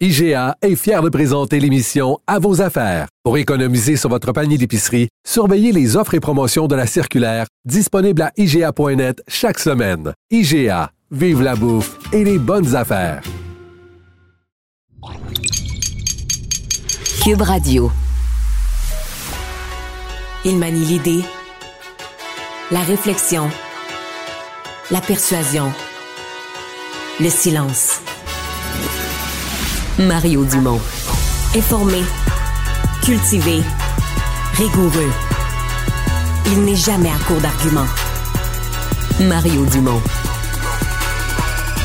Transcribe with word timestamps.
IGA 0.00 0.56
est 0.60 0.74
fier 0.74 1.02
de 1.02 1.08
présenter 1.08 1.60
l'émission 1.60 2.18
À 2.26 2.40
vos 2.40 2.60
affaires. 2.60 3.06
Pour 3.22 3.38
économiser 3.38 3.96
sur 3.96 4.10
votre 4.10 4.32
panier 4.32 4.58
d'épicerie, 4.58 5.08
surveillez 5.24 5.70
les 5.70 5.96
offres 5.96 6.14
et 6.14 6.20
promotions 6.20 6.66
de 6.66 6.74
la 6.74 6.88
circulaire 6.88 7.46
disponible 7.64 8.22
à 8.22 8.32
IGA.net 8.36 9.22
chaque 9.28 9.60
semaine. 9.60 10.12
IGA, 10.32 10.90
vive 11.12 11.42
la 11.42 11.54
bouffe 11.54 11.96
et 12.12 12.24
les 12.24 12.40
bonnes 12.40 12.74
affaires. 12.74 13.22
Cube 17.22 17.42
Radio. 17.42 17.92
Il 20.44 20.58
manie 20.58 20.84
l'idée, 20.84 21.22
la 22.72 22.80
réflexion, 22.80 23.48
la 24.90 25.00
persuasion, 25.00 25.72
le 27.20 27.30
silence. 27.30 28.00
Mario 29.98 30.44
Dumont. 30.44 30.80
Informé, 31.54 32.02
cultivé, 33.02 33.62
rigoureux. 34.54 35.12
Il 36.46 36.64
n'est 36.64 36.74
jamais 36.74 37.10
à 37.10 37.18
court 37.26 37.40
d'arguments. 37.40 37.86
Mario 39.20 39.64
Dumont. 39.66 40.02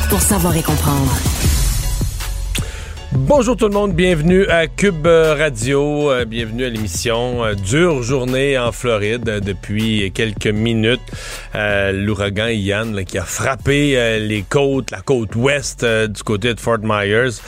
Pour 0.08 0.20
savoir 0.20 0.56
et 0.56 0.62
comprendre. 0.62 1.12
Bonjour 3.12 3.56
tout 3.56 3.66
le 3.66 3.74
monde, 3.74 3.92
bienvenue 3.92 4.46
à 4.46 4.68
Cube 4.68 5.04
Radio, 5.04 6.12
euh, 6.12 6.24
bienvenue 6.24 6.64
à 6.64 6.68
l'émission. 6.68 7.44
Euh, 7.44 7.54
dure 7.54 8.04
journée 8.04 8.56
en 8.56 8.70
Floride 8.70 9.28
euh, 9.28 9.40
depuis 9.40 10.12
quelques 10.12 10.46
minutes. 10.46 11.00
L'ouragan 11.52 12.46
Ian 12.46 12.92
qui 13.04 13.18
a 13.18 13.24
frappé 13.24 14.20
les 14.20 14.42
côtes, 14.42 14.92
la 14.92 15.00
côte 15.00 15.34
ouest 15.34 15.84
du 15.84 16.22
côté 16.22 16.54
de 16.54 16.60
Fort 16.60 16.78
Myers. 16.84 17.40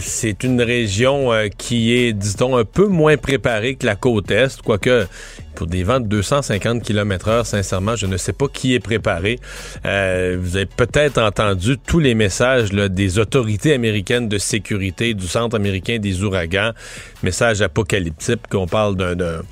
C'est 0.00 0.42
une 0.42 0.62
région 0.62 1.30
qui 1.58 1.94
est, 1.94 2.14
dit-on, 2.14 2.56
un 2.56 2.64
peu 2.64 2.86
moins 2.86 3.18
préparée 3.18 3.74
que 3.74 3.84
la 3.84 3.96
côte 3.96 4.30
est, 4.30 4.62
quoique 4.62 5.06
pour 5.54 5.66
des 5.66 5.82
vents 5.82 6.00
de 6.00 6.06
250 6.06 6.82
km 6.82 7.28
heure, 7.28 7.46
sincèrement, 7.46 7.96
je 7.96 8.06
ne 8.06 8.16
sais 8.16 8.32
pas 8.32 8.48
qui 8.48 8.74
est 8.74 8.80
préparé. 8.80 9.38
Euh, 9.84 10.36
vous 10.40 10.56
avez 10.56 10.66
peut-être 10.66 11.18
entendu 11.20 11.78
tous 11.78 12.00
les 12.00 12.14
messages 12.14 12.70
des 12.70 13.18
autorités 13.18 13.72
américaines 13.72 14.28
de 14.28 14.38
sécurité, 14.38 15.14
du 15.14 15.26
Centre 15.26 15.56
américain 15.56 15.98
des 15.98 16.22
ouragans, 16.22 16.72
messages 17.22 17.62
apocalyptiques 17.62 18.48
qu'on 18.50 18.66
parle 18.66 18.96
d'un 18.96 19.42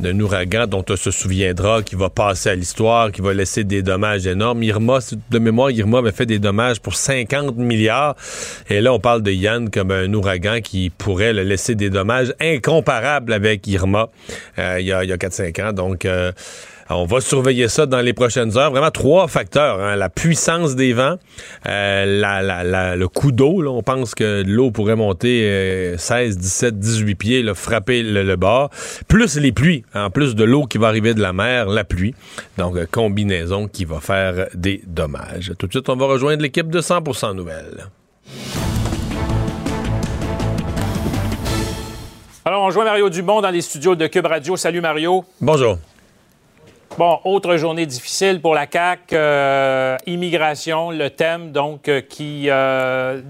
d'un 0.00 0.18
ouragan 0.20 0.66
dont 0.66 0.84
on 0.88 0.96
se 0.96 1.10
souviendra, 1.10 1.82
qui 1.82 1.94
va 1.94 2.10
passer 2.10 2.50
à 2.50 2.54
l'histoire, 2.54 3.12
qui 3.12 3.20
va 3.20 3.32
laisser 3.32 3.64
des 3.64 3.82
dommages 3.82 4.26
énormes. 4.26 4.62
Irma, 4.62 4.98
de 5.30 5.38
mémoire, 5.38 5.70
Irma 5.70 5.98
avait 5.98 6.12
fait 6.12 6.26
des 6.26 6.38
dommages 6.38 6.80
pour 6.80 6.94
50 6.94 7.56
milliards. 7.56 8.16
Et 8.68 8.80
là, 8.80 8.92
on 8.92 8.98
parle 8.98 9.22
de 9.22 9.30
Yann 9.30 9.70
comme 9.70 9.90
un 9.90 10.12
ouragan 10.12 10.60
qui 10.60 10.90
pourrait 10.90 11.32
le 11.32 11.42
laisser 11.42 11.74
des 11.74 11.90
dommages 11.90 12.34
incomparables 12.40 13.32
avec 13.32 13.66
Irma 13.66 14.08
euh, 14.58 14.78
il 14.80 14.86
y 14.86 14.92
a, 14.92 14.98
a 14.98 15.04
4-5 15.04 15.62
ans. 15.62 15.72
Donc, 15.72 16.04
euh, 16.04 16.32
on 16.90 17.04
va 17.04 17.20
surveiller 17.20 17.68
ça 17.68 17.86
dans 17.86 18.00
les 18.00 18.12
prochaines 18.12 18.56
heures. 18.58 18.70
Vraiment 18.70 18.90
trois 18.90 19.28
facteurs. 19.28 19.80
Hein. 19.80 19.96
La 19.96 20.08
puissance 20.08 20.74
des 20.74 20.92
vents, 20.92 21.16
euh, 21.68 22.96
le 22.96 23.06
coup 23.06 23.32
d'eau. 23.32 23.64
On 23.66 23.82
pense 23.82 24.14
que 24.14 24.42
l'eau 24.46 24.70
pourrait 24.70 24.96
monter 24.96 25.94
16, 25.96 26.38
17, 26.38 26.78
18 26.78 27.14
pieds, 27.14 27.42
là, 27.42 27.54
frapper 27.54 28.02
le, 28.02 28.36
bord. 28.36 28.70
Plus 29.08 29.36
les 29.36 29.52
pluies. 29.52 29.84
En 29.94 30.10
plus 30.10 30.34
de 30.34 30.44
l'eau 30.44 30.66
qui 30.66 30.78
va 30.78 30.88
arriver 30.88 31.14
de 31.14 31.20
la 31.20 31.32
mer, 31.32 31.66
la 31.66 31.84
pluie. 31.84 32.14
Donc, 32.58 32.76
euh, 32.76 32.86
combinaison 32.90 33.68
qui 33.68 33.84
va 33.84 34.00
faire 34.00 34.48
des 34.54 34.82
dommages. 34.86 35.52
Tout 35.58 35.66
de 35.66 35.72
suite, 35.72 35.88
on 35.88 35.96
va 35.96 36.06
rejoindre 36.06 36.42
l'équipe 36.42 36.70
de 36.70 36.80
100% 36.80 37.34
Nouvelles. 37.34 37.86
Alors, 42.44 42.62
on 42.62 42.66
rejoint 42.66 42.84
Mario 42.84 43.10
Dumont 43.10 43.40
dans 43.40 43.50
les 43.50 43.60
studios 43.60 43.94
de 43.94 44.06
Cube 44.06 44.26
Radio. 44.26 44.56
Salut 44.56 44.80
Mario. 44.80 45.24
Bonjour. 45.40 45.78
Bon, 46.98 47.20
autre 47.24 47.56
journée 47.56 47.86
difficile 47.86 48.40
pour 48.40 48.52
la 48.52 48.66
CAQ, 48.70 49.14
euh, 49.14 49.96
immigration, 50.06 50.90
le 50.90 51.08
thème, 51.08 51.52
donc, 51.52 51.88
euh, 51.88 52.00
qui, 52.00 52.46
euh, 52.48 53.22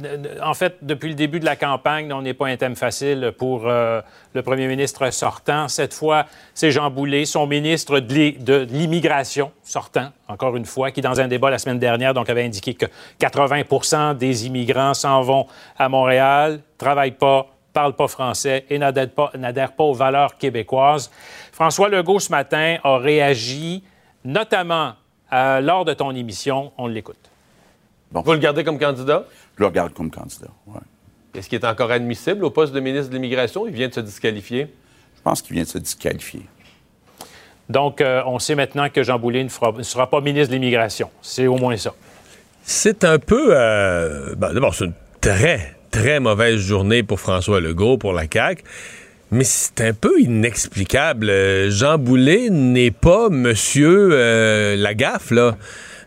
en 0.43 0.54
fait, 0.54 0.78
depuis 0.81 1.10
le 1.10 1.15
début 1.15 1.41
de 1.41 1.44
la 1.44 1.56
campagne, 1.56 2.10
on 2.12 2.22
n'est 2.22 2.34
pas 2.34 2.47
un 2.47 2.56
thème 2.56 2.75
facile 2.75 3.32
pour 3.38 3.66
le 3.66 4.43
premier 4.43 4.66
ministre 4.66 5.10
sortant. 5.12 5.69
Cette 5.69 5.93
fois, 5.93 6.25
c'est 6.54 6.71
Jean 6.71 6.91
Boulet, 6.91 7.26
son 7.26 7.47
ministre 7.47 8.00
de 8.00 8.66
l'immigration 8.71 9.53
sortant, 9.62 10.09
encore 10.27 10.56
une 10.56 10.65
fois, 10.65 10.91
qui, 10.91 11.03
dans 11.03 11.21
un 11.21 11.28
débat 11.28 11.50
la 11.50 11.59
semaine 11.59 11.78
dernière, 11.78 12.15
donc, 12.15 12.31
avait 12.31 12.44
indiqué 12.44 12.75
que 12.75 12.87
80% 13.21 14.16
des 14.16 14.47
immigrants 14.47 14.94
s'en 14.94 15.21
vont 15.21 15.47
à 15.78 15.88
Montréal, 15.88 16.60
travaillent 16.78 17.10
pas, 17.12 17.47
parlent 17.72 17.94
pas 17.94 18.09
français 18.09 18.65
et 18.69 18.78
n'adhèrent 18.78 19.10
pas, 19.10 19.32
pas 19.32 19.84
aux 19.84 19.94
valeurs 19.94 20.37
québécoises. 20.37 21.10
François 21.52 21.88
Legault, 21.88 22.20
ce 22.20 22.30
matin, 22.30 22.78
a 22.82 22.98
réagi, 22.98 23.82
notamment 24.24 24.94
euh, 25.32 25.60
lors 25.60 25.84
de 25.84 25.94
ton 25.94 26.14
émission. 26.14 26.72
On 26.78 26.86
l'écoute. 26.86 27.30
Bon. 28.12 28.22
Vous 28.22 28.32
le 28.32 28.38
gardez 28.38 28.64
comme 28.64 28.78
candidat? 28.78 29.24
Je 29.56 29.60
le 29.60 29.66
regarde 29.66 29.92
comme 29.92 30.10
candidat, 30.10 30.48
oui. 30.66 30.80
Est-ce 31.34 31.48
qu'il 31.48 31.60
est 31.60 31.66
encore 31.66 31.92
admissible 31.92 32.44
au 32.44 32.50
poste 32.50 32.72
de 32.72 32.80
ministre 32.80 33.10
de 33.10 33.14
l'Immigration? 33.14 33.66
Il 33.66 33.72
vient 33.72 33.88
de 33.88 33.94
se 33.94 34.00
disqualifier? 34.00 34.66
Je 35.16 35.22
pense 35.22 35.42
qu'il 35.42 35.54
vient 35.54 35.62
de 35.62 35.68
se 35.68 35.78
disqualifier. 35.78 36.42
Donc, 37.68 38.00
euh, 38.00 38.22
on 38.26 38.40
sait 38.40 38.56
maintenant 38.56 38.88
que 38.88 39.04
Jean 39.04 39.18
Boulet 39.20 39.44
ne, 39.44 39.48
sera 39.82 40.10
pas 40.10 40.20
ministre 40.20 40.48
de 40.48 40.54
l'Immigration. 40.54 41.08
C'est 41.22 41.46
au 41.46 41.56
moins 41.56 41.76
ça. 41.76 41.94
C'est 42.64 43.04
un 43.04 43.20
peu... 43.20 43.50
Euh, 43.50 44.34
ben, 44.34 44.52
D'abord, 44.52 44.74
c'est 44.74 44.86
une 44.86 44.92
très, 45.20 45.76
très 45.92 46.18
mauvaise 46.18 46.56
journée 46.56 47.04
pour 47.04 47.20
François 47.20 47.60
Legault, 47.60 47.96
pour 47.96 48.12
la 48.12 48.24
CAQ. 48.30 48.64
Mais 49.30 49.44
c'est 49.44 49.80
un 49.80 49.92
peu 49.92 50.20
inexplicable. 50.20 51.30
Euh, 51.30 51.70
Jean 51.70 51.98
Boulet 51.98 52.50
n'est 52.50 52.91
pas 52.91 53.28
monsieur 53.28 54.10
euh, 54.12 54.76
Lagaffe, 54.76 55.30
là. 55.30 55.56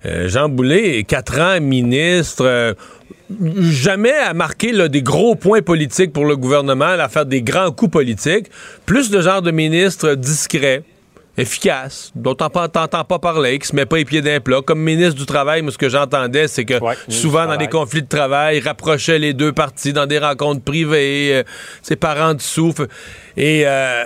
Euh, 0.05 0.27
Jean 0.27 0.49
Boulet, 0.49 1.03
quatre 1.05 1.39
ans 1.39 1.61
ministre, 1.61 2.75
jamais 3.61 4.11
à 4.11 4.33
marquer 4.33 4.73
là, 4.73 4.89
des 4.89 5.01
gros 5.01 5.35
points 5.35 5.61
politiques 5.61 6.11
pour 6.11 6.25
le 6.25 6.35
gouvernement, 6.35 6.85
à 6.85 7.07
faire 7.07 7.25
des 7.25 7.41
grands 7.41 7.71
coups 7.71 7.91
politiques. 7.91 8.47
Plus 8.85 9.09
de 9.09 9.21
genre 9.21 9.41
de 9.41 9.51
ministre 9.51 10.15
discret 10.15 10.83
efficace, 11.37 12.11
dont 12.15 12.35
t'entends 12.35 13.03
pas 13.03 13.19
parler, 13.19 13.57
qui 13.57 13.67
se 13.67 13.75
met 13.75 13.85
pas 13.85 13.97
les 13.97 14.05
pieds 14.05 14.21
d'un 14.21 14.39
plat. 14.39 14.61
Comme 14.61 14.79
ministre 14.79 15.15
du 15.15 15.25
Travail, 15.25 15.61
moi, 15.61 15.71
ce 15.71 15.77
que 15.77 15.89
j'entendais, 15.89 16.47
c'est 16.47 16.65
que 16.65 16.75
souvent, 17.07 17.47
dans 17.47 17.57
des 17.57 17.67
conflits 17.67 18.03
de 18.03 18.07
travail, 18.07 18.57
il 18.57 18.63
rapprochait 18.63 19.19
les 19.19 19.33
deux 19.33 19.51
parties 19.51 19.93
dans 19.93 20.05
des 20.05 20.19
rencontres 20.19 20.63
privées, 20.63 21.33
euh, 21.33 21.43
ses 21.81 21.95
parents 21.95 22.33
dessous. 22.33 22.73
Et 23.35 23.63
euh, 23.65 24.05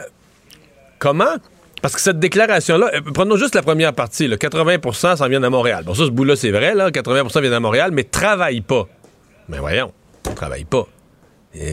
comment? 1.00 1.36
Parce 1.82 1.94
que 1.96 2.02
cette 2.02 2.20
déclaration-là, 2.20 2.92
euh, 2.94 3.02
prenons 3.14 3.36
juste 3.36 3.56
la 3.56 3.62
première 3.62 3.94
partie, 3.94 4.28
là, 4.28 4.38
80% 4.38 5.18
ça 5.18 5.28
vient 5.28 5.40
de 5.40 5.48
Montréal. 5.48 5.84
Bon, 5.86 5.94
ça, 5.94 6.06
ce 6.06 6.12
bout-là, 6.12 6.36
c'est 6.36 6.52
vrai, 6.52 6.74
là, 6.76 6.92
80% 6.92 7.42
vient 7.42 7.52
de 7.52 7.58
Montréal, 7.58 7.92
mais 7.92 8.04
travaille 8.04 8.62
pas. 8.62 8.88
Mais 9.50 9.60
voyons, 9.60 9.92
travaille 10.36 10.66
pas 10.66 10.88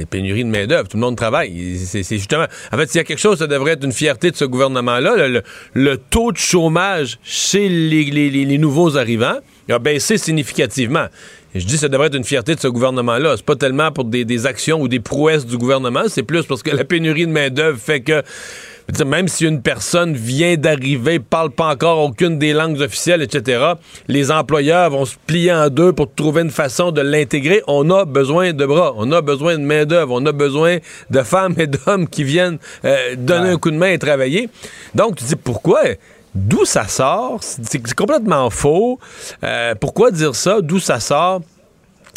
pénurie 0.09 0.45
de 0.45 0.49
main-d'œuvre, 0.49 0.89
tout 0.89 0.97
le 0.97 1.03
monde 1.03 1.17
travaille. 1.17 1.79
C'est 1.79 2.03
justement. 2.03 2.47
En 2.73 2.77
fait, 2.77 2.87
s'il 2.91 2.99
y 2.99 3.01
a 3.01 3.05
quelque 3.05 3.19
chose, 3.19 3.39
ça 3.39 3.47
devrait 3.47 3.73
être 3.73 3.85
une 3.85 3.93
fierté 3.93 4.31
de 4.31 4.37
ce 4.37 4.45
gouvernement-là. 4.45 5.43
Le, 5.75 5.97
taux 5.97 6.33
de 6.33 6.37
chômage 6.37 7.19
chez 7.23 7.69
les, 7.69 8.59
nouveaux 8.59 8.97
arrivants 8.97 9.39
a 9.69 9.79
baissé 9.79 10.19
significativement. 10.19 11.07
Je 11.55 11.65
dis 11.65 11.79
ça 11.79 11.89
devrait 11.89 12.09
être 12.09 12.17
une 12.17 12.25
fierté 12.25 12.55
de 12.55 12.61
ce 12.61 12.69
gouvernement-là. 12.69 13.35
C'est 13.37 13.47
pas 13.47 13.57
tellement 13.57 13.93
pour 13.93 14.05
des, 14.05 14.25
des, 14.25 14.47
actions 14.47 14.81
ou 14.81 14.89
des 14.89 15.01
prouesses 15.01 15.47
du 15.47 15.57
gouvernement, 15.57 16.03
c'est 16.09 16.25
plus 16.25 16.45
parce 16.47 16.63
que 16.63 16.71
la 16.71 16.85
pénurie 16.85 17.27
de 17.27 17.33
main-d'œuvre 17.33 17.79
fait 17.79 18.01
que 18.01 18.23
même 19.05 19.29
si 19.29 19.45
une 19.47 19.63
personne 19.63 20.15
vient 20.15 20.57
d'arriver, 20.57 21.19
parle 21.19 21.51
pas 21.51 21.73
encore 21.73 21.99
aucune 21.99 22.39
des 22.39 22.53
langues 22.53 22.81
officielles, 22.81 23.23
etc., 23.23 23.75
les 24.09 24.31
employeurs 24.31 24.91
vont 24.91 25.05
se 25.05 25.17
plier 25.27 25.53
en 25.53 25.69
deux 25.69 25.93
pour 25.93 26.13
trouver 26.13 26.43
une 26.43 26.51
façon 26.51 26.93
de 26.93 27.01
l'intégrer. 27.01 27.63
On 27.67 27.89
a 27.91 28.05
besoin 28.05 28.53
de 28.53 28.67
bras, 28.67 28.93
on 28.97 29.11
a 29.13 29.21
besoin 29.21 29.57
de 29.59 29.63
main-d'œuvre, 29.63 30.15
on 30.15 30.27
a 30.27 30.33
besoin 30.33 30.79
de 31.11 31.23
femmes 31.23 31.55
et 31.59 31.67
d'hommes 31.67 32.09
qui 32.09 32.25
viennent 32.25 32.59
euh, 32.85 33.17
donner 33.17 33.51
un 33.51 33.57
coup 33.57 33.71
de 33.71 33.77
main 33.77 33.91
et 33.91 33.99
travailler. 33.99 34.49
Donc, 34.95 35.17
tu 35.17 35.25
dis 35.25 35.37
pourquoi? 35.37 35.83
D'où 36.35 36.65
ça 36.65 36.89
sort? 36.89 37.39
C'est 37.43 37.95
complètement 37.95 38.51
faux. 38.51 38.99
Euh, 39.45 39.75
pourquoi 39.81 40.11
dire 40.11 40.35
ça? 40.35 40.61
D'où 40.61 40.81
ça 40.81 40.99
sort? 40.99 41.43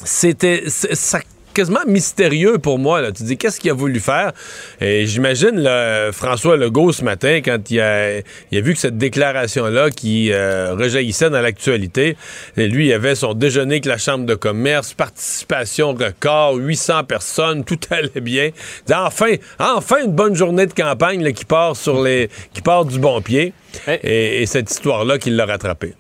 C'était. 0.04 0.64
Ça 0.68 1.20
quasiment 1.58 1.80
mystérieux 1.88 2.60
pour 2.60 2.78
moi. 2.78 3.02
Là. 3.02 3.12
Tu 3.12 3.24
dis, 3.24 3.36
qu'est-ce 3.36 3.60
qu'il 3.60 3.72
a 3.72 3.74
voulu 3.74 4.00
faire? 4.00 4.32
Et 4.80 5.08
j'imagine 5.08 5.68
François 6.12 6.56
Legault 6.56 6.92
ce 6.92 7.04
matin, 7.04 7.42
quand 7.44 7.72
il 7.72 7.80
a, 7.80 8.20
il 8.52 8.58
a 8.58 8.62
vu 8.62 8.74
que 8.74 8.80
cette 8.80 9.00
déclaration-là 9.00 9.90
qui 9.90 10.32
euh, 10.32 10.76
rejaillissait 10.76 11.32
dans 11.32 11.42
l'actualité, 11.42 12.16
lui, 12.58 12.88
il 12.88 12.94
avait 12.94 13.16
son 13.16 13.34
déjeuner 13.34 13.76
avec 13.76 13.86
la 13.86 13.98
Chambre 13.98 14.28
de 14.28 14.36
commerce, 14.36 14.94
participation 14.94 15.94
record, 15.94 16.56
800 16.58 17.06
personnes, 17.06 17.64
tout 17.64 17.80
allait 17.90 18.22
bien. 18.22 18.52
Enfin, 18.94 19.34
enfin 19.58 19.98
une 20.06 20.12
bonne 20.12 20.36
journée 20.36 20.68
de 20.68 20.74
campagne 20.74 21.34
qui 21.34 21.46
part 21.46 21.76
sur 21.76 22.04
les, 22.04 22.30
qui 22.54 22.62
part 22.62 22.86
du 22.86 23.00
bon 23.00 23.20
pied. 23.22 23.54
Et, 23.88 24.44
et 24.44 24.46
cette 24.46 24.70
histoire-là 24.70 25.18
qui 25.18 25.32
l'a 25.32 25.46
rattrapé 25.46 25.96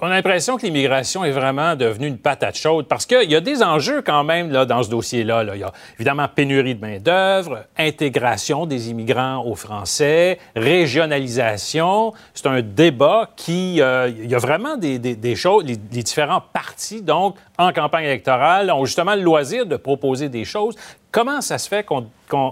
on 0.00 0.06
a 0.06 0.10
l'impression 0.10 0.56
que 0.56 0.62
l'immigration 0.62 1.24
est 1.24 1.30
vraiment 1.30 1.76
devenue 1.76 2.06
une 2.06 2.18
patate 2.18 2.56
chaude 2.56 2.86
parce 2.86 3.06
qu'il 3.06 3.30
y 3.30 3.36
a 3.36 3.40
des 3.40 3.62
enjeux 3.62 4.02
quand 4.02 4.24
même 4.24 4.50
là, 4.50 4.64
dans 4.64 4.82
ce 4.82 4.90
dossier-là. 4.90 5.44
Il 5.54 5.60
y 5.60 5.64
a 5.64 5.72
évidemment 5.96 6.26
pénurie 6.28 6.74
de 6.74 6.80
main-d'œuvre, 6.80 7.64
intégration 7.76 8.66
des 8.66 8.90
immigrants 8.90 9.44
aux 9.44 9.54
Français, 9.54 10.38
régionalisation. 10.54 12.12
C'est 12.34 12.46
un 12.46 12.62
débat 12.62 13.30
qui. 13.36 13.80
Euh, 13.80 14.10
il 14.16 14.30
y 14.30 14.34
a 14.34 14.38
vraiment 14.38 14.76
des, 14.76 15.36
choses. 15.36 15.64
Les, 15.64 15.76
différents 15.76 16.42
partis, 16.52 17.02
donc, 17.02 17.36
en 17.58 17.72
campagne 17.72 18.04
électorale, 18.04 18.70
ont 18.70 18.84
justement 18.84 19.14
le 19.14 19.22
loisir 19.22 19.66
de 19.66 19.76
proposer 19.76 20.28
des 20.28 20.44
choses. 20.44 20.76
Comment 21.10 21.40
ça 21.40 21.58
se 21.58 21.68
fait 21.68 21.86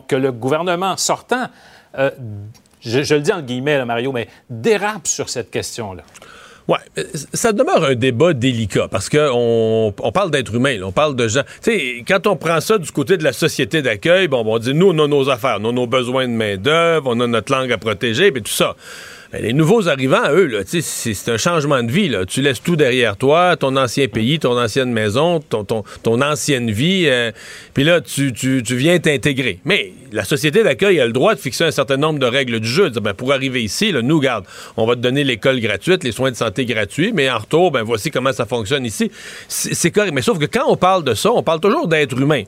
que 0.09 0.17
le 0.17 0.33
gouvernement 0.33 0.97
sortant. 0.97 1.47
Euh, 1.99 2.11
je, 2.81 3.15
le 3.15 3.21
dis 3.21 3.33
en 3.33 3.43
guillemets, 3.43 3.85
Mario, 3.85 4.13
mais 4.13 4.29
dérape 4.49 5.07
sur 5.07 5.29
cette 5.29 5.51
question-là? 5.51 6.03
Ouais, 6.69 6.79
euh, 6.99 7.05
ça 7.33 7.53
demeure 7.53 7.85
un 7.85 7.95
débat 7.95 8.33
délicat 8.33 8.89
parce 8.89 9.09
que 9.09 9.31
on, 9.33 9.93
parle 10.13 10.33
d'être 10.33 10.53
humain, 10.55 10.81
on 10.83 10.91
parle 10.91 11.15
de 11.15 11.29
gens. 11.29 11.43
Tu 11.63 11.71
sais, 11.71 12.05
quand 12.07 12.27
on 12.27 12.37
prend 12.37 12.61
ça 12.61 12.79
du 12.79 12.91
côté 12.91 13.17
de 13.17 13.23
la 13.23 13.33
société 13.33 13.83
d'accueil, 13.83 14.27
bon, 14.27 14.43
on 14.45 14.59
dit 14.59 14.75
nous 14.75 14.89
on 14.89 15.05
a 15.05 15.07
nos 15.07 15.31
affaires, 15.31 15.59
on 15.61 15.69
a 15.69 15.73
nos 15.73 15.87
besoins 15.87 16.27
de 16.27 16.33
main 16.33 16.57
d'œuvre, 16.57 17.11
on 17.15 17.21
a 17.21 17.27
notre 17.29 17.53
langue 17.53 17.71
à 17.71 17.79
protéger, 17.79 18.33
puis 18.33 18.43
tout 18.43 18.53
ça. 18.53 18.75
Ben, 19.37 19.43
les 19.43 19.53
nouveaux 19.53 19.87
arrivants, 19.87 20.31
eux, 20.31 20.65
c'est 20.65 21.29
un 21.29 21.37
changement 21.37 21.83
de 21.83 21.93
vie. 21.93 22.11
Tu 22.27 22.41
laisses 22.41 22.63
tout 22.63 22.75
derrière 22.75 23.19
toi, 23.19 23.55
ton 23.57 23.77
ancien 23.77 24.09
pays, 24.09 24.39
ton 24.39 24.59
ancienne 24.59 24.91
maison, 24.91 25.41
ton, 25.41 26.23
ancienne 26.23 26.71
vie, 26.71 27.05
euh, 27.07 27.33
puis 27.75 27.85
là, 27.85 28.01
tu, 28.01 28.33
viens 28.71 28.99
t'intégrer. 28.99 29.59
Mais 29.67 29.93
la 30.11 30.25
société 30.25 30.63
d'accueil 30.63 31.01
a 31.01 31.07
le 31.07 31.13
droit 31.13 31.35
de 31.35 31.41
fixer 31.41 31.65
un 31.65 31.71
certain 31.71 31.99
nombre 31.99 32.19
de 32.19 32.25
règles 32.25 32.61
du 32.61 32.69
jeu. 32.69 32.89
ben, 32.89 33.13
pour 33.13 33.31
arriver 33.35 33.63
ici, 33.63 33.93
nous, 33.93 34.21
garde, 34.21 34.47
on 34.79 34.87
va 34.87 34.95
te 34.95 35.01
donner 35.01 35.23
l'école 35.23 35.61
gratuite, 35.61 36.03
les 36.03 36.13
soins 36.13 36.31
de 36.31 36.37
santé 36.37 36.65
gratuits, 36.65 37.13
mais 37.13 37.29
en 37.31 37.39
retour, 37.39 37.71
ben, 37.73 37.83
voici 37.83 38.11
comment 38.11 38.33
ça 38.33 38.47
fonctionne 38.47 38.87
ici. 38.87 39.11
C'est 39.49 39.91
correct. 39.91 40.13
Mais 40.15 40.23
sauf 40.23 40.39
que 40.39 40.47
quand 40.47 40.65
on 40.67 40.77
parle 40.77 41.05
de 41.05 41.13
ça, 41.13 41.31
on 41.31 41.43
parle 41.43 41.61
toujours 41.61 41.89
d'être 41.89 42.19
humain. 42.19 42.45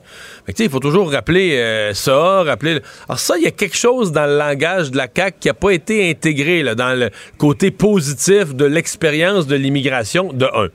Il 0.57 0.69
faut 0.69 0.79
toujours 0.79 1.11
rappeler 1.11 1.57
euh, 1.59 1.93
ça, 1.93 2.41
rappeler... 2.41 2.79
Alors 3.07 3.19
ça, 3.19 3.37
il 3.37 3.43
y 3.43 3.47
a 3.47 3.51
quelque 3.51 3.77
chose 3.77 4.11
dans 4.11 4.25
le 4.25 4.37
langage 4.37 4.89
de 4.89 4.97
la 4.97 5.07
CAQ 5.13 5.37
qui 5.39 5.47
n'a 5.49 5.53
pas 5.53 5.69
été 5.69 6.09
intégré 6.09 6.63
dans 6.79 6.97
le 6.97 7.09
côté 7.37 7.69
positif 7.69 8.55
de 8.55 8.65
l'expérience 8.65 9.45
de 9.47 9.55
l'immigration, 9.55 10.33
de 10.33 10.45
un. 10.45 10.69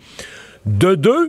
De 0.66 0.94
deux, 0.94 1.28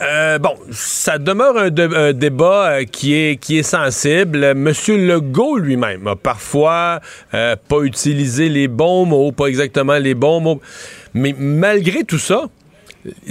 euh, 0.00 0.38
bon, 0.38 0.54
ça 0.70 1.18
demeure 1.18 1.56
un, 1.58 2.12
débat 2.12 2.68
euh, 2.68 2.84
qui, 2.84 3.14
est, 3.14 3.36
qui 3.36 3.58
est 3.58 3.64
sensible. 3.64 4.54
Monsieur 4.54 4.96
Legault 4.96 5.58
lui-même 5.58 6.06
a 6.06 6.14
parfois 6.14 7.00
euh, 7.34 7.56
pas 7.68 7.80
utilisé 7.80 8.48
les 8.48 8.68
bons 8.68 9.04
mots, 9.04 9.32
pas 9.32 9.46
exactement 9.46 9.98
les 9.98 10.14
bons 10.14 10.38
mots. 10.38 10.60
Mais 11.14 11.34
malgré 11.36 12.04
tout 12.04 12.20
ça, 12.20 12.44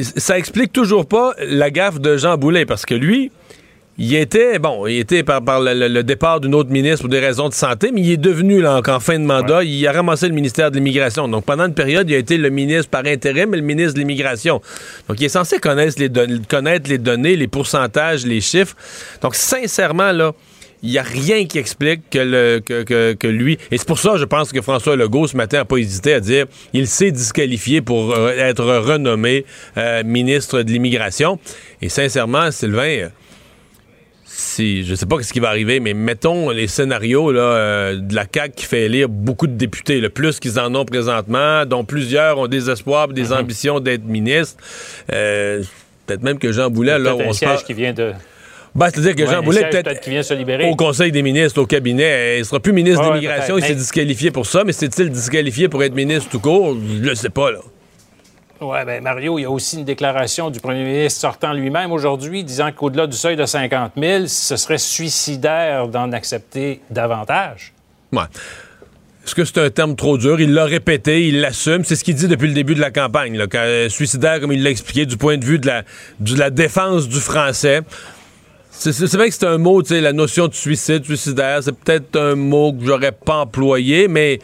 ça 0.02 0.38
explique 0.38 0.74
toujours 0.74 1.06
pas 1.06 1.34
la 1.40 1.72
gaffe 1.72 2.02
de 2.02 2.18
Jean 2.18 2.36
Boulet, 2.38 2.66
parce 2.66 2.86
que 2.86 2.96
lui, 2.96 3.32
il 3.98 4.14
était, 4.16 4.60
bon, 4.60 4.88
il 4.88 5.00
était 5.00 5.24
par, 5.24 5.42
le, 5.62 6.02
départ 6.02 6.42
d'une 6.42 6.54
autre 6.54 6.70
ministre 6.70 7.02
pour 7.02 7.10
des 7.10 7.20
raisons 7.20 7.48
de 7.48 7.54
santé, 7.54 7.92
mais 7.94 8.02
il 8.02 8.12
est 8.12 8.18
devenu, 8.18 8.62
là, 8.62 8.82
en, 8.86 9.00
fin 9.00 9.18
de 9.18 9.24
mandat, 9.24 9.64
il 9.64 9.88
a 9.88 9.94
ramassé 9.94 10.28
le 10.28 10.34
ministère 10.34 10.70
de 10.70 10.76
l'Immigration. 10.76 11.30
Donc, 11.30 11.46
pendant 11.46 11.66
une 11.66 11.74
période, 11.74 12.10
il 12.10 12.16
a 12.16 12.18
été 12.18 12.36
le 12.38 12.50
ministre 12.50 12.90
par 12.90 13.06
intérim, 13.06 13.52
mais 13.52 13.58
le 13.58 13.64
ministre 13.64 13.94
de 13.94 14.00
l'Immigration. 14.00 14.62
Donc, 15.08 15.22
il 15.22 15.26
est 15.26 15.30
censé 15.30 15.60
connaître 15.60 15.98
les, 15.98 16.10
connaître 16.50 16.90
les 16.90 16.98
données, 16.98 17.38
les 17.38 17.48
pourcentages, 17.48 18.26
les 18.26 18.42
chiffres. 18.42 18.76
Donc, 19.22 19.34
sincèrement, 19.34 20.12
là, 20.12 20.34
il 20.84 20.90
n'y 20.90 20.98
a 20.98 21.04
rien 21.04 21.46
qui 21.46 21.58
explique 21.58 22.10
que, 22.10 22.20
le, 22.20 22.60
que, 22.60 23.14
que, 23.14 23.28
lui. 23.28 23.58
Et 23.72 23.78
c'est 23.78 23.88
pour 23.88 24.00
ça, 24.00 24.18
je 24.18 24.26
pense 24.26 24.52
que 24.52 24.62
François 24.62 24.98
Legault, 24.98 25.28
ce 25.28 25.38
matin, 25.38 25.60
n'a 25.60 25.66
pas 25.66 25.78
hésité 25.78 26.14
à 26.14 26.20
dire 26.20 26.48
il 26.74 26.88
s'est 26.88 27.12
disqualifié 27.12 27.82
pour 27.82 28.14
euh, 28.14 28.32
être 28.32 28.66
renommé 28.66 29.46
euh, 29.78 30.04
ministre 30.04 30.62
de 30.62 30.72
l'Immigration. 30.72 31.40
Et 31.82 31.88
sincèrement, 31.88 32.52
Sylvain 32.52 33.10
si 34.38 34.84
je 34.84 34.96
sais 34.96 35.06
pas 35.06 35.22
ce 35.22 35.32
qui 35.32 35.40
va 35.40 35.50
arriver, 35.50 35.80
mais 35.80 35.94
mettons 35.94 36.50
les 36.50 36.68
scénarios 36.68 37.32
là, 37.32 37.42
euh, 37.42 37.96
de 37.96 38.14
la 38.14 38.26
CAQ 38.32 38.54
qui 38.56 38.66
fait 38.66 38.82
élire 38.84 39.08
beaucoup 39.08 39.48
de 39.48 39.54
députés, 39.54 40.02
le 40.02 40.10
plus 40.10 40.40
qu'ils 40.40 40.60
en 40.60 40.76
ont 40.76 40.84
présentement, 40.84 41.66
dont 41.66 41.86
plusieurs 41.86 42.38
ont 42.38 42.48
des 42.48 42.70
espoirs, 42.70 43.08
des 43.08 43.30
mhm. 43.30 43.34
ambitions 43.34 43.80
d'être 43.80 44.04
ministres. 44.04 44.62
Euh, 45.14 45.64
peut-être 46.06 46.24
même 46.24 46.38
que 46.38 46.52
Jean 46.52 46.70
Boulet, 46.70 47.00
là, 47.00 47.16
on 47.16 47.32
se 47.32 47.64
qui 47.66 47.74
vient 47.74 47.94
de. 47.94 48.12
Ben, 48.76 48.90
c'est-à-dire 48.90 49.16
que 49.16 49.26
Jean 49.26 49.42
Boulet, 49.42 49.70
peut-être 49.70 50.70
au 50.70 50.76
Conseil 50.76 51.14
des 51.14 51.22
ministres, 51.22 51.62
au 51.62 51.66
cabinet, 51.66 52.40
il 52.40 52.46
sera 52.46 52.60
plus 52.60 52.74
ministre 52.74 53.02
de 53.04 53.14
l'immigration, 53.14 53.58
il 53.58 53.64
s'est 53.64 53.76
disqualifié 53.76 54.32
pour 54.32 54.46
ça, 54.46 54.66
mais 54.66 54.74
c'est-il 54.74 55.10
disqualifié 55.12 55.70
pour 55.70 55.82
être 55.82 55.96
ministre 55.96 56.30
tout 56.30 56.42
court? 56.42 56.76
Je 57.02 57.08
le 57.08 57.16
sais 57.16 57.30
pas, 57.30 57.52
là. 57.52 57.60
Oui, 58.62 58.78
bien, 58.86 59.02
Mario, 59.02 59.38
il 59.38 59.42
y 59.42 59.46
a 59.46 59.52
aussi 59.52 59.78
une 59.78 59.84
déclaration 59.84 60.50
du 60.50 60.62
premier 60.62 60.84
ministre 60.84 61.20
sortant 61.20 61.52
lui-même 61.52 61.92
aujourd'hui 61.92 62.44
disant 62.44 62.72
qu'au-delà 62.72 63.06
du 63.06 63.18
seuil 63.18 63.36
de 63.36 63.46
50 63.46 63.94
000, 63.98 64.28
ce 64.28 64.56
serait 64.56 64.78
suicidaire 64.78 65.90
d'en 65.90 66.12
accepter 66.14 66.82
davantage. 66.90 67.74
Ouais. 68.14 68.24
Est-ce 69.26 69.36
que 69.36 69.44
c'est 69.44 69.58
un 69.58 69.70
terme 69.70 69.96
trop 69.96 70.18
dur? 70.18 70.40
Il 70.40 70.54
l'a 70.54 70.66
répété, 70.66 71.28
il 71.28 71.42
l'assume. 71.42 71.84
C'est 71.84 71.96
ce 71.96 72.04
qu'il 72.04 72.16
dit 72.16 72.28
depuis 72.28 72.48
le 72.48 72.54
début 72.54 72.76
de 72.76 72.80
la 72.80 72.92
campagne. 72.92 73.44
Euh, 73.56 73.90
suicidaire, 73.90 74.40
comme 74.40 74.54
il 74.54 74.64
l'a 74.64 74.70
expliqué, 74.70 75.06
du 75.06 75.18
point 75.18 75.38
de 75.38 75.44
vue 75.44 75.58
de 75.58 75.66
la, 75.66 75.84
de 76.20 76.38
la 76.38 76.52
défense 76.52 77.10
du 77.10 77.20
français. 77.20 77.82
C'est 78.70 79.14
vrai 79.16 79.30
que 79.30 79.36
c'est 79.36 79.48
un 79.48 79.58
mot, 79.58 79.82
tu 79.82 79.90
sais, 79.90 80.02
la 80.02 80.14
notion 80.14 80.48
de 80.48 80.54
suicide, 80.54 81.06
suicidaire, 81.06 81.64
c'est 81.64 81.72
peut-être 81.72 82.18
un 82.20 82.36
mot 82.36 82.74
que 82.74 82.86
j'aurais 82.86 83.14
pas 83.14 83.38
employé, 83.38 84.08
mais 84.08 84.40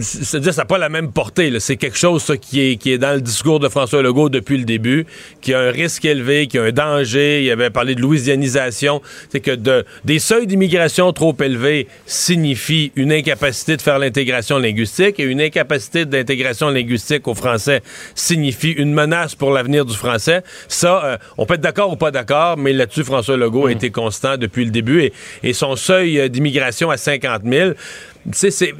c'est-à-dire 0.00 0.52
ça 0.52 0.62
n'a 0.62 0.66
pas 0.66 0.78
la 0.78 0.88
même 0.88 1.12
portée. 1.12 1.58
C'est 1.60 1.76
quelque 1.76 1.96
chose 1.96 2.32
qui, 2.40 2.60
est, 2.60 2.76
qui 2.76 2.92
est 2.92 2.98
dans 2.98 3.14
le 3.14 3.20
discours 3.20 3.60
de 3.60 3.68
François 3.68 4.02
Legault 4.02 4.28
depuis 4.28 4.58
le 4.58 4.64
début, 4.64 5.06
qui 5.40 5.54
a 5.54 5.60
un 5.60 5.70
risque 5.70 6.04
élevé, 6.04 6.46
qui 6.48 6.58
a 6.58 6.62
un 6.62 6.72
danger. 6.72 7.44
Il 7.44 7.50
avait 7.50 7.70
parlé 7.70 7.94
de 7.94 8.00
louisianisation. 8.00 9.00
C'est 9.30 9.40
que 9.40 9.52
de, 9.52 9.84
des 10.04 10.18
seuils 10.18 10.46
d'immigration 10.46 11.12
trop 11.12 11.36
élevés 11.40 11.86
signifient 12.06 12.92
une 12.96 13.12
incapacité 13.12 13.76
de 13.76 13.82
faire 13.82 13.98
l'intégration 13.98 14.58
linguistique 14.58 15.20
et 15.20 15.24
une 15.24 15.40
incapacité 15.40 16.04
d'intégration 16.04 16.70
linguistique 16.70 17.28
au 17.28 17.34
français 17.34 17.82
signifie 18.14 18.72
une 18.72 18.92
menace 18.92 19.34
pour 19.34 19.52
l'avenir 19.52 19.84
du 19.84 19.94
français. 19.94 20.42
Ça, 20.68 21.04
euh, 21.04 21.16
on 21.38 21.46
peut 21.46 21.54
être 21.54 21.60
d'accord 21.60 21.92
ou 21.92 21.96
pas 21.96 22.10
d'accord, 22.10 22.56
mais 22.56 22.72
là-dessus, 22.72 23.04
François 23.04 23.36
Legault 23.36 23.66
a 23.66 23.70
mmh. 23.70 23.72
été 23.72 23.90
constant 23.90 24.36
depuis 24.36 24.64
le 24.64 24.70
début 24.70 25.02
et, 25.02 25.12
et 25.42 25.52
son 25.52 25.76
seuil 25.76 26.18
euh, 26.18 26.28
d'immigration 26.28 26.90
à 26.90 26.96
50 26.96 27.42
000 27.44 27.70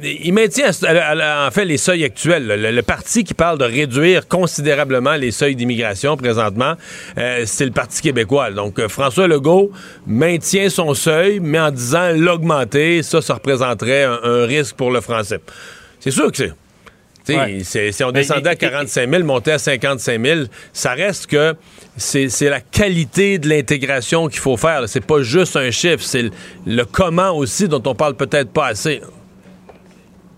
il 0.03 0.33
maintient 0.33 0.69
en 0.69 1.51
fait 1.51 1.65
les 1.65 1.77
seuils 1.77 2.03
actuels. 2.03 2.47
Le, 2.47 2.81
parti 2.81 3.23
qui 3.23 3.33
parle 3.33 3.57
de 3.57 3.65
réduire 3.65 4.27
considérablement 4.27 5.15
les 5.15 5.31
seuils 5.31 5.55
d'immigration 5.55 6.15
présentement, 6.15 6.75
euh, 7.17 7.43
c'est 7.45 7.65
le 7.65 7.71
Parti 7.71 8.01
québécois. 8.01 8.51
Donc 8.51 8.79
euh, 8.79 8.87
François 8.87 9.27
Legault 9.27 9.71
maintient 10.05 10.69
son 10.69 10.93
seuil, 10.93 11.39
mais 11.39 11.59
en 11.59 11.71
disant 11.71 12.11
l'augmenter, 12.15 13.01
ça, 13.01 13.21
ça 13.21 13.35
représenterait 13.35 14.03
un, 14.03 14.45
risque 14.45 14.75
pour 14.75 14.91
le 14.91 15.01
français. 15.01 15.39
C'est 15.99 16.11
sûr 16.11 16.31
que 16.31 16.37
c'est. 16.37 17.91
Si 17.91 18.03
on 18.03 18.11
descendait 18.11 18.49
à 18.49 18.55
45 18.55 19.09
000, 19.09 19.23
montait 19.23 19.51
à 19.51 19.59
55 19.59 20.25
000, 20.25 20.41
ça 20.73 20.93
reste 20.93 21.27
que 21.27 21.55
c'est 21.97 22.49
la 22.49 22.61
qualité 22.61 23.37
de 23.37 23.47
l'intégration 23.47 24.27
qu'il 24.27 24.39
faut 24.39 24.57
faire. 24.57 24.87
C'est 24.87 25.05
pas 25.05 25.21
juste 25.21 25.55
un 25.55 25.69
chiffre, 25.71 26.03
c'est 26.03 26.23
le, 26.23 26.31
le, 26.65 26.85
comment 26.85 27.31
aussi 27.31 27.67
dont 27.67 27.81
on 27.85 27.93
parle 27.93 28.15
peut-être 28.15 28.51
pas 28.51 28.67
assez. 28.67 29.01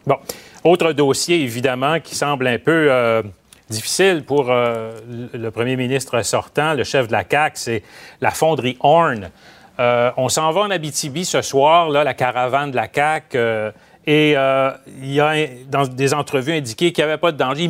Bon. 0.06 0.18
Autre 0.64 0.94
dossier, 0.94 1.42
évidemment, 1.42 2.00
qui 2.00 2.16
semble 2.16 2.48
un 2.48 2.58
peu 2.58 2.88
euh, 2.90 3.22
difficile 3.70 4.24
pour 4.26 4.50
euh, 4.50 4.98
le 5.34 5.52
premier 5.52 5.76
ministre 5.76 6.22
sortant, 6.22 6.74
le 6.74 6.84
chef 6.84 7.08
de 7.08 7.12
la 7.12 7.24
CAQ, 7.30 7.54
c'est 7.56 7.84
la 8.22 8.32
fonderie 8.32 8.78
Horn. 8.80 9.30
Euh, 9.80 10.12
on 10.16 10.30
s'en 10.30 10.52
va 10.52 10.62
en 10.62 10.72
Abitibi 10.72 11.26
ce 11.26 11.42
soir, 11.42 11.90
la 11.90 12.14
caravane 12.14 12.72
de 12.72 12.76
la 12.78 12.88
CAQ. 12.94 13.38
et 14.06 14.32
il 15.02 15.14
y 15.14 15.20
a 15.20 15.48
dans 15.68 15.86
des 15.88 16.14
entrevues 16.14 16.54
indiqué 16.54 16.92
qu'il 16.92 17.04
n'y 17.04 17.10
avait 17.10 17.20
pas 17.20 17.32
de 17.32 17.38
danger. 17.38 17.64
Il 17.64 17.70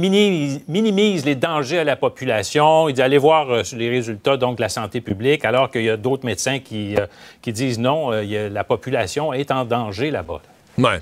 minimise, 0.67 1.25
les 1.25 1.35
dangers 1.35 1.79
à 1.79 1.83
la 1.83 1.95
population. 1.95 2.89
Il 2.89 2.93
dit 2.93 3.01
allez 3.01 3.17
voir 3.17 3.63
les 3.75 3.89
résultats 3.89 4.37
donc 4.37 4.57
de 4.57 4.61
la 4.61 4.69
santé 4.69 5.01
publique, 5.01 5.45
alors 5.45 5.71
qu'il 5.71 5.83
y 5.83 5.89
a 5.89 5.97
d'autres 5.97 6.25
médecins 6.25 6.59
qui, 6.59 6.95
qui 7.41 7.53
disent 7.53 7.79
non, 7.79 8.11
la 8.11 8.63
population 8.63 9.33
est 9.33 9.49
en 9.49 9.65
danger 9.65 10.11
là-bas. 10.11 10.41
Ouais. 10.77 10.99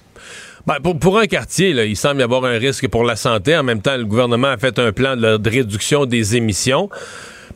Ben, 0.68 0.76
pour, 0.80 1.18
un 1.20 1.26
quartier, 1.26 1.70
il 1.70 1.98
semble 1.98 2.20
y 2.22 2.24
avoir 2.24 2.46
un 2.46 2.58
risque 2.58 2.88
pour 2.88 3.04
la 3.04 3.16
santé. 3.16 3.56
En 3.58 3.64
même 3.64 3.82
temps, 3.82 3.98
le 3.98 4.06
gouvernement 4.06 4.50
a 4.50 4.58
fait 4.58 4.78
un 4.80 4.92
plan 4.92 5.16
de, 5.16 5.50
réduction 5.50 6.06
des 6.06 6.36
émissions. 6.36 6.90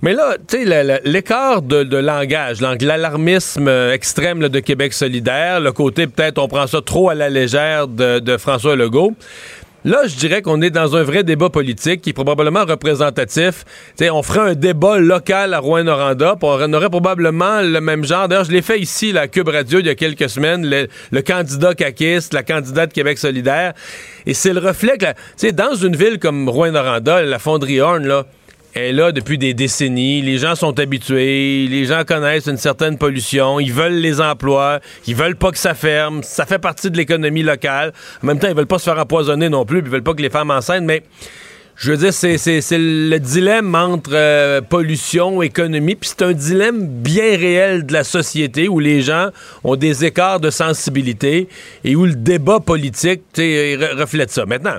Mais 0.02 0.14
là, 0.14 0.36
tu 0.48 0.66
sais, 0.66 1.02
l'écart 1.04 1.62
de, 1.62 1.84
de, 1.84 1.98
langage, 1.98 2.62
l'alarmisme 2.62 3.70
extrême 3.94 4.48
de 4.50 4.60
Québec 4.60 4.94
solidaire, 4.94 5.60
le 5.60 5.72
côté 5.72 6.08
peut-être 6.08 6.38
on 6.38 6.48
prend 6.48 6.68
ça 6.68 6.82
trop 6.82 7.10
à 7.10 7.16
la 7.16 7.30
légère 7.30 7.88
de 7.88 8.38
François 8.38 8.76
Legault, 8.76 9.14
Là, 9.86 10.08
je 10.08 10.16
dirais 10.16 10.42
qu'on 10.42 10.64
est 10.64 10.72
dans 10.72 10.96
un 10.96 11.04
vrai 11.04 11.24
débat 11.24 11.52
politique 11.52 12.02
qui 12.02 12.10
est 12.10 12.14
probablement 12.14 12.66
représentatif. 12.66 13.66
On 14.02 14.24
ferait 14.24 14.50
un 14.50 14.56
débat 14.56 14.98
local 14.98 15.54
à 15.54 15.60
Rouen-Noranda, 15.60 16.38
on 16.42 16.74
aurait 16.74 16.90
probablement 16.90 17.62
le 17.62 17.80
même 17.82 18.04
genre. 18.04 18.28
D'ailleurs, 18.28 18.46
je 18.46 18.52
l'ai 18.52 18.64
fait 18.64 18.80
ici, 18.80 19.12
la 19.12 19.28
Cube 19.28 19.48
Radio, 19.48 19.78
il 19.78 19.86
y 19.86 19.90
a 19.90 19.94
quelques 19.94 20.28
semaines, 20.28 20.68
le, 21.12 21.22
candidat 21.22 21.76
caquiste, 21.76 22.34
la 22.34 22.42
candidate 22.42 22.94
Québec 22.94 23.20
solidaire. 23.20 23.74
Et 24.26 24.34
c'est 24.34 24.54
le 24.54 24.60
reflet 24.60 24.98
que, 24.98 25.52
dans 25.52 25.76
une 25.76 25.96
ville 25.96 26.18
comme 26.18 26.50
Rouen-Noranda, 26.50 27.22
la 27.22 27.38
fonderie 27.38 27.80
Horn, 27.80 28.08
là, 28.08 28.26
est 28.76 28.92
là 28.92 29.12
depuis 29.12 29.38
des 29.38 29.54
décennies. 29.54 30.22
Les 30.22 30.38
gens 30.38 30.56
sont 30.56 30.80
habitués, 30.80 31.68
les 31.68 31.86
gens 31.86 32.04
connaissent 32.06 32.48
une 32.48 32.58
certaine 32.58 32.98
pollution, 32.98 33.60
ils 33.60 33.72
veulent 33.72 33.94
les 33.94 34.20
emplois, 34.20 34.80
ils 35.08 35.16
veulent 35.16 35.38
pas 35.38 35.52
que 35.52 35.58
ça 35.58 35.74
ferme, 35.74 36.22
ça 36.24 36.46
fait 36.46 36.60
partie 36.60 36.92
de 36.92 36.98
l'économie 36.98 37.44
locale. 37.44 37.94
En 38.22 38.28
même 38.28 38.40
temps, 38.40 38.48
ils 38.50 38.56
veulent 38.56 38.68
pas 38.68 38.80
se 38.80 38.84
faire 38.84 39.00
empoisonner 39.00 39.50
non 39.50 39.66
plus, 39.66 39.82
puis 39.82 39.90
ils 39.90 39.92
veulent 39.92 40.04
pas 40.04 40.14
que 40.14 40.22
les 40.22 40.30
femmes 40.30 40.52
enceintes, 40.52 40.84
mais 40.84 41.04
je 41.76 41.92
veux 41.92 41.98
dire, 41.98 42.14
c'est, 42.14 42.38
le 42.72 43.18
dilemme 43.18 43.76
entre 43.76 44.12
euh, 44.14 44.62
pollution, 44.62 45.42
économie, 45.42 45.96
puis 45.96 46.10
c'est 46.10 46.24
un 46.24 46.32
dilemme 46.32 46.88
bien 46.88 47.38
réel 47.38 47.86
de 47.86 47.92
la 47.92 48.04
société 48.04 48.70
où 48.70 48.80
les 48.80 49.02
gens 49.02 49.30
ont 49.64 49.76
des 49.76 50.06
écarts 50.06 50.40
de 50.40 50.50
sensibilité 50.50 51.50
et 51.84 51.96
où 51.96 52.06
le 52.06 52.16
débat 52.16 52.62
politique 52.62 53.24
reflète 53.36 54.32
ça. 54.32 54.46
Maintenant, 54.46 54.78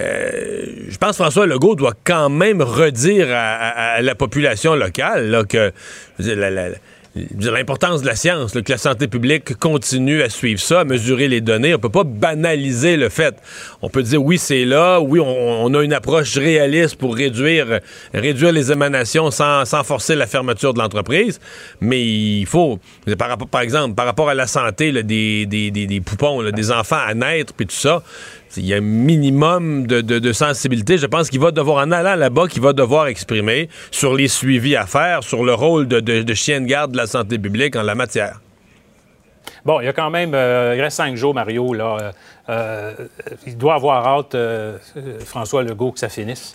euh, 0.00 0.62
je 0.88 0.96
pense 0.96 1.10
que 1.10 1.22
François 1.22 1.46
Legault 1.46 1.74
doit 1.74 1.94
quand 2.04 2.30
même 2.30 2.62
redire 2.62 3.28
à, 3.30 4.00
la 4.00 4.14
population 4.14 4.74
locale 4.74 5.44
que 5.46 5.72
la, 6.18 6.70
l'importance 7.14 8.02
de 8.02 8.06
la 8.06 8.14
science, 8.14 8.52
que 8.52 8.72
la 8.72 8.78
santé 8.78 9.08
publique 9.08 9.56
continue 9.58 10.22
à 10.22 10.28
suivre 10.28 10.60
ça, 10.60 10.80
à 10.80 10.84
mesurer 10.84 11.28
les 11.28 11.40
données. 11.40 11.74
On 11.74 11.78
peut 11.78 11.88
pas 11.88 12.04
banaliser 12.04 12.96
le 12.96 13.08
fait. 13.08 13.34
On 13.82 13.88
peut 13.88 14.02
dire 14.02 14.22
oui, 14.22 14.38
c'est 14.38 14.64
là, 14.64 15.00
oui, 15.00 15.20
on, 15.20 15.74
a 15.74 15.82
une 15.82 15.92
approche 15.92 16.36
réaliste 16.38 16.96
pour 16.96 17.16
réduire, 17.16 17.80
réduire 18.14 18.52
les 18.52 18.70
émanations 18.70 19.30
sans, 19.30 19.64
forcer 19.84 20.14
la 20.14 20.26
fermeture 20.26 20.74
de 20.74 20.78
l'entreprise, 20.78 21.40
mais 21.80 22.02
il 22.02 22.46
faut, 22.46 22.78
par, 23.18 23.38
par 23.38 23.60
exemple, 23.60 23.94
par 23.94 24.06
rapport 24.06 24.28
à 24.28 24.34
la 24.34 24.46
santé 24.46 24.92
des, 25.02 25.46
des, 25.46 25.70
des, 25.70 26.00
poupons, 26.00 26.50
des 26.50 26.70
enfants 26.70 27.00
à 27.04 27.14
naître, 27.14 27.54
puis 27.54 27.66
tout 27.66 27.74
ça, 27.74 28.02
il 28.56 28.66
y 28.66 28.74
a 28.74 28.78
un 28.78 28.80
minimum 28.80 29.86
de, 29.86 30.32
sensibilité. 30.32 30.98
Je 30.98 31.06
pense 31.06 31.30
qu'il 31.30 31.40
va 31.40 31.50
devoir, 31.50 31.84
en 31.84 31.90
allant 31.90 32.14
là-bas, 32.14 32.48
qu'il 32.48 32.62
va 32.62 32.72
devoir 32.72 33.06
exprimer 33.06 33.68
sur 33.90 34.14
les 34.14 34.28
suivis 34.28 34.76
à 34.76 34.86
faire, 34.86 35.22
sur 35.22 35.44
le 35.44 35.54
rôle 35.54 35.86
de, 35.86 36.34
chien 36.34 36.60
de 36.60 36.66
garde 36.66 36.92
de 36.92 36.96
la 36.96 37.06
santé 37.06 37.38
publique 37.38 37.76
en 37.76 37.82
la 37.82 37.94
matière. 37.94 38.40
Bon, 39.64 39.80
il 39.80 39.86
y 39.86 39.88
a 39.88 39.92
quand 39.92 40.10
même, 40.10 40.32
euh, 40.34 40.74
il 40.76 40.80
reste 40.80 40.96
cinq 40.96 41.16
jours, 41.16 41.34
Mario. 41.34 41.74
Là, 41.74 41.98
euh, 42.00 42.12
euh, 42.48 42.92
il 43.46 43.56
doit 43.56 43.74
avoir 43.74 44.06
hâte, 44.06 44.36
François 45.24 45.62
Legault, 45.62 45.92
que 45.92 45.98
ça 45.98 46.08
finisse. 46.08 46.54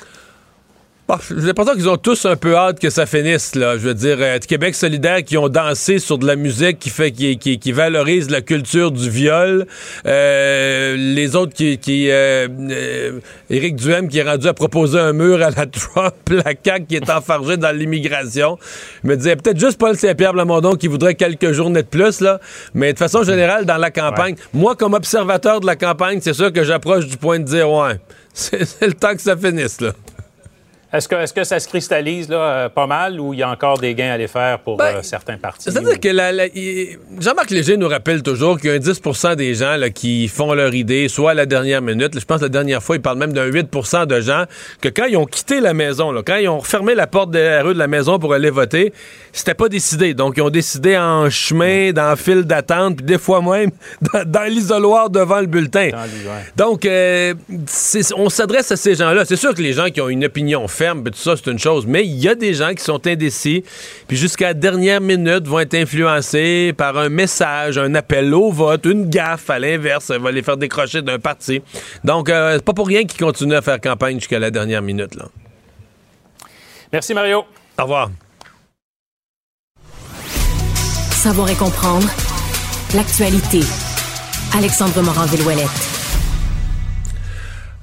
Bah, 1.07 1.19
j'ai 1.29 1.35
l'impression 1.35 1.75
qu'ils 1.75 1.87
ont 1.87 1.97
tous 1.97 2.25
un 2.25 2.35
peu 2.35 2.55
hâte 2.55 2.79
que 2.79 2.89
ça 2.89 3.05
finisse, 3.05 3.53
là. 3.53 3.77
Je 3.77 3.83
veux 3.83 3.93
dire, 3.93 4.17
euh, 4.19 4.39
Québec 4.39 4.73
solidaire 4.73 5.23
qui 5.23 5.37
ont 5.37 5.49
dansé 5.49 5.99
sur 5.99 6.17
de 6.17 6.25
la 6.25 6.35
musique 6.35 6.79
qui 6.79 6.89
fait 6.89 7.11
qui, 7.11 7.37
qui, 7.37 7.59
qui 7.59 7.71
valorise 7.71 8.31
la 8.31 8.41
culture 8.41 8.89
du 8.89 9.07
viol. 9.07 9.67
Euh, 10.07 10.95
les 10.97 11.35
autres 11.35 11.53
qui, 11.53 11.77
qui 11.77 12.09
euh, 12.09 12.47
euh, 12.71 13.19
Éric 13.51 13.75
Duhem 13.75 14.07
qui 14.07 14.17
est 14.17 14.23
rendu 14.23 14.47
à 14.47 14.55
proposer 14.55 14.97
un 14.97 15.13
mur 15.13 15.43
à 15.43 15.51
la 15.51 15.65
Trump, 15.67 16.15
la 16.31 16.53
CAQ 16.63 16.85
qui 16.87 16.95
est 16.95 17.09
enfargée 17.11 17.57
dans 17.57 17.75
l'immigration. 17.75 18.57
Je 19.03 19.09
me 19.09 19.15
disais 19.15 19.35
peut-être 19.35 19.59
juste 19.59 19.77
Paul 19.77 19.95
Saint-Pierre 19.95 20.33
Blamondon 20.33 20.75
qui 20.75 20.87
voudrait 20.87 21.13
quelques 21.13 21.51
journées 21.51 21.83
de 21.83 21.87
plus, 21.87 22.19
là. 22.19 22.39
Mais 22.73 22.93
de 22.93 22.97
façon 22.97 23.21
générale, 23.21 23.65
dans 23.65 23.77
la 23.77 23.91
campagne, 23.91 24.37
moi, 24.55 24.75
comme 24.75 24.95
observateur 24.95 25.59
de 25.59 25.67
la 25.67 25.75
campagne, 25.75 26.17
c'est 26.23 26.33
sûr 26.33 26.51
que 26.51 26.63
j'approche 26.63 27.05
du 27.05 27.17
point 27.17 27.37
de 27.37 27.43
dire 27.45 27.69
ouais, 27.69 27.99
c'est 28.33 28.81
le 28.81 28.93
temps 28.93 29.13
que 29.13 29.21
ça 29.21 29.37
finisse, 29.37 29.81
là. 29.81 29.91
Est-ce 30.93 31.07
que, 31.07 31.15
est 31.15 31.33
que, 31.33 31.43
ça 31.43 31.59
se 31.59 31.67
cristallise 31.67 32.29
là, 32.29 32.37
euh, 32.37 32.69
pas 32.69 32.87
mal 32.87 33.19
ou 33.19 33.33
il 33.33 33.39
y 33.39 33.43
a 33.43 33.49
encore 33.49 33.79
des 33.79 33.95
gains 33.95 34.11
à 34.11 34.13
aller 34.13 34.27
faire 34.27 34.59
pour 34.59 34.77
ben, 34.77 34.97
euh, 34.97 35.01
certains 35.01 35.37
partis? 35.37 35.71
C'est-à-dire 35.71 35.99
que 35.99 37.21
Jean-Marc 37.21 37.49
Léger 37.49 37.75
nous 37.77 37.87
rappelle 37.87 38.21
toujours 38.23 38.59
qu'il 38.59 38.69
y 38.69 38.73
a 38.73 38.75
un 38.75 38.79
10% 38.79 39.35
des 39.35 39.55
gens 39.55 39.75
là, 39.77 39.89
qui 39.89 40.27
font 40.27 40.53
leur 40.53 40.73
idée 40.73 41.07
soit 41.07 41.31
à 41.31 41.33
la 41.33 41.45
dernière 41.45 41.81
minute. 41.81 42.17
je 42.17 42.25
pense 42.25 42.37
que 42.37 42.43
la 42.43 42.49
dernière 42.49 42.81
fois, 42.81 42.95
il 42.95 43.01
parle 43.01 43.17
même 43.17 43.33
d'un 43.33 43.49
8% 43.49 44.05
de 44.05 44.21
gens 44.21 44.45
que 44.79 44.89
quand 44.89 45.05
ils 45.05 45.17
ont 45.17 45.25
quitté 45.25 45.59
la 45.59 45.73
maison, 45.73 46.11
là, 46.11 46.21
quand 46.25 46.37
ils 46.37 46.49
ont 46.49 46.61
fermé 46.61 46.95
la 46.95 47.07
porte 47.07 47.31
derrière 47.31 47.67
eux 47.67 47.73
de 47.73 47.79
la 47.79 47.87
maison 47.87 48.19
pour 48.19 48.33
aller 48.33 48.49
voter, 48.49 48.93
c'était 49.33 49.53
pas 49.53 49.69
décidé. 49.69 50.13
Donc, 50.13 50.35
ils 50.37 50.41
ont 50.41 50.49
décidé 50.49 50.97
en 50.97 51.29
chemin, 51.29 51.91
dans 51.91 52.11
le 52.11 52.15
fil 52.15 52.43
d'attente, 52.43 52.97
puis 52.97 53.05
des 53.05 53.17
fois 53.17 53.41
même 53.41 53.71
dans, 54.25 54.43
l'isoloir 54.43 55.09
devant 55.09 55.39
le 55.39 55.47
bulletin. 55.47 55.89
Donc, 56.55 56.85
euh, 56.85 57.33
on 58.15 58.29
s'adresse 58.29 58.71
à 58.71 58.77
ces 58.77 58.95
gens-là. 58.95 59.25
C'est 59.25 59.35
sûr 59.35 59.53
que 59.53 59.61
les 59.61 59.73
gens 59.73 59.89
qui 59.89 59.99
ont 59.99 60.09
une 60.09 60.25
opinion 60.25 60.67
ferme, 60.85 61.03
tout 61.03 61.13
ça, 61.15 61.35
c'est 61.35 61.49
une 61.49 61.57
chose. 61.57 61.85
Mais 61.87 62.05
il 62.05 62.15
y 62.15 62.29
a 62.29 62.35
des 62.35 62.53
gens 62.53 62.73
qui 62.73 62.83
sont 62.83 63.05
indécis, 63.07 63.63
puis 64.07 64.17
jusqu'à 64.17 64.47
la 64.47 64.53
dernière 64.53 65.01
minute 65.01 65.47
vont 65.47 65.59
être 65.59 65.73
influencés 65.73 66.73
par 66.77 66.97
un 66.97 67.09
message, 67.09 67.77
un 67.77 67.95
appel 67.95 68.33
au 68.33 68.51
vote, 68.51 68.85
une 68.85 69.09
gaffe 69.09 69.49
à 69.49 69.57
l'inverse, 69.57 70.05
ça 70.05 70.19
va 70.19 70.31
les 70.31 70.43
faire 70.43 70.57
décrocher 70.57 71.01
d'un 71.01 71.17
parti. 71.17 71.61
Donc, 72.03 72.29
euh, 72.29 72.53
c'est 72.55 72.65
pas 72.65 72.73
pour 72.73 72.87
rien 72.87 73.03
qu'ils 73.03 73.19
continuent 73.19 73.55
à 73.55 73.61
faire 73.61 73.81
campagne 73.81 74.19
jusqu'à 74.19 74.39
la 74.39 74.51
dernière 74.51 74.83
minute. 74.83 75.15
Là. 75.15 75.25
Merci, 76.93 77.13
Mario. 77.13 77.45
Au 77.79 77.83
revoir. 77.83 78.11
Savoir 81.11 81.49
et 81.49 81.55
comprendre 81.55 82.07
l'actualité. 82.93 83.61
Alexandre 84.55 85.01
Morin-Villouellette. 85.01 85.94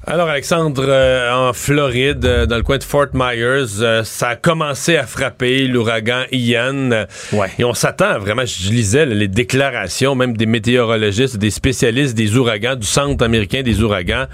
Alors 0.05 0.27
Alexandre, 0.27 0.83
euh, 0.85 1.31
en 1.31 1.53
Floride, 1.53 2.25
euh, 2.25 2.45
dans 2.45 2.57
le 2.57 2.63
coin 2.63 2.77
de 2.77 2.83
Fort 2.83 3.07
Myers, 3.13 3.79
euh, 3.79 4.03
ça 4.03 4.29
a 4.29 4.35
commencé 4.35 4.97
à 4.97 5.07
frapper 5.07 5.65
l'ouragan 5.65 6.25
Ian. 6.33 7.05
Ouais. 7.31 7.47
Et 7.57 7.63
on 7.63 7.73
s'attend 7.73 8.19
vraiment, 8.19 8.43
je 8.45 8.69
lisais 8.69 9.05
les 9.05 9.29
déclarations 9.29 10.13
même 10.13 10.35
des 10.35 10.45
météorologistes, 10.45 11.37
des 11.37 11.51
spécialistes 11.51 12.15
des 12.15 12.35
ouragans, 12.35 12.75
du 12.75 12.85
Centre 12.85 13.23
américain 13.23 13.61
des 13.61 13.81
ouragans 13.81 14.25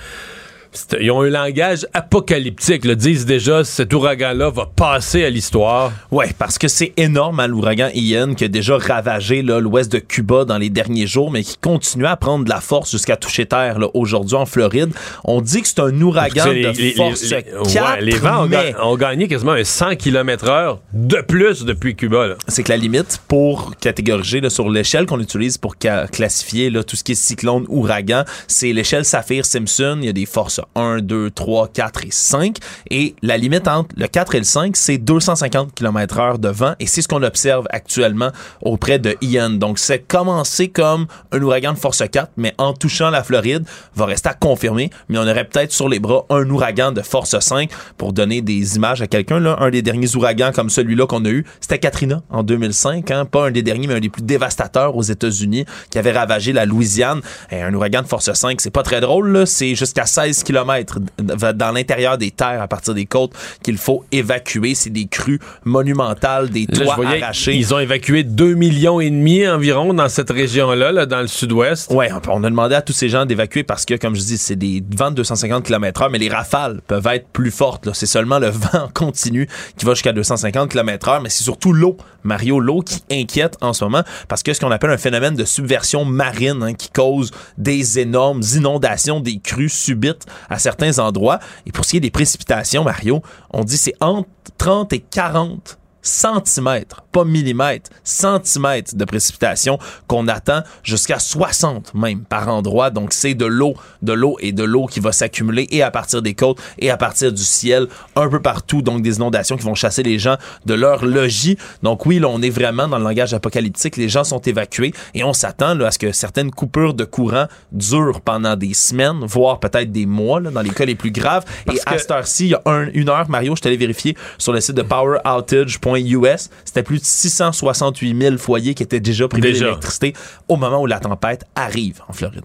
ils 1.00 1.12
ont 1.12 1.22
un 1.22 1.30
langage 1.30 1.88
apocalyptique. 1.94 2.86
Le 2.86 2.96
disent 2.96 3.26
déjà, 3.26 3.64
cet 3.64 3.94
ouragan-là 3.94 4.50
va 4.50 4.68
passer 4.68 5.24
à 5.24 5.30
l'histoire. 5.30 5.92
Ouais, 6.12 6.30
parce 6.38 6.58
que 6.58 6.68
c'est 6.68 6.94
énorme, 6.98 7.40
hein, 7.40 7.48
l'ouragan 7.48 7.90
Ian, 7.94 8.34
qui 8.36 8.44
a 8.44 8.48
déjà 8.48 8.78
ravagé 8.78 9.42
l'ouest 9.42 9.92
de 9.92 10.00
Cuba 10.00 10.46
dans 10.46 10.58
les 10.58 10.70
derniers 10.70 11.08
jours, 11.08 11.32
mais 11.32 11.44
qui 11.44 11.58
continue 11.58 12.06
à 12.06 12.16
prendre 12.16 12.46
de 12.46 12.50
la 12.50 12.62
force 12.62 12.92
jusqu'à 12.92 13.18
toucher 13.18 13.46
terre 13.46 13.78
aujourd'hui 13.94 14.36
en 14.36 14.46
Floride. 14.46 14.92
On 15.24 15.42
dit 15.42 15.62
que 15.62 15.68
c'est 15.68 15.80
un 15.80 16.02
ouragan 16.02 16.46
de 16.54 16.94
force 16.96 17.30
4, 17.30 18.02
les 18.02 18.18
vents 18.18 18.48
ont, 18.82 18.98
gagné 18.98 19.28
quasiment 19.28 19.54
un 19.54 19.64
100 19.64 19.96
km/h 19.96 20.78
de 20.94 21.22
plus 21.22 21.66
depuis 21.66 21.96
Cuba. 21.96 22.36
C'est 22.48 22.64
que 22.64 22.70
la 22.70 22.78
limite 22.78 23.22
pour 23.28 23.76
catégoriser 23.78 24.50
sur 24.50 24.70
l'échelle 24.70 25.06
qu'on 25.06 25.20
utilise 25.20 25.58
pour 25.58 25.78
classifier 25.78 26.72
tout 26.84 26.96
ce 26.96 27.04
qui 27.04 27.14
est 27.14 27.16
cyclone, 27.16 27.66
ouragan, 27.70 28.24
c'est 28.48 28.74
l'échelle 28.74 29.06
Saphir-Simpson. 29.06 29.98
Il 30.02 30.06
y 30.06 30.10
a 30.10 30.14
des 30.14 30.26
forces 30.26 30.59
1, 30.76 31.00
2, 31.00 31.32
3, 31.32 31.70
4 31.70 32.06
et 32.06 32.12
5. 32.12 32.58
Et 32.90 33.16
la 33.22 33.38
limite 33.38 33.68
entre 33.68 33.90
le 33.96 34.08
4 34.08 34.36
et 34.36 34.40
le 34.40 34.44
5, 34.44 34.76
c'est 34.76 34.98
250 34.98 35.74
km 35.74 36.20
heure 36.20 36.40
de 36.40 36.50
vent. 36.50 36.74
Et 36.80 36.88
c'est 36.88 37.02
ce 37.02 37.08
qu'on 37.08 37.24
observe 37.24 37.66
actuellement 37.70 38.32
auprès 38.62 39.00
de 39.00 39.16
Ian. 39.22 39.52
Donc, 39.52 39.80
c'est 39.80 40.00
commencé 40.00 40.70
comme 40.70 41.08
un 41.32 41.42
ouragan 41.42 41.74
de 41.74 41.78
force 41.78 42.04
4, 42.10 42.32
mais 42.38 42.54
en 42.58 42.74
touchant 42.74 43.10
la 43.10 43.24
Floride, 43.24 43.66
va 43.96 44.06
rester 44.06 44.30
à 44.30 44.34
confirmer. 44.34 44.90
Mais 45.08 45.18
on 45.18 45.28
aurait 45.28 45.46
peut-être 45.46 45.72
sur 45.72 45.90
les 45.90 46.00
bras 46.00 46.26
un 46.30 46.50
ouragan 46.50 46.92
de 46.92 47.02
force 47.02 47.38
5 47.38 47.70
pour 47.98 48.14
donner 48.14 48.42
des 48.42 48.76
images 48.76 49.02
à 49.02 49.08
quelqu'un. 49.08 49.44
Un 49.46 49.70
des 49.70 49.82
derniers 49.82 50.16
ouragans 50.16 50.52
comme 50.54 50.70
celui-là 50.70 51.06
qu'on 51.08 51.24
a 51.26 51.30
eu, 51.30 51.46
c'était 51.60 51.80
Katrina 51.80 52.22
en 52.30 52.44
2005. 52.44 53.10
Hein? 53.12 53.26
Pas 53.26 53.48
un 53.48 53.52
des 53.52 53.62
derniers, 53.62 53.88
mais 53.88 53.96
un 53.96 54.00
des 54.00 54.10
plus 54.10 54.24
dévastateurs 54.24 54.96
aux 54.96 55.04
États-Unis 55.04 55.66
qui 55.90 55.98
avait 55.98 56.12
ravagé 56.12 56.54
la 56.54 56.66
Louisiane. 56.66 57.22
Un 57.52 57.74
ouragan 57.74 58.02
de 58.02 58.08
force 58.08 58.32
5, 58.32 58.60
c'est 58.62 58.70
pas 58.70 58.84
très 58.84 59.02
drôle. 59.02 59.46
C'est 59.46 59.76
jusqu'à 59.76 60.06
16 60.06 60.44
kilomètres 60.50 60.98
dans 61.20 61.72
l'intérieur 61.72 62.18
des 62.18 62.32
terres 62.32 62.64
à 62.64 62.68
partir 62.68 62.96
des 62.96 63.06
côtes 63.06 63.34
qu'il 63.62 63.78
faut 63.78 64.04
évacuer. 64.12 64.74
C'est 64.74 64.90
des 64.90 65.06
crues 65.06 65.40
monumentales, 65.64 66.50
des 66.50 66.66
toits 66.66 67.06
arrachés. 67.06 67.54
Ils 67.54 67.72
ont 67.76 67.80
évacué 67.80 68.24
2 68.24 68.56
millions 68.56 69.00
et 69.00 69.12
demi 69.12 69.48
environ 69.48 69.94
dans 69.94 70.10
cette 70.10 70.32
région-là, 70.32 70.92
là, 70.92 71.06
dans 71.06 71.22
le 71.22 71.28
sud-ouest. 71.28 71.92
Ouais, 71.92 72.10
on 72.28 72.44
a 72.44 72.50
demandé 72.50 72.74
à 72.74 72.82
tous 72.82 72.94
ces 72.94 73.10
gens 73.10 73.28
d'évacuer 73.28 73.64
parce 73.64 73.86
que, 73.86 73.94
comme 73.94 74.16
je 74.16 74.22
dis, 74.22 74.40
c'est 74.40 74.56
des 74.56 74.84
vents 74.98 75.12
de 75.12 75.18
250 75.18 75.64
km 75.66 76.02
h 76.02 76.10
mais 76.12 76.18
les 76.18 76.30
rafales 76.30 76.82
peuvent 76.88 77.06
être 77.08 77.28
plus 77.28 77.52
fortes. 77.52 77.94
C'est 77.94 78.08
seulement 78.08 78.40
le 78.40 78.48
vent 78.50 78.90
continu 78.92 79.48
qui 79.78 79.86
va 79.86 79.94
jusqu'à 79.94 80.14
250 80.14 80.72
km 80.72 81.10
h 81.10 81.22
mais 81.22 81.30
c'est 81.30 81.44
surtout 81.44 81.74
l'eau, 81.74 81.98
Mario, 82.24 82.60
l'eau 82.60 82.82
qui 82.82 83.04
inquiète 83.12 83.56
en 83.62 83.74
ce 83.74 83.84
moment 83.84 84.02
parce 84.28 84.42
que 84.42 84.52
ce 84.54 84.60
qu'on 84.60 84.72
appelle 84.72 84.90
un 84.90 84.98
phénomène 84.98 85.36
de 85.36 85.46
subversion 85.46 86.06
marine 86.06 86.64
hein, 86.64 86.74
qui 86.74 86.90
cause 86.90 87.30
des 87.60 88.00
énormes 88.00 88.42
inondations, 88.56 89.20
des 89.20 89.40
crues 89.40 89.70
subites 89.70 90.26
à 90.50 90.60
certains 90.60 91.00
endroits. 91.00 91.40
Et 91.66 91.72
pour 91.72 91.86
ce 91.86 91.92
qui 91.92 91.98
est 91.98 92.02
des 92.02 92.12
précipitations, 92.12 92.84
Mario, 92.84 93.22
on 93.52 93.64
dit 93.64 93.78
c'est 93.78 93.96
entre 94.00 94.30
30 94.58 94.94
et 94.94 95.00
40 95.00 95.78
centimètres, 96.02 97.04
pas 97.12 97.26
millimètres, 97.26 97.90
centimètres 98.04 98.96
de 98.96 99.06
précipitation 99.06 99.78
qu'on 100.08 100.28
attend 100.28 100.62
jusqu'à 100.84 101.20
60 101.20 101.94
même 101.94 102.22
par 102.22 102.48
endroit. 102.48 102.90
Donc 102.90 103.14
c'est 103.14 103.34
de 103.34 103.46
l'eau, 103.46 103.74
de 104.02 104.14
l'eau 104.14 104.38
et 104.40 104.52
de 104.52 104.64
l'eau 104.64 104.86
qui 104.86 105.00
va 105.00 105.12
s'accumuler 105.12 105.68
et 105.72 105.84
à 105.84 105.92
partir 105.92 106.22
des 106.22 106.34
côtes 106.34 106.60
et 106.78 106.90
à 106.90 106.98
partir 106.98 107.32
du 107.32 107.44
ciel 107.44 107.88
un 108.16 108.30
peu 108.30 108.42
partout. 108.42 108.82
Donc 108.82 109.02
des 109.02 109.18
inondations 109.18 109.58
qui 109.58 109.64
vont 109.64 109.76
chasser 109.76 110.04
les 110.04 110.20
gens 110.20 110.38
de 110.66 110.74
leur 110.74 111.06
logis. 111.06 111.58
Donc 111.84 112.06
oui, 112.06 112.20
là 112.20 112.28
on 112.30 112.42
est 112.42 112.50
vraiment 112.50 112.88
dans 112.88 112.98
le 112.98 113.04
langage 113.04 113.34
apocalyptique. 113.34 113.98
Les 113.98 114.10
gens 114.10 114.24
sont 114.24 114.42
évacués 114.42 114.94
et 115.14 115.24
on 115.24 115.34
s'attend 115.34 115.80
à 115.80 115.92
ce 115.92 116.00
que 116.00 116.12
certaines 116.12 116.52
coupures 116.52 116.94
de 116.94 117.06
courant 117.06 117.46
durent 117.72 118.22
pendant 118.22 118.56
des 118.56 118.74
semaines, 118.74 119.20
voire 119.26 119.60
peut-être 119.60 119.92
des 119.92 120.06
mois 120.06 120.40
là, 120.40 120.52
dans 120.52 120.62
les 120.62 120.70
cas 120.70 120.86
les 120.86 120.96
plus 120.96 121.12
graves. 121.12 121.46
et 121.72 121.80
à 121.86 121.98
cette 121.98 122.12
heure-ci, 122.12 122.46
il 122.46 122.50
y 122.50 122.56
a 122.56 122.62
une 122.94 123.10
heure, 123.10 123.30
Mario, 123.30 123.56
je 123.56 123.62
t'allais 123.62 123.78
vérifier 123.78 124.16
sur 124.38 124.54
le 124.54 124.62
site 124.62 124.76
de 124.76 124.82
poweroutage.com 124.82 125.89
US, 125.96 126.50
c'était 126.66 126.84
plus 126.84 127.00
de 127.00 127.06
668 127.06 128.22
000 128.22 128.38
foyers 128.38 128.74
qui 128.74 128.84
étaient 128.84 129.00
déjà 129.00 129.28
privés 129.28 129.54
d'électricité 129.54 130.14
au 130.48 130.56
moment 130.56 130.82
où 130.82 130.86
la 130.86 131.00
tempête 131.00 131.46
arrive 131.56 132.02
en 132.08 132.14
Floride. 132.14 132.44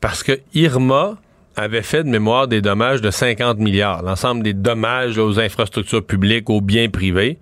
Parce 0.00 0.22
que 0.22 0.40
Irma 0.54 1.16
avait 1.56 1.82
fait 1.82 2.04
de 2.04 2.08
mémoire 2.08 2.48
des 2.48 2.60
dommages 2.60 3.00
de 3.00 3.10
50 3.10 3.58
milliards, 3.58 4.02
l'ensemble 4.02 4.42
des 4.42 4.52
dommages 4.52 5.18
aux 5.18 5.40
infrastructures 5.40 6.04
publiques, 6.04 6.50
aux 6.50 6.60
biens 6.60 6.88
privés. 6.88 7.38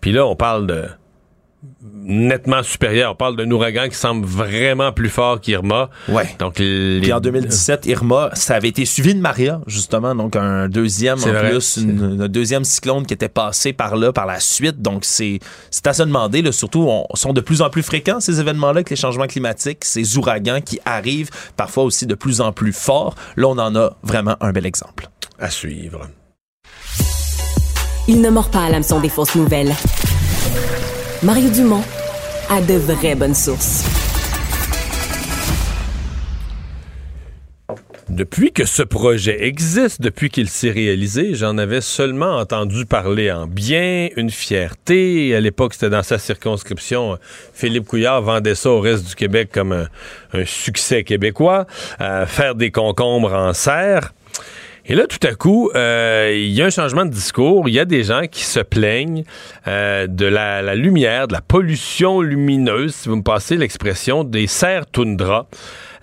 Puis 0.00 0.12
là, 0.12 0.26
on 0.26 0.36
parle 0.36 0.66
de 0.66 0.84
nettement 1.82 2.62
supérieur. 2.62 3.12
On 3.12 3.14
parle 3.14 3.36
d'un 3.36 3.50
ouragan 3.50 3.88
qui 3.88 3.94
semble 3.94 4.26
vraiment 4.26 4.92
plus 4.92 5.08
fort 5.08 5.40
qu'Irma. 5.40 5.90
Ouais. 6.08 6.34
Donc, 6.38 6.54
Puis 6.54 7.12
en 7.12 7.20
2017, 7.20 7.86
Irma, 7.86 8.30
ça 8.34 8.56
avait 8.56 8.68
été 8.68 8.84
suivi 8.84 9.14
de 9.14 9.20
Maria, 9.20 9.60
justement. 9.66 10.14
Donc, 10.14 10.36
un 10.36 10.68
deuxième, 10.68 11.18
en 11.18 11.48
plus, 11.48 11.78
un 11.78 12.28
deuxième 12.28 12.64
cyclone 12.64 13.06
qui 13.06 13.14
était 13.14 13.28
passé 13.28 13.72
par 13.72 13.96
là 13.96 14.12
par 14.12 14.26
la 14.26 14.40
suite. 14.40 14.82
Donc, 14.82 15.04
c'est, 15.04 15.38
c'est 15.70 15.86
à 15.86 15.92
se 15.92 16.02
demander, 16.02 16.42
là, 16.42 16.52
surtout, 16.52 16.86
on, 16.88 17.06
sont 17.14 17.32
de 17.32 17.40
plus 17.40 17.62
en 17.62 17.70
plus 17.70 17.82
fréquents, 17.82 18.20
ces 18.20 18.40
événements-là, 18.40 18.78
avec 18.78 18.90
les 18.90 18.96
changements 18.96 19.26
climatiques, 19.26 19.84
ces 19.84 20.18
ouragans 20.18 20.60
qui 20.60 20.80
arrivent, 20.84 21.30
parfois 21.56 21.84
aussi 21.84 22.06
de 22.06 22.14
plus 22.14 22.40
en 22.40 22.52
plus 22.52 22.72
forts. 22.72 23.14
Là, 23.36 23.48
on 23.48 23.58
en 23.58 23.74
a 23.76 23.96
vraiment 24.02 24.36
un 24.40 24.52
bel 24.52 24.66
exemple. 24.66 25.08
À 25.38 25.50
suivre. 25.50 26.08
Il 28.08 28.20
ne 28.20 28.30
mord 28.30 28.50
pas 28.50 28.64
à 28.64 28.70
l'hameçon 28.70 29.00
des 29.00 29.08
fausses 29.08 29.36
nouvelles. 29.36 29.72
Mario 31.22 31.50
Dumont 31.50 31.84
a 32.50 32.60
de 32.60 32.74
vraies 32.74 33.14
bonnes 33.14 33.36
sources. 33.36 33.84
Depuis 38.08 38.50
que 38.50 38.64
ce 38.64 38.82
projet 38.82 39.44
existe, 39.44 40.02
depuis 40.02 40.30
qu'il 40.30 40.48
s'est 40.48 40.72
réalisé, 40.72 41.36
j'en 41.36 41.58
avais 41.58 41.80
seulement 41.80 42.38
entendu 42.38 42.86
parler 42.86 43.30
en 43.30 43.46
bien, 43.46 44.08
une 44.16 44.30
fierté. 44.30 45.36
À 45.36 45.40
l'époque, 45.40 45.74
c'était 45.74 45.90
dans 45.90 46.02
sa 46.02 46.18
circonscription. 46.18 47.16
Philippe 47.54 47.86
Couillard 47.86 48.22
vendait 48.22 48.56
ça 48.56 48.70
au 48.70 48.80
reste 48.80 49.06
du 49.06 49.14
Québec 49.14 49.50
comme 49.52 49.86
un, 50.32 50.44
succès 50.44 51.04
québécois. 51.04 51.68
Euh, 52.00 52.26
faire 52.26 52.56
des 52.56 52.72
concombres 52.72 53.32
en 53.32 53.52
serre. 53.52 54.12
Et 54.86 54.94
là, 54.96 55.06
tout 55.06 55.24
à 55.26 55.34
coup, 55.34 55.70
euh, 55.74 56.32
il 56.34 56.50
y 56.50 56.60
a 56.60 56.66
un 56.66 56.70
changement 56.70 57.04
de 57.04 57.10
discours. 57.10 57.68
Il 57.68 57.74
y 57.74 57.78
a 57.78 57.84
des 57.84 58.02
gens 58.02 58.22
qui 58.30 58.44
se 58.44 58.60
plaignent 58.60 59.22
euh, 59.68 60.08
de 60.08 60.26
la, 60.26 60.74
lumière, 60.74 61.28
de 61.28 61.32
la 61.32 61.40
pollution 61.40 62.20
lumineuse, 62.20 62.94
si 62.94 63.08
vous 63.08 63.16
me 63.16 63.22
passez 63.22 63.56
l'expression, 63.56 64.24
des 64.24 64.46
serres 64.46 64.86
toundra. 64.86 65.46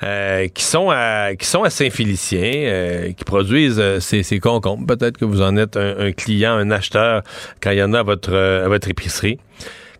Euh, 0.01 0.47
qui 0.47 0.63
sont 0.63 0.89
à 0.91 1.35
qui 1.37 1.45
sont 1.45 1.63
à 1.63 1.69
Saint-Félicien, 1.69 3.11
qui 3.17 3.25
produisent 3.25 3.99
ces, 3.99 4.39
concombres. 4.39 4.87
Peut-être 4.87 5.17
que 5.17 5.25
vous 5.25 5.41
en 5.41 5.57
êtes 5.57 5.75
un, 5.75 6.13
client, 6.13 6.53
un 6.53 6.71
acheteur 6.71 7.21
quand 7.61 7.71
il 7.71 7.79
y 7.79 7.83
en 7.83 7.93
a 7.93 7.99
à 7.99 8.03
votre, 8.03 8.33
à 8.33 8.69
votre 8.69 8.87
épicerie. 8.87 9.39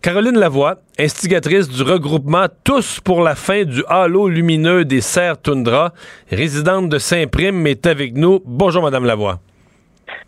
Caroline 0.02 0.38
Lavoie, 0.38 0.76
instigatrice 0.98 1.68
du 1.68 1.82
regroupement 1.82 2.46
Tous 2.64 3.00
pour 3.00 3.22
la 3.22 3.34
fin 3.34 3.64
du 3.64 3.82
halo 3.86 4.28
lumineux 4.28 4.86
des 4.86 5.02
serres 5.02 5.38
toundra, 5.38 5.92
résidente 6.30 6.88
de 6.88 6.96
Saint-Prime, 6.96 7.66
est 7.66 7.86
avec 7.86 8.14
nous. 8.14 8.40
Bonjour, 8.46 8.82
Madame 8.82 9.04
Lavoie. 9.04 9.40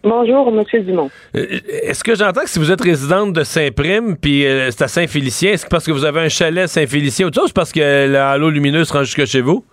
Bonjour, 0.03 0.53
Monsieur 0.53 0.81
Dumont. 0.81 1.09
Euh, 1.35 1.47
est-ce 1.85 2.05
que 2.05 2.15
j'entends 2.15 2.43
que 2.43 2.51
si 2.51 2.59
vous 2.59 2.71
êtes 2.71 2.83
résidente 2.83 3.33
de 3.33 3.45
Saint-Prime, 3.45 4.19
puis 4.19 4.45
euh, 4.45 4.71
c'est 4.71 4.85
à 4.85 4.89
Saint-Félicien, 4.89 5.53
est-ce 5.53 5.65
que 5.65 5.71
parce 5.71 5.87
que 5.87 5.93
vous 5.93 6.05
avez 6.05 6.21
un 6.21 6.29
chalet 6.29 6.69
Saint-Félicien 6.69 7.29
ou 7.29 7.31
tout 7.31 7.41
ça, 7.41 7.47
c'est 7.47 7.57
parce 7.57 7.73
que 7.73 7.81
le 7.81 8.19
halo 8.19 8.51
lumineux 8.51 8.85
se 8.85 8.93
rend 8.93 9.05
jusque 9.05 9.25
chez 9.25 9.41
vous? 9.41 9.65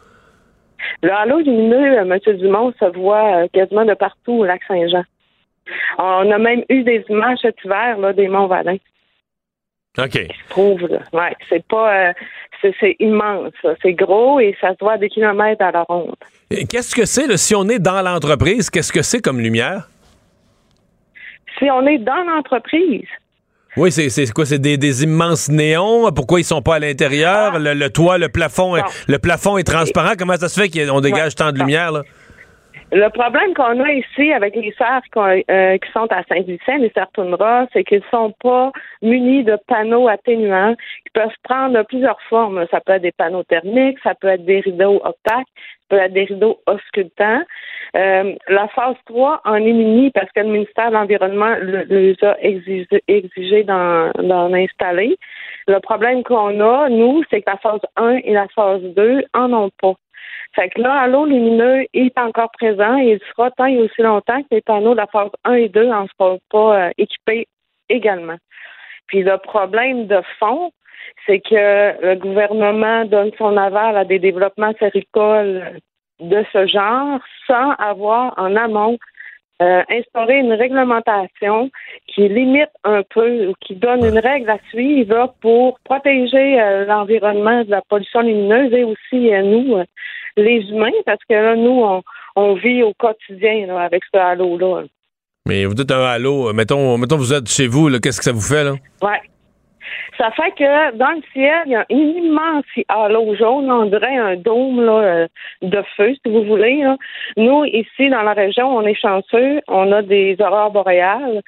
Le 1.03 1.11
halo 1.11 1.39
lumineux, 1.39 1.99
euh, 1.99 2.05
Monsieur 2.05 2.35
Dumont, 2.35 2.71
se 2.79 2.85
voit 2.97 3.49
quasiment 3.51 3.83
de 3.83 3.95
partout 3.95 4.31
au 4.31 4.45
lac 4.45 4.61
Saint-Jean. 4.65 5.03
On 5.97 6.31
a 6.31 6.37
même 6.37 6.63
eu 6.69 6.83
des 6.83 7.03
images 7.09 7.39
cet 7.41 7.57
hiver 7.65 7.97
là, 7.97 8.13
des 8.13 8.29
Monts-Valin. 8.29 8.77
OK. 9.97 10.27
trouve, 10.49 10.81
ouais, 11.13 11.35
c'est 11.49 11.65
pas, 11.67 12.09
euh, 12.09 12.13
c'est 12.61 12.95
immense, 12.99 13.53
c'est 13.81 13.93
gros 13.93 14.39
et 14.39 14.55
ça 14.61 14.69
se 14.69 14.77
voit 14.79 14.97
des 14.97 15.09
kilomètres 15.09 15.63
à 15.63 15.71
la 15.71 15.83
ronde. 15.83 16.15
Qu'est-ce 16.69 16.95
que 16.95 17.05
c'est, 17.05 17.35
si 17.37 17.55
on 17.55 17.67
est 17.69 17.79
dans 17.79 18.01
l'entreprise, 18.01 18.69
qu'est-ce 18.69 18.91
que 18.91 19.01
c'est 19.01 19.21
comme 19.21 19.39
lumière? 19.39 19.89
Si 21.57 21.69
on 21.69 21.85
est 21.85 21.97
dans 21.97 22.23
l'entreprise. 22.23 23.07
Oui, 23.77 23.91
c'est 23.91 24.31
quoi? 24.33 24.45
C'est 24.45 24.59
des, 24.59 25.03
immenses 25.03 25.49
néons? 25.49 26.11
Pourquoi 26.11 26.39
ils 26.39 26.43
sont 26.43 26.61
pas 26.61 26.75
à 26.75 26.79
l'intérieur? 26.79 27.53
Ah. 27.55 27.59
Le, 27.59 27.89
toit, 27.89 28.17
le 28.17 28.29
plafond, 28.29 28.75
le 29.07 29.19
plafond 29.19 29.57
est 29.57 29.63
transparent. 29.63 30.13
Comment 30.17 30.37
ça 30.37 30.49
se 30.49 30.59
fait 30.59 30.69
qu'on 30.69 31.01
dégage 31.01 31.35
tant 31.35 31.51
de 31.51 31.59
lumière, 31.59 31.91
là? 31.91 32.03
Le 32.91 33.07
problème 33.09 33.53
qu'on 33.53 33.79
a 33.83 33.91
ici 33.91 34.33
avec 34.33 34.55
les 34.55 34.73
serres 34.75 35.01
euh, 35.15 35.77
qui 35.77 35.91
sont 35.91 36.07
à 36.09 36.23
Saint-Lucien, 36.23 36.79
les 36.79 36.89
serres 36.89 37.11
Toundra, 37.13 37.67
c'est 37.71 37.83
qu'ils 37.83 37.99
ne 37.99 38.09
sont 38.09 38.33
pas 38.41 38.71
munis 39.03 39.43
de 39.43 39.59
panneaux 39.67 40.07
atténuants 40.07 40.73
qui 40.73 41.11
peuvent 41.13 41.29
prendre 41.43 41.83
plusieurs 41.83 42.19
formes. 42.29 42.65
Ça 42.71 42.81
peut 42.81 42.93
être 42.93 43.03
des 43.03 43.11
panneaux 43.11 43.43
thermiques, 43.43 43.99
ça 44.01 44.15
peut 44.15 44.29
être 44.29 44.43
des 44.43 44.61
rideaux 44.61 44.95
opaques, 45.03 45.45
ça 45.55 45.85
peut 45.89 45.97
être 45.97 46.13
des 46.13 46.23
rideaux 46.23 46.61
auscultants. 46.65 47.43
Euh, 47.95 48.33
la 48.47 48.67
phase 48.69 48.95
3 49.05 49.41
en 49.45 49.55
est 49.55 49.73
munie 49.73 50.09
parce 50.09 50.31
que 50.31 50.39
le 50.39 50.49
ministère 50.49 50.89
de 50.89 50.95
l'Environnement 50.95 51.55
les 51.61 52.15
a 52.23 52.37
exigé, 52.41 52.87
exigé 53.07 53.63
d'en 53.65 54.53
installer. 54.53 55.15
Le 55.67 55.79
problème 55.79 56.23
qu'on 56.23 56.59
a, 56.59 56.89
nous, 56.89 57.23
c'est 57.29 57.41
que 57.41 57.51
la 57.51 57.57
phase 57.57 57.81
1 57.97 58.21
et 58.23 58.33
la 58.33 58.47
phase 58.47 58.81
2 58.81 59.25
en 59.35 59.53
ont 59.53 59.69
pas. 59.79 59.93
Fait 60.55 60.69
que 60.69 60.81
là, 60.81 61.07
l'eau 61.07 61.25
lumineux 61.25 61.85
est 61.93 62.17
encore 62.17 62.51
présent 62.51 62.97
et 62.97 63.11
il 63.13 63.19
sera 63.29 63.51
tant 63.51 63.67
et 63.67 63.77
aussi 63.77 64.01
longtemps 64.01 64.41
que 64.41 64.47
les 64.51 64.61
panneaux 64.61 64.91
de 64.91 64.97
la 64.97 65.07
phase 65.07 65.29
1 65.43 65.53
et 65.53 65.69
2 65.69 65.85
n'en 65.85 66.07
seront 66.07 66.39
pas 66.49 66.87
euh, 66.87 66.89
équipés 66.97 67.47
également. 67.89 68.37
Puis 69.07 69.23
le 69.23 69.37
problème 69.37 70.07
de 70.07 70.21
fond, 70.39 70.71
c'est 71.25 71.39
que 71.39 72.05
le 72.05 72.15
gouvernement 72.15 73.05
donne 73.05 73.31
son 73.37 73.57
aval 73.57 73.97
à 73.97 74.05
des 74.05 74.19
développements 74.19 74.73
séricoles 74.79 75.79
de 76.19 76.43
ce 76.51 76.67
genre 76.67 77.19
sans 77.47 77.71
avoir 77.73 78.33
en 78.37 78.55
amont 78.55 78.97
euh, 79.61 79.83
instaurer 79.89 80.39
une 80.39 80.53
réglementation 80.53 81.69
qui 82.07 82.29
limite 82.29 82.69
un 82.85 83.03
peu 83.03 83.47
ou 83.47 83.53
qui 83.59 83.75
donne 83.75 84.05
une 84.05 84.19
règle 84.19 84.49
à 84.49 84.57
suivre 84.69 85.33
pour 85.41 85.79
protéger 85.81 86.61
euh, 86.61 86.85
l'environnement 86.85 87.65
de 87.65 87.71
la 87.71 87.81
pollution 87.81 88.21
lumineuse 88.21 88.71
et 88.71 88.85
aussi 88.85 89.33
euh, 89.33 89.41
nous, 89.41 89.83
les 90.41 90.69
humains, 90.69 90.91
parce 91.05 91.21
que 91.27 91.33
là, 91.33 91.55
nous, 91.55 92.01
on, 92.35 92.53
vit 92.55 92.83
au 92.83 92.93
quotidien 92.93 93.75
avec 93.75 94.03
ce 94.13 94.17
halo-là. 94.17 94.83
Mais 95.47 95.65
vous 95.65 95.73
dites 95.73 95.91
un 95.91 96.03
halo, 96.03 96.53
mettons, 96.53 96.97
mettons 96.97 97.17
vous 97.17 97.33
êtes 97.33 97.49
chez 97.49 97.67
vous, 97.67 97.89
qu'est-ce 97.99 98.19
que 98.19 98.23
ça 98.23 98.31
vous 98.31 98.41
fait 98.41 98.63
là? 98.63 98.75
Ouais. 99.01 99.19
Ça 100.17 100.31
fait 100.31 100.51
que 100.51 100.95
dans 100.95 101.11
le 101.11 101.21
ciel, 101.33 101.63
il 101.65 101.71
y 101.71 101.75
a 101.75 101.81
un 101.81 101.85
immense 101.89 102.65
halo 102.87 103.35
jaune, 103.35 103.71
on 103.71 103.85
dirait 103.85 104.17
un 104.17 104.35
dôme 104.35 104.83
là, 104.83 104.99
euh, 104.99 105.27
de 105.61 105.81
feu, 105.95 106.13
si 106.13 106.31
vous 106.31 106.43
voulez. 106.43 106.85
Nous, 107.37 107.65
ici, 107.65 108.09
dans 108.09 108.23
la 108.23 108.33
région, 108.33 108.67
on 108.67 108.85
est 108.85 108.99
chanceux. 108.99 109.61
On 109.67 109.91
a 109.91 110.01
des 110.01 110.35
aurores 110.39 110.71
boréales 110.71 111.41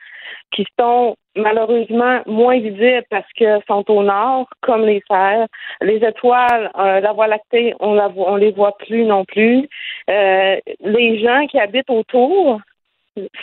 qui 0.52 0.66
sont 0.80 1.16
malheureusement 1.36 2.22
moins 2.26 2.60
visibles 2.60 3.06
parce 3.10 3.32
qu'elles 3.34 3.64
sont 3.68 3.90
au 3.90 4.04
nord, 4.04 4.48
comme 4.62 4.86
les 4.86 5.02
serres. 5.10 5.48
Les 5.82 5.98
étoiles, 5.98 6.72
euh, 6.78 7.00
la 7.00 7.14
Voie 7.14 7.28
lactée, 7.28 7.74
on 7.80 7.94
la 7.94 8.10
on 8.16 8.36
les 8.36 8.52
voit 8.52 8.78
plus 8.78 9.06
non 9.06 9.26
plus. 9.26 9.68
Euh, 10.10 10.58
les 10.82 11.20
gens 11.20 11.48
qui 11.48 11.60
habitent 11.60 11.90
autour 11.90 12.60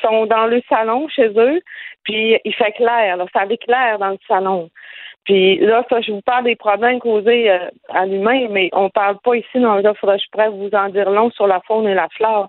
sont 0.03 0.27
dans 0.27 0.47
le 0.47 0.63
salon 0.69 1.09
chez 1.09 1.29
eux, 1.37 1.61
puis 2.05 2.39
il 2.45 2.55
fait 2.55 2.73
clair, 2.73 3.17
là, 3.17 3.27
ça 3.33 3.45
éclaire 3.49 3.99
dans 3.99 4.11
le 4.11 4.19
salon. 4.27 4.71
Puis 5.25 5.59
là, 5.59 5.85
ça, 5.91 6.01
je 6.01 6.13
vous 6.13 6.23
parle 6.23 6.45
des 6.45 6.57
problèmes 6.57 7.01
causés 7.01 7.51
euh, 7.51 7.69
à 7.91 8.07
l'humain, 8.07 8.47
mais 8.51 8.71
on 8.73 8.89
parle 8.89 9.19
pas 9.23 9.37
ici, 9.37 9.59
là, 9.59 9.83
faudrait, 10.01 10.19
je 10.19 10.31
pourrais 10.33 10.49
vous 10.49 10.71
en 10.73 10.89
dire 10.89 11.11
long 11.11 11.31
sur 11.31 11.47
la 11.47 11.61
faune 11.67 11.87
et 11.87 11.95
la 11.95 12.09
flore. 12.17 12.49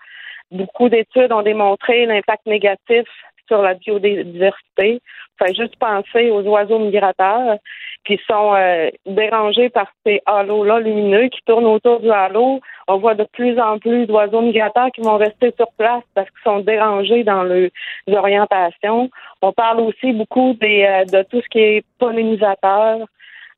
Beaucoup 0.51 0.87
d'études 0.87 1.31
ont 1.31 1.41
démontré 1.41 2.05
l'impact 2.05 2.45
négatif 2.45 3.05
sur 3.47 3.61
la 3.61 3.73
biodiversité. 3.73 5.01
Faut 5.37 5.53
juste 5.53 5.75
penser 5.77 6.29
aux 6.29 6.43
oiseaux 6.43 6.79
migrateurs 6.79 7.57
qui 8.05 8.19
sont 8.27 8.53
euh, 8.55 8.89
dérangés 9.05 9.69
par 9.69 9.87
ces 10.05 10.21
halos-là 10.25 10.79
lumineux 10.79 11.27
qui 11.27 11.39
tournent 11.45 11.65
autour 11.65 11.99
du 11.99 12.09
halo. 12.11 12.59
On 12.87 12.97
voit 12.97 13.15
de 13.15 13.25
plus 13.25 13.59
en 13.59 13.77
plus 13.77 14.05
d'oiseaux 14.07 14.41
migrateurs 14.41 14.89
qui 14.93 15.01
vont 15.01 15.17
rester 15.17 15.53
sur 15.57 15.67
place 15.77 16.03
parce 16.15 16.29
qu'ils 16.29 16.43
sont 16.43 16.59
dérangés 16.59 17.23
dans 17.23 17.43
leurs 17.43 17.69
orientations. 18.07 19.09
On 19.41 19.53
parle 19.53 19.81
aussi 19.81 20.11
beaucoup 20.13 20.53
des, 20.59 20.83
euh, 20.83 21.05
de 21.05 21.23
tout 21.23 21.41
ce 21.41 21.47
qui 21.49 21.59
est 21.59 21.85
pollinisateur. 21.99 23.05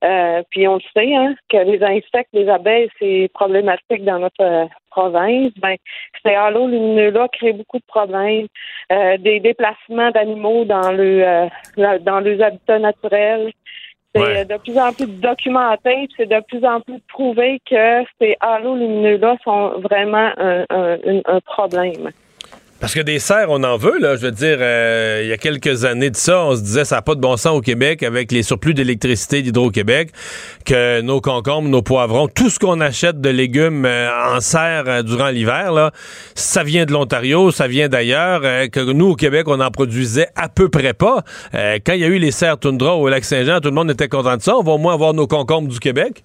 Euh, 0.04 0.42
puis 0.50 0.68
on 0.68 0.76
le 0.76 0.82
sait, 0.96 1.16
hein, 1.16 1.36
que 1.48 1.58
les 1.58 1.84
insectes, 1.84 2.30
les 2.34 2.50
abeilles, 2.50 2.90
c'est 3.00 3.30
problématique 3.34 4.04
dans 4.04 4.18
notre 4.18 4.42
euh, 4.42 4.66
province. 4.90 5.52
Ben, 5.58 5.76
ces 6.24 6.34
halos 6.34 6.68
lumineux-là 6.68 7.28
créent 7.32 7.54
beaucoup 7.54 7.78
de 7.78 7.86
problèmes. 7.86 8.48
Euh, 8.92 9.18
des 9.18 9.40
déplacements 9.40 10.10
d'animaux 10.10 10.66
dans 10.66 10.92
le 10.92 11.48
dans 11.78 12.20
les 12.20 12.42
habitats 12.42 12.80
naturels. 12.80 13.54
C'est 14.14 14.46
de 14.46 14.58
plus 14.58 14.78
en 14.78 14.92
plus 14.92 15.08
documenté, 15.08 16.10
c'est 16.18 16.26
de 16.26 16.42
plus 16.48 16.66
en 16.66 16.82
plus 16.82 17.00
prouvé 17.08 17.62
que 17.70 18.04
ces 18.20 18.36
halos 18.42 18.76
lumineux-là 18.76 19.38
sont 19.44 19.80
vraiment 19.80 20.32
un, 20.38 20.66
un 20.70 21.40
problème. 21.46 22.12
Parce 22.82 22.96
que 22.96 23.00
des 23.00 23.20
serres, 23.20 23.52
on 23.52 23.64
en 23.64 23.78
veut, 23.78 24.00
là. 24.00 24.16
Je 24.16 24.26
veux 24.26 24.32
dire, 24.32 24.58
euh, 24.60 25.22
il 25.22 25.30
y 25.30 25.32
a 25.32 25.38
quelques 25.38 25.86
années 25.86 26.10
de 26.10 26.16
ça, 26.16 26.44
on 26.46 26.56
se 26.56 26.64
disait 26.64 26.84
ça 26.84 26.96
n'a 26.96 27.04
pas 27.04 27.14
de 27.14 27.20
bon 27.20 27.38
sens 27.38 27.56
au 27.56 27.62
Québec 27.62 28.02
avec 28.02 28.32
les 28.32 28.42
surplus 28.42 28.74
d'électricité 28.74 29.44
d'Hydro-Québec, 29.44 30.10
que 30.66 31.02
nos 31.02 31.22
concombres, 31.22 31.70
nos 31.70 31.84
poivrons, 31.84 32.28
tout 32.28 32.50
ce 32.50 32.58
qu'on 32.58 32.82
achète 32.82 33.22
de 33.22 33.30
légumes 33.30 33.86
euh, 33.86 34.10
en 34.36 34.40
serre 34.40 34.86
euh, 34.88 35.04
durant 35.04 35.30
l'hiver, 35.30 35.72
là, 35.72 35.92
ça 36.34 36.64
vient 36.64 36.86
de 36.86 36.92
l'Ontario, 36.92 37.52
ça 37.52 37.68
vient 37.68 37.88
d'ailleurs, 37.88 38.42
que 38.42 38.92
nous, 38.92 39.12
au 39.12 39.16
Québec, 39.16 39.48
on 39.48 39.60
en 39.60 39.70
produisait 39.70 40.30
à 40.36 40.50
peu 40.50 40.68
près 40.68 40.96
pas. 40.96 41.22
quand 41.54 41.94
il 41.94 42.00
y 42.00 42.04
a 42.04 42.08
eu 42.08 42.18
les 42.18 42.32
serres 42.32 42.58
Toundra 42.58 42.96
au 42.96 43.08
Lac-Saint-Jean, 43.08 43.60
tout 43.60 43.70
le 43.70 43.76
monde 43.76 43.92
était 43.92 44.08
content 44.08 44.38
de 44.38 44.42
ça. 44.42 44.58
On 44.58 44.64
va 44.64 44.72
au 44.72 44.80
moins 44.80 44.96
avoir 44.96 45.14
nos 45.14 45.28
concombres 45.28 45.68
du 45.68 45.80
Québec. 45.80 46.24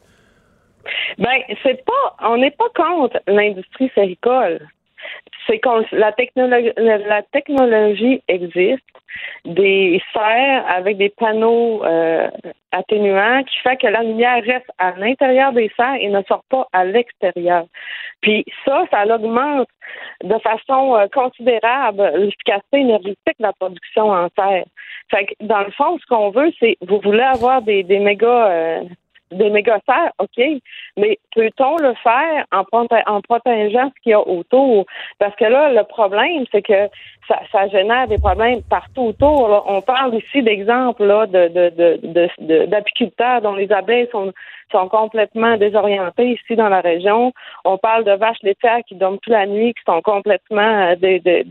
Ben, 1.19 1.38
c'est 1.62 1.85
pas, 1.85 2.16
on 2.31 2.38
n'est 2.38 2.53
pas 2.53 2.71
contre 2.75 3.19
l'industrie 3.27 3.90
séricole 3.95 4.66
c'est 5.46 5.59
que 5.59 5.96
la 5.96 6.12
technologie, 6.12 6.72
la 6.76 7.22
technologie 7.22 8.22
existe, 8.28 8.82
des 9.44 10.02
serres 10.12 10.64
avec 10.68 10.98
des 10.98 11.09
panneaux 11.09 11.85
euh, 11.85 12.28
atténuants 12.72 13.42
qui 13.44 13.59
fait 13.61 13.76
que 13.76 13.87
la 13.87 14.02
lumière 14.02 14.42
reste 14.44 14.70
à 14.78 14.92
l'intérieur 14.92 15.52
des 15.52 15.70
serres 15.76 15.96
et 16.00 16.09
ne 16.09 16.22
sort 16.24 16.44
pas 16.50 16.66
à 16.72 16.85
l'extérieur. 16.85 17.64
Puis 18.20 18.44
ça, 18.64 18.85
ça 18.90 19.06
augmente 19.06 19.68
de 20.22 20.38
façon 20.38 20.96
euh, 20.96 21.06
considérable 21.12 22.11
l'efficacité 22.16 22.78
énergétique 22.78 23.38
de 23.38 23.44
la 23.44 23.52
production 23.52 24.11
en 24.11 24.28
serre. 24.37 24.64
Fait 25.11 25.26
que 25.26 25.35
dans 25.40 25.61
le 25.61 25.70
fond, 25.70 25.98
ce 25.98 26.06
qu'on 26.06 26.30
veut, 26.30 26.52
c'est 26.59 26.76
vous 26.80 27.00
voulez 27.00 27.22
avoir 27.22 27.62
des, 27.62 27.82
des 27.82 27.98
méga 27.98 28.50
euh, 28.50 28.85
des 29.31 29.51
méga 29.51 29.79
OK, 30.19 30.45
mais 30.97 31.19
peut-on 31.35 31.77
le 31.79 31.95
faire 31.95 32.47
en, 32.53 32.65
en 33.07 33.21
protégeant 33.21 33.91
ce 33.97 34.03
qu'il 34.03 34.11
y 34.11 34.15
a 34.15 34.21
autour? 34.21 34.87
Parce 35.19 35.35
que 35.37 35.45
là, 35.45 35.73
le 35.73 35.83
problème, 35.85 36.45
c'est 36.53 36.62
que 36.62 36.89
ça, 37.29 37.69
génère 37.69 38.07
des 38.07 38.19
problèmes 38.19 38.62
partout 38.62 39.09
autour. 39.09 39.65
On 39.67 39.83
parle 39.83 40.15
ici 40.15 40.43
d'exemples 40.43 41.05
là, 41.05 41.27
de, 41.27 42.67
d'apiculteurs 42.67 43.43
dont 43.43 43.55
les 43.55 43.71
abeilles 43.73 44.09
sont, 44.12 44.33
sont 44.71 44.89
complètement 44.89 45.57
désorientées 45.57 46.33
ici 46.33 46.57
dans 46.57 46.69
la 46.69 46.81
région. 46.81 47.33
On 47.65 47.79
parle 47.79 48.05
de 48.05 48.12
vaches 48.12 48.43
laitières 48.43 48.81
qui 48.87 48.95
dorment 48.95 49.19
toute 49.19 49.33
la 49.33 49.47
nuit, 49.47 49.75
qui 49.75 49.83
sont 49.87 50.03
complètement 50.03 50.91
euh, 50.91 50.97
des, 50.97 51.45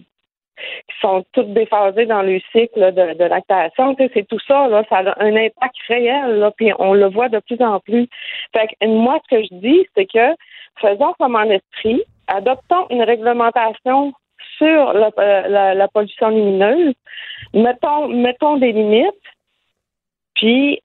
sont 1.06 1.24
toutes 1.34 1.54
déphasées 1.54 2.06
dans 2.06 2.24
le 2.24 2.39
cycle 2.52 2.94
de, 2.94 3.13
de 3.13 3.26
lactation. 3.26 3.96
c'est 3.98 4.28
tout 4.28 4.39
ça, 4.48 4.68
là, 4.68 4.84
ça 4.89 4.98
a 4.98 5.24
un 5.24 5.36
impact 5.36 5.76
réel, 5.88 6.52
puis 6.58 6.72
on 6.80 6.94
le 6.94 7.08
voit 7.08 7.30
de 7.30 7.39
plus 7.39 7.62
en 7.62 7.80
plus. 7.80 8.08
Fait 8.54 8.68
que 8.68 8.88
moi, 8.88 9.20
ce 9.24 9.36
que 9.36 9.44
je 9.44 9.54
dis, 9.60 9.88
c'est 9.96 10.08
que 10.08 10.36
faisons 10.82 11.13
comme 11.20 11.36
en 11.36 11.44
esprit, 11.44 12.02
adoptons 12.28 12.88
une 12.89 13.04
réglementation 13.04 14.13
sur 14.58 14.94
la, 14.94 15.12
la, 15.48 15.74
la 15.74 15.88
pollution 15.89 16.30
lumineuse, 16.30 16.94
mettons, 17.54 18.08
mettons 18.08 18.58
des 18.58 18.72
limites, 18.72 19.28
puis 20.34 20.82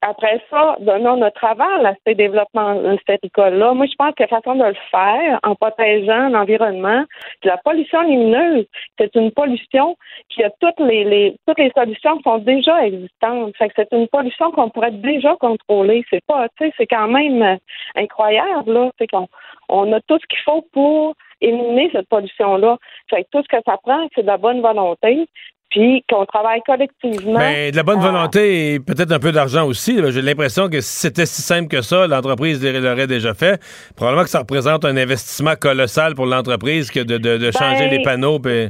après 0.00 0.42
ça, 0.50 0.76
donnons 0.80 1.16
notre 1.16 1.44
aval 1.44 1.86
à 1.86 1.94
ce 2.06 2.12
développement, 2.12 2.80
cette 3.06 3.24
école-là. 3.24 3.74
Moi, 3.74 3.86
je 3.86 3.94
pense 3.96 4.14
que 4.14 4.22
la 4.22 4.28
façon 4.28 4.54
de 4.54 4.64
le 4.64 4.76
faire, 4.90 5.40
en 5.42 5.54
protégeant 5.54 6.28
l'environnement, 6.28 7.04
la 7.44 7.56
pollution 7.58 8.02
lumineuse, 8.02 8.66
c'est 8.98 9.14
une 9.14 9.30
pollution 9.32 9.96
qui 10.28 10.42
a 10.42 10.50
toutes 10.60 10.80
les, 10.80 11.36
toutes 11.46 11.58
les 11.58 11.72
solutions 11.76 12.20
sont 12.22 12.38
déjà 12.38 12.86
existantes. 12.86 13.56
Fait 13.56 13.68
que 13.68 13.74
c'est 13.76 13.92
une 13.92 14.08
pollution 14.08 14.50
qu'on 14.52 14.70
pourrait 14.70 14.92
déjà 14.92 15.34
contrôler. 15.36 16.04
C'est 16.10 16.24
pas, 16.26 16.48
tu 16.58 16.66
sais, 16.66 16.72
c'est 16.76 16.86
quand 16.86 17.08
même 17.08 17.58
incroyable, 17.94 18.72
là. 18.72 18.90
C'est 18.98 19.06
qu'on 19.06 19.28
on 19.68 19.92
a 19.92 20.00
tout 20.02 20.18
ce 20.20 20.26
qu'il 20.26 20.40
faut 20.44 20.64
pour 20.72 21.14
éliminer 21.40 21.90
cette 21.92 22.08
pollution-là. 22.08 22.78
Fait 23.10 23.24
que 23.24 23.28
tout 23.32 23.42
ce 23.42 23.56
que 23.56 23.62
ça 23.66 23.76
prend, 23.82 24.08
c'est 24.14 24.22
de 24.22 24.26
la 24.26 24.38
bonne 24.38 24.60
volonté, 24.60 25.26
puis 25.70 26.04
qu'on 26.08 26.24
travaille 26.26 26.62
collectivement. 26.64 27.38
Mais 27.38 27.70
de 27.70 27.76
la 27.76 27.82
bonne 27.82 28.00
volonté 28.00 28.74
et 28.74 28.80
peut-être 28.80 29.12
un 29.12 29.18
peu 29.18 29.32
d'argent 29.32 29.66
aussi. 29.66 29.98
J'ai 30.10 30.22
l'impression 30.22 30.68
que 30.68 30.80
si 30.80 30.98
c'était 30.98 31.26
si 31.26 31.42
simple 31.42 31.68
que 31.68 31.82
ça, 31.82 32.06
l'entreprise 32.06 32.64
l'aurait 32.64 33.06
déjà 33.06 33.34
fait. 33.34 33.60
Probablement 33.96 34.24
que 34.24 34.30
ça 34.30 34.40
représente 34.40 34.84
un 34.84 34.96
investissement 34.96 35.54
colossal 35.56 36.14
pour 36.14 36.26
l'entreprise 36.26 36.90
que 36.90 37.00
de, 37.00 37.18
de, 37.18 37.50
changer 37.50 37.88
ben, 37.88 37.90
les 37.90 38.02
panneaux. 38.02 38.38
Pis... 38.38 38.68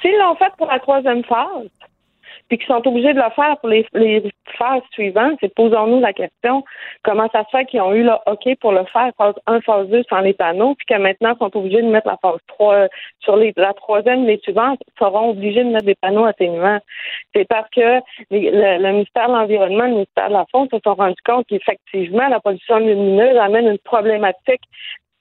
S'ils 0.00 0.18
l'ont 0.18 0.36
fait 0.36 0.52
pour 0.56 0.68
la 0.68 0.78
troisième 0.78 1.24
phase, 1.24 1.68
puis 2.52 2.58
qu'ils 2.58 2.66
sont 2.66 2.86
obligés 2.86 3.14
de 3.14 3.18
le 3.18 3.30
faire 3.34 3.56
pour 3.60 3.70
les, 3.70 3.86
les 3.94 4.22
phases 4.58 4.82
suivantes, 4.90 5.38
c'est 5.40 5.54
posons-nous 5.54 6.00
la 6.00 6.12
question 6.12 6.62
comment 7.02 7.26
ça 7.32 7.44
se 7.44 7.56
fait 7.56 7.64
qu'ils 7.64 7.80
ont 7.80 7.94
eu 7.94 8.02
le 8.02 8.12
OK 8.26 8.58
pour 8.60 8.72
le 8.72 8.84
faire 8.92 9.10
phase 9.16 9.36
1, 9.46 9.62
phase 9.62 9.88
2 9.88 10.02
sans 10.10 10.20
les 10.20 10.34
panneaux, 10.34 10.74
puis 10.74 10.84
que 10.84 11.00
maintenant 11.00 11.34
sont 11.38 11.56
obligés 11.56 11.80
de 11.80 11.88
mettre 11.88 12.08
la 12.08 12.18
phase 12.20 12.40
3 12.48 12.88
sur 13.20 13.36
les, 13.36 13.54
la 13.56 13.72
troisième, 13.72 14.26
les 14.26 14.36
suivantes 14.40 14.80
seront 14.98 15.30
obligés 15.30 15.64
de 15.64 15.70
mettre 15.70 15.86
des 15.86 15.94
panneaux 15.94 16.26
atténuants. 16.26 16.80
C'est 17.34 17.48
parce 17.48 17.70
que 17.70 18.00
le, 18.30 18.92
ministère 18.92 19.28
de 19.28 19.32
l'Environnement, 19.32 19.84
le 19.84 19.92
ministère 19.92 20.28
de 20.28 20.34
la 20.34 20.44
Faune 20.52 20.68
se 20.70 20.76
sont 20.84 20.94
rendus 20.94 21.22
compte 21.24 21.46
qu'effectivement, 21.46 22.28
la 22.28 22.40
pollution 22.40 22.80
lumineuse 22.80 23.38
amène 23.38 23.66
une 23.66 23.78
problématique 23.78 24.60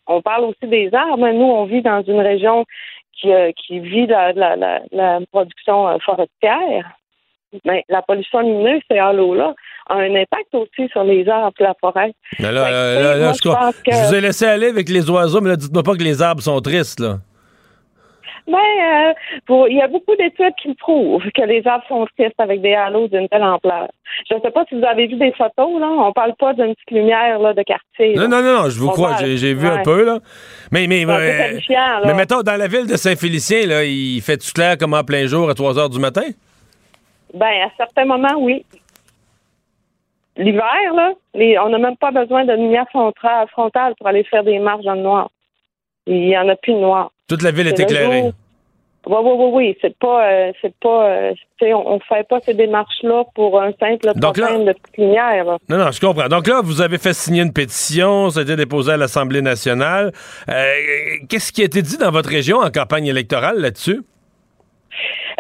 on 0.08 0.22
parle 0.22 0.44
aussi 0.46 0.68
des 0.68 0.94
arbres. 0.94 1.30
Nous, 1.30 1.46
on 1.46 1.64
vit 1.64 1.82
dans 1.82 2.02
une 2.02 2.20
région 2.20 2.66
qui, 3.14 3.32
euh, 3.32 3.52
qui 3.56 3.80
vit 3.80 4.08
la, 4.08 4.34
la, 4.34 4.58
la, 4.58 4.82
la 4.92 5.20
production 5.32 5.88
euh, 5.88 5.98
forestière. 6.04 6.98
Mais 7.66 7.84
la 7.90 8.02
pollution 8.02 8.40
lumineuse, 8.40 8.82
ces 8.90 8.98
halos-là, 8.98 9.54
a 9.90 9.96
un 9.96 10.16
impact 10.16 10.54
aussi 10.54 10.90
sur 10.92 11.04
les 11.04 11.28
arbres 11.28 11.54
et 11.60 11.64
la 11.64 11.76
forêt. 11.80 12.14
Mais 12.40 12.52
là, 12.52 12.72
là, 12.72 13.34
je, 13.34 13.40
je, 13.42 14.08
vous 14.08 14.16
ai 14.16 14.22
laissé 14.22 14.46
aller 14.46 14.68
avec 14.68 14.90
les 14.90 15.10
oiseaux, 15.10 15.42
mais 15.42 15.50
là, 15.50 15.56
dites-moi 15.56 15.84
pas 15.84 15.96
que 15.96 16.04
les 16.04 16.22
arbres 16.22 16.42
sont 16.42 16.60
tristes, 16.62 17.00
là. 17.00 17.18
Ben, 18.48 18.58
euh, 18.58 19.68
il 19.70 19.78
y 19.78 19.82
a 19.82 19.88
beaucoup 19.88 20.16
d'études 20.16 20.54
qui 20.62 20.74
prouvent 20.76 21.24
que 21.34 21.44
les 21.44 21.66
arbres 21.68 21.86
sont 21.88 22.06
tristes 22.18 22.40
avec 22.40 22.62
des 22.62 22.74
halos 22.74 23.08
d'une 23.08 23.30
telle 23.30 23.44
ampleur. 23.44 23.88
Je 24.30 24.36
ne 24.36 24.42
sais 24.42 24.52
pas 24.52 24.66
si 24.68 24.78
vous 24.78 24.86
avez 24.86 25.08
vu 25.08 25.16
des 25.16 25.32
photos, 25.32 25.80
là. 25.80 25.88
On 25.88 26.12
parle 26.12 26.34
pas 26.38 26.54
d'une 26.54 26.74
petite 26.74 26.92
lumière 26.92 27.40
là, 27.40 27.54
de 27.54 27.62
quartier. 27.62 28.16
Non, 28.16 28.28
non, 28.28 28.42
non, 28.42 28.70
je 28.70 28.80
vous 28.80 28.90
crois. 28.90 29.16
J'ai 29.18 29.54
vu 29.54 29.68
un 29.68 29.84
peu, 29.84 30.04
là. 30.04 30.20
Mais, 30.72 30.88
mais, 30.88 31.06
mais, 31.06 31.60
mais, 32.04 32.14
mettons, 32.14 32.42
dans 32.42 32.58
la 32.58 32.68
ville 32.68 32.88
de 32.88 32.98
Saint-Félicien, 32.98 33.68
là, 33.68 33.84
il 33.84 34.22
fait 34.22 34.38
tout 34.38 34.52
clair 34.54 34.78
comme 34.78 34.94
en 34.94 35.04
plein 35.04 35.28
jour 35.28 35.50
à 35.50 35.54
3 35.54 35.78
heures 35.78 35.90
du 35.90 36.00
matin? 36.00 36.24
Ben, 37.34 37.62
à 37.66 37.72
certains 37.78 38.06
moments, 38.06 38.36
oui. 38.40 38.66
L'hiver, 40.38 40.94
là, 40.96 41.14
on 41.64 41.70
n'a 41.70 41.78
même 41.78 41.98
pas 41.98 42.12
besoin 42.12 42.46
de 42.46 42.54
lumière 42.54 42.86
frontale 42.90 43.96
pour 43.98 44.08
aller 44.08 44.24
faire 44.24 44.44
des 44.44 44.60
marches 44.60 44.84
dans 44.84 44.96
le 44.96 45.02
noir. 45.02 45.30
Il 46.08 46.28
n'y 46.28 46.38
en 46.38 46.48
a 46.50 46.56
plus 46.56 46.74
de 46.74 46.80
noir. 46.80 47.12
Toute 47.28 47.44
la 47.44 47.52
ville 47.52 47.68
est, 47.68 47.80
éclairée. 47.80 48.24
Oui, 49.06 49.16
oui, 49.24 49.32
oui, 49.36 49.50
oui. 49.54 49.78
C'est 49.82 49.98
pas, 49.98 50.32
euh, 50.32 50.52
c'est 50.62 50.74
pas, 50.80 51.10
euh, 51.10 51.34
on, 51.62 51.96
ne 51.96 52.00
fait 52.08 52.28
pas 52.28 52.40
ces 52.42 52.54
démarches-là 52.54 53.24
pour 53.36 53.62
un 53.62 53.72
simple 53.80 54.12
problème 54.20 54.66
de 54.66 54.74
petite 54.74 54.98
lumière. 54.98 55.46
Non, 55.70 55.78
non, 55.78 55.92
je 55.92 56.00
comprends. 56.00 56.28
Donc 56.28 56.48
là, 56.48 56.62
vous 56.64 56.82
avez 56.82 56.98
fait 56.98 57.14
signer 57.14 57.42
une 57.42 57.54
pétition, 57.54 58.30
ça 58.30 58.42
a 58.42 58.44
été 58.44 58.56
déposé 58.56 58.94
à 58.94 58.98
l'Assemblée 58.98 59.42
nationale. 59.42 60.12
Euh, 60.50 60.74
qu'est-ce 61.30 61.52
qui 61.52 61.62
a 61.62 61.66
été 61.66 61.82
dit 61.82 61.98
dans 61.98 62.12
votre 62.12 62.30
région 62.30 62.58
en 62.60 62.70
campagne 62.70 63.08
électorale 63.08 63.60
là-dessus? 63.60 64.02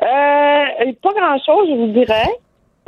Euh, 0.03 0.93
pas 1.01 1.13
grand-chose, 1.13 1.69
je 1.69 1.75
vous 1.75 1.91
dirais. 1.91 2.29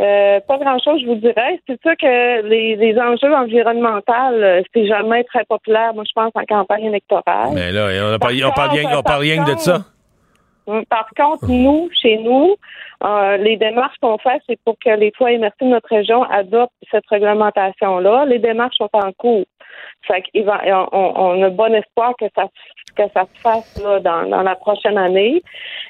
Euh, 0.01 0.39
pas 0.47 0.57
grand-chose, 0.57 1.01
je 1.01 1.05
vous 1.05 1.15
dirais. 1.15 1.59
C'est 1.67 1.79
sûr 1.81 1.95
que 1.99 2.41
les, 2.47 2.99
enjeux 2.99 3.33
environnementaux, 3.33 4.13
euh, 4.31 4.61
c'est 4.73 4.87
jamais 4.87 5.23
très 5.25 5.45
populaire, 5.45 5.93
moi, 5.93 6.03
je 6.07 6.13
pense, 6.15 6.31
en 6.33 6.43
campagne 6.45 6.85
électorale. 6.85 7.51
Mais 7.53 7.71
là, 7.71 8.15
on, 8.15 8.17
parle, 8.17 9.21
rien, 9.21 9.43
de 9.43 9.55
ça. 9.59 9.85
Hum, 10.65 10.83
par 10.85 11.07
contre, 11.15 11.47
nous, 11.47 11.89
chez 12.01 12.17
nous, 12.17 12.55
les 13.39 13.57
démarches 13.57 13.97
qu'on 14.01 14.17
fait, 14.17 14.41
c'est 14.47 14.57
pour 14.65 14.75
que 14.83 14.89
les 14.89 15.11
toits 15.11 15.31
immersifs 15.31 15.61
de 15.61 15.67
notre 15.67 15.89
région 15.89 16.23
adoptent 16.23 16.73
cette 16.89 17.05
réglementation-là. 17.07 18.25
Les 18.25 18.39
démarches 18.39 18.77
sont 18.77 18.89
en 18.93 19.11
cours. 19.11 19.45
Fait 20.07 20.23
on, 20.35 20.87
on 20.91 21.43
a 21.43 21.49
bon 21.49 21.73
espoir 21.73 22.13
que 22.19 22.25
ça 22.35 22.47
que 22.95 23.03
ça 23.13 23.25
se 23.33 23.41
fasse 23.41 23.83
là, 23.83 23.99
dans, 23.99 24.29
dans 24.29 24.43
la 24.43 24.55
prochaine 24.55 24.97
année. 24.97 25.41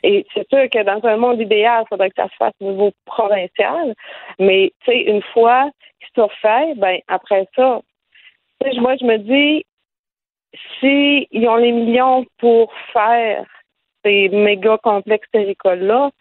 Et 0.03 0.25
c'est 0.33 0.47
sûr 0.49 0.69
que 0.69 0.83
dans 0.83 1.05
un 1.07 1.17
monde 1.17 1.39
idéal, 1.39 1.83
il 1.85 1.87
faudrait 1.89 2.09
que 2.09 2.15
ça 2.15 2.29
se 2.29 2.35
fasse 2.35 2.53
au 2.61 2.71
niveau 2.71 2.91
provincial. 3.05 3.93
Mais 4.39 4.71
tu 4.85 4.91
sais, 4.91 5.01
une 5.01 5.21
fois 5.33 5.69
que 5.99 6.07
ça 6.21 6.27
fait, 6.41 6.75
ben 6.77 6.99
après 7.07 7.47
ça, 7.55 7.81
moi 8.77 8.95
je 8.99 9.05
me 9.05 9.17
dis, 9.17 9.65
si 10.79 11.27
ils 11.31 11.47
ont 11.47 11.55
les 11.55 11.71
millions 11.71 12.25
pour 12.37 12.71
faire 12.91 13.45
ces 14.03 14.29
méga 14.29 14.77
complexes 14.77 15.29
téricoles-là, 15.31 16.11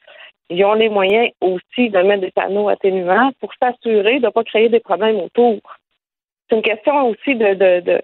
ils 0.51 0.65
ont 0.65 0.75
les 0.75 0.89
moyens 0.89 1.31
aussi 1.41 1.91
de 1.91 1.99
mettre 2.03 2.23
des 2.23 2.31
panneaux 2.31 2.69
atténuants 2.69 3.33
pour 3.41 3.53
s'assurer 3.61 4.21
de 4.21 4.27
ne 4.27 4.31
pas 4.31 4.45
créer 4.45 4.69
des 4.69 4.81
problèmes 4.81 5.17
autour. 5.17 5.61
C'est 6.53 6.57
une 6.57 6.63
question 6.65 7.09
aussi 7.09 7.35
de, 7.35 7.55
de, 7.55 7.81
de, 7.81 8.03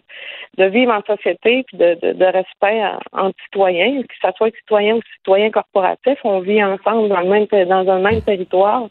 de 0.56 0.64
vivre 0.70 0.90
en 0.90 1.02
société 1.02 1.64
puis 1.64 1.76
de, 1.76 1.98
de, 2.00 2.12
de 2.14 2.24
respect 2.24 2.82
entre 3.12 3.36
citoyens, 3.44 4.00
que 4.00 4.14
ce 4.22 4.28
soit 4.38 4.50
citoyen 4.56 4.94
ou 4.94 5.02
citoyen 5.16 5.50
corporatif, 5.50 6.18
on 6.24 6.40
vit 6.40 6.64
ensemble 6.64 7.10
dans, 7.10 7.20
le 7.20 7.28
même, 7.28 7.46
dans 7.66 7.92
un 7.92 7.98
même 7.98 8.22
territoire. 8.22 8.88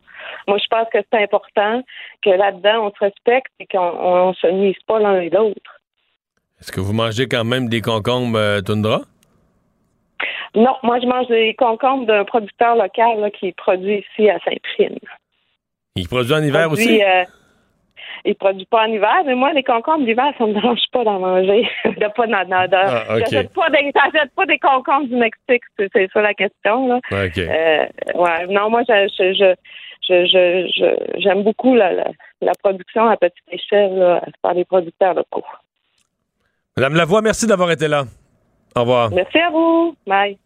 Moi, 0.48 0.60
je 0.60 0.68
pense 0.70 0.88
que 0.94 1.00
c'est 1.12 1.24
important 1.24 1.82
que 2.22 2.30
là-dedans, 2.30 2.86
on 2.86 2.92
se 2.92 3.00
respecte 3.00 3.52
et 3.60 3.66
qu'on 3.66 4.28
ne 4.28 4.34
se 4.34 4.46
nuise 4.46 4.78
pas 4.86 5.00
l'un 5.00 5.22
et 5.22 5.32
l'autre. 5.32 5.82
Est-ce 6.60 6.72
que 6.72 6.80
vous 6.80 6.94
mangez 6.94 7.28
quand 7.28 7.44
même 7.44 7.68
des 7.68 7.82
concombres 7.82 8.38
euh, 8.38 8.62
toundra? 8.62 9.02
Non, 10.54 10.76
moi, 10.84 11.00
je 11.00 11.08
mange 11.08 11.28
des 11.30 11.56
concombres 11.56 12.06
d'un 12.06 12.26
producteur 12.26 12.76
local 12.76 13.32
qui 13.40 13.54
produit 13.54 14.06
ici 14.12 14.30
à 14.30 14.38
Saint-Prime. 14.42 15.00
Il 15.96 16.08
produit 16.08 16.34
en 16.36 16.44
hiver 16.44 16.72
aussi? 16.72 17.02
Euh, 17.02 17.24
il 18.26 18.36
produit 18.36 18.66
pas 18.66 18.84
en 18.84 18.92
hiver, 18.92 19.24
mais 19.26 19.36
moi, 19.36 19.54
les 19.54 19.64
concombres 19.64 20.06
d'hiver, 20.06 20.32
ça 20.38 20.46
me 20.46 20.54
dérange 20.54 20.80
pas 20.92 21.04
d'en 21.04 21.20
manger. 21.20 21.68
de 21.86 22.14
pas 22.16 22.28
dans, 22.28 22.68
ah, 22.72 23.20
J'achète 23.20 23.54
pas, 23.54 23.70
des, 23.70 23.92
pas 24.36 24.46
des 24.46 24.60
concombres 24.60 25.08
du 25.08 25.16
Mexique, 25.16 25.64
c'est 25.78 26.12
ça 26.12 26.22
la 26.22 26.34
question. 26.34 26.88
Là. 26.88 27.00
Euh, 27.12 27.86
ouais, 28.16 28.48
non, 28.50 28.70
moi, 28.70 28.84
je, 28.88 29.08
je, 29.18 29.56
je, 30.08 31.20
j'aime 31.20 31.44
beaucoup 31.44 31.76
la, 31.76 31.94
la, 32.42 32.52
production 32.62 33.08
à 33.08 33.18
petite 33.18 33.44
échelle 33.52 33.98
là, 33.98 34.22
par 34.42 34.54
les 34.54 34.66
producteurs 34.66 35.14
locaux. 35.14 35.44
Madame 36.76 36.96
Lavoie, 36.96 37.22
merci 37.22 37.48
d'avoir 37.48 37.72
été 37.72 37.88
là. 37.88 38.04
Au 38.76 38.82
revoir. 38.82 39.10
Merci 39.12 39.40
à 39.40 39.50
vous. 39.50 39.96
Bye. 40.06 40.38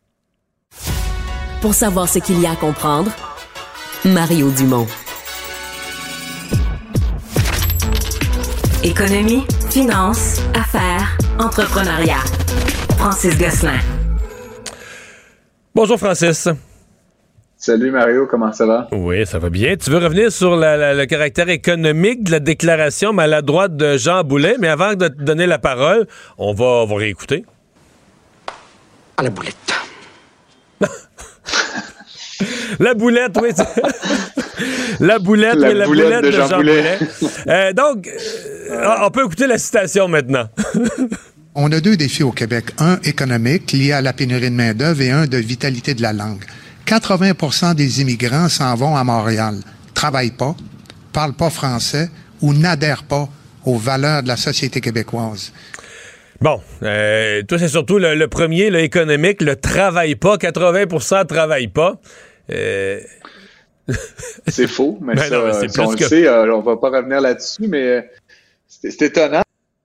Pour 1.61 1.73
savoir 1.73 2.07
ce 2.07 2.19
qu'il 2.19 2.41
y 2.41 2.45
a 2.45 2.51
à 2.51 2.55
comprendre, 2.55 3.11
Mario 4.05 4.49
Dumont. 4.51 4.87
Économie, 8.83 9.43
finance, 9.69 10.41
affaires, 10.55 11.15
entrepreneuriat. 11.37 12.23
Francis 12.97 13.37
Gosselin. 13.37 13.77
Bonjour 15.75 15.99
Francis. 15.99 16.49
Salut 17.57 17.91
Mario, 17.91 18.25
comment 18.25 18.51
ça 18.51 18.65
va? 18.65 18.87
Oui, 18.91 19.27
ça 19.27 19.37
va 19.37 19.51
bien. 19.51 19.75
Tu 19.75 19.91
veux 19.91 19.99
revenir 19.99 20.31
sur 20.31 20.55
le 20.55 21.05
caractère 21.05 21.49
économique 21.49 22.23
de 22.23 22.31
la 22.31 22.39
déclaration 22.39 23.13
maladroite 23.13 23.75
de 23.75 23.97
Jean 23.97 24.23
Boulet, 24.23 24.55
mais 24.57 24.69
avant 24.69 24.95
de 24.95 25.09
te 25.09 25.21
donner 25.21 25.45
la 25.45 25.59
parole, 25.59 26.07
on 26.39 26.55
va, 26.55 26.65
on 26.65 26.85
va 26.87 26.95
réécouter. 26.95 27.45
À 29.17 29.21
la 29.21 29.29
boulette. 29.29 29.55
la 32.79 32.95
boulette, 32.95 33.37
oui. 33.39 33.51
la 34.99 35.19
boulette, 35.19 35.55
la, 35.55 35.73
la 35.73 35.85
boulette, 35.85 36.23
de, 36.23 36.31
Jean, 36.31 36.47
Boulet. 36.49 36.99
Euh, 37.47 37.73
donc, 37.73 38.07
euh, 38.07 38.95
on 39.01 39.11
peut 39.11 39.25
écouter 39.25 39.47
la 39.47 39.57
citation 39.57 40.07
maintenant. 40.07 40.47
on 41.55 41.71
a 41.71 41.79
deux 41.79 41.97
défis 41.97 42.23
au 42.23 42.31
Québec. 42.31 42.65
Un 42.79 42.99
économique, 43.03 43.71
lié 43.71 43.91
à 43.93 44.01
la 44.01 44.13
pénurie 44.13 44.49
de 44.49 44.55
main-d'œuvre, 44.55 45.01
et 45.01 45.11
un 45.11 45.25
de 45.25 45.37
vitalité 45.37 45.93
de 45.93 46.01
la 46.01 46.13
langue. 46.13 46.43
80% 46.87 47.75
des 47.75 48.01
immigrants 48.01 48.49
s'en 48.49 48.75
vont 48.75 48.95
à 48.95 49.03
Montréal, 49.03 49.55
travaillent 49.93 50.31
pas, 50.31 50.55
parlent 51.13 51.33
pas 51.33 51.49
français 51.49 52.09
ou 52.41 52.53
n'adhèrent 52.53 53.03
pas 53.03 53.29
aux 53.65 53.77
valeurs 53.77 54.23
de 54.23 54.27
la 54.27 54.37
société 54.37 54.81
québécoise. 54.81 55.51
Bon, 56.41 56.59
euh, 56.81 57.43
toi, 57.43 57.59
c'est 57.59 57.67
surtout 57.67 57.99
le, 57.99 58.27
premier, 58.27 58.71
le 58.71 58.79
économique, 58.79 59.43
le 59.43 59.55
travaille 59.55 60.15
pas. 60.15 60.37
80% 60.37 61.27
travaillent 61.27 61.67
pas. 61.67 62.01
Euh, 62.51 62.99
c'est 64.47 64.67
faux, 64.67 64.97
mais, 65.01 65.15
ben 65.15 65.53
c'est 65.53 65.79
on 65.79 65.91
le 65.91 65.97
sait, 65.97 66.27
euh, 66.27 66.55
on 66.55 66.61
va 66.61 66.77
pas 66.77 66.89
revenir 66.89 67.21
là-dessus, 67.21 67.67
mais 67.67 68.09
c'est 68.67 69.01
étonnant 69.01 69.43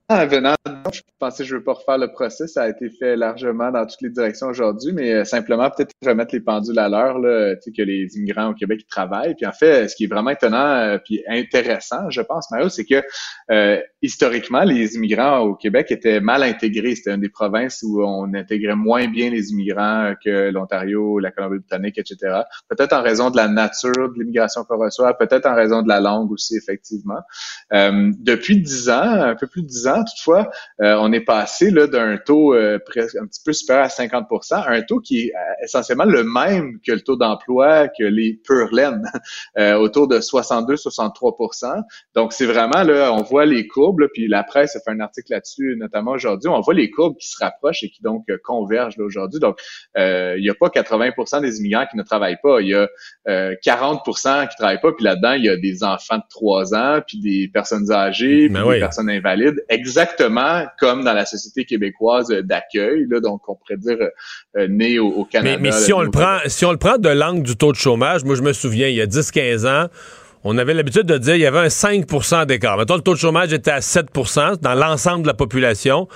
venant, 0.09 0.55
je 0.93 1.01
pensais 1.19 1.43
que 1.43 1.49
je 1.49 1.55
ne 1.55 1.59
veux 1.59 1.65
pas 1.65 1.73
refaire 1.73 1.99
le 1.99 2.13
procès. 2.13 2.47
Ça 2.47 2.63
a 2.63 2.69
été 2.69 2.91
fait 2.91 3.17
largement 3.17 3.73
dans 3.73 3.85
toutes 3.87 4.03
les 4.03 4.11
directions 4.11 4.47
aujourd'hui, 4.47 4.93
mais 4.93 5.13
euh, 5.13 5.25
simplement 5.25 5.69
peut-être 5.71 5.93
remettre 6.05 6.33
les 6.33 6.41
pendules 6.41 6.79
à 6.79 6.89
l'heure, 6.89 7.19
sais, 7.61 7.73
que 7.73 7.83
les 7.83 8.17
immigrants 8.17 8.51
au 8.51 8.55
Québec 8.55 8.87
travaillent. 8.89 9.35
Puis 9.35 9.47
en 9.47 9.53
fait, 9.53 9.89
ce 9.89 9.97
qui 9.97 10.05
est 10.05 10.07
vraiment 10.07 10.31
étonnant 10.31 10.77
euh, 10.77 10.99
puis 11.05 11.25
intéressant, 11.29 12.09
je 12.11 12.21
pense, 12.21 12.51
Mario, 12.53 12.69
c'est 12.69 12.85
que 12.85 13.03
euh, 13.51 13.81
historiquement, 14.01 14.63
les 14.63 14.95
immigrants 14.95 15.41
au 15.41 15.55
Québec 15.55 15.91
étaient 15.91 16.21
mal 16.21 16.45
intégrés. 16.45 16.95
C'était 16.95 17.15
une 17.15 17.21
des 17.21 17.29
provinces 17.29 17.83
où 17.83 18.03
on 18.05 18.33
intégrait 18.35 18.77
moins 18.77 19.09
bien 19.09 19.31
les 19.31 19.51
immigrants 19.51 20.15
que 20.25 20.51
l'Ontario, 20.51 21.19
la 21.19 21.33
Colombie-Britannique, 21.33 21.99
etc. 21.99 22.43
Peut-être 22.69 22.93
en 22.93 23.03
raison 23.03 23.31
de 23.31 23.37
la 23.37 23.49
nature 23.49 23.91
de 23.93 24.19
l'immigration 24.19 24.63
qu'on 24.65 24.79
reçoit, 24.79 25.17
peut-être 25.19 25.47
en 25.47 25.55
raison 25.55 25.83
de 25.83 25.89
la 25.89 26.01
langue 26.01 26.31
aussi, 26.31 26.57
effectivement. 26.57 27.21
depuis 27.73 28.61
dix 28.61 28.89
ans, 28.89 29.03
un 29.03 29.35
peu 29.35 29.47
plus 29.47 29.63
de 29.63 29.67
dix 29.67 29.87
ans, 29.89 29.96
toutefois, 30.05 30.51
euh, 30.83 30.97
on 31.01 31.13
est 31.13 31.21
passé 31.21 31.71
là 31.71 31.87
d'un 31.87 32.17
taux 32.19 32.55
euh, 32.55 32.79
presque 32.85 33.17
un 33.17 33.27
petit 33.27 33.41
peu 33.45 33.53
supérieur 33.53 33.87
à 33.87 33.89
50 33.89 34.27
à 34.51 34.71
un 34.71 34.83
taux 34.83 35.01
qui 35.01 35.27
est 35.27 35.33
euh, 35.35 35.65
essentiellement 35.65 36.05
le 36.05 36.25
même 36.25 36.79
que 36.87 36.93
le 36.93 37.01
taux 37.01 37.17
d'emploi 37.17 37.89
que 37.89 38.05
les 38.05 38.41
pure 38.45 38.73
laine, 38.73 39.03
autour 39.79 40.09
de 40.09 40.19
62-63% 40.19 41.83
Donc, 42.15 42.33
c'est 42.33 42.47
vraiment, 42.47 42.83
là, 42.83 43.13
on 43.13 43.23
voit 43.23 43.47
les 43.47 43.67
courbes, 43.67 44.07
puis 44.13 44.29
la 44.29 44.43
presse 44.45 44.77
a 44.77 44.81
fait 44.81 44.91
un 44.91 45.01
article 45.01 45.33
là-dessus, 45.33 45.77
notamment 45.79 46.13
aujourd'hui, 46.13 46.49
on 46.49 46.61
voit 46.61 46.75
les 46.75 46.91
courbes 46.91 47.17
qui 47.17 47.29
se 47.29 47.37
rapprochent 47.39 47.83
et 47.83 47.91
qui 47.91 48.03
donc 48.03 48.25
convergent 48.45 48.99
aujourd'hui. 48.99 49.41
Donc, 49.41 49.59
il 49.97 50.41
n'y 50.41 50.51
a 50.51 50.55
pas 50.55 50.69
80% 50.69 51.41
des 51.41 51.59
immigrants 51.59 51.87
qui 51.91 51.97
ne 51.97 52.03
travaillent 52.03 52.39
pas, 52.43 52.61
il 52.61 52.69
y 52.69 52.75
a 52.75 52.89
40% 53.27 54.49
qui 54.49 54.57
travaillent 54.57 54.81
pas, 54.81 54.93
puis 54.93 55.05
là-dedans, 55.05 55.33
il 55.33 55.45
y 55.45 55.49
a 55.49 55.57
des 55.57 55.85
enfants 55.85 56.19
de 56.19 56.25
3 56.29 56.75
ans, 56.75 57.01
puis 57.07 57.21
des 57.21 57.49
personnes 57.53 57.91
âgées, 57.91 58.49
ben 58.49 58.63
puis 58.63 58.75
des 58.75 58.81
personnes 58.81 59.11
invalides, 59.11 59.65
exactement 59.87 60.65
comme 60.79 61.05
dans 61.05 61.13
la 61.13 61.25
société 61.25 61.65
québécoise 61.65 62.29
d'accueil, 62.29 63.07
donc 63.23 63.49
on 63.49 63.55
pourrait 63.55 63.79
dire 63.79 63.99
euh, 64.57 64.67
né 64.69 64.99
au, 64.99 65.25
Canada. 65.25 65.59
Mais, 65.61 65.73
si 65.73 65.93
on 65.93 66.01
le 66.01 66.11
prend, 66.11 66.39
si 66.47 66.65
on 66.65 66.73
le 66.73 66.79
prend 66.79 66.99
de 66.99 67.09
l'angle 67.09 67.43
du 67.43 67.57
taux 67.57 67.73
de 67.73 67.77
chômage, 67.77 68.25
moi 68.25 68.35
je 68.35 68.43
me 68.43 68.53
souviens, 68.53 68.89
il 68.89 68.97
y 68.97 69.01
a 69.01 69.07
10-15 69.07 69.67
ans, 69.67 69.89
on 70.45 70.59
avait 70.59 70.75
l'habitude 70.75 71.07
de 71.07 71.19
dire 71.19 71.35
qu'il 71.35 71.43
y 71.43 71.47
avait 71.47 71.59
un 71.59 71.67
5% 71.67 72.47
d'écart. 72.47 72.77
Maintenant, 72.77 72.97
le 72.97 73.03
taux 73.03 73.15
de 73.15 73.19
chômage 73.19 73.53
était 73.53 73.71
à 73.71 73.81
7% 73.81 74.61
dans 74.61 74.75
l'ensemble 74.75 75.23
de 75.23 75.27
la 75.27 75.35
population. 75.35 76.07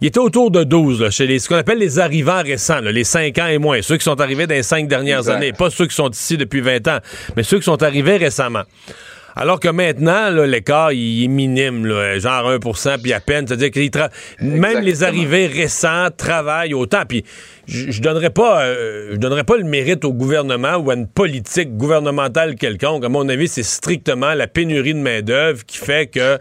Il 0.00 0.06
était 0.06 0.20
autour 0.20 0.50
de 0.50 0.62
12 0.62 1.10
chez 1.10 1.26
les, 1.26 1.40
ce 1.40 1.48
qu'on 1.48 1.56
appelle 1.56 1.78
les 1.78 1.98
arrivants 1.98 2.42
récents, 2.42 2.80
les 2.80 3.04
5 3.04 3.38
ans 3.38 3.46
et 3.46 3.58
moins. 3.58 3.82
Ceux 3.82 3.96
qui 3.96 4.04
sont 4.04 4.20
arrivés 4.20 4.46
dans 4.46 4.54
les 4.54 4.62
5 4.62 4.86
dernières 4.86 5.28
années. 5.28 5.52
Pas 5.52 5.70
ceux 5.70 5.86
qui 5.86 5.96
sont 5.96 6.10
ici 6.10 6.36
depuis 6.36 6.60
20 6.60 6.86
ans, 6.88 6.98
mais 7.36 7.42
ceux 7.42 7.58
qui 7.58 7.64
sont 7.64 7.82
arrivés 7.82 8.18
récemment. 8.18 8.62
Alors 9.34 9.60
que 9.60 9.68
maintenant, 9.68 10.30
l'écart, 10.30 10.92
il 10.92 11.24
est 11.24 11.28
minime, 11.28 11.86
genre 12.18 12.50
1% 12.50 13.00
puis 13.00 13.12
à 13.12 13.20
peine. 13.20 13.46
C'est-à-dire 13.46 13.70
que 13.70 14.08
même 14.40 14.80
les 14.80 15.04
arrivées 15.04 15.46
récentes 15.46 16.16
travaillent 16.16 16.74
autant. 16.74 17.02
Puis 17.08 17.24
je, 17.66 17.90
je 17.90 18.02
donnerais 18.02 18.30
pas 18.30 18.64
euh, 18.64 19.10
je 19.12 19.16
donnerais 19.16 19.44
pas 19.44 19.56
le 19.56 19.64
mérite 19.64 20.04
au 20.04 20.12
gouvernement 20.12 20.76
ou 20.76 20.90
à 20.90 20.94
une 20.94 21.06
politique 21.06 21.76
gouvernementale 21.76 22.56
quelconque. 22.56 23.04
À 23.04 23.08
mon 23.08 23.28
avis, 23.28 23.48
c'est 23.48 23.62
strictement 23.62 24.34
la 24.34 24.46
pénurie 24.46 24.94
de 24.94 24.98
main-d'œuvre 24.98 25.64
qui 25.64 25.78
fait 25.78 26.06
que 26.06 26.20
euh, 26.20 26.38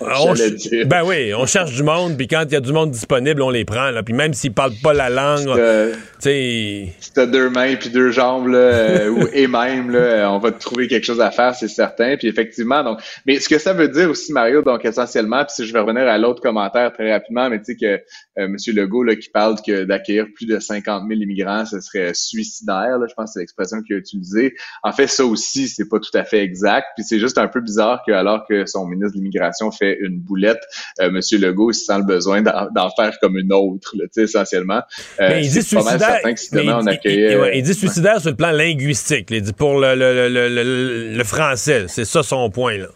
ben 0.86 1.02
oui, 1.04 1.34
on 1.34 1.46
cherche 1.46 1.74
du 1.74 1.82
monde, 1.82 2.16
puis 2.16 2.28
quand 2.28 2.44
il 2.46 2.52
y 2.52 2.56
a 2.56 2.60
du 2.60 2.72
monde 2.72 2.90
disponible, 2.90 3.42
on 3.42 3.50
les 3.50 3.64
prend. 3.64 3.90
Là. 3.90 4.02
Puis 4.02 4.14
même 4.14 4.32
s'ils 4.32 4.52
parlent 4.52 4.78
pas 4.82 4.92
la 4.92 5.10
langue, 5.10 5.54
tu 5.54 5.98
sais. 6.20 6.88
T'as 7.14 7.26
deux 7.26 7.50
mains 7.50 7.74
puis 7.76 7.90
deux 7.90 8.10
jambes 8.10 8.48
là, 8.48 8.58
euh, 8.58 9.08
ou, 9.08 9.28
et 9.32 9.46
même 9.46 9.90
là, 9.90 10.30
on 10.30 10.38
va 10.38 10.52
te 10.52 10.60
trouver 10.60 10.86
quelque 10.86 11.04
chose 11.04 11.20
à 11.20 11.30
faire, 11.30 11.54
c'est 11.54 11.68
certain. 11.68 12.16
Puis 12.16 12.28
effectivement, 12.28 12.84
donc, 12.84 13.00
mais 13.26 13.40
ce 13.40 13.48
que 13.48 13.58
ça 13.58 13.72
veut 13.72 13.88
dire 13.88 14.10
aussi, 14.10 14.32
Mario, 14.32 14.62
donc 14.62 14.84
essentiellement, 14.84 15.44
puis 15.44 15.54
si 15.54 15.66
je 15.66 15.72
vais 15.72 15.80
revenir 15.80 16.06
à 16.06 16.16
l'autre 16.18 16.40
commentaire 16.40 16.92
très 16.92 17.12
rapidement, 17.12 17.50
mais 17.50 17.58
tu 17.58 17.64
sais 17.72 17.76
que 17.76 18.00
M. 18.36 18.56
Legault 18.68 19.02
là, 19.02 19.16
qui 19.16 19.28
parle 19.28 19.56
que 19.66 19.84
d'accueillir 19.84 20.27
plus 20.28 20.46
de 20.46 20.58
50 20.58 21.04
000 21.08 21.20
immigrants, 21.20 21.64
ce 21.64 21.80
serait 21.80 22.12
suicidaire. 22.14 22.98
Là, 22.98 23.06
je 23.08 23.14
pense 23.14 23.30
que 23.30 23.32
c'est 23.34 23.40
l'expression 23.40 23.82
qu'il 23.82 23.96
a 23.96 23.98
utilisée. 23.98 24.54
En 24.82 24.92
fait, 24.92 25.06
ça 25.06 25.24
aussi, 25.24 25.68
c'est 25.68 25.88
pas 25.88 25.98
tout 25.98 26.16
à 26.16 26.24
fait 26.24 26.42
exact. 26.42 26.86
Puis 26.96 27.04
c'est 27.04 27.18
juste 27.18 27.38
un 27.38 27.48
peu 27.48 27.60
bizarre 27.60 28.02
que, 28.06 28.12
alors 28.12 28.46
que 28.48 28.66
son 28.66 28.86
ministre 28.86 29.12
de 29.12 29.18
l'immigration 29.18 29.70
fait 29.70 29.98
une 30.00 30.20
boulette, 30.20 30.62
euh, 31.00 31.08
M. 31.08 31.20
Legault 31.40 31.70
il 31.70 31.74
sent 31.74 31.98
le 31.98 32.04
besoin 32.04 32.42
d'en 32.42 32.90
faire 32.96 33.18
comme 33.20 33.36
une 33.36 33.52
autre, 33.52 33.94
là, 33.96 34.04
essentiellement. 34.16 34.82
Euh, 35.20 35.28
mais 35.28 35.44
il 35.44 35.50
dit 35.50 35.62
suicidaire. 35.62 36.20
il, 36.24 37.62
dit 37.62 37.74
suicidaire 37.74 38.20
sur 38.20 38.30
le 38.30 38.36
plan 38.36 38.50
linguistique. 38.50 39.28
Il 39.30 39.42
dit 39.42 39.52
pour 39.52 39.78
le, 39.78 39.94
le, 39.94 40.28
le, 40.28 41.16
le 41.16 41.24
français. 41.24 41.86
C'est 41.88 42.04
ça 42.04 42.22
son 42.22 42.50
point 42.50 42.78
là. 42.78 42.88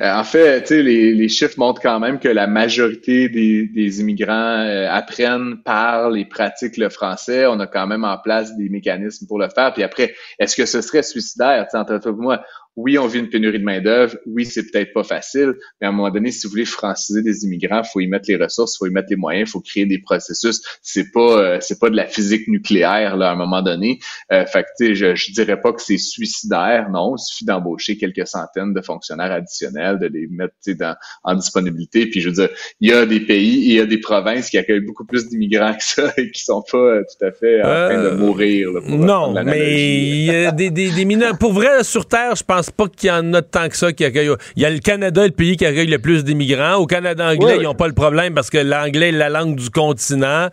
Euh, 0.00 0.12
en 0.12 0.24
fait, 0.24 0.70
les, 0.70 1.14
les 1.14 1.28
chiffres 1.28 1.58
montrent 1.58 1.80
quand 1.80 2.00
même 2.00 2.18
que 2.18 2.28
la 2.28 2.46
majorité 2.46 3.28
des, 3.28 4.00
immigrants 4.00 4.32
euh, 4.32 4.88
apprennent, 4.90 5.62
parlent 5.64 6.18
et 6.18 6.24
pratiquent 6.24 6.76
le 6.76 6.88
français. 6.88 7.46
On 7.46 7.60
a 7.60 7.66
quand 7.66 7.86
même 7.86 8.04
en 8.04 8.18
place 8.18 8.56
des 8.56 8.68
mécanismes 8.68 9.26
pour 9.26 9.38
le 9.38 9.48
faire. 9.48 9.72
Puis 9.72 9.82
après, 9.82 10.14
est-ce 10.38 10.56
que 10.56 10.66
ce 10.66 10.80
serait 10.80 11.02
suicidaire? 11.02 11.66
Entre 11.74 11.98
toi 11.98 12.12
et 12.12 12.14
moi, 12.14 12.44
oui, 12.76 12.98
on 12.98 13.06
vit 13.06 13.20
une 13.20 13.28
pénurie 13.28 13.60
de 13.60 13.64
main-d'œuvre. 13.64 14.16
Oui, 14.26 14.44
c'est 14.44 14.70
peut-être 14.70 14.92
pas 14.92 15.04
facile, 15.04 15.54
mais 15.80 15.86
à 15.86 15.90
un 15.90 15.92
moment 15.92 16.10
donné, 16.10 16.32
si 16.32 16.46
vous 16.46 16.50
voulez 16.50 16.64
franciser 16.64 17.22
des 17.22 17.44
immigrants, 17.44 17.82
il 17.84 17.88
faut 17.92 18.00
y 18.00 18.08
mettre 18.08 18.26
les 18.28 18.36
ressources, 18.36 18.74
il 18.74 18.78
faut 18.78 18.86
y 18.86 18.90
mettre 18.90 19.08
les 19.10 19.16
moyens, 19.16 19.48
il 19.48 19.52
faut 19.52 19.60
créer 19.60 19.86
des 19.86 20.00
processus. 20.00 20.60
C'est 20.82 21.12
pas 21.12 21.20
euh, 21.20 21.58
c'est 21.60 21.78
pas 21.78 21.88
de 21.88 21.96
la 21.96 22.06
physique 22.06 22.48
nucléaire 22.48 23.16
là 23.16 23.30
à 23.30 23.32
un 23.32 23.36
moment 23.36 23.62
donné. 23.62 24.00
Euh, 24.32 24.44
fait 24.46 24.66
que 24.78 24.94
je 24.94 25.14
je 25.14 25.32
dirais 25.32 25.60
pas 25.60 25.72
que 25.72 25.82
c'est 25.82 25.98
suicidaire, 25.98 26.90
non. 26.90 27.14
Il 27.16 27.22
suffit 27.22 27.44
d'embaucher 27.44 27.96
quelques 27.96 28.26
centaines 28.26 28.74
de 28.74 28.80
fonctionnaires 28.80 29.30
additionnels, 29.30 29.98
de 30.00 30.06
les 30.06 30.26
mettre 30.26 30.54
dans, 30.78 30.96
en 31.22 31.34
disponibilité. 31.34 32.06
Puis 32.06 32.20
je 32.20 32.28
veux 32.28 32.34
dire, 32.34 32.48
il 32.80 32.90
y 32.90 32.92
a 32.92 33.06
des 33.06 33.20
pays, 33.20 33.66
il 33.66 33.74
y 33.74 33.80
a 33.80 33.86
des 33.86 33.98
provinces 33.98 34.50
qui 34.50 34.58
accueillent 34.58 34.80
beaucoup 34.80 35.04
plus 35.04 35.28
d'immigrants 35.28 35.74
que 35.74 35.84
ça 35.84 36.12
et 36.16 36.30
qui 36.32 36.42
sont 36.42 36.62
pas 36.70 36.78
euh, 36.78 37.02
tout 37.02 37.24
à 37.24 37.30
fait 37.30 37.60
en 37.60 37.64
train 37.64 38.02
de 38.02 38.08
euh, 38.08 38.16
mourir. 38.16 38.70
non, 38.88 39.32
mais 39.44 40.10
il 40.10 40.24
y 40.24 40.34
a 40.34 40.50
des, 40.50 40.70
des, 40.70 40.90
des 40.90 41.04
mineurs. 41.04 41.38
Pour 41.38 41.52
vrai, 41.52 41.84
sur 41.84 42.06
Terre, 42.06 42.34
je 42.34 42.42
pense 42.42 42.63
pas 42.70 42.88
qu'il 42.88 43.08
y 43.08 43.12
en 43.12 43.32
a 43.34 43.42
tant 43.42 43.68
que 43.68 43.76
ça 43.76 43.92
qui 43.92 44.04
accueille. 44.04 44.30
Il 44.56 44.62
y 44.62 44.66
a 44.66 44.70
le 44.70 44.78
Canada, 44.78 45.24
le 45.24 45.32
pays 45.32 45.56
qui 45.56 45.66
accueille 45.66 45.86
le 45.86 45.98
plus 45.98 46.24
d'immigrants. 46.24 46.74
Au 46.74 46.86
Canada 46.86 47.30
anglais, 47.30 47.56
ils 47.58 47.62
n'ont 47.62 47.74
pas 47.74 47.88
le 47.88 47.94
problème 47.94 48.34
parce 48.34 48.50
que 48.50 48.58
l'anglais 48.58 49.08
est 49.08 49.12
la 49.12 49.28
langue 49.28 49.56
du 49.56 49.70
continent. 49.70 50.48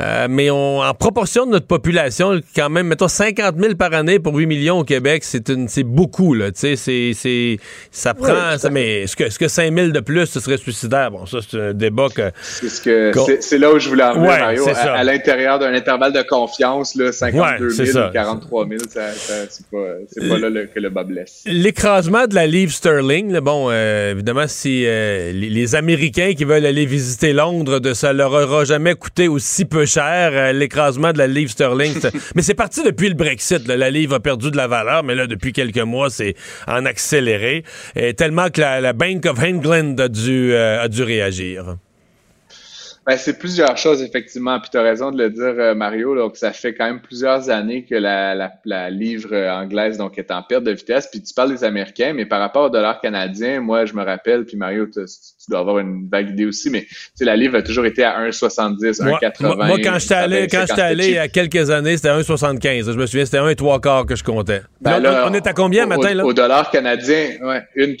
Euh, 0.00 0.26
mais 0.30 0.50
on, 0.50 0.80
en 0.80 0.94
proportion 0.94 1.46
de 1.46 1.52
notre 1.52 1.66
population, 1.66 2.40
quand 2.54 2.70
même, 2.70 2.86
mettons 2.86 3.08
50 3.08 3.56
000 3.58 3.74
par 3.74 3.92
année 3.92 4.18
pour 4.18 4.34
8 4.34 4.46
millions 4.46 4.78
au 4.78 4.84
Québec, 4.84 5.24
c'est 5.24 5.50
c'est 5.68 5.82
beaucoup, 5.82 6.34
là. 6.34 6.52
Tu 6.52 6.76
sais, 6.76 7.12
c'est, 7.14 7.58
ça 7.90 8.14
prend. 8.14 8.56
ça, 8.56 8.70
mais 8.70 9.02
est-ce 9.02 9.16
que, 9.16 9.24
est-ce 9.24 9.38
que 9.38 9.48
5 9.48 9.74
000 9.74 9.88
de 9.88 10.00
plus, 10.00 10.26
ce 10.26 10.40
serait 10.40 10.56
suicidaire? 10.56 11.10
Bon, 11.10 11.26
ça, 11.26 11.38
c'est 11.48 11.60
un 11.60 11.74
débat 11.74 12.08
que. 12.14 12.30
C'est, 12.42 12.68
ce 12.68 12.80
que, 12.80 13.12
c'est, 13.40 13.58
là 13.58 13.72
où 13.72 13.78
je 13.78 13.88
voulais 13.88 14.04
en 14.04 14.14
venir, 14.14 14.28
Mario. 14.28 14.68
À, 14.68 15.04
l'intérieur 15.04 15.58
d'un 15.58 15.74
intervalle 15.74 16.12
de 16.12 16.22
confiance, 16.22 16.94
là, 16.94 17.12
52 17.12 17.70
000 17.70 18.10
43 18.12 18.68
000, 18.68 18.80
ça, 18.88 19.00
c'est 19.48 19.66
pas, 19.66 19.78
c'est 20.08 20.28
pas 20.28 20.38
là 20.38 20.66
que 20.66 20.80
le 20.80 20.90
bas 20.90 21.04
blesse. 21.04 21.42
L'écrasement 21.46 22.26
de 22.26 22.34
la 22.34 22.46
livre 22.46 22.72
sterling, 22.72 23.32
là, 23.32 23.40
bon, 23.40 23.68
euh, 23.70 24.12
évidemment, 24.12 24.46
si 24.46 24.84
euh, 24.86 25.32
les, 25.32 25.48
les, 25.48 25.74
Américains 25.74 26.32
qui 26.36 26.44
veulent 26.44 26.66
aller 26.66 26.86
visiter 26.86 27.32
Londres, 27.32 27.78
de, 27.78 27.94
ça 27.94 28.12
leur 28.12 28.32
aura 28.32 28.64
jamais 28.64 28.94
coûté 28.94 29.28
aussi 29.28 29.64
peu 29.64 29.86
cher, 29.90 30.30
euh, 30.32 30.52
l'écrasement 30.52 31.12
de 31.12 31.18
la 31.18 31.26
livre 31.26 31.50
sterling. 31.50 31.94
mais 32.34 32.42
c'est 32.42 32.54
parti 32.54 32.82
depuis 32.82 33.08
le 33.08 33.14
Brexit. 33.14 33.66
La 33.66 33.90
livre 33.90 34.14
a 34.14 34.20
perdu 34.20 34.50
de 34.50 34.56
la 34.56 34.68
valeur, 34.68 35.02
mais 35.02 35.14
là, 35.14 35.26
depuis 35.26 35.52
quelques 35.52 35.78
mois, 35.78 36.10
c'est 36.10 36.34
en 36.66 36.86
accéléré. 36.86 37.64
Et 37.96 38.14
tellement 38.14 38.48
que 38.48 38.60
la, 38.60 38.92
Bank 38.92 39.26
of 39.26 39.38
England 39.42 39.96
a 39.98 40.08
dû, 40.08 40.52
euh, 40.52 40.82
a 40.82 40.88
dû 40.88 41.02
réagir. 41.02 41.76
Ben, 43.10 43.16
c'est 43.16 43.40
plusieurs 43.40 43.76
choses, 43.76 44.04
effectivement. 44.04 44.60
Puis 44.60 44.70
tu 44.70 44.78
as 44.78 44.82
raison 44.82 45.10
de 45.10 45.20
le 45.20 45.30
dire, 45.30 45.54
euh, 45.58 45.74
Mario. 45.74 46.14
Donc, 46.14 46.36
ça 46.36 46.52
fait 46.52 46.74
quand 46.74 46.84
même 46.84 47.00
plusieurs 47.00 47.50
années 47.50 47.84
que 47.84 47.96
la, 47.96 48.36
la, 48.36 48.52
la, 48.64 48.88
livre 48.88 49.34
anglaise 49.34 49.98
donc, 49.98 50.16
est 50.16 50.30
en 50.30 50.44
perte 50.44 50.62
de 50.62 50.70
vitesse. 50.70 51.08
Puis 51.10 51.20
tu 51.20 51.34
parles 51.34 51.50
des 51.50 51.64
Américains, 51.64 52.12
mais 52.14 52.24
par 52.24 52.38
rapport 52.38 52.66
au 52.66 52.70
dollar 52.70 53.00
canadien, 53.00 53.60
moi, 53.60 53.84
je 53.84 53.94
me 53.94 54.04
rappelle, 54.04 54.44
puis 54.44 54.56
Mario, 54.56 54.86
tu, 54.86 55.00
dois 55.48 55.58
avoir 55.58 55.80
une 55.80 56.08
vague 56.08 56.30
idée 56.30 56.46
aussi, 56.46 56.70
mais 56.70 56.86
la 57.20 57.34
livre 57.34 57.56
a 57.56 57.62
toujours 57.62 57.84
été 57.84 58.04
à 58.04 58.16
1,70, 58.28 59.02
1,80. 59.02 59.66
Moi, 59.66 59.78
quand 59.82 59.98
j'étais 59.98 60.14
allé, 60.14 60.46
quand 60.46 60.64
j'étais 60.68 60.80
allé 60.80 61.06
il 61.08 61.14
y 61.14 61.18
a 61.18 61.26
quelques 61.26 61.68
années, 61.68 61.96
c'était 61.96 62.10
1,75. 62.10 62.92
Je 62.92 62.96
me 62.96 63.06
souviens, 63.06 63.24
c'était 63.24 63.38
1,3 63.38 63.80
quarts 63.80 64.06
que 64.06 64.14
je 64.14 64.22
comptais. 64.22 64.62
Ben 64.80 65.02
on 65.26 65.34
est 65.34 65.48
à 65.48 65.52
combien 65.52 65.84
matin, 65.86 66.14
là? 66.14 66.24
Au 66.24 66.32
dollar 66.32 66.70
canadien, 66.70 67.30
ouais, 67.42 67.64
une 67.74 67.96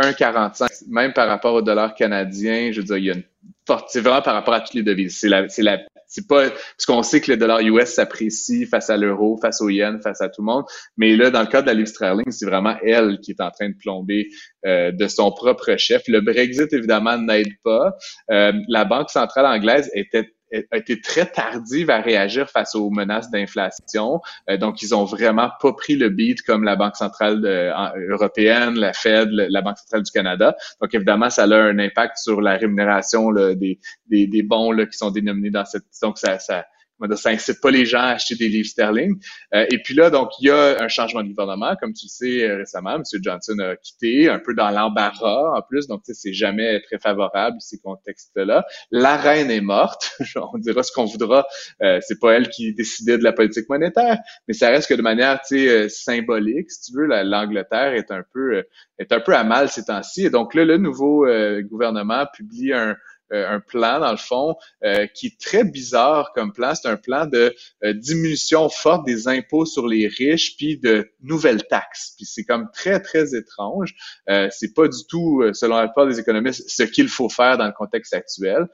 1,45. 0.00 0.84
Même 0.88 1.12
par 1.12 1.28
rapport 1.28 1.54
au 1.54 1.62
dollar 1.62 1.94
canadien, 1.94 2.70
je 2.72 2.80
veux 2.80 2.86
dire, 2.86 2.96
il 2.96 3.04
y 3.04 3.10
a 3.10 3.14
une 3.14 3.24
c'est 3.88 4.00
vraiment 4.00 4.22
par 4.22 4.34
rapport 4.34 4.54
à 4.54 4.60
toutes 4.60 4.74
les 4.74 4.82
devises. 4.82 5.18
C'est 5.18 5.28
la, 5.28 5.48
c'est 5.48 5.62
la, 5.62 5.80
c'est 6.06 6.26
pas 6.26 6.50
parce 6.50 6.86
qu'on 6.86 7.02
sait 7.02 7.20
que 7.20 7.32
le 7.32 7.36
dollar 7.36 7.60
US 7.60 7.86
s'apprécie 7.86 8.66
face 8.66 8.90
à 8.90 8.96
l'euro, 8.96 9.38
face 9.40 9.60
au 9.60 9.68
yen, 9.68 10.00
face 10.00 10.20
à 10.20 10.28
tout 10.28 10.42
le 10.42 10.46
monde. 10.46 10.64
Mais 10.96 11.16
là, 11.16 11.30
dans 11.30 11.40
le 11.40 11.46
cas 11.46 11.62
de 11.62 11.66
la 11.66 11.74
livre 11.74 11.88
sterling, 11.88 12.30
c'est 12.30 12.46
vraiment 12.46 12.76
elle 12.82 13.18
qui 13.20 13.32
est 13.32 13.40
en 13.40 13.50
train 13.50 13.68
de 13.68 13.74
plomber 13.74 14.28
euh, 14.64 14.92
de 14.92 15.08
son 15.08 15.32
propre 15.32 15.76
chef. 15.76 16.02
Le 16.08 16.20
Brexit 16.20 16.72
évidemment 16.72 17.18
n'aide 17.18 17.52
pas. 17.64 17.96
Euh, 18.30 18.52
la 18.68 18.84
banque 18.84 19.10
centrale 19.10 19.46
anglaise 19.46 19.90
était 19.94 20.30
a 20.70 20.76
été 20.76 21.00
très 21.00 21.26
tardive 21.26 21.90
à 21.90 22.00
réagir 22.00 22.48
face 22.50 22.74
aux 22.74 22.90
menaces 22.90 23.30
d'inflation. 23.30 24.20
Euh, 24.50 24.56
donc, 24.56 24.82
ils 24.82 24.94
ont 24.94 25.04
vraiment 25.04 25.50
pas 25.60 25.72
pris 25.72 25.96
le 25.96 26.08
beat 26.08 26.42
comme 26.42 26.64
la 26.64 26.76
Banque 26.76 26.96
centrale 26.96 27.44
européenne, 28.08 28.74
la 28.76 28.92
Fed, 28.92 29.30
la 29.32 29.62
Banque 29.62 29.78
centrale 29.78 30.02
du 30.02 30.10
Canada. 30.10 30.56
Donc, 30.80 30.94
évidemment, 30.94 31.30
ça 31.30 31.44
a 31.44 31.56
un 31.56 31.78
impact 31.78 32.18
sur 32.18 32.40
la 32.40 32.56
rémunération 32.56 33.32
des, 33.32 33.78
des, 34.08 34.26
des, 34.26 34.42
bons 34.42 34.72
là, 34.72 34.86
qui 34.86 34.96
sont 34.96 35.10
dénominés 35.10 35.50
dans 35.50 35.64
cette... 35.64 35.84
Donc, 36.02 36.18
ça, 36.18 36.38
ça 36.38 36.64
ça 37.16 37.30
incite 37.30 37.60
pas 37.60 37.70
les 37.70 37.84
gens 37.86 38.00
à 38.00 38.12
acheter 38.12 38.34
des 38.34 38.48
livres 38.48 38.68
sterling. 38.68 39.14
Euh, 39.54 39.66
et 39.70 39.78
puis 39.82 39.94
là, 39.94 40.10
donc, 40.10 40.30
il 40.40 40.48
y 40.48 40.50
a 40.50 40.82
un 40.82 40.88
changement 40.88 41.22
de 41.22 41.28
gouvernement. 41.28 41.76
Comme 41.80 41.92
tu 41.92 42.06
le 42.06 42.10
sais 42.10 42.48
euh, 42.48 42.56
récemment, 42.58 42.96
M. 42.96 43.02
Johnson 43.22 43.58
a 43.58 43.76
quitté, 43.76 44.28
un 44.28 44.38
peu 44.38 44.54
dans 44.54 44.70
l'embarras 44.70 45.58
en 45.58 45.62
plus. 45.62 45.86
Donc, 45.86 46.02
tu 46.04 46.12
sais, 46.12 46.20
c'est 46.20 46.32
jamais 46.32 46.80
très 46.82 46.98
favorable, 46.98 47.56
ces 47.60 47.78
contextes-là. 47.78 48.64
La 48.90 49.16
reine 49.16 49.50
est 49.50 49.60
morte. 49.60 50.16
On 50.36 50.58
dira 50.58 50.82
ce 50.82 50.92
qu'on 50.92 51.04
voudra. 51.04 51.46
Euh, 51.82 51.98
c'est 52.02 52.18
pas 52.18 52.32
elle 52.32 52.48
qui 52.48 52.74
décidait 52.74 53.18
de 53.18 53.24
la 53.24 53.32
politique 53.32 53.68
monétaire, 53.68 54.18
mais 54.48 54.54
ça 54.54 54.70
reste 54.70 54.88
que 54.88 54.94
de 54.94 55.02
manière, 55.02 55.40
tu 55.42 55.58
sais, 55.58 55.68
euh, 55.68 55.88
symbolique, 55.88 56.70
si 56.70 56.90
tu 56.90 56.98
veux, 56.98 57.06
l'Angleterre 57.06 57.94
est 57.94 58.10
un 58.10 58.22
peu 58.32 58.64
est 58.98 59.12
un 59.12 59.20
peu 59.20 59.34
à 59.34 59.44
mal 59.44 59.68
ces 59.68 59.84
temps-ci. 59.84 60.26
Et 60.26 60.30
donc 60.30 60.54
là, 60.54 60.64
le 60.64 60.78
nouveau 60.78 61.26
gouvernement 61.68 62.24
publie 62.32 62.72
un 62.72 62.96
un 63.30 63.60
plan, 63.60 64.00
dans 64.00 64.10
le 64.10 64.16
fond, 64.16 64.56
euh, 64.84 65.06
qui 65.06 65.26
est 65.26 65.40
très 65.40 65.64
bizarre 65.64 66.32
comme 66.34 66.52
plan. 66.52 66.74
C'est 66.74 66.88
un 66.88 66.96
plan 66.96 67.26
de 67.26 67.54
euh, 67.84 67.92
diminution 67.92 68.68
forte 68.68 69.06
des 69.06 69.28
impôts 69.28 69.66
sur 69.66 69.86
les 69.86 70.08
riches, 70.08 70.56
puis 70.56 70.78
de 70.78 71.10
nouvelles 71.22 71.66
taxes. 71.66 72.14
Puis 72.16 72.26
c'est 72.26 72.44
comme 72.44 72.68
très, 72.72 73.00
très 73.00 73.34
étrange. 73.34 73.94
c'est 74.50 74.74
pas 74.74 74.88
du 74.88 75.06
tout, 75.08 75.42
selon 75.52 75.76
la 75.76 75.88
plupart 75.88 76.06
des 76.06 76.18
économistes, 76.20 76.68
ce 76.68 76.82
qu'il 76.82 77.08
faut 77.08 77.28
faire 77.28 77.58
dans 77.58 77.66
le 77.66 77.72
contexte 77.72 78.14
actuel. 78.14 78.66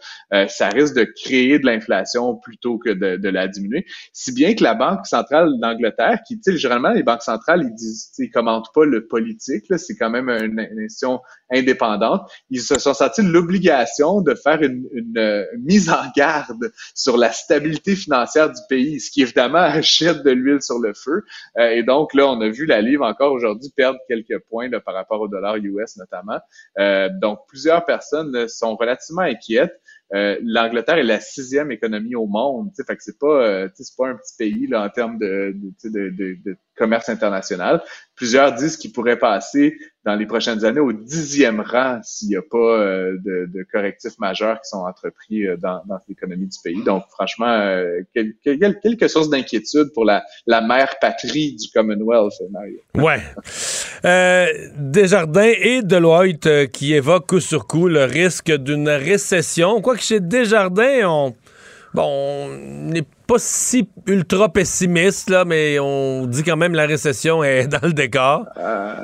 ça 0.49 0.69
risque 0.69 0.95
de 0.95 1.05
créer 1.05 1.59
de 1.59 1.67
l'inflation 1.67 2.37
plutôt 2.37 2.79
que 2.79 2.91
de, 2.91 3.17
de, 3.17 3.29
la 3.29 3.49
diminuer. 3.49 3.87
Si 4.13 4.33
bien 4.33 4.55
que 4.55 4.63
la 4.63 4.75
Banque 4.75 5.07
centrale 5.07 5.59
d'Angleterre, 5.61 6.21
qui, 6.27 6.37
tu 6.37 6.53
sais, 6.53 6.59
généralement, 6.59 6.91
les 6.91 7.03
banques 7.03 7.23
centrales, 7.23 7.63
ils 7.65 7.75
disent, 7.75 8.13
ils 8.19 8.31
commentent 8.31 8.73
pas 8.75 8.85
le 8.85 9.07
politique, 9.07 9.65
c'est 9.77 9.97
quand 9.97 10.11
même 10.11 10.29
une, 10.29 10.59
une 10.59 10.81
institution 10.81 11.21
indépendante. 11.53 12.31
Ils 12.51 12.61
se 12.61 12.79
sont 12.79 12.95
sentis 12.95 13.23
l'obligation 13.23 14.21
de 14.21 14.35
faire 14.43 14.63
une, 14.63 14.89
euh, 15.17 15.45
mise 15.59 15.91
en 15.91 16.03
garde 16.17 16.73
sur 16.95 17.17
la 17.17 17.33
stabilité 17.33 17.97
financière 17.97 18.51
du 18.51 18.61
pays, 18.69 19.01
ce 19.01 19.11
qui 19.11 19.23
évidemment 19.23 19.59
achète 19.59 20.23
de 20.23 20.31
l'huile 20.31 20.63
sur 20.63 20.79
le 20.79 20.93
feu. 20.95 21.25
Euh, 21.59 21.71
et 21.71 21.83
donc 21.83 22.15
là, 22.15 22.27
on 22.29 22.41
a 22.41 22.49
vu 22.49 22.67
la 22.67 22.81
livre 22.81 23.05
encore 23.05 23.33
aujourd'hui 23.33 23.71
perdre 23.75 23.99
quelques 24.09 24.39
points 24.49 24.69
par 24.85 24.95
rapport 24.95 25.21
au 25.21 25.29
dollar 25.29 25.57
US 25.57 25.97
notamment. 25.97 26.41
Euh, 26.79 27.09
donc 27.21 27.41
plusieurs 27.49 27.85
personnes 27.85 28.49
sont 28.49 28.77
relativement 28.77 29.23
inquiètes. 29.23 29.81
L'Angleterre 30.13 30.99
est 30.99 31.05
la 31.05 31.21
sixième 31.21 31.71
économie 31.71 32.15
au 32.15 32.27
monde. 32.27 32.71
Fait 32.77 32.97
que 32.97 33.03
c'est 33.03 33.19
pas, 33.19 33.69
c'est 33.75 33.97
pas 33.97 34.09
un 34.09 34.17
petit 34.17 34.35
pays 34.39 34.67
là 34.67 34.85
en 34.85 34.91
termes 34.91 35.19
de, 35.19 35.57
de, 35.85 36.11
de, 36.11 36.37
de 36.45 36.57
commerce 36.77 37.09
international. 37.09 37.83
Plusieurs 38.15 38.53
disent 38.55 38.77
qu'il 38.77 38.93
pourrait 38.93 39.19
passer 39.19 39.77
dans 40.05 40.17
les 40.17 40.27
prochaines 40.27 40.65
années 40.65 40.81
au 40.81 40.93
dixième 40.93 41.61
rang 41.61 42.01
s'il 42.03 42.29
n'y 42.29 42.37
a 42.37 42.43
pas 42.43 42.57
euh, 42.59 43.17
de, 43.25 43.49
de, 43.53 43.67
correctifs 43.71 44.19
majeurs 44.19 44.61
qui 44.61 44.69
sont 44.69 44.85
entrepris 44.85 45.47
euh, 45.47 45.57
dans, 45.57 45.83
dans 45.87 45.99
l'économie 46.09 46.47
du 46.47 46.59
pays. 46.63 46.83
Donc, 46.83 47.05
franchement, 47.11 47.47
euh, 47.47 48.01
quelques, 48.15 48.81
quelques 48.83 49.09
sources 49.09 49.31
d'inquiétude 49.31 49.93
pour 49.95 50.05
la, 50.05 50.25
la 50.47 50.61
mère 50.61 50.97
patrie 51.01 51.55
du 51.55 51.69
Commonwealth, 51.73 52.35
Mario. 52.51 52.79
Ouais. 52.97 53.21
Euh, 54.05 54.47
Desjardins 54.77 55.53
et 55.61 55.83
Deloitte 55.83 56.71
qui 56.73 56.95
évoquent 56.95 57.27
coup 57.27 57.41
sur 57.41 57.67
coup 57.67 57.89
le 57.89 58.05
risque 58.05 58.53
d'une 58.53 58.89
récession. 58.89 59.81
Quoique 59.81 60.03
chez 60.03 60.21
Desjardins, 60.21 61.07
on 61.07 61.35
bon, 61.95 62.03
on 62.05 62.49
n'est 62.91 63.07
pas 63.27 63.39
si 63.39 63.89
ultra 64.07 64.49
pessimiste, 64.49 65.33
mais 65.47 65.79
on 65.79 66.27
dit 66.27 66.43
quand 66.43 66.57
même 66.57 66.75
la 66.75 66.87
récession 66.87 67.45
est 67.45 67.67
dans 67.69 67.87
le 67.87 67.93
décor. 67.93 68.47
Euh, 68.57 68.97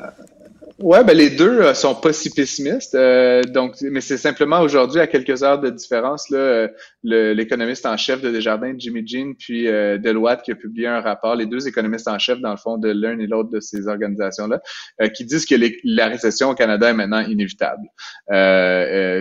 ouais, 0.81 1.03
ben 1.03 1.15
les 1.15 1.29
deux 1.29 1.61
euh, 1.61 1.73
sont 1.73 1.95
pas 1.95 2.13
si 2.13 2.29
pessimistes. 2.29 2.95
Euh, 2.95 3.43
donc, 3.43 3.75
mais 3.81 4.01
c'est 4.01 4.17
simplement 4.17 4.61
aujourd'hui, 4.61 4.99
à 4.99 5.07
quelques 5.07 5.43
heures 5.43 5.59
de 5.59 5.69
différence, 5.69 6.29
là, 6.29 6.67
l'économiste 7.03 7.85
en 7.85 7.97
chef 7.97 8.21
de 8.21 8.31
Desjardins, 8.31 8.73
Jimmy 8.77 9.05
Jean, 9.05 9.33
puis 9.37 9.65
Deloitte, 9.65 10.41
qui 10.43 10.51
a 10.51 10.55
publié 10.55 10.87
un 10.87 11.01
rapport, 11.01 11.35
les 11.35 11.45
deux 11.45 11.67
économistes 11.67 12.07
en 12.07 12.19
chef, 12.19 12.39
dans 12.39 12.51
le 12.51 12.57
fond, 12.57 12.77
de 12.77 12.89
l'un 12.89 13.19
et 13.19 13.27
l'autre 13.27 13.49
de 13.49 13.59
ces 13.59 13.87
organisations-là, 13.87 14.61
qui 15.09 15.25
disent 15.25 15.45
que 15.45 15.55
la 15.83 16.07
récession 16.07 16.49
au 16.49 16.55
Canada 16.55 16.89
est 16.89 16.93
maintenant 16.93 17.21
inévitable. 17.21 17.87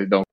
donc, 0.09 0.28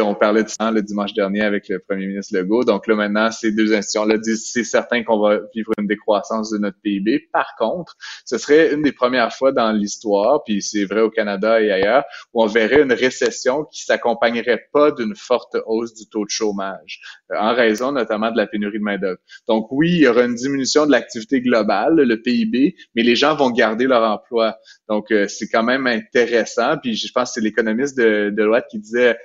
on 0.00 0.14
parlait 0.14 0.44
de 0.44 0.48
ça 0.48 0.70
le 0.70 0.82
dimanche 0.82 1.14
dernier 1.14 1.42
avec 1.42 1.68
le 1.68 1.78
premier 1.78 2.06
ministre 2.06 2.36
Legault. 2.36 2.64
Donc 2.64 2.86
là, 2.86 2.94
maintenant, 2.94 3.30
ces 3.30 3.52
deux 3.52 3.74
institutions-là 3.74 4.18
disent 4.18 4.50
c'est 4.52 4.64
certain 4.64 5.02
qu'on 5.02 5.18
va 5.18 5.40
vivre 5.54 5.72
une 5.78 5.86
décroissance 5.86 6.50
de 6.50 6.58
notre 6.58 6.78
PIB. 6.82 7.28
Par 7.32 7.54
contre, 7.58 7.96
ce 8.24 8.38
serait 8.38 8.72
une 8.72 8.82
des 8.82 8.92
premières 8.92 9.32
fois 9.32 9.52
dans 9.52 9.72
l'histoire, 9.72 10.42
puis 10.44 10.62
c'est 10.62 10.84
vrai 10.84 11.00
au 11.00 11.10
Canada 11.10 11.60
et 11.60 11.70
ailleurs, 11.70 12.04
où 12.32 12.42
on 12.42 12.46
verrait 12.46 12.82
une 12.82 12.92
récession 12.92 13.64
qui 13.64 13.84
s'accompagnerait 13.84 14.68
pas 14.72 14.90
d'une 14.92 15.14
forte 15.14 15.56
hausse 15.66 15.94
du 15.94 16.08
taux 16.08 16.24
de 16.24 16.30
chômage, 16.30 17.00
euh, 17.32 17.36
en 17.38 17.54
raison 17.54 17.92
notamment 17.92 18.30
de 18.30 18.36
la 18.36 18.46
pénurie 18.46 18.78
de 18.78 18.84
main-d'œuvre. 18.84 19.18
Donc 19.48 19.68
oui, 19.70 19.90
il 19.92 19.98
y 20.00 20.08
aura 20.08 20.24
une 20.24 20.34
diminution 20.34 20.86
de 20.86 20.90
l'activité 20.90 21.40
globale, 21.40 21.94
le 21.94 22.22
PIB, 22.22 22.76
mais 22.94 23.02
les 23.02 23.16
gens 23.16 23.36
vont 23.36 23.50
garder 23.50 23.86
leur 23.86 24.02
emploi. 24.02 24.56
Donc 24.88 25.10
euh, 25.10 25.28
c'est 25.28 25.48
quand 25.48 25.62
même 25.62 25.86
intéressant. 25.86 26.76
Puis 26.78 26.96
je 26.96 27.12
pense 27.12 27.30
que 27.30 27.34
c'est 27.34 27.40
l'économiste 27.40 27.96
de, 27.96 28.30
de 28.30 28.46
qui 28.70 28.78
disait 28.78 29.16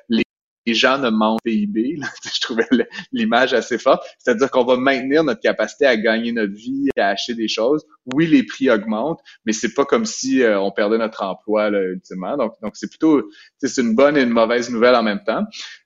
les 0.65 0.73
gens 0.73 0.97
ne 0.97 1.09
mentent 1.09 1.41
PIB. 1.43 1.99
Je 2.33 2.39
trouvais 2.41 2.67
l'image 3.11 3.53
assez 3.53 3.77
forte. 3.77 4.03
C'est-à-dire 4.19 4.49
qu'on 4.51 4.65
va 4.65 4.77
maintenir 4.77 5.23
notre 5.23 5.41
capacité 5.41 5.85
à 5.85 5.97
gagner 5.97 6.31
notre 6.31 6.53
vie, 6.53 6.89
à 6.97 7.09
acheter 7.09 7.33
des 7.33 7.47
choses. 7.47 7.85
Oui, 8.13 8.27
les 8.27 8.43
prix 8.43 8.69
augmentent, 8.69 9.19
mais 9.45 9.53
c'est 9.53 9.73
pas 9.73 9.85
comme 9.85 10.05
si 10.05 10.41
euh, 10.41 10.59
on 10.59 10.71
perdait 10.71 10.97
notre 10.97 11.23
emploi 11.23 11.69
là, 11.69 11.81
ultimement. 11.81 12.37
Donc, 12.37 12.53
donc 12.61 12.75
c'est 12.75 12.89
plutôt 12.89 13.29
c'est 13.57 13.81
une 13.81 13.95
bonne 13.95 14.17
et 14.17 14.21
une 14.21 14.29
mauvaise 14.29 14.69
nouvelle 14.69 14.95
en 14.95 15.03
même 15.03 15.23
temps. 15.23 15.43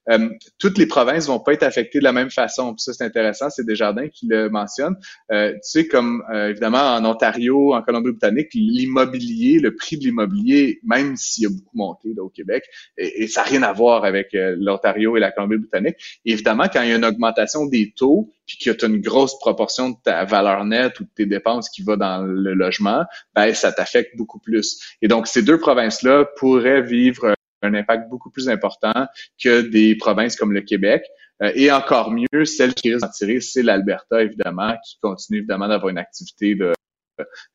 Euh, 0.09 0.29
toutes 0.59 0.77
les 0.77 0.85
provinces 0.85 1.27
vont 1.27 1.39
pas 1.39 1.53
être 1.53 1.63
affectées 1.63 1.99
de 1.99 2.03
la 2.03 2.11
même 2.11 2.29
façon. 2.29 2.75
Ça, 2.77 2.93
c'est 2.93 3.03
intéressant, 3.03 3.49
c'est 3.49 3.65
Desjardins 3.65 4.07
qui 4.07 4.27
le 4.27 4.49
mentionne. 4.49 4.95
Euh, 5.31 5.51
tu 5.53 5.59
sais, 5.61 5.87
comme 5.87 6.23
euh, 6.31 6.49
évidemment 6.49 6.95
en 6.95 7.05
Ontario, 7.05 7.73
en 7.73 7.81
Colombie-Britannique, 7.81 8.49
l'immobilier, 8.53 9.59
le 9.59 9.75
prix 9.75 9.97
de 9.97 10.03
l'immobilier, 10.03 10.79
même 10.83 11.15
s'il 11.15 11.47
a 11.47 11.49
beaucoup 11.49 11.77
monté 11.77 12.09
là, 12.15 12.23
au 12.23 12.29
Québec, 12.29 12.63
et, 12.97 13.27
ça 13.27 13.41
n'a 13.41 13.47
rien 13.47 13.63
à 13.63 13.73
voir 13.73 14.05
avec 14.05 14.29
l'Ontario 14.33 15.17
et 15.17 15.19
la 15.19 15.31
Colombie-Britannique. 15.31 15.95
Évidemment, 16.25 16.65
quand 16.71 16.81
il 16.83 16.89
y 16.89 16.91
a 16.93 16.95
une 16.95 17.05
augmentation 17.05 17.65
des 17.65 17.91
taux, 17.95 18.31
puis 18.45 18.57
que 18.57 18.69
tu 18.69 18.85
as 18.85 18.87
une 18.87 19.01
grosse 19.01 19.37
proportion 19.39 19.89
de 19.89 19.95
ta 20.03 20.23
valeur 20.25 20.63
nette 20.65 20.99
ou 20.99 21.03
de 21.03 21.09
tes 21.15 21.25
dépenses 21.25 21.69
qui 21.69 21.83
va 21.83 21.95
dans 21.95 22.21
le 22.21 22.53
logement, 22.53 23.03
ben 23.33 23.53
ça 23.53 23.71
t'affecte 23.71 24.15
beaucoup 24.15 24.39
plus. 24.39 24.79
Et 25.01 25.07
donc, 25.07 25.27
ces 25.27 25.41
deux 25.41 25.59
provinces-là 25.59 26.25
pourraient 26.37 26.83
vivre 26.83 27.35
un 27.65 27.73
impact 27.73 28.09
beaucoup 28.09 28.29
plus 28.29 28.49
important 28.49 29.07
que 29.41 29.61
des 29.61 29.95
provinces 29.95 30.35
comme 30.35 30.53
le 30.53 30.61
Québec. 30.61 31.03
Euh, 31.43 31.51
et 31.55 31.71
encore 31.71 32.11
mieux, 32.11 32.45
celle 32.45 32.73
qui 32.73 32.91
risque 32.91 33.05
d'en 33.05 33.11
tirer, 33.11 33.41
c'est 33.41 33.63
l'Alberta, 33.63 34.21
évidemment, 34.21 34.75
qui 34.85 34.97
continue 35.01 35.39
évidemment 35.39 35.67
d'avoir 35.67 35.89
une 35.89 35.97
activité 35.97 36.55
de, 36.55 36.73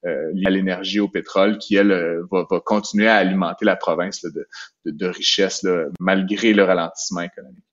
euh, 0.04 0.30
liée 0.34 0.46
à 0.46 0.50
l'énergie, 0.50 1.00
au 1.00 1.08
pétrole, 1.08 1.58
qui, 1.58 1.76
elle, 1.76 1.92
euh, 1.92 2.22
va, 2.30 2.44
continuer 2.64 3.08
à 3.08 3.16
alimenter 3.16 3.64
la 3.64 3.76
province 3.76 4.22
de, 4.22 4.46
de, 4.84 5.06
richesse 5.06 5.66
malgré 5.98 6.52
le 6.52 6.64
ralentissement 6.64 7.22
économique. 7.22 7.64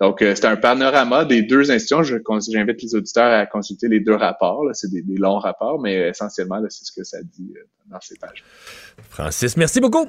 Donc, 0.00 0.16
c'est 0.18 0.46
un 0.46 0.56
panorama 0.56 1.24
des 1.24 1.42
deux 1.42 1.70
institutions. 1.70 2.02
J'invite 2.02 2.82
les 2.82 2.94
auditeurs 2.96 3.30
à 3.30 3.46
consulter 3.46 3.86
les 3.86 4.00
deux 4.00 4.16
rapports. 4.16 4.64
C'est 4.72 4.90
des, 4.90 5.02
des, 5.02 5.16
longs 5.16 5.38
rapports, 5.38 5.80
mais 5.80 6.08
essentiellement, 6.08 6.60
c'est 6.68 6.84
ce 6.84 6.90
que 6.90 7.04
ça 7.04 7.18
dit 7.22 7.54
dans 7.86 8.00
ces 8.00 8.16
pages. 8.16 8.42
Francis, 9.10 9.56
merci 9.56 9.80
beaucoup. 9.80 10.08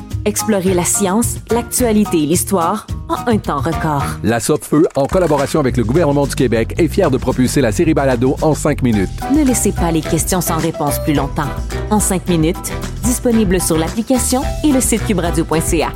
Explorez 0.25 0.73
la 0.75 0.83
science, 0.85 1.37
l'actualité 1.49 2.21
et 2.21 2.25
l'histoire 2.27 2.85
en 3.09 3.27
un 3.27 3.37
temps 3.37 3.59
record. 3.59 4.03
La 4.23 4.39
Feu, 4.39 4.87
en 4.95 5.07
collaboration 5.07 5.59
avec 5.59 5.77
le 5.77 5.83
gouvernement 5.83 6.27
du 6.27 6.35
Québec, 6.35 6.75
est 6.77 6.87
fière 6.87 7.09
de 7.09 7.17
propulser 7.17 7.59
la 7.61 7.71
série 7.71 7.93
Balado 7.93 8.35
en 8.41 8.53
cinq 8.53 8.83
minutes. 8.83 9.09
Ne 9.35 9.43
laissez 9.43 9.71
pas 9.71 9.91
les 9.91 10.01
questions 10.01 10.41
sans 10.41 10.57
réponse 10.57 10.99
plus 10.99 11.13
longtemps. 11.13 11.49
En 11.89 11.99
cinq 11.99 12.27
minutes, 12.29 12.71
disponible 13.03 13.59
sur 13.59 13.77
l'application 13.77 14.43
et 14.63 14.71
le 14.71 14.79
site 14.79 15.05
cubradio.ca. 15.05 15.91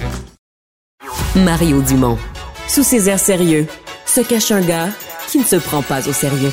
Mario 1.35 1.81
Dumont. 1.81 2.17
Sous 2.67 2.83
ses 2.83 3.09
airs 3.09 3.19
sérieux, 3.19 3.67
se 4.05 4.21
cache 4.21 4.51
un 4.51 4.61
gars 4.61 4.89
qui 5.27 5.37
ne 5.39 5.43
se 5.43 5.57
prend 5.57 5.81
pas 5.83 6.07
au 6.07 6.13
sérieux. 6.13 6.51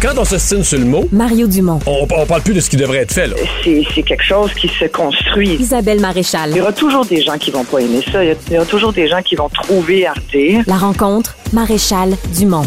Quand 0.00 0.16
on 0.16 0.24
se 0.24 0.38
signe 0.38 0.62
sur 0.62 0.78
le 0.78 0.84
mot, 0.84 1.08
Mario 1.10 1.48
Dumont. 1.48 1.80
On, 1.84 2.06
on 2.08 2.24
parle 2.24 2.42
plus 2.42 2.54
de 2.54 2.60
ce 2.60 2.70
qui 2.70 2.76
devrait 2.76 2.98
être 2.98 3.12
fait. 3.12 3.26
Là. 3.26 3.34
C'est, 3.64 4.02
quelque 4.04 4.22
chose 4.22 4.54
qui 4.54 4.68
se 4.68 4.84
construit. 4.84 5.54
Isabelle 5.54 6.00
Maréchal. 6.00 6.50
Il 6.50 6.58
y 6.58 6.60
aura 6.60 6.72
toujours 6.72 7.04
des 7.04 7.20
gens 7.20 7.36
qui 7.36 7.50
vont 7.50 7.64
pas 7.64 7.80
aimer 7.80 8.04
ça. 8.12 8.22
Il 8.22 8.36
y, 8.52 8.56
aura 8.56 8.64
toujours 8.64 8.92
des 8.92 9.08
gens 9.08 9.22
qui 9.22 9.34
vont 9.34 9.48
trouver 9.48 10.06
Arte. 10.06 10.36
La 10.68 10.76
rencontre, 10.76 11.36
Maréchal 11.52 12.14
Dumont. 12.32 12.62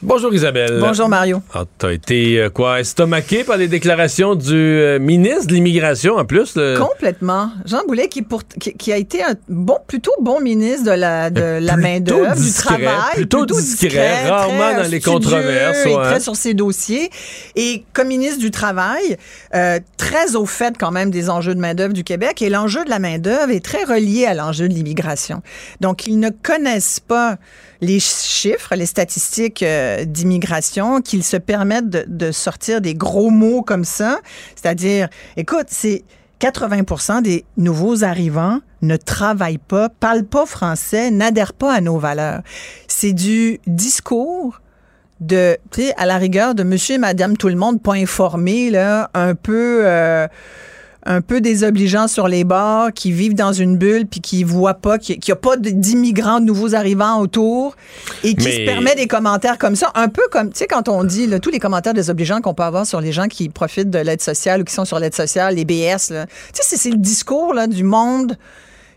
Bonjour 0.00 0.32
Isabelle. 0.32 0.78
Bonjour 0.78 1.08
Mario. 1.08 1.42
Ah, 1.52 1.64
t'as 1.76 1.90
été 1.90 2.38
euh, 2.38 2.50
quoi 2.50 2.78
estomaqué 2.78 3.42
par 3.42 3.56
les 3.56 3.66
déclarations 3.66 4.36
du 4.36 4.54
euh, 4.54 5.00
ministre 5.00 5.48
de 5.48 5.54
l'immigration 5.54 6.18
en 6.18 6.24
plus. 6.24 6.56
Complètement. 6.78 7.50
Jean 7.66 7.84
Boulet 7.84 8.06
qui, 8.06 8.22
pour, 8.22 8.42
qui, 8.46 8.92
a 8.92 8.96
été 8.96 9.24
un 9.24 9.34
bon, 9.48 9.76
plutôt 9.88 10.12
bon 10.20 10.40
ministre 10.40 10.84
de 10.84 10.92
la 10.92 11.30
de 11.30 11.58
la 11.60 11.76
main 11.76 11.98
d'œuvre, 11.98 12.36
du 12.36 12.52
travail, 12.52 13.16
plutôt, 13.16 13.44
discret, 13.44 14.28
rarement 14.28 14.80
dans 14.80 14.88
les 14.88 15.00
controverses, 15.00 15.84
et 15.84 15.94
très 15.94 16.20
sur 16.20 16.36
ses 16.36 16.54
dossiers. 16.54 17.10
Et 17.56 17.82
comme 17.92 18.06
ministre 18.06 18.38
du 18.38 18.52
travail, 18.52 19.16
euh, 19.56 19.80
très 19.96 20.36
au 20.36 20.46
fait 20.46 20.76
quand 20.78 20.92
même 20.92 21.10
des 21.10 21.28
enjeux 21.28 21.56
de 21.56 21.60
main 21.60 21.74
d'œuvre 21.74 21.92
du 21.92 22.04
Québec. 22.04 22.40
Et 22.40 22.50
l'enjeu 22.50 22.84
de 22.84 22.90
la 22.90 23.00
main 23.00 23.18
d'œuvre 23.18 23.50
est 23.50 23.64
très 23.64 23.82
relié 23.82 24.26
à 24.26 24.34
l'enjeu 24.34 24.68
de 24.68 24.74
l'immigration. 24.74 25.42
Donc 25.80 26.06
ils 26.06 26.20
ne 26.20 26.30
connaissent 26.30 27.00
pas 27.00 27.36
les 27.80 28.00
chiffres, 28.00 28.74
les 28.74 28.86
statistiques 28.86 29.62
euh, 29.62 30.04
d'immigration, 30.04 31.00
qu'ils 31.00 31.24
se 31.24 31.36
permettent 31.36 31.88
de, 31.90 32.32
sortir 32.32 32.80
des 32.80 32.94
gros 32.94 33.30
mots 33.30 33.62
comme 33.62 33.84
ça. 33.84 34.18
C'est-à-dire, 34.56 35.08
écoute, 35.36 35.66
c'est 35.68 36.04
80% 36.40 37.22
des 37.22 37.44
nouveaux 37.56 38.04
arrivants 38.04 38.60
ne 38.82 38.96
travaillent 38.96 39.58
pas, 39.58 39.88
parlent 39.88 40.24
pas 40.24 40.46
français, 40.46 41.10
n'adhèrent 41.10 41.52
pas 41.52 41.74
à 41.74 41.80
nos 41.80 41.98
valeurs. 41.98 42.42
C'est 42.86 43.12
du 43.12 43.58
discours 43.66 44.60
de, 45.20 45.56
tu 45.72 45.82
sais, 45.82 45.94
à 45.96 46.06
la 46.06 46.16
rigueur 46.16 46.54
de 46.54 46.62
monsieur 46.62 46.94
et 46.94 46.98
madame 46.98 47.36
tout 47.36 47.48
le 47.48 47.56
monde 47.56 47.82
pas 47.82 47.94
informés, 47.94 48.70
là, 48.70 49.10
un 49.14 49.34
peu... 49.34 49.80
Euh, 49.84 50.28
un 51.08 51.22
peu 51.22 51.40
désobligeants 51.40 52.06
sur 52.06 52.28
les 52.28 52.44
bords, 52.44 52.92
qui 52.94 53.12
vivent 53.12 53.34
dans 53.34 53.54
une 53.54 53.78
bulle 53.78 54.06
puis 54.06 54.20
qui 54.20 54.44
voient 54.44 54.74
pas 54.74 54.98
qu'il 54.98 55.18
n'y 55.26 55.32
a, 55.32 55.36
pas 55.36 55.56
d'immigrants 55.56 56.38
de 56.38 56.44
nouveaux 56.44 56.74
arrivants 56.74 57.18
autour 57.18 57.74
et 58.22 58.34
qui 58.34 58.52
se 58.52 58.64
permet 58.66 58.94
des 58.94 59.06
commentaires 59.06 59.56
comme 59.56 59.74
ça, 59.74 59.90
un 59.94 60.08
peu 60.08 60.22
comme, 60.30 60.50
tu 60.50 60.58
sais, 60.58 60.66
quand 60.66 60.88
on 60.88 61.04
dit 61.04 61.28
tous 61.40 61.50
les 61.50 61.60
commentaires 61.60 61.94
désobligeants 61.94 62.42
qu'on 62.42 62.52
peut 62.52 62.62
avoir 62.62 62.86
sur 62.86 63.00
les 63.00 63.10
gens 63.10 63.26
qui 63.26 63.48
profitent 63.48 63.88
de 63.88 63.98
l'aide 63.98 64.20
sociale 64.20 64.60
ou 64.60 64.64
qui 64.64 64.74
sont 64.74 64.84
sur 64.84 64.98
l'aide 64.98 65.14
sociale, 65.14 65.54
les 65.54 65.64
BS, 65.64 66.08
tu 66.08 66.62
sais, 66.62 66.76
c'est 66.76 66.90
le 66.90 66.98
discours 66.98 67.54
là, 67.54 67.66
du 67.66 67.84
monde 67.84 68.36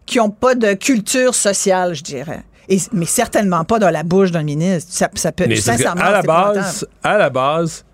qui 0.06 0.18
n'ont 0.18 0.30
pas 0.30 0.54
de 0.54 0.74
culture 0.74 1.34
sociale, 1.34 1.94
je 1.94 2.04
dirais. 2.04 2.44
Et, 2.68 2.78
mais 2.92 3.06
certainement 3.06 3.64
pas 3.64 3.80
dans 3.80 3.90
la 3.90 4.04
bouche 4.04 4.32
d'un 4.32 4.44
ministre. 4.44 4.92
Ça, 4.94 5.10
ça 5.16 5.32
peut, 5.32 5.56
sincèrement, 5.56 6.02
à 6.02 6.12
la 6.12 6.22
base, 6.22 6.86
à 7.04 7.18
la 7.18 7.30
base, 7.30 7.86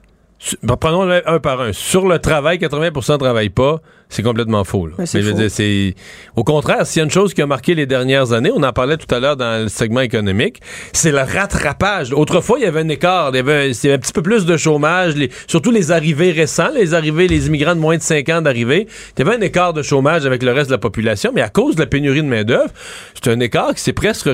prenons 0.79 1.07
un 1.07 1.39
par 1.39 1.61
un. 1.61 1.71
Sur 1.71 2.07
le 2.07 2.17
travail, 2.17 2.57
80 2.57 2.89
ne 2.89 3.17
travaillent 3.17 3.49
pas 3.49 3.79
c'est 4.09 4.23
complètement 4.23 4.63
faux. 4.63 4.87
Mais, 4.97 5.05
je 5.05 5.19
veux 5.19 5.33
dire, 5.33 5.51
c'est 5.51 5.95
au 6.35 6.43
contraire, 6.43 6.85
s'il 6.85 6.99
y 6.99 7.01
a 7.01 7.05
une 7.05 7.11
chose 7.11 7.33
qui 7.33 7.41
a 7.41 7.45
marqué 7.45 7.75
les 7.75 7.85
dernières 7.85 8.31
années, 8.31 8.51
on 8.53 8.63
en 8.63 8.73
parlait 8.73 8.97
tout 8.97 9.13
à 9.13 9.19
l'heure 9.19 9.35
dans 9.35 9.63
le 9.63 9.69
segment 9.69 10.01
économique, 10.01 10.61
c'est 10.93 11.11
le 11.11 11.19
rattrapage. 11.19 12.13
Autrefois, 12.13 12.59
il 12.59 12.63
y 12.63 12.67
avait 12.67 12.81
un 12.81 12.89
écart, 12.89 13.31
il 13.33 13.37
y 13.37 13.39
avait, 13.39 13.69
un 13.69 13.97
petit 13.97 14.13
peu 14.13 14.21
plus 14.21 14.45
de 14.45 14.55
chômage, 14.57 15.13
surtout 15.47 15.71
les 15.71 15.91
arrivées 15.91 16.31
récents, 16.31 16.69
les 16.73 16.93
arrivées, 16.93 17.27
les 17.27 17.47
immigrants 17.47 17.75
de 17.75 17.79
moins 17.79 17.97
de 17.97 18.01
5 18.01 18.29
ans 18.29 18.41
d'arrivée, 18.41 18.87
il 19.17 19.25
y 19.25 19.27
avait 19.27 19.37
un 19.37 19.41
écart 19.41 19.73
de 19.73 19.81
chômage 19.81 20.25
avec 20.25 20.43
le 20.43 20.51
reste 20.53 20.69
de 20.69 20.75
la 20.75 20.79
population, 20.79 21.31
mais 21.33 21.41
à 21.41 21.49
cause 21.49 21.75
de 21.75 21.81
la 21.81 21.87
pénurie 21.87 22.21
de 22.21 22.27
main 22.27 22.43
d'œuvre, 22.43 22.71
c'est 23.13 23.29
un 23.29 23.39
écart 23.39 23.73
qui 23.73 23.81
s'est 23.81 23.93
presque, 23.93 24.29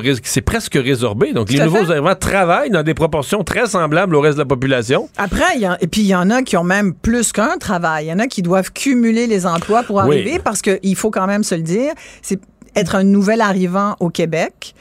presque 0.46 0.76
résorbé. 0.76 1.34
Donc 1.34 1.50
les 1.50 1.60
nouveaux 1.60 1.90
arrivants 1.90 2.16
travaillent 2.16 2.70
dans 2.70 2.84
des 2.84 2.94
proportions 2.94 3.44
très 3.44 3.68
semblables 3.68 4.16
au 4.16 4.22
reste 4.22 4.38
de 4.38 4.42
la 4.42 4.48
population. 4.48 5.10
Après, 5.18 5.58
y 5.58 5.66
a, 5.66 5.78
et 5.82 5.88
puis 5.88 6.02
il 6.02 6.08
y 6.08 6.16
en 6.16 6.30
a 6.30 6.44
qui 6.44 6.58
ont 6.58 6.64
même 6.64 6.94
plus 6.94 7.32
qu'un 7.32 7.58
travail. 7.58 8.06
Il 8.06 8.10
y 8.10 8.14
en 8.14 8.20
a 8.20 8.28
qui 8.28 8.42
doivent 8.42 8.72
cumuler 8.72 9.28
les 9.28 9.46
emplois 9.46 9.63
pour 9.86 10.02
arriver 10.02 10.40
parce 10.40 10.62
qu'il 10.62 10.96
faut 10.96 11.12
quand 11.12 11.28
même 11.28 11.44
se 11.44 11.56
le 11.56 11.62
dire, 11.62 11.94
c'est 12.22 12.40
être 12.76 12.96
un 12.96 13.04
nouvel 13.04 13.42
arrivant 13.42 13.96
au 14.00 14.10
Québec. 14.10 14.74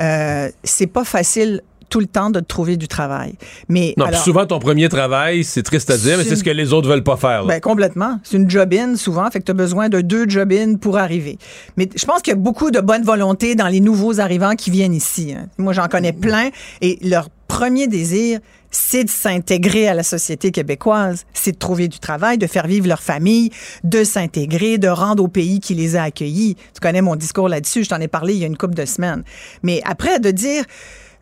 Euh, 0.00 0.50
c'est 0.64 0.86
pas 0.86 1.04
facile 1.04 1.62
tout 1.88 2.00
le 2.00 2.06
temps 2.06 2.30
de 2.30 2.40
trouver 2.40 2.76
du 2.76 2.88
travail. 2.88 3.34
Mais 3.68 3.94
non, 3.96 4.06
souvent 4.12 4.46
ton 4.46 4.58
premier 4.58 4.88
travail, 4.88 5.44
c'est 5.44 5.62
triste 5.62 5.90
à 5.90 5.96
dire, 5.96 6.18
mais 6.18 6.24
c'est 6.24 6.36
ce 6.36 6.44
que 6.44 6.50
les 6.50 6.72
autres 6.72 6.88
veulent 6.88 7.04
pas 7.04 7.16
faire. 7.16 7.46
Ben, 7.46 7.60
complètement. 7.60 8.18
C'est 8.22 8.36
une 8.36 8.50
job-in 8.50 8.96
souvent, 8.96 9.30
fait 9.30 9.40
que 9.40 9.44
tu 9.44 9.52
as 9.52 9.54
besoin 9.54 9.88
de 9.88 10.00
deux 10.00 10.28
job-in 10.28 10.74
pour 10.76 10.98
arriver. 10.98 11.38
Mais 11.76 11.88
je 11.94 12.04
pense 12.04 12.22
qu'il 12.22 12.32
y 12.32 12.36
a 12.36 12.40
beaucoup 12.40 12.70
de 12.70 12.80
bonne 12.80 13.04
volonté 13.04 13.54
dans 13.54 13.68
les 13.68 13.80
nouveaux 13.80 14.20
arrivants 14.20 14.54
qui 14.56 14.70
viennent 14.70 14.94
ici. 14.94 15.34
Hein. 15.36 15.46
Moi, 15.58 15.72
j'en 15.72 15.86
connais 15.86 16.12
plein 16.12 16.50
et 16.80 16.98
leur 17.02 17.28
premier 17.48 17.86
désir, 17.86 18.40
c'est 18.70 19.04
de 19.04 19.10
s'intégrer 19.10 19.88
à 19.88 19.94
la 19.94 20.02
société 20.02 20.50
québécoise, 20.50 21.24
c'est 21.32 21.52
de 21.52 21.58
trouver 21.58 21.88
du 21.88 21.98
travail, 21.98 22.38
de 22.38 22.46
faire 22.46 22.66
vivre 22.66 22.86
leur 22.86 23.02
famille, 23.02 23.50
de 23.84 24.04
s'intégrer, 24.04 24.78
de 24.78 24.88
rendre 24.88 25.22
au 25.22 25.28
pays 25.28 25.60
qui 25.60 25.74
les 25.74 25.96
a 25.96 26.04
accueillis. 26.04 26.56
Tu 26.74 26.80
connais 26.80 27.02
mon 27.02 27.16
discours 27.16 27.48
là-dessus, 27.48 27.84
je 27.84 27.88
t'en 27.88 28.00
ai 28.00 28.08
parlé 28.08 28.34
il 28.34 28.40
y 28.40 28.44
a 28.44 28.46
une 28.46 28.56
couple 28.56 28.74
de 28.74 28.84
semaines. 28.84 29.24
Mais 29.62 29.80
après, 29.84 30.20
de 30.20 30.30
dire... 30.30 30.64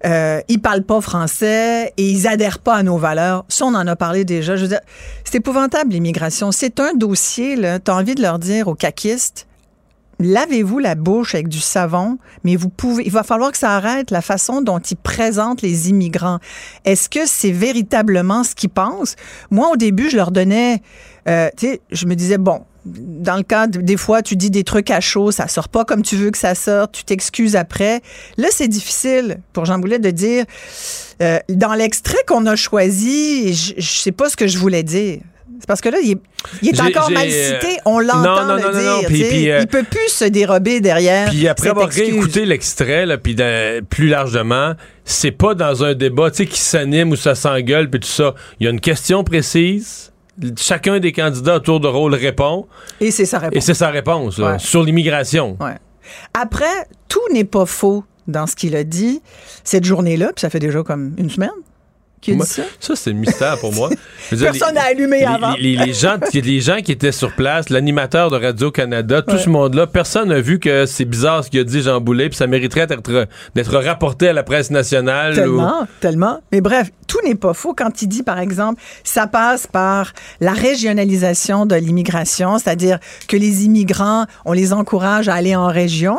Euh, 0.06 0.42
ils 0.48 0.60
parlent 0.60 0.82
pas 0.82 1.00
français 1.00 1.94
et 1.96 2.10
ils 2.10 2.26
adhèrent 2.26 2.58
pas 2.58 2.74
à 2.74 2.82
nos 2.82 2.98
valeurs. 2.98 3.46
Ça, 3.48 3.64
on 3.64 3.74
en 3.74 3.86
a 3.86 3.96
parlé 3.96 4.26
déjà. 4.26 4.54
Je 4.54 4.62
veux 4.62 4.68
dire, 4.68 4.82
c'est 5.24 5.36
épouvantable, 5.36 5.92
l'immigration. 5.92 6.52
C'est 6.52 6.78
un 6.78 6.92
dossier, 6.92 7.56
là. 7.56 7.78
T'as 7.78 7.94
envie 7.94 8.14
de 8.14 8.20
leur 8.20 8.38
dire 8.38 8.68
aux 8.68 8.74
caquistes, 8.74 9.46
lavez-vous 10.20 10.78
la 10.78 10.94
bouche 10.94 11.34
avec 11.34 11.48
du 11.48 11.60
savon, 11.60 12.18
mais 12.44 12.56
vous 12.56 12.68
pouvez, 12.68 13.04
il 13.04 13.12
va 13.12 13.22
falloir 13.22 13.52
que 13.52 13.58
ça 13.58 13.76
arrête 13.76 14.10
la 14.10 14.22
façon 14.22 14.62
dont 14.62 14.78
ils 14.78 14.96
présentent 14.96 15.62
les 15.62 15.90
immigrants. 15.90 16.38
Est-ce 16.84 17.08
que 17.08 17.26
c'est 17.26 17.50
véritablement 17.50 18.44
ce 18.44 18.54
qu'ils 18.54 18.70
pensent? 18.70 19.16
Moi, 19.50 19.70
au 19.70 19.76
début, 19.76 20.10
je 20.10 20.16
leur 20.16 20.30
donnais, 20.30 20.82
euh, 21.28 21.48
tu 21.56 21.66
sais, 21.66 21.80
je 21.90 22.06
me 22.06 22.14
disais, 22.14 22.38
bon, 22.38 22.62
dans 22.84 23.36
le 23.36 23.42
cas, 23.42 23.66
des 23.66 23.96
fois, 23.96 24.22
tu 24.22 24.36
dis 24.36 24.50
des 24.50 24.64
trucs 24.64 24.90
à 24.90 25.00
chaud, 25.00 25.30
ça 25.30 25.48
sort 25.48 25.68
pas 25.68 25.84
comme 25.84 26.02
tu 26.02 26.16
veux 26.16 26.30
que 26.30 26.38
ça 26.38 26.54
sorte, 26.54 26.92
tu 26.92 27.04
t'excuses 27.04 27.56
après. 27.56 28.02
Là, 28.36 28.48
c'est 28.50 28.68
difficile 28.68 29.38
pour 29.52 29.64
Jean 29.64 29.78
Boulet 29.78 29.98
de 29.98 30.10
dire, 30.10 30.44
euh, 31.22 31.38
dans 31.48 31.72
l'extrait 31.72 32.22
qu'on 32.28 32.44
a 32.46 32.56
choisi, 32.56 33.54
je, 33.54 33.74
je 33.78 34.00
sais 34.00 34.12
pas 34.12 34.28
ce 34.28 34.36
que 34.36 34.46
je 34.46 34.58
voulais 34.58 34.82
dire. 34.82 35.20
C'est 35.60 35.66
parce 35.66 35.80
que 35.80 35.88
là, 35.88 35.98
il 36.02 36.18
est, 36.68 36.80
encore 36.80 37.10
mal 37.10 37.28
euh, 37.28 37.60
cité. 37.60 37.78
On 37.84 37.98
l'entend 37.98 38.54
le 38.56 38.60
dire. 38.60 39.10
Il 39.10 39.50
euh, 39.50 39.60
il 39.60 39.66
peut 39.66 39.84
plus 39.84 40.08
se 40.08 40.24
dérober 40.24 40.80
derrière. 40.80 41.30
Puis 41.30 41.48
après 41.48 41.68
avoir 41.68 41.88
réécouté 41.88 42.44
l'extrait, 42.44 43.06
puis 43.18 43.36
plus 43.88 44.08
largement, 44.08 44.74
c'est 45.04 45.30
pas 45.30 45.54
dans 45.54 45.84
un 45.84 45.94
débat 45.94 46.30
qui 46.30 46.60
s'anime 46.60 47.10
ou 47.10 47.16
ça 47.16 47.34
s'engueule, 47.34 47.88
puis 47.90 48.00
tout 48.00 48.08
ça. 48.08 48.34
Il 48.60 48.64
y 48.64 48.66
a 48.66 48.70
une 48.70 48.80
question 48.80 49.24
précise. 49.24 50.12
Chacun 50.58 50.98
des 50.98 51.12
candidats 51.12 51.56
autour 51.56 51.78
de 51.78 51.86
rôle 51.86 52.14
répond. 52.14 52.66
Et 53.00 53.10
c'est 53.10 53.24
sa 53.24 53.38
réponse. 53.38 53.56
Et 53.56 53.60
c'est 53.60 53.74
sa 53.74 53.90
réponse 53.90 54.40
sur 54.58 54.82
l'immigration. 54.82 55.56
Après, 56.34 56.86
tout 57.08 57.20
n'est 57.32 57.44
pas 57.44 57.66
faux 57.66 58.04
dans 58.26 58.46
ce 58.46 58.56
qu'il 58.56 58.74
a 58.76 58.84
dit 58.84 59.22
cette 59.64 59.84
journée-là, 59.84 60.32
puis 60.34 60.40
ça 60.40 60.50
fait 60.50 60.58
déjà 60.58 60.82
comme 60.82 61.14
une 61.18 61.30
semaine 61.30 61.50
ça? 62.44 62.62
Ça, 62.80 62.96
c'est 62.96 63.12
mystère 63.12 63.58
pour 63.58 63.72
moi. 63.72 63.90
Personne 64.30 64.74
n'a 64.74 64.84
allumé 64.84 65.24
avant. 65.24 65.54
Les, 65.58 65.92
gens, 65.92 66.16
les 66.32 66.60
gens 66.60 66.80
qui 66.82 66.92
étaient 66.92 67.12
sur 67.12 67.34
place, 67.34 67.68
l'animateur 67.70 68.30
de 68.30 68.36
Radio-Canada, 68.36 69.22
tout 69.22 69.38
ce 69.38 69.48
monde-là, 69.48 69.86
personne 69.86 70.28
n'a 70.30 70.40
vu 70.40 70.58
que 70.58 70.86
c'est 70.86 71.04
bizarre 71.04 71.44
ce 71.44 71.50
qu'il 71.50 71.60
a 71.60 71.64
dit 71.64 71.82
Jean 71.82 72.00
Boulet, 72.00 72.28
puis 72.28 72.36
ça 72.36 72.46
mériterait 72.46 72.86
d'être 72.86 73.76
rapporté 73.76 74.28
à 74.28 74.32
la 74.32 74.42
presse 74.42 74.70
nationale. 74.70 75.34
Tellement, 75.34 75.86
tellement. 76.00 76.40
Mais 76.52 76.60
bref, 76.60 76.90
tout 77.06 77.18
n'est 77.24 77.34
pas 77.34 77.54
faux 77.54 77.74
quand 77.74 78.02
il 78.02 78.08
dit, 78.08 78.22
par 78.22 78.38
exemple, 78.38 78.80
ça 79.02 79.26
passe 79.26 79.66
par 79.66 80.12
la 80.40 80.52
régionalisation 80.52 81.66
de 81.66 81.74
l'immigration, 81.76 82.58
c'est-à-dire 82.58 82.98
que 83.28 83.36
les 83.36 83.64
immigrants, 83.64 84.26
on 84.44 84.52
les 84.52 84.72
encourage 84.72 85.28
à 85.28 85.34
aller 85.34 85.54
en 85.54 85.68
région, 85.68 86.18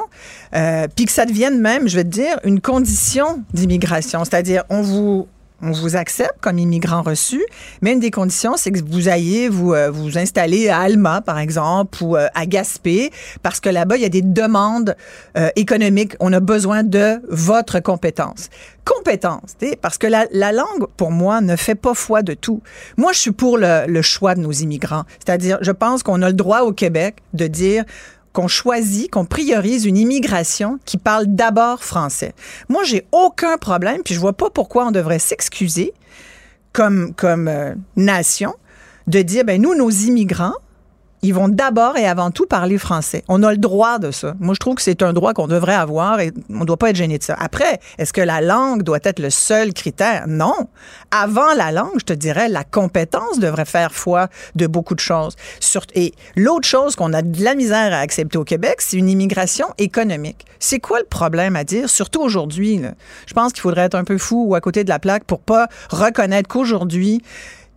euh, 0.55 0.87
puis 0.95 1.05
que 1.05 1.11
ça 1.11 1.25
devienne 1.25 1.59
même, 1.59 1.87
je 1.87 1.95
vais 1.95 2.03
te 2.03 2.09
dire, 2.09 2.39
une 2.43 2.61
condition 2.61 3.43
d'immigration, 3.53 4.23
c'est-à-dire 4.23 4.63
on 4.69 4.81
vous 4.81 5.27
on 5.61 5.71
vous 5.71 5.95
accepte 5.95 6.35
comme 6.41 6.59
immigrant 6.59 7.01
reçu, 7.01 7.43
mais 7.81 7.93
une 7.93 7.99
des 7.99 8.11
conditions, 8.11 8.57
c'est 8.57 8.71
que 8.71 8.79
vous 8.85 9.09
ayez 9.09 9.49
vous, 9.49 9.73
euh, 9.73 9.89
vous 9.89 10.17
installer 10.17 10.69
à 10.69 10.79
Alma, 10.79 11.21
par 11.21 11.39
exemple, 11.39 12.03
ou 12.03 12.15
euh, 12.15 12.27
à 12.35 12.45
Gaspé, 12.45 13.11
parce 13.41 13.59
que 13.59 13.69
là-bas, 13.69 13.97
il 13.97 14.03
y 14.03 14.05
a 14.05 14.09
des 14.09 14.21
demandes 14.21 14.95
euh, 15.37 15.49
économiques. 15.55 16.15
On 16.19 16.33
a 16.33 16.39
besoin 16.39 16.83
de 16.83 17.21
votre 17.29 17.79
compétence. 17.79 18.49
Compétence, 18.83 19.55
parce 19.81 19.97
que 19.97 20.05
la, 20.05 20.27
la, 20.31 20.51
langue, 20.51 20.85
pour 20.97 21.09
moi, 21.09 21.41
ne 21.41 21.55
fait 21.55 21.73
pas 21.73 21.95
foi 21.95 22.21
de 22.21 22.35
tout. 22.35 22.61
Moi, 22.97 23.13
je 23.13 23.19
suis 23.19 23.31
pour 23.31 23.57
le, 23.57 23.85
le 23.87 24.01
choix 24.03 24.35
de 24.35 24.41
nos 24.41 24.51
immigrants. 24.51 25.05
C'est-à-dire, 25.25 25.57
je 25.61 25.71
pense 25.71 26.03
qu'on 26.03 26.21
a 26.21 26.27
le 26.27 26.33
droit 26.33 26.61
au 26.61 26.71
Québec 26.71 27.15
de 27.33 27.47
dire 27.47 27.83
qu'on 28.36 28.47
choisit, 28.47 29.09
qu'on 29.09 29.25
priorise 29.25 29.86
une 29.86 29.97
immigration 29.97 30.77
qui 30.86 30.97
parle 30.97 31.25
d'abord 31.25 31.83
français. 31.83 32.33
Moi, 32.69 32.83
j'ai 32.83 33.07
aucun 33.11 33.57
problème, 33.57 34.01
puis 34.03 34.13
je 34.13 34.19
vois 34.19 34.33
pas 34.33 34.49
pourquoi 34.49 34.86
on 34.88 34.91
devrait 34.91 35.19
s'excuser 35.19 35.93
comme, 36.73 37.13
comme 37.15 37.47
euh, 37.47 37.73
nation 37.95 38.53
de 39.07 39.21
dire, 39.21 39.45
ben 39.45 39.61
nous, 39.61 39.73
nos 39.73 39.89
immigrants, 39.89 40.55
ils 41.26 41.34
vont 41.34 41.47
d'abord 41.47 41.97
et 41.97 42.05
avant 42.05 42.32
tout 42.32 42.45
parler 42.45 42.78
français. 42.78 43.23
On 43.28 43.41
a 43.43 43.51
le 43.51 43.57
droit 43.57 43.99
de 43.99 44.11
ça. 44.11 44.36
Moi, 44.39 44.53
je 44.53 44.59
trouve 44.59 44.76
que 44.76 44.82
c'est 44.82 45.01
un 45.01 45.13
droit 45.13 45.34
qu'on 45.34 45.47
devrait 45.47 45.73
avoir 45.73 46.19
et 46.19 46.32
on 46.49 46.59
ne 46.59 46.65
doit 46.65 46.78
pas 46.78 46.91
être 46.91 46.95
gêné 46.95 47.17
de 47.17 47.23
ça. 47.23 47.36
Après, 47.39 47.80
est-ce 47.97 48.13
que 48.13 48.21
la 48.21 48.41
langue 48.41 48.84
doit 48.84 48.99
être 49.03 49.19
le 49.19 49.30
seul 49.30 49.73
critère? 49.73 50.26
Non. 50.28 50.67
Avant 51.11 51.53
la 51.55 51.71
langue, 51.71 51.97
je 51.97 52.05
te 52.05 52.13
dirais, 52.13 52.47
la 52.47 52.63
compétence 52.63 53.39
devrait 53.39 53.65
faire 53.65 53.91
foi 53.91 54.28
de 54.55 54.67
beaucoup 54.67 54.93
de 54.93 54.99
choses. 54.99 55.36
Et 55.95 56.13
l'autre 56.36 56.67
chose 56.67 56.95
qu'on 56.95 57.13
a 57.13 57.21
de 57.21 57.43
la 57.43 57.55
misère 57.55 57.93
à 57.93 57.97
accepter 57.97 58.38
au 58.38 58.43
Québec, 58.43 58.76
c'est 58.80 58.97
une 58.97 59.09
immigration 59.09 59.67
économique. 59.78 60.45
C'est 60.59 60.80
quoi 60.80 60.99
le 60.99 61.05
problème 61.05 61.55
à 61.55 61.63
dire, 61.63 61.89
surtout 61.89 62.21
aujourd'hui? 62.21 62.82
Je 63.26 63.34
pense 63.34 63.51
qu'il 63.51 63.61
faudrait 63.61 63.84
être 63.84 63.95
un 63.95 64.03
peu 64.03 64.17
fou 64.17 64.45
ou 64.47 64.55
à 64.55 64.61
côté 64.61 64.84
de 64.84 64.89
la 64.89 64.99
plaque 64.99 65.23
pour 65.23 65.39
pas 65.39 65.67
reconnaître 65.89 66.47
qu'aujourd'hui, 66.47 67.21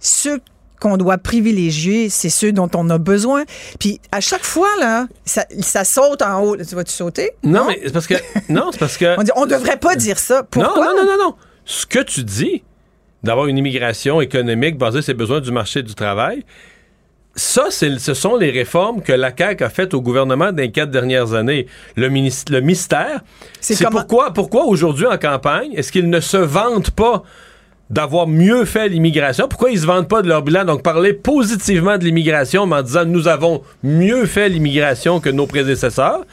ceux 0.00 0.40
qu'on 0.78 0.96
doit 0.96 1.18
privilégier, 1.18 2.08
c'est 2.08 2.30
ceux 2.30 2.52
dont 2.52 2.70
on 2.74 2.88
a 2.90 2.98
besoin. 2.98 3.44
Puis 3.78 4.00
à 4.12 4.20
chaque 4.20 4.44
fois, 4.44 4.68
là, 4.80 5.06
ça, 5.24 5.84
saute 5.84 6.22
en 6.22 6.42
haut. 6.42 6.56
Tu 6.56 6.74
vas-tu 6.74 6.92
sauter? 6.92 7.32
Non, 7.42 7.66
mais 7.68 7.80
c'est 7.84 7.92
parce 7.92 8.06
que. 8.06 8.14
Non, 8.48 8.70
c'est 8.72 8.78
parce 8.78 8.96
que. 8.96 9.16
on, 9.18 9.22
dit, 9.22 9.32
on 9.36 9.46
devrait 9.46 9.78
pas 9.78 9.96
dire 9.96 10.18
ça. 10.18 10.42
Pourquoi? 10.42 10.74
Non, 10.74 10.96
non, 10.96 11.04
non, 11.04 11.16
non, 11.16 11.24
non. 11.24 11.34
Ce 11.64 11.86
que 11.86 12.00
tu 12.00 12.24
dis, 12.24 12.62
d'avoir 13.22 13.46
une 13.46 13.58
immigration 13.58 14.20
économique 14.20 14.78
basée 14.78 15.02
sur 15.02 15.12
les 15.12 15.18
besoins 15.18 15.40
du 15.40 15.52
marché 15.52 15.82
du 15.82 15.94
travail, 15.94 16.44
ça, 17.38 17.70
ce 17.70 18.14
sont 18.14 18.36
les 18.36 18.50
réformes 18.50 19.00
que 19.00 19.12
la 19.12 19.32
CAQ 19.36 19.64
a 19.64 19.68
faites 19.68 19.94
au 19.94 20.02
gouvernement 20.02 20.50
dans 20.50 20.56
les 20.56 20.72
quatre 20.72 20.90
dernières 20.90 21.34
années. 21.34 21.66
Le, 21.96 22.08
le 22.08 22.60
mystère, 22.60 23.20
c'est 23.60 23.88
pourquoi, 23.90 24.32
pourquoi 24.32 24.64
aujourd'hui 24.64 25.06
en 25.06 25.16
campagne, 25.18 25.72
est-ce 25.74 25.92
qu'ils 25.92 26.10
ne 26.10 26.20
se 26.20 26.36
vantent 26.36 26.90
pas 26.90 27.22
d'avoir 27.90 28.26
mieux 28.26 28.64
fait 28.64 28.88
l'immigration. 28.88 29.48
Pourquoi 29.48 29.70
ils 29.70 29.80
se 29.80 29.86
vendent 29.86 30.08
pas 30.08 30.22
de 30.22 30.28
leur 30.28 30.42
bilan? 30.42 30.64
Donc, 30.64 30.82
parler 30.82 31.12
positivement 31.12 31.96
de 31.98 32.04
l'immigration, 32.04 32.62
en 32.62 32.82
disant 32.82 33.04
nous 33.04 33.28
avons 33.28 33.62
mieux 33.82 34.26
fait 34.26 34.48
l'immigration 34.48 35.20
que 35.20 35.30
nos 35.30 35.46
prédécesseurs. 35.46 36.24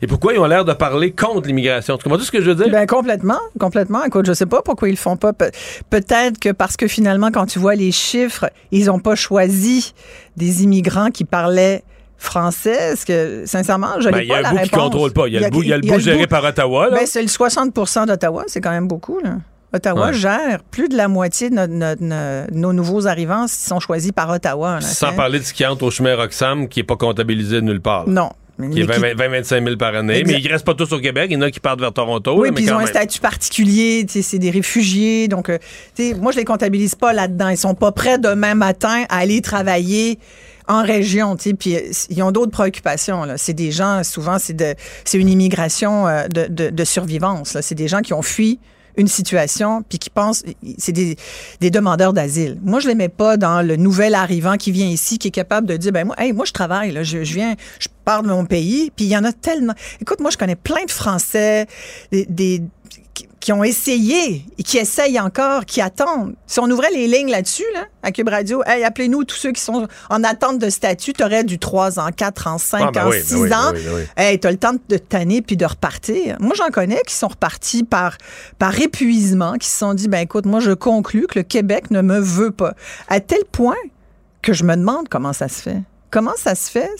Et 0.00 0.06
pourquoi 0.06 0.32
ils 0.32 0.38
ont 0.38 0.46
l'air 0.46 0.64
de 0.64 0.72
parler 0.72 1.10
contre 1.10 1.48
l'immigration? 1.48 1.96
Tu 1.96 2.04
comprends 2.04 2.22
ce 2.22 2.30
que 2.30 2.40
je 2.40 2.50
veux 2.50 2.54
dire? 2.54 2.70
Ben, 2.70 2.86
complètement, 2.86 3.40
complètement. 3.58 4.04
Écoute, 4.04 4.26
je 4.26 4.32
sais 4.32 4.46
pas 4.46 4.62
pourquoi 4.62 4.88
ils 4.88 4.92
le 4.92 4.96
font 4.96 5.16
pas. 5.16 5.32
peut-être 5.32 6.38
que 6.38 6.52
parce 6.52 6.76
que 6.76 6.86
finalement, 6.86 7.30
quand 7.32 7.46
tu 7.46 7.58
vois 7.58 7.74
les 7.74 7.90
chiffres, 7.90 8.48
ils 8.70 8.90
ont 8.90 9.00
pas 9.00 9.16
choisi 9.16 9.94
des 10.36 10.62
immigrants 10.62 11.10
qui 11.10 11.24
parlaient 11.24 11.82
français? 12.16 12.92
Est-ce 12.92 13.06
que, 13.06 13.44
sincèrement, 13.46 14.00
je 14.00 14.08
n'ai 14.08 14.26
ben, 14.26 14.28
pas 14.28 14.40
la 14.42 14.50
réponse. 14.50 14.52
Il 14.52 14.54
y 14.54 14.56
a 14.56 14.60
un 14.60 14.62
bout 14.62 14.62
qui 14.62 14.70
contrôle 14.70 15.12
pas. 15.12 15.28
Il 15.28 15.34
y 15.34 15.36
a, 15.36 15.40
le 15.40 15.50
bout, 15.50 15.62
le 15.62 15.80
bout 15.80 15.98
géré 15.98 16.26
par 16.26 16.44
Ottawa. 16.44 16.90
Ben, 16.90 17.06
c'est 17.06 17.22
le 17.22 17.28
60% 17.28 18.06
d'Ottawa. 18.06 18.44
C'est 18.46 18.60
quand 18.60 18.70
même 18.70 18.88
beaucoup. 18.88 19.18
Là. 19.20 19.36
Ottawa 19.72 20.12
gère 20.12 20.62
plus 20.70 20.88
de 20.88 20.96
la 20.96 21.08
moitié 21.08 21.50
de 21.50 22.52
nos 22.52 22.72
nouveaux 22.72 23.06
arrivants 23.06 23.46
qui 23.46 23.54
sont 23.54 23.80
choisis 23.80 24.12
par 24.12 24.30
Ottawa. 24.30 24.80
Sans 24.80 25.12
parler 25.12 25.38
de 25.40 25.44
ce 25.44 25.52
qui 25.52 25.64
entre 25.66 25.84
au 25.84 25.90
chemin 25.90 26.16
Roxham, 26.16 26.68
qui 26.68 26.80
n'est 26.80 26.84
pas 26.84 26.96
comptabilisé 26.96 27.60
nulle 27.60 27.80
part. 27.80 28.08
Non. 28.08 28.30
Qui 28.72 28.80
est 28.80 28.84
20-25 28.84 29.64
000 29.64 29.76
par 29.76 29.94
année. 29.94 30.24
Mais 30.26 30.40
ils 30.40 30.44
ne 30.44 30.48
restent 30.50 30.64
pas 30.64 30.74
tous 30.74 30.92
au 30.92 30.98
Québec. 30.98 31.28
Il 31.30 31.34
y 31.34 31.36
en 31.36 31.42
a 31.42 31.50
qui 31.50 31.60
partent 31.60 31.78
vers 31.78 31.92
Toronto. 31.92 32.40
Oui, 32.40 32.50
puis 32.50 32.64
ils 32.64 32.72
ont 32.72 32.78
un 32.78 32.86
statut 32.86 33.20
particulier. 33.20 34.04
C'est 34.08 34.38
des 34.38 34.50
réfugiés. 34.50 35.28
Donc, 35.28 35.48
euh, 35.48 35.58
moi, 36.20 36.32
je 36.32 36.38
les 36.38 36.44
comptabilise 36.44 36.96
pas 36.96 37.12
là-dedans. 37.12 37.50
Ils 37.50 37.56
sont 37.56 37.74
pas 37.74 37.92
prêts 37.92 38.18
demain 38.18 38.54
matin 38.54 39.04
à 39.10 39.18
aller 39.18 39.42
travailler 39.42 40.18
en 40.66 40.82
région, 40.82 41.34
tu 41.36 41.54
puis 41.54 41.76
euh, 41.76 41.80
ils 42.10 42.22
ont 42.22 42.30
d'autres 42.30 42.50
préoccupations. 42.50 43.24
C'est 43.36 43.54
des 43.54 43.70
gens, 43.70 44.04
souvent, 44.04 44.36
c'est 44.38 44.54
une 45.14 45.28
immigration 45.28 46.06
euh, 46.06 46.28
de, 46.28 46.46
de, 46.46 46.68
de 46.68 46.84
survivance. 46.84 47.56
C'est 47.62 47.74
des 47.74 47.88
gens 47.88 48.00
qui 48.00 48.12
ont 48.12 48.20
fui 48.20 48.58
une 48.98 49.08
situation, 49.08 49.82
puis 49.88 49.98
qui 49.98 50.10
pensent, 50.10 50.44
c'est 50.76 50.92
des, 50.92 51.16
des 51.60 51.70
demandeurs 51.70 52.12
d'asile. 52.12 52.58
Moi, 52.62 52.80
je 52.80 52.88
les 52.88 52.94
mets 52.94 53.08
pas 53.08 53.36
dans 53.36 53.62
le 53.62 53.76
nouvel 53.76 54.14
arrivant 54.14 54.56
qui 54.56 54.72
vient 54.72 54.88
ici, 54.88 55.18
qui 55.18 55.28
est 55.28 55.32
capable 55.32 55.66
de 55.66 55.76
dire, 55.76 55.92
ben 55.92 56.04
moi, 56.04 56.16
moi 56.34 56.44
je 56.44 56.52
travaille, 56.52 56.90
là, 56.90 57.04
je, 57.04 57.24
je 57.24 57.34
viens, 57.34 57.54
je 57.78 57.88
pars 58.04 58.22
de 58.22 58.28
mon 58.28 58.44
pays, 58.44 58.90
puis 58.94 59.06
il 59.06 59.08
y 59.08 59.16
en 59.16 59.24
a 59.24 59.32
tellement. 59.32 59.74
Écoute, 60.00 60.20
moi, 60.20 60.30
je 60.30 60.36
connais 60.36 60.56
plein 60.56 60.84
de 60.84 60.90
Français, 60.90 61.66
des, 62.10 62.26
des 62.26 62.62
qui 63.40 63.52
ont 63.52 63.64
essayé 63.64 64.44
et 64.58 64.62
qui 64.62 64.78
essayent 64.78 65.18
encore, 65.20 65.64
qui 65.64 65.80
attendent. 65.80 66.34
Si 66.46 66.58
on 66.60 66.70
ouvrait 66.70 66.90
les 66.90 67.06
lignes 67.06 67.30
là-dessus, 67.30 67.64
là, 67.74 67.84
à 68.02 68.12
Cube 68.12 68.28
Radio, 68.28 68.62
hey, 68.66 68.84
appelez-nous 68.84 69.24
tous 69.24 69.36
ceux 69.36 69.52
qui 69.52 69.60
sont 69.60 69.86
en 70.10 70.24
attente 70.24 70.58
de 70.58 70.68
statut. 70.70 71.12
Tu 71.12 71.22
aurais 71.24 71.44
du 71.44 71.58
3 71.58 71.98
ans, 71.98 72.10
4 72.14 72.46
ans, 72.46 72.58
5 72.58 72.80
Ah, 72.82 72.90
ben 72.92 73.04
ans, 73.06 73.10
oui, 73.10 73.16
ben 73.18 73.24
6 73.24 73.34
oui, 73.36 73.48
ben 73.48 73.56
ans. 73.56 73.70
oui, 73.74 73.80
ben 73.84 73.94
oui. 73.96 74.02
Hey, 74.16 74.38
t'as 74.40 74.50
le 74.50 74.56
temps 74.58 74.74
de 74.88 74.96
tanner 74.98 75.40
puis 75.42 75.56
de 75.56 75.64
repartir. 75.64 76.36
Moi, 76.40 76.54
j'en 76.56 76.68
connais 76.70 77.00
qui 77.06 77.14
sont 77.14 77.28
repartis 77.28 77.84
par, 77.84 78.18
par 78.58 78.78
épuisement, 78.80 79.54
qui 79.54 79.68
se 79.68 79.78
sont 79.78 79.94
dit, 79.94 80.08
ben 80.08 80.20
écoute, 80.20 80.46
moi, 80.46 80.60
je 80.60 80.72
conclus 80.72 81.26
que 81.26 81.38
le 81.38 81.42
Québec 81.44 81.90
ne 81.90 82.02
me 82.02 82.18
veut 82.18 82.50
pas. 82.50 82.74
À 83.08 83.20
tel 83.20 83.44
point 83.50 83.76
que 84.42 84.52
je 84.52 84.64
me 84.64 84.76
demande 84.76 85.08
comment 85.08 85.32
ça 85.32 85.48
se 85.48 85.62
fait. 85.62 85.82
Comment 86.10 86.34
ça 86.36 86.54
se 86.54 86.70
fait? 86.70 86.90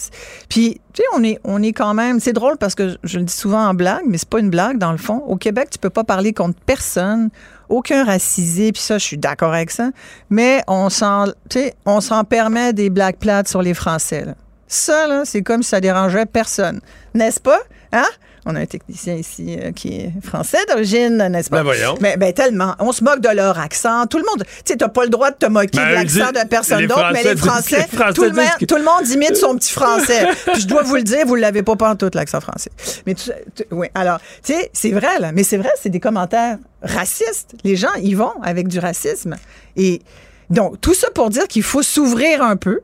Puis, 0.48 0.80
tu 0.92 1.02
sais, 1.02 1.08
on 1.14 1.22
est, 1.24 1.38
on 1.44 1.62
est 1.62 1.72
quand 1.72 1.94
même. 1.94 2.20
C'est 2.20 2.32
drôle 2.32 2.58
parce 2.58 2.74
que 2.74 2.98
je 3.04 3.18
le 3.18 3.24
dis 3.24 3.32
souvent 3.32 3.66
en 3.66 3.74
blague, 3.74 4.02
mais 4.06 4.18
c'est 4.18 4.28
pas 4.28 4.40
une 4.40 4.50
blague 4.50 4.78
dans 4.78 4.92
le 4.92 4.98
fond. 4.98 5.18
Au 5.26 5.36
Québec, 5.36 5.70
tu 5.70 5.78
peux 5.78 5.90
pas 5.90 6.04
parler 6.04 6.32
contre 6.32 6.58
personne, 6.66 7.30
aucun 7.68 8.04
racisé, 8.04 8.72
puis 8.72 8.82
ça, 8.82 8.98
je 8.98 9.04
suis 9.04 9.18
d'accord 9.18 9.54
avec 9.54 9.70
ça. 9.70 9.90
Mais 10.28 10.62
on 10.68 10.90
s'en, 10.90 11.26
tu 11.48 11.60
sais, 11.60 11.74
on 11.86 12.00
s'en 12.00 12.24
permet 12.24 12.72
des 12.72 12.90
blagues 12.90 13.16
plates 13.16 13.48
sur 13.48 13.62
les 13.62 13.74
Français. 13.74 14.26
Ça, 14.66 15.24
c'est 15.24 15.42
comme 15.42 15.62
si 15.62 15.70
ça 15.70 15.80
dérangeait 15.80 16.26
personne. 16.26 16.80
N'est-ce 17.14 17.40
pas? 17.40 17.60
Hein? 17.92 18.08
On 18.50 18.56
a 18.56 18.60
un 18.60 18.66
technicien 18.66 19.14
ici 19.14 19.58
euh, 19.60 19.72
qui 19.72 19.88
est 20.00 20.12
français 20.24 20.56
d'origine, 20.70 21.18
n'est-ce 21.28 21.50
pas? 21.50 21.58
Ben 21.58 21.62
voyons. 21.64 21.96
Mais 22.00 22.16
ben, 22.16 22.32
tellement. 22.32 22.74
On 22.78 22.92
se 22.92 23.04
moque 23.04 23.20
de 23.20 23.28
leur 23.28 23.58
accent. 23.58 24.06
Tout 24.06 24.16
le 24.16 24.24
monde. 24.24 24.44
Tu 24.64 24.72
sais, 24.72 24.76
t'as 24.78 24.88
pas 24.88 25.04
le 25.04 25.10
droit 25.10 25.30
de 25.30 25.36
te 25.36 25.44
moquer 25.44 25.68
Ben, 25.76 25.88
de 25.90 25.94
l'accent 25.94 26.32
de 26.32 26.48
personne 26.48 26.86
d'autre, 26.86 27.10
mais 27.12 27.22
les 27.24 27.36
Français 27.36 27.86
les 28.08 28.12
tout, 28.14 28.24
le 28.24 28.30
que- 28.58 28.64
tout 28.64 28.76
le 28.76 28.84
monde 28.84 29.06
imite 29.06 29.36
son 29.36 29.54
petit 29.54 29.70
français. 29.72 30.28
Puis 30.54 30.62
je 30.62 30.66
dois 30.66 30.82
vous 30.82 30.96
le 30.96 31.02
dire, 31.02 31.26
vous 31.26 31.34
l'avez 31.34 31.62
pas 31.62 31.76
pantoute, 31.76 32.14
l'accent 32.14 32.40
français. 32.40 32.70
Mais 33.06 33.14
tu, 33.14 33.30
tu- 33.54 33.64
oui, 33.70 33.88
alors, 33.94 34.18
tu 34.42 34.54
sais, 34.54 34.70
c'est 34.72 34.92
vrai, 34.92 35.18
là. 35.20 35.30
Mais 35.32 35.42
c'est 35.42 35.58
vrai, 35.58 35.70
c'est 35.78 35.90
des 35.90 36.00
commentaires 36.00 36.56
racistes. 36.82 37.54
Les 37.64 37.76
gens 37.76 37.92
y 38.00 38.14
vont 38.14 38.32
avec 38.42 38.66
du 38.68 38.78
racisme. 38.78 39.36
Et 39.76 40.00
donc, 40.48 40.80
tout 40.80 40.94
ça 40.94 41.10
pour 41.10 41.28
dire 41.28 41.46
qu'il 41.48 41.62
faut 41.62 41.82
s'ouvrir 41.82 42.42
un 42.42 42.56
peu. 42.56 42.80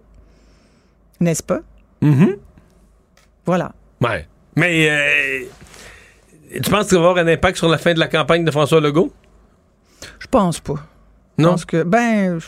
N'est-ce 1.20 1.42
pas? 1.42 1.60
Mhm. 2.02 2.36
Voilà. 3.46 3.72
Ouais. 4.02 4.26
Mais 4.56 4.88
euh, 4.90 5.44
tu 6.62 6.70
penses 6.70 6.88
qu'il 6.88 6.98
va 6.98 7.08
avoir 7.08 7.18
un 7.24 7.28
impact 7.28 7.58
sur 7.58 7.68
la 7.68 7.78
fin 7.78 7.92
de 7.94 7.98
la 7.98 8.08
campagne 8.08 8.44
de 8.44 8.50
François 8.50 8.80
Legault? 8.80 9.12
Je 10.18 10.26
pense 10.26 10.60
pas. 10.60 10.74
Je 11.38 11.42
Non? 11.44 11.50
pense 11.52 11.64
que, 11.64 11.82
ben, 11.82 12.38
je- 12.38 12.46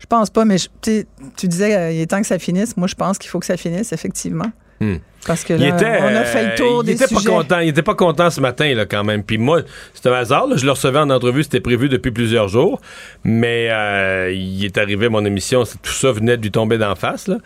je 0.00 0.06
pense 0.06 0.28
pas, 0.30 0.44
mais 0.44 0.58
je- 0.58 0.68
tu 0.82 0.90
sais, 0.90 1.06
tu 1.36 1.48
disais, 1.48 1.74
euh, 1.76 1.92
il 1.92 2.00
est 2.00 2.06
temps 2.06 2.20
que 2.20 2.26
ça 2.26 2.38
finisse. 2.38 2.76
Moi, 2.76 2.88
je 2.88 2.94
pense 2.94 3.18
qu'il 3.18 3.30
faut 3.30 3.38
que 3.40 3.46
ça 3.46 3.56
finisse, 3.56 3.92
effectivement. 3.92 4.50
Hmm. 4.80 4.96
Parce 5.26 5.44
que 5.44 5.52
Il 5.52 5.60
là, 5.60 5.68
était, 5.76 5.98
on 6.02 6.06
a 6.16 6.24
fait 6.24 6.46
le 6.52 6.54
tour 6.54 6.78
euh, 6.78 6.82
il 6.82 6.86
des 6.86 6.92
était 6.92 7.06
sujets. 7.06 7.28
pas 7.28 7.30
content. 7.36 7.58
Il 7.58 7.68
était 7.68 7.82
pas 7.82 7.94
content 7.94 8.30
ce 8.30 8.40
matin 8.40 8.74
là 8.74 8.86
quand 8.86 9.04
même. 9.04 9.22
Puis 9.22 9.36
moi, 9.36 9.60
c'était 9.92 10.08
un 10.08 10.14
hasard. 10.14 10.46
là. 10.46 10.56
je 10.56 10.64
le 10.64 10.70
recevais 10.70 10.98
en 11.00 11.10
entrevue. 11.10 11.42
C'était 11.42 11.60
prévu 11.60 11.90
depuis 11.90 12.10
plusieurs 12.10 12.48
jours. 12.48 12.80
Mais 13.22 13.68
euh, 13.70 14.32
il 14.32 14.64
est 14.64 14.78
arrivé 14.78 15.06
à 15.06 15.10
mon 15.10 15.22
émission. 15.26 15.64
Tout 15.64 15.92
ça 15.92 16.12
venait 16.12 16.38
de 16.38 16.42
lui 16.42 16.50
tomber 16.50 16.78
d'en 16.78 16.94
face. 16.94 17.28
Là. 17.28 17.36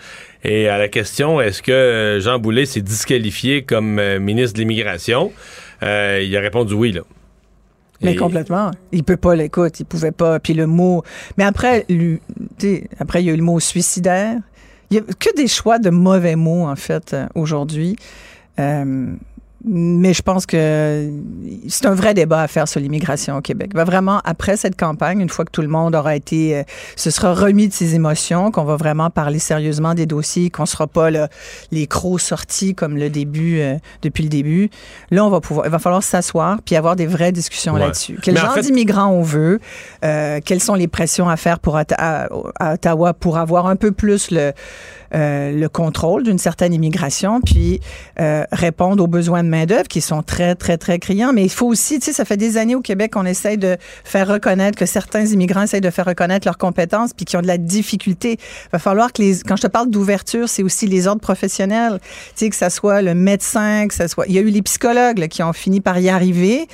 Et 0.45 0.69
à 0.69 0.77
la 0.77 0.89
question, 0.89 1.41
est-ce 1.41 1.63
que 1.63 1.73
euh, 1.73 2.21
Jean 2.21 2.39
Boulet 2.39 2.67
s'est 2.67 2.83
disqualifié 2.83 3.63
comme 3.63 3.99
euh, 3.99 4.21
ministre 4.21 4.55
de 4.55 4.59
l'immigration? 4.61 5.33
Euh, 5.83 6.21
Il 6.23 6.37
a 6.37 6.41
répondu 6.41 6.75
oui. 6.75 6.93
Là. 6.93 7.01
Mais 8.03 8.17
complètement. 8.17 8.71
Il 8.93 9.03
peut 9.05 9.17
pas 9.17 9.35
l'écouter, 9.35 9.79
il 9.81 9.87
pouvait 9.87 10.13
pas. 10.13 10.39
Puis 10.39 10.53
le 10.53 10.67
mot. 10.67 11.03
Mais 11.39 11.45
après, 11.45 11.87
lui, 11.89 12.21
après 12.99 13.23
il 13.23 13.27
y 13.27 13.31
a 13.31 13.33
eu 13.33 13.37
le 13.37 13.43
mot 13.43 13.59
suicidaire. 13.61 14.39
Il 14.91 14.99
y 14.99 15.01
a 15.01 15.03
que 15.03 15.35
des 15.35 15.49
choix 15.49 15.79
de 15.79 15.89
mauvais 15.89 16.37
mots 16.37 16.67
en 16.67 16.77
fait 16.77 17.17
aujourd'hui. 17.35 17.97
Euh, 18.59 19.15
mais 19.67 20.13
je 20.13 20.21
pense 20.23 20.45
que 20.47 21.09
c'est 21.69 21.87
un 21.87 21.95
vrai 21.95 22.13
débat 22.15 22.43
à 22.43 22.49
faire 22.49 22.69
sur 22.69 22.81
l'immigration 22.81 23.37
au 23.37 23.41
Québec. 23.41 23.75
Va 23.75 23.85
vraiment 23.85 24.21
après 24.25 24.57
cette 24.57 24.77
campagne, 24.77 25.21
une 25.21 25.29
fois 25.31 25.45
que 25.45 25.51
tout 25.51 25.63
le 25.63 25.69
monde 25.69 25.95
aura 25.95 26.15
été, 26.17 26.57
euh, 26.59 26.63
se 26.97 27.11
sera 27.11 27.33
remis 27.35 27.69
de 27.69 27.73
ses 27.73 27.95
émotions, 27.95 28.51
qu'on 28.51 28.65
va 28.65 28.77
vraiment 28.77 29.09
parler 29.11 29.39
sérieusement 29.39 29.95
des 29.95 30.07
dossiers, 30.07 30.51
qu'on 30.51 30.67
sera 30.67 30.87
pas 30.87 31.11
là, 31.11 31.29
les 31.73 31.87
crocs 31.87 32.21
sortis 32.21 32.75
comme 32.75 32.97
le 32.97 33.09
début 33.11 33.61
euh, 33.61 33.77
depuis 34.03 34.23
le 34.25 34.29
début. 34.29 34.71
Là, 35.11 35.25
on 35.25 35.31
va 35.31 35.41
pouvoir, 35.41 35.67
il 35.67 35.71
va 35.73 35.79
falloir 35.79 36.03
s'asseoir 36.03 36.59
puis 36.65 36.77
avoir 36.77 36.95
des 36.97 37.07
vraies 37.07 37.33
discussions 37.33 37.75
Ouais. 37.75 37.81
là-dessus. 37.81 38.19
Quel 38.23 38.35
Mais 38.35 38.41
en 38.41 38.45
genre 38.45 38.55
fait- 38.55 38.61
d'immigrants 38.63 39.09
on 39.11 39.23
veut 39.23 39.61
euh, 40.05 40.41
Quelles 40.45 40.61
sont 40.61 40.75
les 40.75 40.89
pressions 40.89 41.29
à 41.29 41.37
faire 41.37 41.59
pour 41.59 41.77
à, 41.79 41.85
à 42.61 42.75
Ottawa 42.75 43.15
pour 43.15 43.39
avoir 43.39 43.67
un 43.67 43.77
peu 43.77 43.93
plus 43.93 44.31
le 44.31 44.53
euh, 45.15 45.53
le 45.53 45.69
contrôle 45.69 46.23
d'une 46.23 46.39
certaine 46.39 46.73
immigration, 46.73 47.41
puis 47.41 47.81
euh, 48.21 48.45
répondre 48.53 49.03
aux 49.03 49.07
besoins 49.07 49.43
de 49.43 49.49
main-d'œuvre 49.49 49.89
qui 49.89 50.01
sont 50.01 50.23
très, 50.23 50.55
très, 50.55 50.79
très 50.79 50.99
criants. 50.99 51.33
Mais 51.33 51.45
il 51.45 51.51
faut 51.51 51.67
aussi, 51.67 51.99
tu 51.99 52.07
sais, 52.07 52.13
ça 52.13 52.25
fait 52.25 52.37
des 52.37 52.57
années 52.57 52.75
au 52.75 52.81
Québec 52.81 53.13
qu'on 53.13 53.27
essaye 53.27 53.59
de 53.59 53.77
faire 54.05 54.29
reconnaître, 54.29 54.79
que 54.79 54.87
certains 54.87 55.27
immigrants 55.27 55.63
essayent 55.63 55.81
de 55.81 55.91
faire 55.91 56.07
reconnaître 56.07 56.47
leurs 56.47 56.59
compétences, 56.59 57.13
puis 57.13 57.25
qui 57.25 57.37
ont 57.37 57.43
de 57.43 57.47
la 57.47 57.59
difficulté. 57.59 58.33
Il 58.33 58.71
va 58.73 58.79
falloir 58.79 59.13
que 59.13 59.23
les. 59.23 59.41
Quand 59.47 59.57
je 59.57 59.63
te 59.63 59.69
parle 59.69 59.91
d'ouverture, 59.91 60.49
c'est 60.49 60.63
aussi 60.63 60.87
les 60.87 61.07
ordres 61.07 61.21
professionnels. 61.21 62.01
Tu 62.01 62.47
sais, 62.47 62.51
que 62.51 62.57
ça 62.57 62.71
soit 62.71 63.03
le 63.03 63.15
médecin, 63.15 63.87
que 63.89 63.95
ça 63.95 64.09
soit. 64.09 64.27
Il 64.27 64.35
y 64.35 64.39
a 64.39 64.43
eu 64.43 64.51
les 64.51 64.63
psychologues 64.63 65.19
là, 65.19 65.29
qui 65.29 65.43
ont 65.43 65.53
fini 65.53 65.81
par 65.81 65.99
y 65.99 66.09
arriver. 66.09 66.67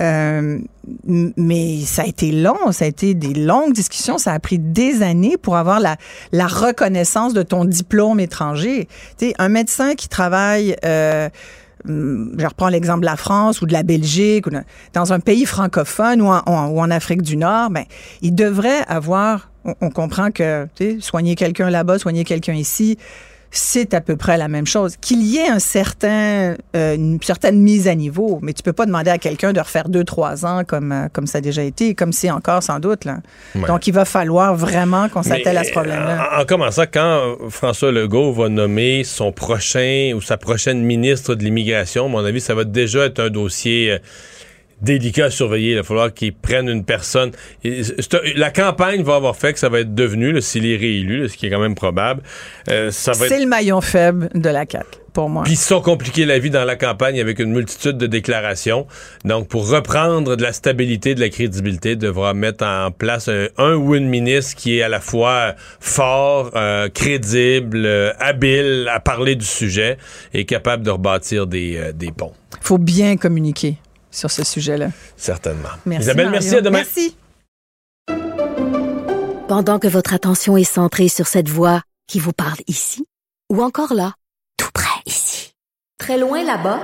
Euh, 0.00 0.58
mais 1.06 1.80
ça 1.80 2.02
a 2.02 2.06
été 2.06 2.32
long, 2.32 2.72
ça 2.72 2.84
a 2.84 2.88
été 2.88 3.14
des 3.14 3.32
longues 3.34 3.72
discussions, 3.72 4.18
ça 4.18 4.32
a 4.32 4.38
pris 4.40 4.58
des 4.58 5.02
années 5.02 5.36
pour 5.36 5.56
avoir 5.56 5.78
la, 5.78 5.96
la 6.32 6.46
reconnaissance 6.48 7.32
de 7.32 7.42
ton 7.42 7.64
diplôme 7.64 8.18
étranger. 8.18 8.88
Tu 9.18 9.28
sais, 9.28 9.34
un 9.38 9.48
médecin 9.48 9.94
qui 9.94 10.08
travaille, 10.08 10.74
euh, 10.84 11.28
je 11.86 12.44
reprends 12.46 12.68
l'exemple 12.68 13.00
de 13.00 13.06
la 13.06 13.16
France 13.16 13.60
ou 13.62 13.66
de 13.66 13.72
la 13.72 13.82
Belgique, 13.82 14.46
dans 14.94 15.12
un 15.12 15.20
pays 15.20 15.46
francophone 15.46 16.20
ou 16.22 16.26
en, 16.26 16.42
en- 16.46 16.68
ou 16.70 16.80
en 16.80 16.90
Afrique 16.90 17.22
du 17.22 17.36
Nord, 17.36 17.70
ben, 17.70 17.84
il 18.20 18.34
devrait 18.34 18.82
avoir, 18.88 19.50
on, 19.64 19.74
on 19.80 19.90
comprend 19.90 20.30
que 20.30 20.66
tu 20.74 20.92
sais, 20.92 20.96
soigner 21.00 21.34
quelqu'un 21.36 21.70
là-bas, 21.70 21.98
soigner 21.98 22.24
quelqu'un 22.24 22.54
ici, 22.54 22.98
c'est 23.56 23.94
à 23.94 24.00
peu 24.00 24.16
près 24.16 24.36
la 24.36 24.48
même 24.48 24.66
chose. 24.66 24.96
Qu'il 25.00 25.22
y 25.22 25.38
ait 25.38 25.48
un 25.48 25.60
certain, 25.60 26.56
euh, 26.76 26.94
une 26.96 27.22
certaine 27.22 27.60
mise 27.60 27.86
à 27.88 27.94
niveau, 27.94 28.40
mais 28.42 28.52
tu 28.52 28.62
peux 28.62 28.72
pas 28.72 28.84
demander 28.84 29.10
à 29.10 29.18
quelqu'un 29.18 29.52
de 29.52 29.60
refaire 29.60 29.88
deux, 29.88 30.04
trois 30.04 30.44
ans 30.44 30.62
comme, 30.66 30.92
euh, 30.92 31.08
comme 31.12 31.26
ça 31.26 31.38
a 31.38 31.40
déjà 31.40 31.62
été, 31.62 31.94
comme 31.94 32.12
c'est 32.12 32.30
encore 32.30 32.62
sans 32.62 32.80
doute. 32.80 33.04
Là. 33.04 33.18
Ouais. 33.54 33.66
Donc, 33.66 33.86
il 33.86 33.92
va 33.92 34.04
falloir 34.04 34.56
vraiment 34.56 35.08
qu'on 35.08 35.22
s'attelle 35.22 35.56
à 35.56 35.64
ce 35.64 35.70
problème-là. 35.70 36.30
En, 36.36 36.42
en 36.42 36.44
commençant, 36.44 36.84
quand 36.92 37.36
François 37.48 37.92
Legault 37.92 38.32
va 38.32 38.48
nommer 38.48 39.04
son 39.04 39.30
prochain 39.30 40.12
ou 40.14 40.20
sa 40.20 40.36
prochaine 40.36 40.82
ministre 40.82 41.34
de 41.34 41.44
l'immigration, 41.44 42.06
à 42.06 42.08
mon 42.08 42.24
avis, 42.24 42.40
ça 42.40 42.54
va 42.54 42.64
déjà 42.64 43.06
être 43.06 43.20
un 43.20 43.30
dossier 43.30 43.92
euh, 43.92 43.98
délicat 44.84 45.26
à 45.26 45.30
surveiller. 45.30 45.72
Il 45.72 45.76
va 45.76 45.82
falloir 45.82 46.12
qu'il 46.12 46.32
prenne 46.34 46.68
une 46.68 46.84
personne. 46.84 47.32
Et 47.64 47.82
La 48.36 48.50
campagne 48.50 49.02
va 49.02 49.16
avoir 49.16 49.36
fait 49.36 49.52
que 49.52 49.58
ça 49.58 49.68
va 49.68 49.80
être 49.80 49.94
devenu, 49.94 50.40
s'il 50.40 50.66
est 50.66 50.76
réélu, 50.76 51.22
là, 51.22 51.28
ce 51.28 51.36
qui 51.36 51.46
est 51.46 51.50
quand 51.50 51.60
même 51.60 51.74
probable, 51.74 52.22
euh, 52.68 52.90
ça 52.90 53.12
va 53.12 53.26
C'est 53.26 53.34
être... 53.34 53.40
le 53.40 53.48
maillon 53.48 53.80
faible 53.80 54.28
de 54.34 54.48
la 54.48 54.64
CAQ, 54.70 54.86
pour 55.12 55.28
moi. 55.28 55.42
Puis 55.44 55.52
ils 55.54 55.56
sont 55.56 55.80
compliqués 55.80 56.26
la 56.26 56.38
vie 56.38 56.50
dans 56.50 56.64
la 56.64 56.76
campagne 56.76 57.20
avec 57.20 57.38
une 57.38 57.52
multitude 57.52 57.96
de 57.96 58.06
déclarations. 58.06 58.86
Donc, 59.24 59.48
pour 59.48 59.68
reprendre 59.68 60.36
de 60.36 60.42
la 60.42 60.52
stabilité, 60.52 61.14
de 61.14 61.20
la 61.20 61.28
crédibilité, 61.28 61.96
devra 61.96 62.34
mettre 62.34 62.64
en 62.64 62.90
place 62.90 63.28
un, 63.28 63.48
un 63.58 63.74
ou 63.74 63.94
une 63.94 64.08
ministre 64.08 64.56
qui 64.56 64.78
est 64.78 64.82
à 64.82 64.88
la 64.88 65.00
fois 65.00 65.54
fort, 65.80 66.50
euh, 66.54 66.88
crédible, 66.88 67.84
euh, 67.86 68.12
habile 68.18 68.88
à 68.92 69.00
parler 69.00 69.34
du 69.36 69.46
sujet 69.46 69.96
et 70.32 70.44
capable 70.44 70.82
de 70.82 70.90
rebâtir 70.90 71.46
des, 71.46 71.76
euh, 71.76 71.92
des 71.92 72.12
ponts. 72.12 72.32
Il 72.60 72.66
faut 72.66 72.78
bien 72.78 73.16
communiquer 73.16 73.76
sur 74.14 74.30
ce 74.30 74.44
sujet-là. 74.44 74.88
Certainement. 75.16 75.68
Merci, 75.84 76.04
Isabelle, 76.04 76.30
Mario. 76.30 76.40
merci. 76.40 76.56
À 76.56 76.60
demain. 76.60 76.78
Merci. 76.78 77.16
Pendant 79.48 79.78
que 79.78 79.88
votre 79.88 80.14
attention 80.14 80.56
est 80.56 80.64
centrée 80.64 81.08
sur 81.08 81.26
cette 81.26 81.48
voix 81.48 81.82
qui 82.06 82.18
vous 82.18 82.32
parle 82.32 82.58
ici, 82.66 83.04
ou 83.50 83.62
encore 83.62 83.92
là, 83.92 84.14
tout 84.56 84.70
près 84.72 85.00
ici, 85.06 85.54
très 85.98 86.18
loin 86.18 86.42
là-bas, 86.42 86.80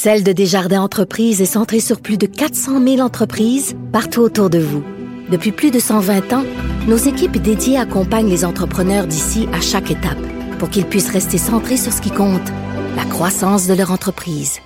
Celle 0.00 0.22
de 0.22 0.30
Desjardins 0.30 0.82
Entreprises 0.82 1.42
est 1.42 1.46
centrée 1.46 1.80
sur 1.80 2.00
plus 2.00 2.18
de 2.18 2.26
400 2.26 2.80
000 2.84 3.00
entreprises 3.00 3.74
partout 3.92 4.20
autour 4.20 4.48
de 4.48 4.60
vous. 4.60 4.84
Depuis 5.28 5.50
plus 5.50 5.72
de 5.72 5.80
120 5.80 6.32
ans, 6.34 6.44
nos 6.86 6.96
équipes 6.96 7.36
dédiées 7.38 7.78
accompagnent 7.78 8.28
les 8.28 8.44
entrepreneurs 8.44 9.08
d'ici 9.08 9.48
à 9.52 9.60
chaque 9.60 9.90
étape 9.90 10.18
pour 10.60 10.70
qu'ils 10.70 10.86
puissent 10.86 11.10
rester 11.10 11.36
centrés 11.36 11.76
sur 11.76 11.92
ce 11.92 12.00
qui 12.00 12.12
compte, 12.12 12.48
la 12.96 13.04
croissance 13.04 13.66
de 13.66 13.74
leur 13.74 13.90
entreprise. 13.92 14.60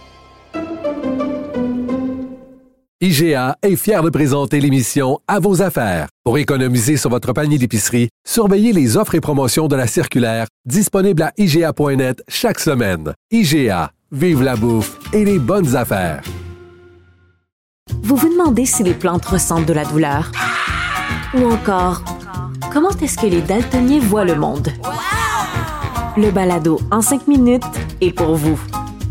IGA 3.00 3.56
est 3.62 3.74
fier 3.76 4.02
de 4.02 4.10
présenter 4.10 4.60
l'émission 4.60 5.18
À 5.26 5.40
vos 5.40 5.60
affaires. 5.60 6.06
Pour 6.24 6.38
économiser 6.38 6.96
sur 6.96 7.10
votre 7.10 7.32
panier 7.32 7.58
d'épicerie, 7.58 8.08
surveillez 8.24 8.72
les 8.72 8.96
offres 8.96 9.16
et 9.16 9.20
promotions 9.20 9.66
de 9.66 9.74
la 9.74 9.88
circulaire 9.88 10.46
disponible 10.66 11.22
à 11.22 11.32
IGA.net 11.36 12.22
chaque 12.28 12.60
semaine. 12.60 13.12
IGA, 13.32 13.90
vive 14.12 14.42
la 14.42 14.54
bouffe 14.54 14.98
et 15.12 15.24
les 15.24 15.40
bonnes 15.40 15.74
affaires. 15.74 16.22
Vous 18.02 18.14
vous 18.14 18.28
demandez 18.28 18.66
si 18.66 18.84
les 18.84 18.94
plantes 18.94 19.24
ressentent 19.24 19.66
de 19.66 19.72
la 19.72 19.84
douleur? 19.84 20.30
Ou 21.34 21.50
encore, 21.50 22.04
comment 22.72 22.90
est-ce 22.90 23.18
que 23.18 23.26
les 23.26 23.42
daltoniens 23.42 24.00
voient 24.00 24.24
le 24.24 24.36
monde? 24.36 24.68
Le 26.14 26.30
balado 26.30 26.78
en 26.90 27.00
cinq 27.00 27.26
minutes 27.26 27.64
est 28.02 28.12
pour 28.12 28.34
vous. 28.34 28.60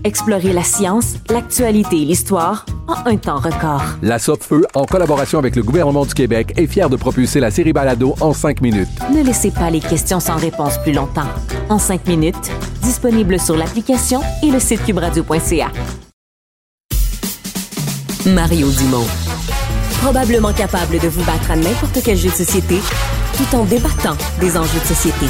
Explorez 0.03 0.53
la 0.53 0.63
science, 0.63 1.15
l'actualité 1.29 2.01
et 2.01 2.05
l'histoire 2.05 2.63
en 2.87 3.09
un 3.09 3.17
temps 3.17 3.39
record. 3.39 3.81
La 4.03 4.19
Feu, 4.19 4.65
en 4.75 4.85
collaboration 4.85 5.39
avec 5.39 5.55
le 5.55 5.63
gouvernement 5.63 6.05
du 6.05 6.13
Québec, 6.13 6.53
est 6.57 6.67
fière 6.67 6.91
de 6.91 6.97
propulser 6.97 7.39
la 7.39 7.49
série 7.49 7.73
Balado 7.73 8.13
en 8.21 8.33
cinq 8.33 8.61
minutes. 8.61 8.89
Ne 9.11 9.23
laissez 9.23 9.49
pas 9.49 9.71
les 9.71 9.79
questions 9.79 10.19
sans 10.19 10.35
réponse 10.35 10.77
plus 10.79 10.91
longtemps. 10.91 11.27
En 11.69 11.79
cinq 11.79 12.07
minutes, 12.07 12.51
disponible 12.83 13.39
sur 13.39 13.57
l'application 13.57 14.21
et 14.43 14.51
le 14.51 14.59
site 14.59 14.83
cubradio.ca. 14.85 15.71
Mario 18.27 18.69
Dumont. 18.69 19.07
Probablement 20.03 20.53
capable 20.53 20.99
de 20.99 21.07
vous 21.07 21.23
battre 21.23 21.49
à 21.49 21.55
n'importe 21.55 21.99
quel 22.03 22.17
jeu 22.17 22.29
de 22.29 22.35
société 22.35 22.77
tout 23.37 23.55
en 23.55 23.65
débattant 23.65 24.17
des 24.39 24.55
enjeux 24.55 24.79
de 24.79 24.85
société. 24.85 25.25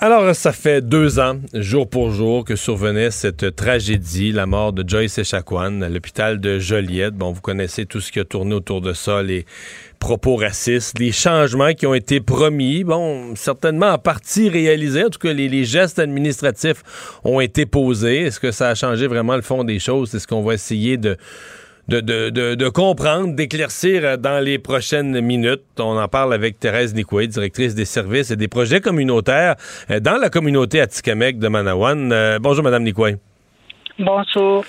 Alors, 0.00 0.32
ça 0.36 0.52
fait 0.52 0.80
deux 0.80 1.18
ans, 1.18 1.40
jour 1.54 1.90
pour 1.90 2.12
jour, 2.12 2.44
que 2.44 2.54
survenait 2.54 3.10
cette 3.10 3.56
tragédie, 3.56 4.30
la 4.30 4.46
mort 4.46 4.72
de 4.72 4.88
Joyce 4.88 5.18
Echaquan 5.18 5.82
à 5.82 5.88
l'hôpital 5.88 6.38
de 6.38 6.60
Joliette. 6.60 7.14
Bon, 7.14 7.32
vous 7.32 7.40
connaissez 7.40 7.84
tout 7.84 8.00
ce 8.00 8.12
qui 8.12 8.20
a 8.20 8.24
tourné 8.24 8.54
autour 8.54 8.80
de 8.80 8.92
ça, 8.92 9.24
les 9.24 9.44
propos 9.98 10.36
racistes, 10.36 11.00
les 11.00 11.10
changements 11.10 11.74
qui 11.74 11.84
ont 11.84 11.94
été 11.94 12.20
promis, 12.20 12.84
bon, 12.84 13.34
certainement 13.34 13.88
en 13.88 13.98
partie 13.98 14.48
réalisés. 14.48 15.02
En 15.02 15.08
tout 15.08 15.18
cas, 15.18 15.32
les, 15.32 15.64
gestes 15.64 15.98
administratifs 15.98 16.84
ont 17.24 17.40
été 17.40 17.66
posés. 17.66 18.20
Est-ce 18.20 18.38
que 18.38 18.52
ça 18.52 18.68
a 18.68 18.76
changé 18.76 19.08
vraiment 19.08 19.34
le 19.34 19.42
fond 19.42 19.64
des 19.64 19.80
choses? 19.80 20.14
Est-ce 20.14 20.28
qu'on 20.28 20.44
va 20.44 20.54
essayer 20.54 20.96
de 20.96 21.16
de, 21.88 22.00
de, 22.00 22.54
de, 22.54 22.68
comprendre, 22.68 23.34
d'éclaircir 23.34 24.02
euh, 24.04 24.16
dans 24.16 24.44
les 24.44 24.58
prochaines 24.58 25.20
minutes. 25.20 25.62
On 25.78 25.98
en 25.98 26.08
parle 26.08 26.34
avec 26.34 26.60
Thérèse 26.60 26.94
Nicoué, 26.94 27.26
directrice 27.26 27.74
des 27.74 27.86
services 27.86 28.30
et 28.30 28.36
des 28.36 28.48
projets 28.48 28.80
communautaires 28.80 29.56
euh, 29.90 29.98
dans 29.98 30.18
la 30.18 30.28
communauté 30.28 30.80
Atikamek 30.80 31.38
de 31.38 31.48
Manawan. 31.48 32.12
Euh, 32.12 32.38
bonjour, 32.40 32.62
Madame 32.62 32.82
Nicoué. 32.82 33.16
Bonjour. 33.98 34.64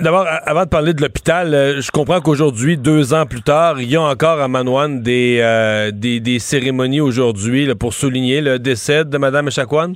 D'abord, 0.00 0.26
avant 0.26 0.64
de 0.64 0.68
parler 0.68 0.92
de 0.92 1.00
l'hôpital, 1.00 1.76
je 1.80 1.90
comprends 1.92 2.20
qu'aujourd'hui, 2.20 2.76
deux 2.76 3.14
ans 3.14 3.24
plus 3.24 3.42
tard, 3.42 3.80
il 3.80 3.88
y 3.88 3.94
a 3.94 4.02
encore 4.02 4.40
à 4.40 4.48
Manawan 4.48 5.00
des, 5.00 5.90
des, 5.94 6.18
des, 6.18 6.38
cérémonies 6.40 7.00
aujourd'hui 7.00 7.72
pour 7.76 7.94
souligner 7.94 8.40
le 8.40 8.58
décès 8.58 9.04
de 9.04 9.16
Mme 9.16 9.46
Echaquan. 9.46 9.92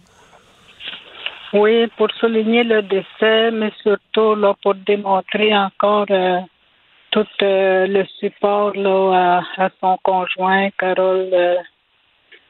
Oui, 1.53 1.87
pour 1.99 2.11
souligner 2.13 2.65
le 2.65 2.81
décès, 2.81 3.51
mais 3.51 3.71
surtout 3.83 4.35
là, 4.35 4.55
pour 4.63 4.75
démontrer 4.75 5.55
encore 5.55 6.07
euh, 6.11 6.41
tout 7.11 7.27
euh, 7.43 7.87
le 7.87 8.07
support 8.19 8.75
là, 8.75 9.43
à, 9.59 9.69
son 9.81 9.99
conjoint, 10.03 10.71
Carole, 10.79 11.29
euh, 11.31 11.57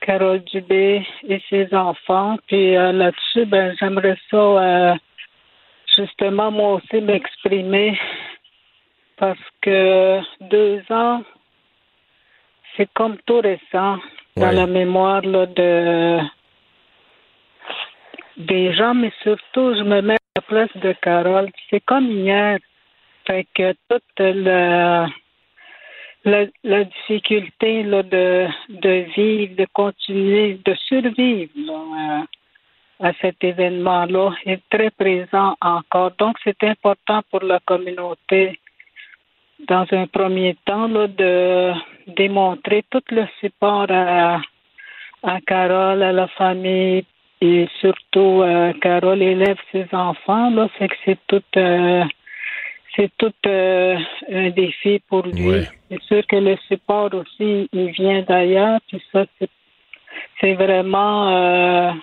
Carole 0.00 0.44
Dubé 0.44 1.04
et 1.28 1.42
ses 1.50 1.74
enfants. 1.74 2.36
Puis 2.46 2.74
là-dessus, 2.74 3.44
ben, 3.46 3.74
j'aimerais 3.80 4.18
ça 4.30 4.96
justement 5.96 6.50
moi 6.52 6.74
aussi 6.74 7.00
m'exprimer 7.00 7.98
parce 9.16 9.38
que 9.60 10.20
deux 10.40 10.82
ans, 10.90 11.22
c'est 12.76 12.88
comme 12.94 13.16
tout 13.26 13.40
récent 13.40 13.98
dans 14.36 14.50
la 14.50 14.66
mémoire 14.66 15.22
là, 15.22 15.46
de 15.46 16.18
des 18.36 18.72
gens, 18.74 18.94
mais 18.94 19.12
surtout, 19.22 19.74
je 19.74 19.82
me 19.82 20.00
mets 20.00 20.14
à 20.14 20.36
la 20.36 20.42
place 20.42 20.76
de 20.76 20.92
Carole. 21.00 21.50
C'est 21.70 21.84
comme 21.84 22.10
hier. 22.10 22.58
Fait 23.26 23.46
que 23.54 23.72
toute 23.88 24.18
la, 24.18 25.06
la, 26.24 26.84
difficulté 26.84 27.82
là, 27.84 28.02
de, 28.02 28.48
de 28.68 29.06
vivre, 29.14 29.54
de 29.56 29.66
continuer, 29.72 30.58
de 30.64 30.74
survivre 30.74 31.52
là, 31.56 32.24
à 33.00 33.12
cet 33.20 33.42
événement-là 33.44 34.30
est 34.46 34.62
très 34.70 34.90
présent 34.90 35.56
encore. 35.60 36.12
Donc, 36.18 36.36
c'est 36.42 36.62
important 36.64 37.22
pour 37.30 37.42
la 37.42 37.60
communauté, 37.60 38.58
dans 39.68 39.86
un 39.92 40.06
premier 40.06 40.56
temps, 40.64 40.88
là, 40.88 41.06
de 41.06 41.72
démontrer 42.08 42.84
tout 42.90 43.02
le 43.10 43.26
support 43.40 43.86
à 43.90 44.40
Carole, 45.46 46.02
à 46.02 46.12
la 46.12 46.26
famille, 46.28 47.04
et 47.44 47.68
surtout, 47.80 48.42
euh, 48.42 48.72
Carole 48.80 49.20
élève 49.20 49.56
ses 49.72 49.86
enfants, 49.90 50.48
là, 50.50 50.68
c'est 50.78 50.86
que 50.86 50.94
c'est 51.04 51.18
tout, 51.26 51.42
euh, 51.56 52.04
c'est 52.94 53.10
tout 53.18 53.34
euh, 53.46 53.96
un 54.30 54.50
défi 54.50 55.02
pour 55.08 55.26
lui. 55.26 55.66
C'est 55.90 56.02
sûr 56.02 56.24
que 56.28 56.36
le 56.36 56.56
support 56.68 57.12
aussi, 57.12 57.68
il 57.72 57.90
vient 57.90 58.22
d'ailleurs, 58.22 58.78
puis 58.86 59.02
ça, 59.10 59.24
c'est, 59.40 59.50
c'est 60.40 60.54
vraiment 60.54 61.96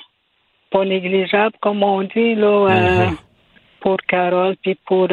pas 0.72 0.84
négligeable, 0.84 1.56
comme 1.62 1.84
on 1.84 2.02
dit, 2.02 2.36
là, 2.36 2.68
mm-hmm. 2.68 3.16
pour 3.80 3.96
Carole, 4.10 4.58
puis 4.62 4.76
pour, 4.86 5.08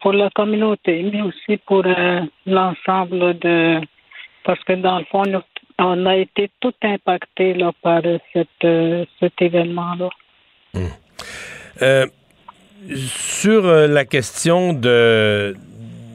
pour 0.00 0.12
la 0.14 0.30
communauté, 0.30 1.02
mais 1.12 1.20
aussi 1.20 1.58
pour 1.66 1.84
l'ensemble 2.46 3.38
de. 3.38 3.82
Parce 4.44 4.64
que 4.64 4.72
dans 4.72 4.98
le 5.00 5.04
fond, 5.04 5.24
nous, 5.26 5.42
on 5.80 6.06
a 6.06 6.16
été 6.16 6.50
tout 6.60 6.74
impacté 6.82 7.54
là, 7.54 7.72
par 7.82 8.02
cette, 8.32 8.48
euh, 8.64 9.04
cet 9.18 9.32
événement-là. 9.40 10.08
Hmm. 10.74 10.86
Euh, 11.82 12.06
sur 12.94 13.66
euh, 13.66 13.86
la 13.86 14.04
question 14.04 14.72
de 14.72 15.54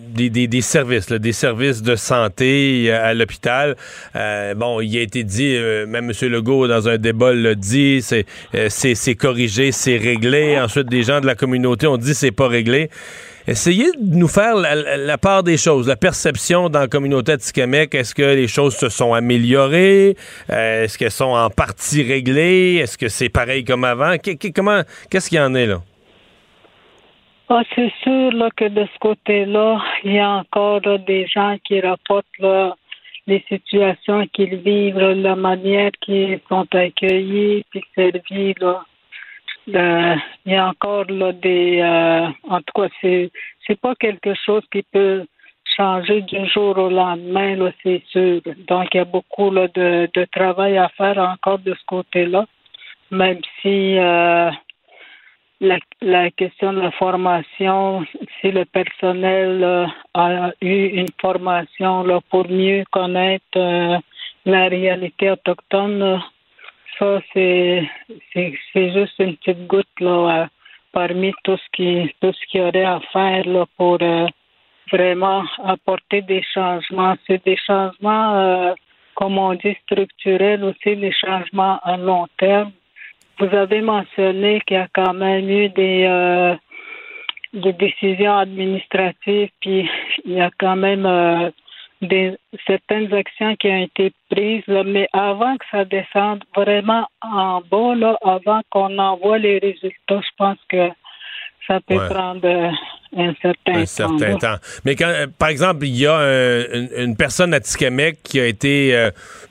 des, 0.10 0.30
des, 0.30 0.62
services, 0.62 1.12
des 1.12 1.34
services 1.34 1.82
de 1.84 1.98
santé 1.98 2.90
à 2.90 3.14
l'hôpital. 3.14 3.76
bon, 4.56 4.80
il 4.80 4.98
a 4.98 5.02
été 5.02 5.26
dit, 5.26 5.58
même 5.88 6.10
M. 6.10 6.30
Legault, 6.30 6.70
dans 6.70 6.88
un 6.88 6.98
débat, 6.98 7.34
l'a 7.34 7.54
dit, 7.54 8.02
c'est, 8.02 8.26
c'est, 8.70 9.16
corrigé, 9.16 9.74
c'est 9.74 9.98
réglé. 9.98 10.58
Ensuite, 10.58 10.88
des 10.88 11.04
gens 11.04 11.20
de 11.20 11.26
la 11.26 11.36
communauté 11.36 11.86
ont 11.88 11.98
dit 11.98 12.16
c'est 12.16 12.32
pas 12.32 12.48
réglé. 12.48 12.90
Essayez 13.48 13.92
de 14.00 14.16
nous 14.16 14.28
faire 14.28 14.56
la, 14.56 15.18
part 15.20 15.44
des 15.44 15.58
choses, 15.58 15.88
la 15.88 15.96
perception 15.96 16.68
dans 16.68 16.80
la 16.80 16.88
communauté 16.88 17.34
Atikamek. 17.34 17.94
Est-ce 17.94 18.16
que 18.16 18.24
les 18.24 18.48
choses 18.48 18.76
se 18.76 18.90
sont 18.90 19.14
améliorées? 19.14 20.16
Euh, 20.50 20.84
est-ce 20.84 20.98
qu'elles 20.98 21.12
sont 21.12 21.26
en 21.26 21.52
partie 21.52 22.02
réglées? 22.02 22.78
Est-ce 22.82 22.98
que 22.98 23.08
c'est 23.08 23.30
pareil 23.30 23.64
comme 23.64 23.84
avant? 23.84 24.16
comment, 24.56 24.82
qu'est-ce 25.12 25.30
qu'il 25.30 25.38
y 25.38 25.42
en 25.42 25.54
est 25.54 25.68
là? 25.68 25.82
Ah, 27.50 27.62
c'est 27.76 27.94
sûr 28.02 28.32
là, 28.32 28.50
que 28.56 28.66
de 28.66 28.84
ce 28.92 29.00
côté-là, 29.00 29.80
il 30.04 30.14
y 30.14 30.20
a 30.20 30.30
encore 30.30 30.82
des 30.82 31.28
gens 31.28 31.56
qui 31.64 31.80
rapportent 31.82 32.26
les 33.28 33.46
situations 33.48 34.26
qu'ils 34.34 34.56
vivent, 34.56 34.98
la 34.98 35.36
manière 35.36 35.92
qu'ils 36.02 36.40
sont 36.50 36.66
accueillis 36.74 37.64
puis 37.70 37.84
servis. 37.94 38.56
Là. 38.60 38.84
Ben, 39.68 40.22
il 40.46 40.54
y 40.54 40.56
a 40.56 40.68
encore 40.68 41.06
là, 41.10 41.32
des. 41.32 41.80
Euh, 41.82 42.28
en 42.50 42.62
tout 42.62 42.82
cas, 42.82 42.88
c'est 43.02 43.32
c'est 43.66 43.80
pas 43.80 43.96
quelque 43.96 44.34
chose 44.46 44.64
qui 44.72 44.84
peut 44.84 45.26
changer 45.76 46.22
du 46.22 46.48
jour 46.48 46.78
au 46.78 46.90
lendemain, 46.90 47.56
là, 47.56 47.72
c'est 47.82 48.04
sûr. 48.10 48.42
Donc, 48.68 48.90
il 48.94 48.98
y 48.98 49.00
a 49.00 49.06
beaucoup 49.06 49.50
là, 49.50 49.68
de, 49.70 50.08
de 50.14 50.26
travail 50.32 50.78
à 50.78 50.90
faire 50.90 51.18
encore 51.18 51.60
de 51.60 51.74
ce 51.74 51.86
côté-là, 51.88 52.46
même 53.10 53.40
si 53.62 53.98
euh, 53.98 54.52
la, 55.60 55.78
la 56.02 56.30
question 56.32 56.72
de 56.72 56.82
la 56.82 56.92
formation, 56.92 58.06
si 58.40 58.52
le 58.52 58.66
personnel 58.66 59.64
euh, 59.64 59.88
a 60.14 60.52
eu 60.62 61.00
une 61.00 61.12
formation 61.20 62.04
là, 62.04 62.20
pour 62.30 62.48
mieux 62.48 62.84
connaître 62.92 63.58
la 64.46 64.68
réalité 64.68 65.32
autochtone, 65.32 66.22
ça, 67.00 67.22
c'est, 67.34 67.90
c'est, 68.34 68.92
juste 68.94 69.20
une 69.20 69.36
petite 69.38 69.68
goutte 69.68 70.00
là, 70.00 70.48
parmi 70.92 71.34
tout 71.44 71.58
ce 71.58 71.70
qui 71.74 72.14
tout 72.22 72.32
ce 72.32 72.46
qu'il 72.48 72.62
y 72.62 72.64
aurait 72.64 72.86
à 72.86 73.00
faire 73.12 73.46
là, 73.46 73.66
pour 73.78 73.98
euh, 74.02 74.28
vraiment 74.92 75.44
apporter 75.64 76.22
des 76.22 76.44
changements. 76.54 77.16
C'est 77.28 77.44
des 77.46 77.58
changements, 77.58 78.36
euh, 78.36 78.74
comme 79.16 79.38
on 79.38 79.54
dit, 79.56 79.76
structurels 79.84 80.64
aussi, 80.64 80.96
des 80.96 81.14
changements 81.14 81.80
à 81.84 81.98
long 81.98 82.28
terme. 82.38 82.72
Vous 83.40 83.54
avez 83.54 83.82
mentionné 83.82 84.62
qu'il 84.66 84.78
y 84.78 84.80
a 84.80 84.88
quand 84.94 85.14
même 85.14 85.50
eu 85.50 85.70
des, 85.70 86.06
euh, 86.08 86.56
des 87.54 87.74
décisions 87.74 88.38
administratives, 88.38 89.50
puis 89.60 89.90
il 90.24 90.34
y 90.34 90.42
a 90.42 90.50
quand 90.58 90.78
même 90.78 91.06
des 92.06 92.38
certaines 92.66 93.14
actions 93.14 93.56
qui 93.56 93.68
ont 93.68 93.84
été 93.84 94.14
prises, 94.30 94.64
mais 94.68 95.08
avant 95.14 95.58
que 95.58 95.66
ça 95.72 95.86
descende 95.86 96.44
vraiment 96.56 97.08
en 97.22 97.62
bas, 97.62 97.96
là, 97.96 98.18
avant 98.24 98.62
qu'on 98.70 98.98
envoie 98.98 99.38
les 99.38 99.60
résultats, 99.60 100.22
je 100.22 100.36
pense 100.38 100.58
que 100.70 100.90
ça 101.68 101.80
peut 101.88 101.96
prendre 101.96 102.48
un 103.18 103.34
certain, 103.42 103.82
un 103.82 103.86
certain 103.86 104.38
temps. 104.38 104.56
Mais 104.84 104.96
quand, 104.96 105.08
euh, 105.08 105.28
par 105.38 105.50
exemple, 105.50 105.86
il 105.86 105.96
y 105.96 106.06
a 106.06 106.20
une, 106.98 107.16
personne 107.16 107.54
à 107.54 107.60
Tikamek 107.60 108.22
qui 108.24 108.40
a 108.40 108.46
été, 108.46 108.96
euh, 108.96 109.10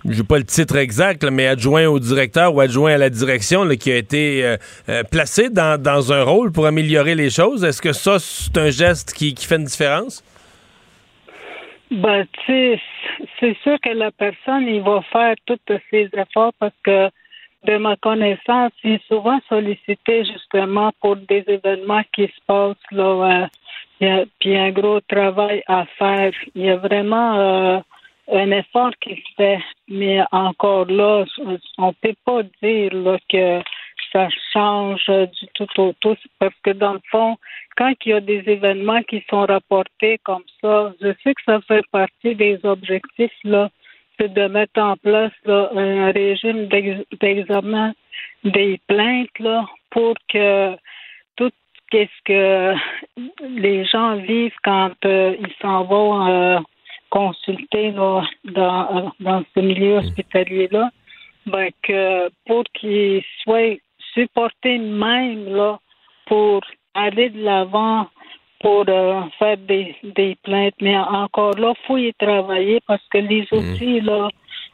je 0.09 0.19
n'ai 0.19 0.27
pas 0.27 0.39
le 0.39 0.45
titre 0.45 0.77
exact, 0.77 1.25
mais 1.25 1.47
adjoint 1.47 1.87
au 1.87 1.99
directeur 1.99 2.55
ou 2.55 2.61
adjoint 2.61 2.93
à 2.93 2.99
la 2.99 3.11
direction, 3.11 3.67
qui 3.77 3.91
a 3.91 3.97
été 3.97 4.57
euh, 4.89 5.03
placé 5.11 5.49
dans, 5.51 5.81
dans, 5.81 6.13
un 6.13 6.23
rôle 6.23 6.53
pour 6.53 6.67
améliorer 6.67 7.15
les 7.15 7.31
choses. 7.31 7.65
Est-ce 7.65 7.83
que 7.83 7.93
ça, 7.93 8.19
c'est 8.19 8.57
un 8.59 8.71
geste 8.71 9.13
qui, 9.13 9.35
qui 9.35 9.47
fait 9.47 9.57
une 9.57 9.65
différence? 9.65 10.23
Ben, 11.95 12.27
c'est 12.47 13.57
sûr 13.63 13.79
que 13.81 13.91
la 13.91 14.11
personne, 14.11 14.67
il 14.67 14.83
va 14.83 15.01
faire 15.13 15.37
tous 15.47 15.59
ses 15.91 16.11
efforts 16.13 16.53
parce 16.59 16.75
que 16.83 17.09
de 17.67 17.77
ma 17.77 17.95
connaissance, 17.97 18.73
il 18.83 18.95
est 18.95 19.07
souvent 19.07 19.39
sollicité 19.49 20.25
justement 20.25 20.91
pour 21.01 21.15
des 21.17 21.45
événements 21.47 22.03
qui 22.13 22.27
se 22.27 22.41
passent 22.49 22.91
là. 22.91 23.49
il 24.01 24.09
y 24.09 24.11
a, 24.11 24.25
puis 24.41 24.57
un 24.57 24.73
gros 24.73 25.01
travail 25.03 25.63
à 25.69 25.87
faire. 25.97 26.33
Il 26.57 26.63
y 26.63 26.71
a 26.71 26.77
vraiment 26.77 27.39
euh, 27.39 27.79
un 28.33 28.51
effort 28.51 28.91
qui 29.01 29.15
se 29.15 29.35
fait, 29.37 29.61
mais 29.89 30.21
encore 30.33 30.87
là, 30.87 31.25
on 31.79 31.93
peut 31.93 32.15
pas 32.25 32.43
dire 32.61 32.91
que 33.29 33.61
ça 34.15 34.29
change 34.53 35.07
du 35.07 35.47
tout 35.55 35.81
au 35.81 35.93
tout, 36.01 36.17
parce 36.39 36.55
que 36.63 36.71
dans 36.71 36.95
le 36.95 37.01
fond, 37.11 37.37
quand 37.77 37.93
il 38.05 38.11
y 38.11 38.13
a 38.13 38.21
des 38.21 38.43
événements 38.47 39.03
qui 39.03 39.25
sont 39.29 39.45
rapportés 39.45 40.19
comme 40.23 40.45
ça, 40.61 40.93
je 41.01 41.13
sais 41.23 41.35
que 41.35 41.43
ça 41.45 41.61
fait 41.63 41.85
partie 41.91 42.35
des 42.35 42.61
objectifs 42.65 43.39
là 43.43 43.71
c'est 44.19 44.33
de 44.33 44.47
mettre 44.47 44.81
en 44.81 44.97
place 44.97 45.33
un 45.47 46.13
régime 46.13 46.69
d'examen 47.21 47.95
des 48.45 48.81
plaintes 48.87 49.39
là, 49.39 49.67
pour 49.91 50.15
que 50.29 50.75
tout 51.37 51.51
ce 51.93 52.07
que 52.25 52.75
les 53.49 53.85
gens 53.85 54.17
vivent 54.17 54.57
quand 54.63 54.93
euh, 55.05 55.37
ils 55.39 55.55
s'en 55.61 55.85
vont 55.85 56.27
euh, 56.27 56.59
consulter 57.11 57.93
dans, 57.93 58.25
dans 58.45 59.45
ce 59.55 59.61
milieu 59.61 59.99
hospitalier-là, 59.99 60.91
ben, 61.47 61.71
que 61.83 62.29
pour 62.47 62.65
qu'ils 62.75 63.23
soient 63.43 63.77
supportés 64.15 64.79
même 64.79 65.55
là, 65.55 65.79
pour 66.27 66.63
aller 66.95 67.31
de 67.31 67.43
l'avant 67.43 68.07
pour 68.61 68.85
euh, 68.89 69.21
faire 69.39 69.59
des, 69.59 69.95
des 70.03 70.37
plaintes. 70.43 70.75
Mais 70.81 70.97
encore 70.97 71.59
là, 71.59 71.75
il 71.77 71.87
faut 71.87 71.99
y 71.99 72.15
travailler 72.15 72.81
parce 72.87 73.07
que 73.11 73.19
les 73.19 73.47
mhm. 73.53 73.59
outils, 73.59 74.01
là, 74.01 74.31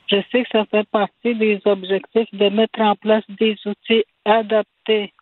je 0.08 0.16
sais 0.30 0.44
que 0.44 0.48
ça 0.52 0.64
fait 0.66 0.88
partie 0.90 1.34
des 1.34 1.60
objectifs 1.64 2.32
de 2.32 2.48
mettre 2.50 2.80
en 2.80 2.94
place 2.94 3.24
des 3.28 3.56
outils 3.66 4.04
adaptés 4.24 5.12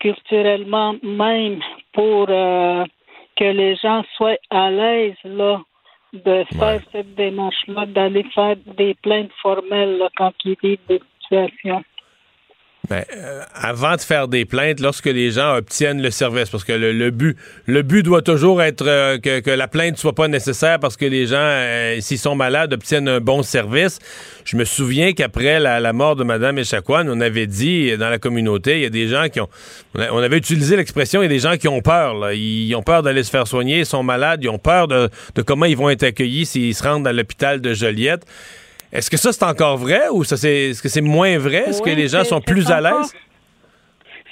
culturellement 0.00 0.94
même 1.02 1.60
pour 1.92 2.26
euh, 2.28 2.84
que 3.36 3.44
les 3.44 3.74
gens 3.76 4.04
soient 4.16 4.38
à 4.50 4.70
l'aise 4.70 5.16
là 5.24 5.60
de 6.12 6.44
faire 6.58 6.80
cette 6.92 7.14
démarche-là, 7.14 7.86
d'aller 7.86 8.24
faire 8.34 8.56
des 8.76 8.94
plaintes 9.02 9.32
formelles 9.42 10.02
quand 10.16 10.32
ils 10.44 10.56
vivent 10.62 10.78
des 10.88 11.00
situations. 11.20 11.82
Ben, 12.90 13.04
euh, 13.14 13.42
avant 13.54 13.96
de 13.96 14.00
faire 14.00 14.28
des 14.28 14.46
plaintes, 14.46 14.80
lorsque 14.80 15.06
les 15.06 15.30
gens 15.30 15.56
obtiennent 15.56 16.00
le 16.00 16.10
service, 16.10 16.48
parce 16.48 16.64
que 16.64 16.72
le, 16.72 17.10
but, 17.10 17.36
le 17.66 17.82
but 17.82 18.02
doit 18.02 18.22
toujours 18.22 18.62
être 18.62 18.86
euh, 18.86 19.18
que, 19.18 19.40
que, 19.40 19.50
la 19.50 19.68
plainte 19.68 19.98
soit 19.98 20.14
pas 20.14 20.26
nécessaire 20.26 20.80
parce 20.80 20.96
que 20.96 21.04
les 21.04 21.26
gens, 21.26 21.36
euh, 21.38 22.00
s'ils 22.00 22.18
sont 22.18 22.34
malades, 22.34 22.72
obtiennent 22.72 23.08
un 23.08 23.20
bon 23.20 23.42
service. 23.42 23.98
Je 24.46 24.56
me 24.56 24.64
souviens 24.64 25.12
qu'après 25.12 25.60
la, 25.60 25.92
mort 25.92 26.16
de 26.16 26.24
Mme 26.24 26.58
Echaquan, 26.58 27.06
on 27.08 27.20
avait 27.20 27.46
dit 27.46 27.94
dans 27.98 28.08
la 28.08 28.18
communauté, 28.18 28.76
il 28.76 28.82
y 28.82 28.86
a 28.86 28.90
des 28.90 29.08
gens 29.08 29.28
qui 29.28 29.40
ont, 29.40 29.48
on 29.94 30.18
avait 30.18 30.38
utilisé 30.38 30.76
l'expression, 30.76 31.20
il 31.20 31.24
y 31.24 31.26
a 31.26 31.28
des 31.28 31.40
gens 31.40 31.58
qui 31.58 31.68
ont 31.68 31.82
peur. 31.82 32.32
Ils 32.32 32.74
ont 32.74 32.82
peur 32.82 33.02
d'aller 33.02 33.22
se 33.22 33.30
faire 33.30 33.46
soigner, 33.46 33.80
ils 33.80 33.86
sont 33.86 34.02
malades, 34.02 34.42
ils 34.42 34.48
ont 34.48 34.58
peur 34.58 34.88
de, 34.88 35.10
de 35.34 35.42
comment 35.42 35.66
ils 35.66 35.76
vont 35.76 35.90
être 35.90 36.04
accueillis 36.04 36.46
s'ils 36.46 36.74
se 36.74 36.82
rendent 36.82 37.06
à 37.06 37.12
l'hôpital 37.12 37.60
de 37.60 37.74
Joliette. 37.74 38.24
Est-ce 38.92 39.10
que 39.10 39.16
ça, 39.16 39.32
c'est 39.32 39.44
encore 39.44 39.76
vrai 39.76 40.08
ou 40.10 40.24
ça, 40.24 40.36
c'est, 40.36 40.70
est-ce 40.70 40.82
que 40.82 40.88
c'est 40.88 41.02
moins 41.02 41.38
vrai? 41.38 41.68
Est-ce 41.68 41.82
que 41.82 41.90
les 41.90 42.08
gens 42.08 42.24
sont 42.24 42.40
plus 42.40 42.70
à 42.70 42.80
l'aise? 42.80 43.14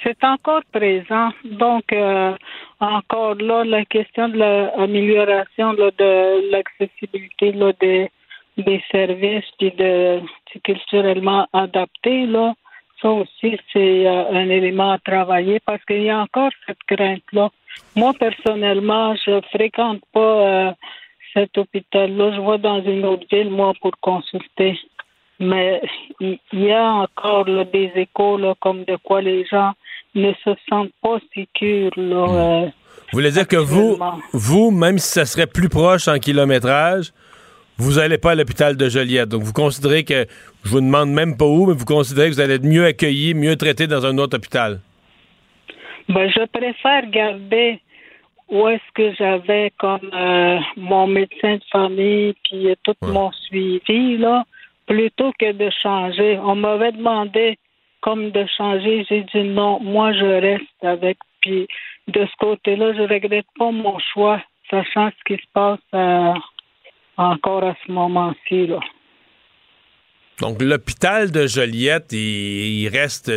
C'est 0.03 0.23
encore 0.23 0.61
présent. 0.71 1.29
Donc, 1.43 1.83
euh, 1.91 2.33
encore 2.79 3.35
là, 3.35 3.63
la 3.63 3.83
question 3.85 4.29
de 4.29 4.37
l'amélioration 4.37 5.73
de 5.73 6.51
l'accessibilité 6.51 7.53
des, 7.81 8.09
des 8.57 8.83
services 8.91 9.45
puis 9.59 9.71
de 9.71 10.21
culturellement 10.63 11.47
adapté, 11.53 12.25
là, 12.25 12.53
ça 13.01 13.09
aussi, 13.09 13.59
c'est 13.71 14.07
euh, 14.07 14.29
un 14.31 14.49
élément 14.49 14.93
à 14.93 14.97
travailler 14.97 15.59
parce 15.65 15.83
qu'il 15.85 16.03
y 16.03 16.09
a 16.09 16.19
encore 16.19 16.49
cette 16.65 16.83
crainte-là. 16.87 17.49
Moi, 17.95 18.13
personnellement, 18.19 19.15
je 19.15 19.39
fréquente 19.51 20.01
pas 20.13 20.19
euh, 20.19 20.71
cet 21.37 21.57
hôpital-là. 21.57 22.31
Je 22.35 22.41
vais 22.41 22.57
dans 22.57 22.81
une 22.83 23.05
autre 23.05 23.25
ville, 23.31 23.51
moi, 23.51 23.73
pour 23.81 23.91
consulter. 24.01 24.77
Mais 25.39 25.81
il 26.19 26.39
y 26.53 26.71
a 26.71 26.93
encore 26.93 27.45
des 27.45 27.91
échos 27.95 28.39
comme 28.59 28.83
de 28.85 28.97
quoi 29.03 29.21
les 29.21 29.45
gens 29.45 29.73
ne 30.15 30.31
se 30.43 30.49
sentent 30.67 30.93
pas 31.01 31.19
sécures. 31.35 31.91
Là, 31.95 32.25
hmm. 32.25 32.35
euh, 32.35 32.65
vous 32.65 33.19
voulez 33.19 33.31
dire 33.31 33.47
que 33.47 33.55
vous, 33.55 33.97
vous, 34.33 34.71
même 34.71 34.97
si 34.97 35.09
ça 35.09 35.25
serait 35.25 35.47
plus 35.47 35.69
proche 35.69 36.07
en 36.07 36.17
kilométrage, 36.17 37.13
vous 37.77 37.93
n'allez 37.93 38.17
pas 38.17 38.31
à 38.31 38.35
l'hôpital 38.35 38.75
de 38.75 38.89
Joliette. 38.89 39.29
Donc, 39.29 39.43
vous 39.43 39.53
considérez 39.53 40.03
que, 40.03 40.25
je 40.65 40.69
vous 40.69 40.81
demande 40.81 41.11
même 41.11 41.37
pas 41.37 41.45
où, 41.45 41.67
mais 41.67 41.73
vous 41.73 41.85
considérez 41.85 42.29
que 42.29 42.33
vous 42.33 42.41
allez 42.41 42.55
être 42.55 42.65
mieux 42.65 42.85
accueilli, 42.85 43.35
mieux 43.35 43.55
traité 43.55 43.85
dans 43.85 44.05
un 44.05 44.17
autre 44.17 44.35
hôpital? 44.37 44.79
Ben, 46.09 46.29
je 46.29 46.45
préfère 46.45 47.09
garder 47.11 47.79
où 48.49 48.67
est-ce 48.67 48.91
que 48.93 49.13
j'avais 49.15 49.71
comme 49.77 50.09
euh, 50.13 50.59
mon 50.77 51.07
médecin 51.07 51.55
de 51.55 51.63
famille 51.71 52.33
puis 52.43 52.73
tout 52.83 52.95
mon 53.01 53.31
suivi 53.31 54.17
là, 54.17 54.45
plutôt 54.85 55.31
que 55.37 55.51
de 55.51 55.69
changer. 55.81 56.39
On 56.39 56.55
m'avait 56.55 56.93
demandé 56.93 57.57
comme 58.01 58.31
de 58.31 58.45
changer, 58.57 59.05
j'ai 59.09 59.25
dit 59.33 59.43
non, 59.43 59.79
moi 59.81 60.13
je 60.13 60.41
reste 60.41 60.83
avec. 60.83 61.17
Puis 61.41 61.67
de 62.07 62.25
ce 62.25 62.35
côté-là, 62.39 62.93
je 62.93 63.01
regrette 63.01 63.45
pas 63.57 63.71
mon 63.71 63.99
choix, 64.13 64.41
sachant 64.69 65.09
ce 65.09 65.33
qui 65.33 65.41
se 65.41 65.47
passe 65.53 65.79
euh, 65.93 66.33
encore 67.17 67.63
à 67.63 67.75
ce 67.85 67.91
moment-ci 67.91 68.67
là. 68.67 68.79
Donc 70.39 70.61
l'hôpital 70.61 71.31
de 71.31 71.47
Joliette, 71.47 72.13
il 72.13 72.87
reste 72.89 73.31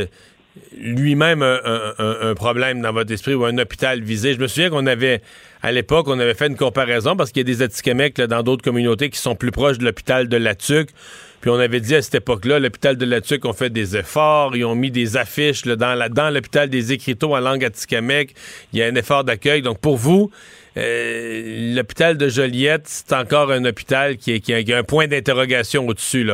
lui-même 0.77 1.43
un, 1.43 2.35
problème 2.35 2.81
dans 2.81 2.93
votre 2.93 3.13
esprit 3.13 3.35
ou 3.35 3.45
un 3.45 3.57
hôpital 3.59 4.01
visé. 4.03 4.35
Je 4.35 4.41
me 4.41 4.49
souviens 4.49 4.71
qu'on 4.71 4.87
avait, 4.87 5.21
à 5.63 5.73
l'époque, 5.73 6.09
on 6.09 6.19
avait 6.19 6.35
fait 6.35 6.49
une 6.49 6.57
comparaison 6.57 7.17
parce 7.17 7.31
qu'il 7.31 7.41
y 7.41 7.51
a 7.51 7.55
des 7.55 7.63
Atikamekw 7.63 8.23
dans 8.27 8.43
d'autres 8.43 8.63
communautés 8.63 9.11
qui 9.11 9.19
sont 9.19 9.37
plus 9.37 9.51
proches 9.51 9.79
de 9.79 9.85
l'hôpital 9.85 10.29
de 10.29 10.37
la 10.37 10.55
Puis 10.55 11.51
on 11.51 11.59
avait 11.59 11.81
dit 11.81 11.95
à 11.95 12.03
cette 12.03 12.17
époque-là, 12.17 12.59
l'hôpital 12.59 12.97
de 12.97 13.05
la 13.05 13.21
ont 13.45 13.53
fait 13.53 13.71
des 13.71 13.97
efforts, 13.97 14.57
ils 14.57 14.65
ont 14.65 14.75
mis 14.75 14.91
des 14.91 15.17
affiches 15.17 15.63
dans, 15.63 16.33
l'hôpital 16.33 16.69
des 16.69 16.93
écriteaux 16.93 17.35
en 17.35 17.41
langue 17.41 17.65
Atikamekw. 17.65 18.33
Il 18.73 18.79
y 18.79 18.83
a 18.83 18.87
un 18.87 18.95
effort 18.95 19.25
d'accueil. 19.25 19.63
Donc 19.63 19.79
pour 19.79 19.97
vous, 19.97 20.31
euh, 20.77 21.75
l'hôpital 21.75 22.17
de 22.17 22.29
Joliette, 22.29 22.87
c'est 22.87 23.13
encore 23.13 23.51
un 23.53 23.65
hôpital 23.65 24.17
qui, 24.17 24.43
a 24.53 24.79
un 24.79 24.85
point 24.85 25.07
d'interrogation 25.07 25.87
au-dessus. 25.87 26.29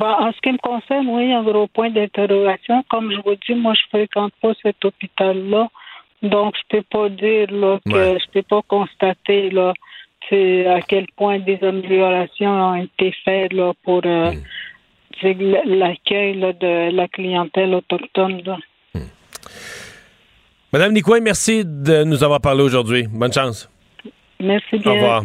Bah, 0.00 0.16
en 0.18 0.32
ce 0.32 0.40
qui 0.40 0.50
me 0.50 0.56
concerne, 0.56 1.08
oui, 1.08 1.24
il 1.24 1.30
y 1.30 1.32
a 1.34 1.40
un 1.40 1.42
gros 1.42 1.66
point 1.66 1.90
d'interrogation. 1.90 2.82
Comme 2.88 3.12
je 3.12 3.18
vous 3.22 3.36
dis, 3.46 3.54
moi, 3.54 3.74
je 3.74 3.82
fréquente 3.90 4.32
pas 4.40 4.52
cet 4.62 4.82
hôpital-là. 4.82 5.68
Donc, 6.22 6.54
je 6.56 6.76
peux 6.78 6.82
pas 6.90 7.10
dire 7.10 7.50
là, 7.50 7.78
que 7.84 8.18
je 8.18 8.30
peux 8.32 8.42
pas 8.42 8.62
constater 8.66 9.50
là, 9.50 9.74
à 10.32 10.80
quel 10.88 11.06
point 11.18 11.38
des 11.40 11.58
améliorations 11.62 12.50
ont 12.50 12.76
été 12.76 13.12
faites 13.26 13.52
là, 13.52 13.72
pour 13.84 14.00
euh, 14.06 14.32
mm. 15.22 15.66
l'accueil 15.66 16.36
de 16.36 16.96
la 16.96 17.06
clientèle 17.08 17.74
autochtone. 17.74 18.40
Mm. 18.94 19.00
Madame 20.72 20.92
Nicouin, 20.94 21.20
merci 21.20 21.62
de 21.62 22.04
nous 22.04 22.24
avoir 22.24 22.40
parlé 22.40 22.62
aujourd'hui. 22.62 23.06
Bonne 23.06 23.34
chance. 23.34 23.68
Merci 24.40 24.78
bien. 24.78 24.92
Au 24.92 24.94
revoir. 24.94 25.24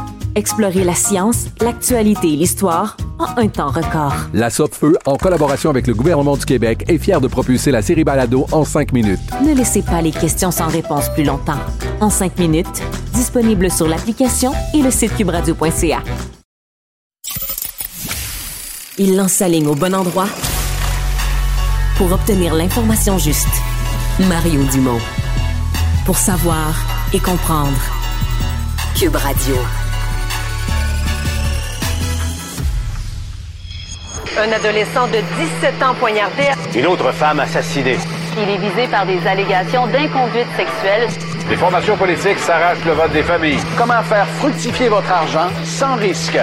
Explorez 0.35 0.85
la 0.85 0.95
science, 0.95 1.47
l'actualité 1.59 2.31
et 2.31 2.35
l'histoire 2.37 2.95
en 3.19 3.37
un 3.37 3.47
temps 3.49 3.69
record. 3.69 4.13
La 4.33 4.49
Feu, 4.49 4.97
en 5.05 5.17
collaboration 5.17 5.69
avec 5.69 5.87
le 5.87 5.93
gouvernement 5.93 6.37
du 6.37 6.45
Québec, 6.45 6.85
est 6.87 6.97
fière 6.97 7.19
de 7.19 7.27
propulser 7.27 7.69
la 7.71 7.81
série 7.81 8.05
Balado 8.05 8.45
en 8.53 8.63
cinq 8.63 8.93
minutes. 8.93 9.19
Ne 9.45 9.53
laissez 9.53 9.81
pas 9.81 10.01
les 10.01 10.11
questions 10.11 10.51
sans 10.51 10.67
réponse 10.67 11.09
plus 11.09 11.25
longtemps. 11.25 11.59
En 11.99 12.09
cinq 12.09 12.39
minutes, 12.39 12.81
disponible 13.13 13.69
sur 13.69 13.87
l'application 13.87 14.53
et 14.73 14.81
le 14.81 14.89
site 14.89 15.15
cubradio.ca. 15.17 15.99
Il 18.97 19.17
lance 19.17 19.33
sa 19.33 19.49
ligne 19.49 19.67
au 19.67 19.75
bon 19.75 19.93
endroit 19.93 20.27
pour 21.97 22.11
obtenir 22.11 22.53
l'information 22.53 23.17
juste. 23.17 23.47
Mario 24.29 24.63
Dumont. 24.71 24.99
Pour 26.05 26.17
savoir 26.17 26.73
et 27.13 27.19
comprendre. 27.19 27.77
Cube 28.95 29.15
Radio. 29.15 29.55
Un 34.41 34.51
adolescent 34.53 35.05
de 35.05 35.19
17 35.61 35.83
ans 35.83 35.93
poignardé. 35.99 36.45
Une 36.73 36.87
autre 36.87 37.11
femme 37.11 37.39
assassinée. 37.41 37.99
Il 38.35 38.49
est 38.49 38.57
visé 38.57 38.87
par 38.89 39.05
des 39.05 39.19
allégations 39.27 39.85
d'inconduite 39.85 40.47
sexuelle. 40.57 41.07
Les 41.47 41.55
formations 41.55 41.95
politiques 41.95 42.39
s'arrachent 42.39 42.83
le 42.83 42.93
vote 42.93 43.11
des 43.13 43.21
familles. 43.21 43.59
Comment 43.77 44.01
faire 44.01 44.27
fructifier 44.39 44.89
votre 44.89 45.11
argent 45.11 45.47
sans 45.63 45.95
risque? 45.95 46.39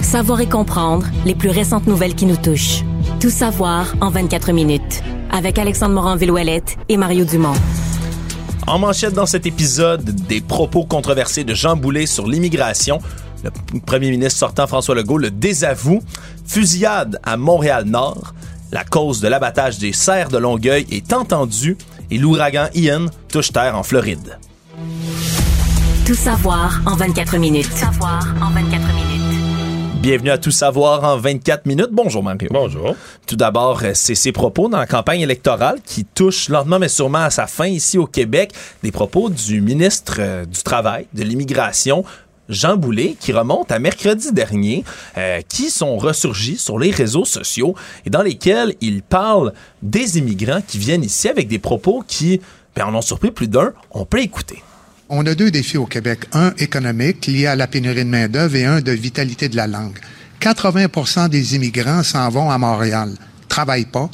Savoir 0.00 0.40
et 0.40 0.48
comprendre 0.48 1.04
les 1.26 1.34
plus 1.34 1.50
récentes 1.50 1.86
nouvelles 1.86 2.14
qui 2.14 2.24
nous 2.24 2.38
touchent. 2.38 2.84
Tout 3.20 3.28
savoir 3.28 3.92
en 4.00 4.08
24 4.08 4.52
minutes. 4.52 5.02
Avec 5.30 5.58
Alexandre 5.58 5.92
Morin-Villouellette 5.92 6.78
et 6.88 6.96
Mario 6.96 7.26
Dumont. 7.26 7.52
En 8.66 8.78
manchette 8.78 9.12
dans 9.12 9.26
cet 9.26 9.44
épisode, 9.44 10.04
des 10.26 10.40
propos 10.40 10.84
controversés 10.84 11.44
de 11.44 11.52
Jean 11.52 11.76
Boulet 11.76 12.06
sur 12.06 12.26
l'immigration. 12.26 13.00
Le 13.44 13.80
premier 13.80 14.10
ministre 14.10 14.38
sortant 14.38 14.66
François 14.66 14.94
Legault 14.94 15.18
le 15.18 15.30
désavoue. 15.30 16.00
Fusillade 16.44 17.18
à 17.22 17.36
Montréal-Nord. 17.36 18.34
La 18.70 18.84
cause 18.84 19.20
de 19.20 19.28
l'abattage 19.28 19.78
des 19.78 19.92
cerfs 19.92 20.28
de 20.28 20.38
Longueuil 20.38 20.86
est 20.90 21.12
entendue 21.12 21.76
et 22.10 22.18
l'ouragan 22.18 22.68
Ian 22.74 23.06
touche 23.28 23.52
terre 23.52 23.76
en 23.76 23.82
Floride. 23.82 24.38
Tout 26.06 26.14
savoir 26.14 26.80
en 26.86 26.96
24 26.96 27.36
minutes. 27.38 27.68
Tout 27.70 27.76
savoir 27.76 28.26
en 28.42 28.50
24 28.50 28.86
minutes. 28.94 29.22
Bienvenue 30.02 30.30
à 30.30 30.38
Tout 30.38 30.50
savoir 30.50 31.04
en 31.04 31.16
24 31.16 31.64
minutes. 31.64 31.90
Bonjour 31.92 32.24
Mario. 32.24 32.48
Bonjour. 32.50 32.96
Tout 33.24 33.36
d'abord, 33.36 33.80
euh, 33.84 33.92
c'est 33.94 34.16
ses 34.16 34.32
propos 34.32 34.68
dans 34.68 34.78
la 34.78 34.86
campagne 34.86 35.20
électorale 35.20 35.78
qui 35.84 36.04
touchent 36.04 36.48
lentement 36.48 36.80
mais 36.80 36.88
sûrement 36.88 37.18
à 37.18 37.30
sa 37.30 37.46
fin 37.46 37.66
ici 37.66 37.98
au 37.98 38.06
Québec. 38.06 38.52
Des 38.82 38.90
propos 38.90 39.30
du 39.30 39.60
ministre 39.60 40.16
euh, 40.18 40.44
du 40.44 40.60
Travail, 40.64 41.06
de 41.14 41.22
l'Immigration, 41.22 42.04
Jean 42.52 42.76
Boulet, 42.76 43.16
qui 43.18 43.32
remonte 43.32 43.72
à 43.72 43.78
mercredi 43.78 44.32
dernier, 44.32 44.84
euh, 45.16 45.40
qui 45.48 45.70
sont 45.70 45.96
ressurgis 45.96 46.58
sur 46.58 46.78
les 46.78 46.90
réseaux 46.90 47.24
sociaux 47.24 47.74
et 48.06 48.10
dans 48.10 48.22
lesquels 48.22 48.74
il 48.80 49.02
parle 49.02 49.52
des 49.82 50.18
immigrants 50.18 50.62
qui 50.66 50.78
viennent 50.78 51.04
ici 51.04 51.28
avec 51.28 51.48
des 51.48 51.58
propos 51.58 52.04
qui 52.06 52.40
ben, 52.76 52.86
en 52.86 52.94
ont 52.94 53.02
surpris 53.02 53.30
plus 53.30 53.48
d'un. 53.48 53.72
On 53.90 54.04
peut 54.04 54.20
écouter. 54.20 54.62
On 55.08 55.26
a 55.26 55.34
deux 55.34 55.50
défis 55.50 55.76
au 55.76 55.86
Québec. 55.86 56.26
Un 56.32 56.54
économique, 56.58 57.26
lié 57.26 57.46
à 57.46 57.56
la 57.56 57.66
pénurie 57.66 58.04
de 58.04 58.08
main-d'œuvre, 58.08 58.56
et 58.56 58.64
un 58.64 58.80
de 58.80 58.92
vitalité 58.92 59.48
de 59.48 59.56
la 59.56 59.66
langue. 59.66 59.98
80% 60.40 61.28
des 61.28 61.54
immigrants 61.54 62.02
s'en 62.02 62.28
vont 62.30 62.50
à 62.50 62.58
Montréal, 62.58 63.12
travaillent 63.48 63.84
pas, 63.84 64.10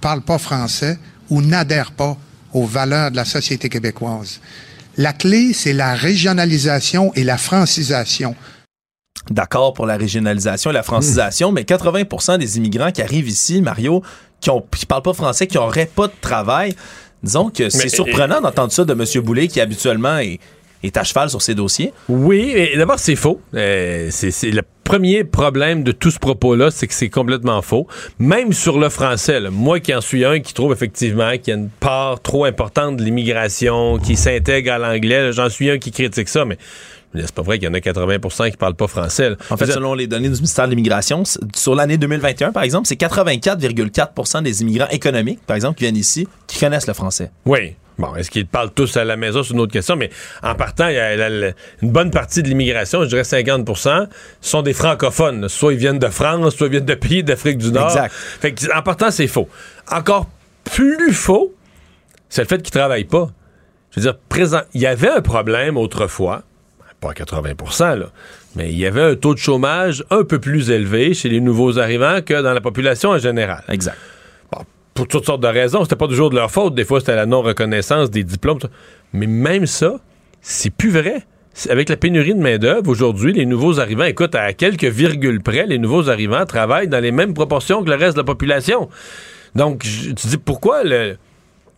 parlent 0.00 0.22
pas 0.22 0.38
français 0.38 0.98
ou 1.28 1.42
n'adhèrent 1.42 1.92
pas 1.92 2.16
aux 2.52 2.64
valeurs 2.64 3.10
de 3.10 3.16
la 3.16 3.24
société 3.24 3.68
québécoise. 3.68 4.40
La 4.96 5.12
clé, 5.12 5.52
c'est 5.52 5.72
la 5.72 5.94
régionalisation 5.94 7.12
et 7.14 7.24
la 7.24 7.38
francisation. 7.38 8.34
D'accord 9.30 9.74
pour 9.74 9.86
la 9.86 9.96
régionalisation 9.96 10.70
et 10.70 10.74
la 10.74 10.82
francisation, 10.82 11.52
mais 11.52 11.62
80% 11.62 12.38
des 12.38 12.58
immigrants 12.58 12.92
qui 12.92 13.02
arrivent 13.02 13.28
ici, 13.28 13.60
Mario, 13.60 14.02
qui 14.40 14.50
ne 14.50 14.86
parlent 14.86 15.02
pas 15.02 15.14
français, 15.14 15.46
qui 15.46 15.56
n'auraient 15.56 15.90
pas 15.92 16.06
de 16.06 16.12
travail, 16.20 16.76
Disons 17.22 17.50
que 17.50 17.70
c'est 17.70 17.88
surprenant 17.88 18.40
d'entendre 18.40 18.72
ça 18.72 18.84
de 18.84 18.92
M. 18.92 19.24
Boulay 19.24 19.48
qui 19.48 19.60
habituellement 19.60 20.18
est, 20.18 20.96
à 20.96 21.02
cheval 21.02 21.28
sur 21.28 21.42
ces 21.42 21.54
dossiers. 21.54 21.92
Oui, 22.08 22.54
d'abord, 22.76 22.98
c'est 22.98 23.16
faux. 23.16 23.40
Euh, 23.54 24.08
c'est 24.12 24.50
le 24.50 24.62
premier 24.86 25.24
problème 25.24 25.82
de 25.82 25.90
tout 25.90 26.12
ce 26.12 26.18
propos-là, 26.20 26.70
c'est 26.70 26.86
que 26.86 26.94
c'est 26.94 27.10
complètement 27.10 27.60
faux. 27.60 27.88
Même 28.20 28.52
sur 28.52 28.78
le 28.78 28.88
français, 28.88 29.40
moi 29.50 29.80
qui 29.80 29.92
en 29.92 30.00
suis 30.00 30.24
un, 30.24 30.38
qui 30.38 30.54
trouve 30.54 30.72
effectivement 30.72 31.32
qu'il 31.32 31.48
y 31.48 31.50
a 31.56 31.58
une 31.58 31.68
part 31.68 32.22
trop 32.22 32.44
importante 32.44 32.96
de 32.96 33.02
l'immigration 33.02 33.98
qui 33.98 34.14
s'intègre 34.14 34.72
à 34.72 34.78
l'anglais, 34.78 35.32
j'en 35.32 35.48
suis 35.48 35.70
un 35.70 35.78
qui 35.78 35.90
critique 35.90 36.28
ça, 36.28 36.44
mais 36.44 36.56
c'est 37.14 37.32
pas 37.32 37.42
vrai 37.42 37.58
qu'il 37.58 37.66
y 37.66 37.70
en 37.70 37.74
a 37.74 37.78
80% 37.78 38.50
qui 38.52 38.56
parlent 38.56 38.74
pas 38.74 38.86
français. 38.86 39.32
En 39.50 39.56
fait, 39.56 39.66
selon 39.66 39.94
les 39.94 40.06
données 40.06 40.28
du 40.28 40.34
ministère 40.34 40.66
de 40.66 40.70
l'Immigration, 40.70 41.24
sur 41.56 41.74
l'année 41.74 41.98
2021, 41.98 42.52
par 42.52 42.62
exemple, 42.62 42.86
c'est 42.86 43.00
84,4 43.00 44.42
des 44.42 44.62
immigrants 44.62 44.88
économiques, 44.90 45.40
par 45.46 45.56
exemple, 45.56 45.78
qui 45.78 45.84
viennent 45.84 45.96
ici, 45.96 46.28
qui 46.46 46.60
connaissent 46.60 46.86
le 46.86 46.94
français. 46.94 47.32
Oui. 47.44 47.74
Bon, 47.98 48.14
est-ce 48.14 48.30
qu'ils 48.30 48.46
parlent 48.46 48.72
tous 48.72 48.96
à 48.96 49.04
la 49.04 49.16
maison? 49.16 49.42
C'est 49.42 49.54
une 49.54 49.60
autre 49.60 49.72
question, 49.72 49.96
mais 49.96 50.10
en 50.42 50.54
partant, 50.54 50.88
il 50.88 50.94
y 50.94 50.98
a 50.98 51.28
une 51.82 51.90
bonne 51.90 52.10
partie 52.10 52.42
de 52.42 52.48
l'immigration, 52.48 53.02
je 53.04 53.08
dirais 53.08 53.22
50% 53.22 54.08
sont 54.40 54.62
des 54.62 54.74
francophones. 54.74 55.48
Soit 55.48 55.72
ils 55.72 55.78
viennent 55.78 55.98
de 55.98 56.08
France, 56.08 56.56
soit 56.56 56.66
ils 56.66 56.72
viennent 56.72 56.84
de 56.84 56.94
pays 56.94 57.24
d'Afrique 57.24 57.58
du 57.58 57.72
Nord. 57.72 57.86
Exact. 57.86 58.12
Fait 58.12 58.54
en 58.74 58.82
partant, 58.82 59.10
c'est 59.10 59.28
faux. 59.28 59.48
Encore 59.90 60.28
plus 60.64 61.12
faux, 61.12 61.54
c'est 62.28 62.42
le 62.42 62.48
fait 62.48 62.62
qu'ils 62.62 62.72
travaillent 62.72 63.04
pas. 63.04 63.30
Je 63.92 64.00
veux 64.00 64.02
dire, 64.02 64.18
présent, 64.28 64.60
il 64.74 64.82
y 64.82 64.86
avait 64.86 65.08
un 65.08 65.22
problème 65.22 65.76
autrefois 65.76 66.42
pas 67.00 67.10
à 67.10 67.14
80 67.14 67.96
là, 67.96 68.06
mais 68.54 68.72
il 68.72 68.78
y 68.78 68.86
avait 68.86 69.02
un 69.02 69.14
taux 69.16 69.34
de 69.34 69.38
chômage 69.38 70.02
un 70.10 70.24
peu 70.24 70.38
plus 70.38 70.70
élevé 70.70 71.12
chez 71.12 71.28
les 71.28 71.40
nouveaux 71.40 71.78
arrivants 71.78 72.20
que 72.24 72.40
dans 72.40 72.54
la 72.54 72.60
population 72.60 73.10
en 73.10 73.18
général. 73.18 73.62
Exact. 73.68 73.96
Pour 74.96 75.06
toutes 75.06 75.26
sortes 75.26 75.42
de 75.42 75.46
raisons, 75.46 75.84
c'était 75.84 75.94
pas 75.94 76.08
toujours 76.08 76.30
de 76.30 76.34
leur 76.34 76.50
faute. 76.50 76.74
Des 76.74 76.84
fois, 76.84 76.98
c'était 76.98 77.14
la 77.14 77.26
non-reconnaissance 77.26 78.10
des 78.10 78.24
diplômes. 78.24 78.58
Mais 79.12 79.26
même 79.26 79.66
ça, 79.66 80.00
c'est 80.40 80.70
plus 80.70 80.90
vrai. 80.90 81.22
Avec 81.68 81.88
la 81.88 81.96
pénurie 81.96 82.34
de 82.34 82.40
main-d'œuvre, 82.40 82.88
aujourd'hui, 82.88 83.32
les 83.32 83.46
nouveaux 83.46 83.78
arrivants, 83.78 84.04
écoute, 84.04 84.34
à 84.34 84.52
quelques 84.52 84.84
virgules 84.84 85.40
près, 85.40 85.66
les 85.66 85.78
nouveaux 85.78 86.10
arrivants 86.10 86.44
travaillent 86.44 86.88
dans 86.88 87.00
les 87.00 87.12
mêmes 87.12 87.34
proportions 87.34 87.84
que 87.84 87.88
le 87.88 87.96
reste 87.96 88.14
de 88.14 88.20
la 88.20 88.24
population. 88.24 88.88
Donc, 89.54 89.80
tu 89.80 90.26
dis 90.26 90.38
pourquoi 90.38 90.82
le 90.82 91.16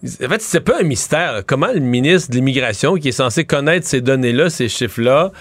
en 0.05 0.29
fait, 0.29 0.41
c'est 0.41 0.61
pas 0.61 0.79
un 0.79 0.85
mystère. 0.85 1.43
Comment 1.45 1.73
le 1.75 1.81
ministre 1.81 2.31
de 2.31 2.37
l'Immigration, 2.37 2.95
qui 2.95 3.09
est 3.09 3.13
censé 3.13 3.45
connaître 3.45 3.85
ces 3.85 4.01
données-là, 4.01 4.49
ces 4.49 4.69
chiffres-là, 4.69 5.33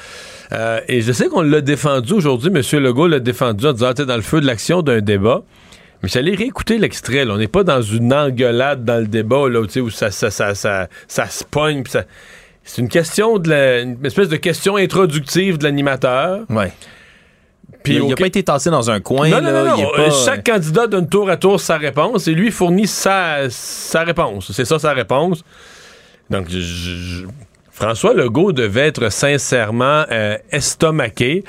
euh, 0.51 0.80
et 0.88 1.01
je 1.01 1.11
sais 1.11 1.28
qu'on 1.28 1.41
l'a 1.41 1.61
défendu 1.61 2.13
aujourd'hui, 2.13 2.49
M. 2.49 2.84
Legault 2.84 3.07
l'a 3.07 3.19
défendu 3.19 3.67
en 3.67 3.73
disant, 3.73 3.93
dans 3.93 4.15
le 4.15 4.21
feu 4.21 4.41
de 4.41 4.47
l'action 4.47 4.82
d'un 4.82 5.01
débat. 5.01 5.43
Mais 6.03 6.09
j'allais 6.09 6.35
réécouter 6.35 6.77
l'extrait. 6.77 7.27
On 7.27 7.37
n'est 7.37 7.47
pas 7.47 7.63
dans 7.63 7.81
une 7.81 8.13
engueulade 8.13 8.85
dans 8.85 8.99
le 8.99 9.07
débat 9.07 9.49
là, 9.49 9.61
où 9.61 9.89
ça, 9.89 10.11
ça, 10.11 10.29
ça, 10.29 10.55
ça, 10.55 10.87
ça 11.07 11.27
se 11.27 11.43
pogne. 11.43 11.83
C'est 12.63 12.81
une 12.81 12.89
question 12.89 13.37
de 13.39 13.49
la, 13.49 13.79
une 13.81 14.05
espèce 14.05 14.29
de 14.29 14.35
question 14.35 14.75
introductive 14.75 15.57
de 15.57 15.63
l'animateur. 15.63 16.45
Ouais 16.49 16.71
il 17.87 18.07
n'a 18.07 18.15
pas 18.15 18.27
été 18.27 18.43
tassé 18.43 18.69
dans 18.69 18.89
un 18.89 18.99
coin. 18.99 19.29
Non, 19.29 19.41
non, 19.41 19.51
non. 19.51 19.77
non. 19.77 20.11
Chaque 20.25 20.45
candidat 20.45 20.87
donne 20.87 21.07
tour 21.07 21.29
à 21.29 21.37
tour 21.37 21.59
sa 21.59 21.77
réponse 21.77 22.27
et 22.27 22.33
lui 22.33 22.51
fournit 22.51 22.87
sa, 22.87 23.49
sa 23.49 24.03
réponse. 24.03 24.51
C'est 24.51 24.65
ça 24.65 24.79
sa 24.79 24.93
réponse. 24.93 25.43
Donc, 26.29 26.47
François 27.78 28.15
Legault 28.15 28.53
devait 28.53 28.88
être 28.88 29.11
sincèrement 29.11 30.03
euh, 30.11 30.36
estomaqué. 30.51 31.43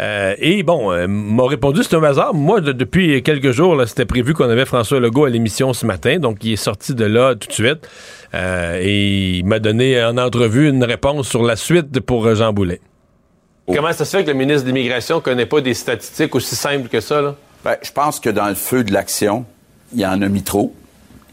Euh, 0.00 0.34
et 0.38 0.62
bon, 0.62 0.90
euh, 0.90 1.06
m'a 1.06 1.46
répondu, 1.46 1.82
c'est 1.82 1.94
un 1.94 2.02
hasard. 2.02 2.32
Moi, 2.32 2.62
depuis 2.62 3.22
quelques 3.22 3.50
jours, 3.50 3.78
c'était 3.86 4.06
prévu 4.06 4.32
qu'on 4.32 4.48
avait 4.48 4.64
François 4.64 4.98
Legault 4.98 5.26
à 5.26 5.28
l'émission 5.28 5.74
ce 5.74 5.84
matin. 5.84 6.18
Donc, 6.18 6.42
il 6.42 6.54
est 6.54 6.56
sorti 6.56 6.94
de 6.94 7.04
là 7.04 7.34
tout 7.34 7.48
de 7.48 7.52
suite. 7.52 7.86
et 8.32 9.36
il 9.36 9.44
m'a 9.44 9.58
donné 9.58 10.02
en 10.02 10.16
entrevue 10.16 10.70
une 10.70 10.82
réponse 10.84 11.28
sur 11.28 11.42
la 11.42 11.54
suite 11.54 12.00
pour 12.00 12.34
Jean 12.34 12.54
Boulet. 12.54 12.80
Oh. 13.66 13.74
Comment 13.76 13.92
ça 13.92 14.06
se 14.06 14.16
fait 14.16 14.24
que 14.24 14.30
le 14.30 14.38
ministre 14.38 14.62
de 14.62 14.68
l'Immigration 14.68 15.16
ne 15.16 15.20
connaît 15.20 15.44
pas 15.44 15.60
des 15.60 15.74
statistiques 15.74 16.34
aussi 16.34 16.56
simples 16.56 16.88
que 16.88 17.00
ça? 17.00 17.20
Là? 17.20 17.34
Ben, 17.62 17.76
je 17.82 17.92
pense 17.92 18.20
que 18.20 18.30
dans 18.30 18.48
le 18.48 18.54
feu 18.54 18.84
de 18.84 18.92
l'action, 18.92 19.44
il 19.94 20.06
en 20.06 20.22
a 20.22 20.28
mis 20.28 20.42
trop. 20.42 20.74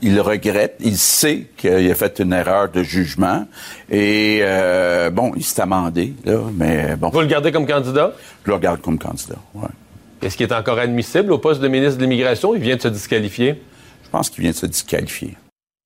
Il 0.02 0.16
le 0.16 0.22
regrette. 0.22 0.76
Il 0.80 0.97
sait 0.97 1.47
qu'il 1.58 1.91
a 1.91 1.95
fait 1.95 2.20
une 2.20 2.34
erreur 2.34 2.70
de 2.72 2.82
jugement. 2.82 3.45
Et 3.89 4.39
euh, 4.41 5.10
bon, 5.12 5.32
il 5.36 5.43
s'est 5.43 5.62
amendé, 5.62 6.14
là, 6.26 6.39
mais 6.54 6.95
bon. 6.95 7.10
Vous 7.10 7.22
le 7.22 7.28
gardez 7.28 7.52
comme 7.52 7.68
candidat? 7.68 8.14
Je 8.43 8.49
le 8.49 8.56
regarde 8.56 8.82
comme 8.82 8.97
candidat, 8.97 9.36
oui. 9.54 9.68
Est-ce 10.22 10.38
qu'il 10.38 10.47
est 10.47 10.54
encore 10.54 10.78
admissible 10.78 11.32
au 11.32 11.39
poste 11.39 11.62
de 11.62 11.68
ministre 11.68 11.97
de 11.97 12.04
l'Immigration? 12.04 12.54
Il 12.56 12.62
vient 12.62 12.76
de 12.76 12.82
se 12.82 12.88
disqualifier? 12.88 13.62
Je 14.04 14.10
pense 14.10 14.30
qu'il 14.30 14.43
vient 14.43 14.52
de 14.52 14.56
se 14.56 14.68
disqualifier. 14.68 15.36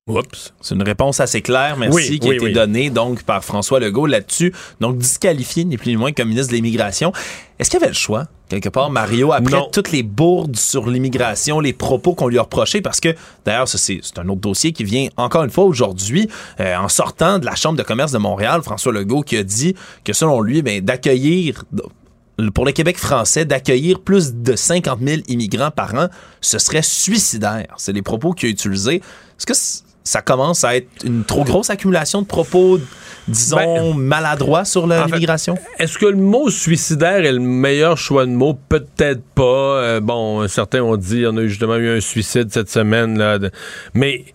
Oups. 0.08 0.54
C'est 0.62 0.76
une 0.76 0.84
réponse 0.84 1.20
assez 1.20 1.42
claire, 1.42 1.78
merci, 1.78 2.20
qui 2.20 2.30
a 2.30 2.36
été 2.36 2.52
donnée 2.52 2.92
donc 2.92 3.24
par 3.24 3.44
François 3.44 3.80
Legault 3.80 4.06
là-dessus. 4.06 4.54
Donc 4.80 5.00
disqualifié, 5.00 5.66
ni 5.66 5.78
plus 5.78 5.90
ni 5.90 5.98
moins, 5.98 6.12
comme 6.12 6.30
ministre 6.30 6.52
de 6.52 6.58
l'Immigration. 6.58 7.12
Est-ce 7.58 7.72
qu'il 7.72 7.80
y 7.80 7.84
avait 7.84 7.92
le 7.92 7.98
choix, 7.98 8.26
quelque 8.48 8.70
part, 8.70 8.92
Mario, 8.92 9.34
après 9.34 9.60
toutes 9.72 9.92
les 9.92 10.04
bourdes 10.04 10.58
sur 10.58 10.88
l'immigration, 10.88 11.60
les 11.60 11.74
propos 11.74 12.14
qu'on 12.14 12.28
lui 12.28 12.38
a 12.38 12.44
reprochés? 12.44 12.82
Parce 12.82 13.00
que, 13.00 13.16
d'ailleurs, 13.46 13.68
c'est 13.68 14.00
un 14.18 14.30
autre 14.30 14.42
dossier 14.42 14.74
qui 14.74 14.84
vient 14.84 15.08
encore 15.18 15.44
une 15.44 15.50
fois 15.50 15.64
aujourd'hui, 15.64 16.30
euh, 16.60 16.76
en 16.78 16.88
sortant 16.88 17.40
de 17.40 17.46
la 17.48 17.56
Chambre 17.56 17.80
de 17.80 17.84
commerce 17.84 18.12
de 18.12 18.20
Montréal, 18.20 18.62
François 18.62 18.94
Legault 18.94 19.24
qui 19.24 19.38
a 19.38 19.44
dit 19.44 19.74
que 20.04 20.14
selon 20.14 20.40
lui, 20.42 20.62
ben, 20.62 20.82
d'accueillir 20.82 21.66
pour 22.54 22.66
le 22.66 22.74
Québec 22.74 23.00
français, 23.00 23.46
d'accueillir 23.46 24.02
plus 24.02 24.36
de 24.36 24.56
50 24.56 25.00
000 25.02 25.22
immigrants 25.30 25.72
par 25.72 25.96
an, 25.96 26.10
ce 26.42 26.60
serait 26.60 26.84
suicidaire. 26.84 27.74
C'est 27.78 27.94
les 27.94 28.04
propos 28.04 28.34
qu'il 28.34 28.50
a 28.50 28.52
utilisés. 28.52 28.98
Est-ce 28.98 29.46
que 29.48 29.54
ça 30.06 30.22
commence 30.22 30.64
à 30.64 30.78
être 30.78 30.88
une 31.04 31.26
trop 31.26 31.44
grosse 31.44 31.70
accumulation 31.70 32.22
de 32.22 32.28
propos, 32.28 32.80
disons, 33.28 33.94
ben, 33.94 33.98
maladroits 33.98 34.64
sur 34.64 34.88
l'immigration? 34.88 35.58
Est-ce 35.80 35.98
que 35.98 36.06
le 36.06 36.16
mot 36.16 36.50
suicidaire 36.50 37.26
est 37.26 37.34
le 37.34 37.40
meilleur 37.40 37.98
choix 37.98 38.26
de 38.26 38.32
mots? 38.32 38.58
Peut-être 38.70 39.24
pas. 39.34 39.44
Euh, 39.82 40.00
bon, 40.00 40.48
certains 40.48 40.82
ont 40.82 40.96
dit, 40.96 41.26
on 41.28 41.36
a 41.36 41.48
justement 41.48 41.76
eu 41.76 41.98
un 41.98 42.00
suicide 42.00 42.48
cette 42.52 42.70
semaine, 42.70 43.18
là. 43.18 43.40
mais 43.94 44.26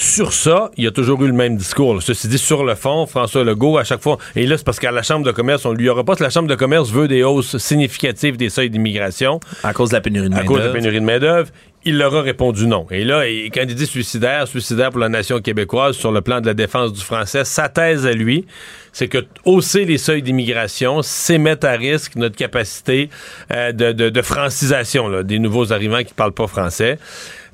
sur 0.00 0.32
ça, 0.32 0.70
il 0.76 0.84
y 0.84 0.86
a 0.86 0.92
toujours 0.92 1.24
eu 1.24 1.26
le 1.26 1.32
même 1.32 1.56
discours. 1.56 2.00
Ceci 2.00 2.28
dit, 2.28 2.38
sur 2.38 2.64
le 2.64 2.76
fond, 2.76 3.04
François 3.06 3.42
Legault, 3.42 3.78
à 3.78 3.84
chaque 3.84 4.00
fois, 4.00 4.16
et 4.36 4.46
là, 4.46 4.56
c'est 4.56 4.64
parce 4.64 4.78
qu'à 4.78 4.92
la 4.92 5.02
Chambre 5.02 5.26
de 5.26 5.32
commerce, 5.32 5.66
on 5.66 5.72
lui 5.72 5.88
aura 5.88 6.04
pas, 6.04 6.14
la 6.20 6.30
Chambre 6.30 6.46
de 6.46 6.54
commerce 6.54 6.90
veut 6.90 7.08
des 7.08 7.24
hausses 7.24 7.58
significatives 7.58 8.36
des 8.36 8.48
seuils 8.48 8.70
d'immigration. 8.70 9.40
À 9.64 9.72
cause 9.72 9.90
de 9.90 9.96
la 9.96 10.00
pénurie 10.00 10.28
de 10.28 10.34
main-d'œuvre. 10.34 10.52
À 10.52 10.54
cause 10.54 10.62
de 10.62 10.68
la 10.68 10.72
pénurie 10.72 11.00
de 11.00 11.04
main-d'œuvre. 11.04 11.50
Il 11.84 11.96
leur 11.96 12.14
a 12.16 12.22
répondu 12.22 12.66
non. 12.66 12.86
Et 12.90 13.04
là, 13.04 13.22
quand 13.54 13.62
il 13.62 13.74
dit 13.74 13.86
suicidaire, 13.86 14.48
suicidaire 14.48 14.90
pour 14.90 14.98
la 14.98 15.08
nation 15.08 15.40
québécoise 15.40 15.96
sur 15.96 16.10
le 16.10 16.20
plan 16.20 16.40
de 16.40 16.46
la 16.46 16.54
défense 16.54 16.92
du 16.92 17.00
français, 17.00 17.44
sa 17.44 17.68
thèse 17.68 18.04
à 18.04 18.12
lui, 18.12 18.46
c'est 18.92 19.06
que 19.06 19.18
hausser 19.44 19.84
les 19.84 19.96
seuils 19.96 20.22
d'immigration, 20.22 21.02
c'est 21.02 21.38
mettre 21.38 21.66
à 21.66 21.72
risque 21.72 22.16
notre 22.16 22.36
capacité 22.36 23.10
euh, 23.52 23.72
de, 23.72 24.22
francisation 24.22 25.08
là, 25.08 25.22
des 25.22 25.38
nouveaux 25.38 25.72
arrivants 25.72 26.02
qui 26.02 26.14
parlent 26.14 26.32
pas 26.32 26.48
français. 26.48 26.98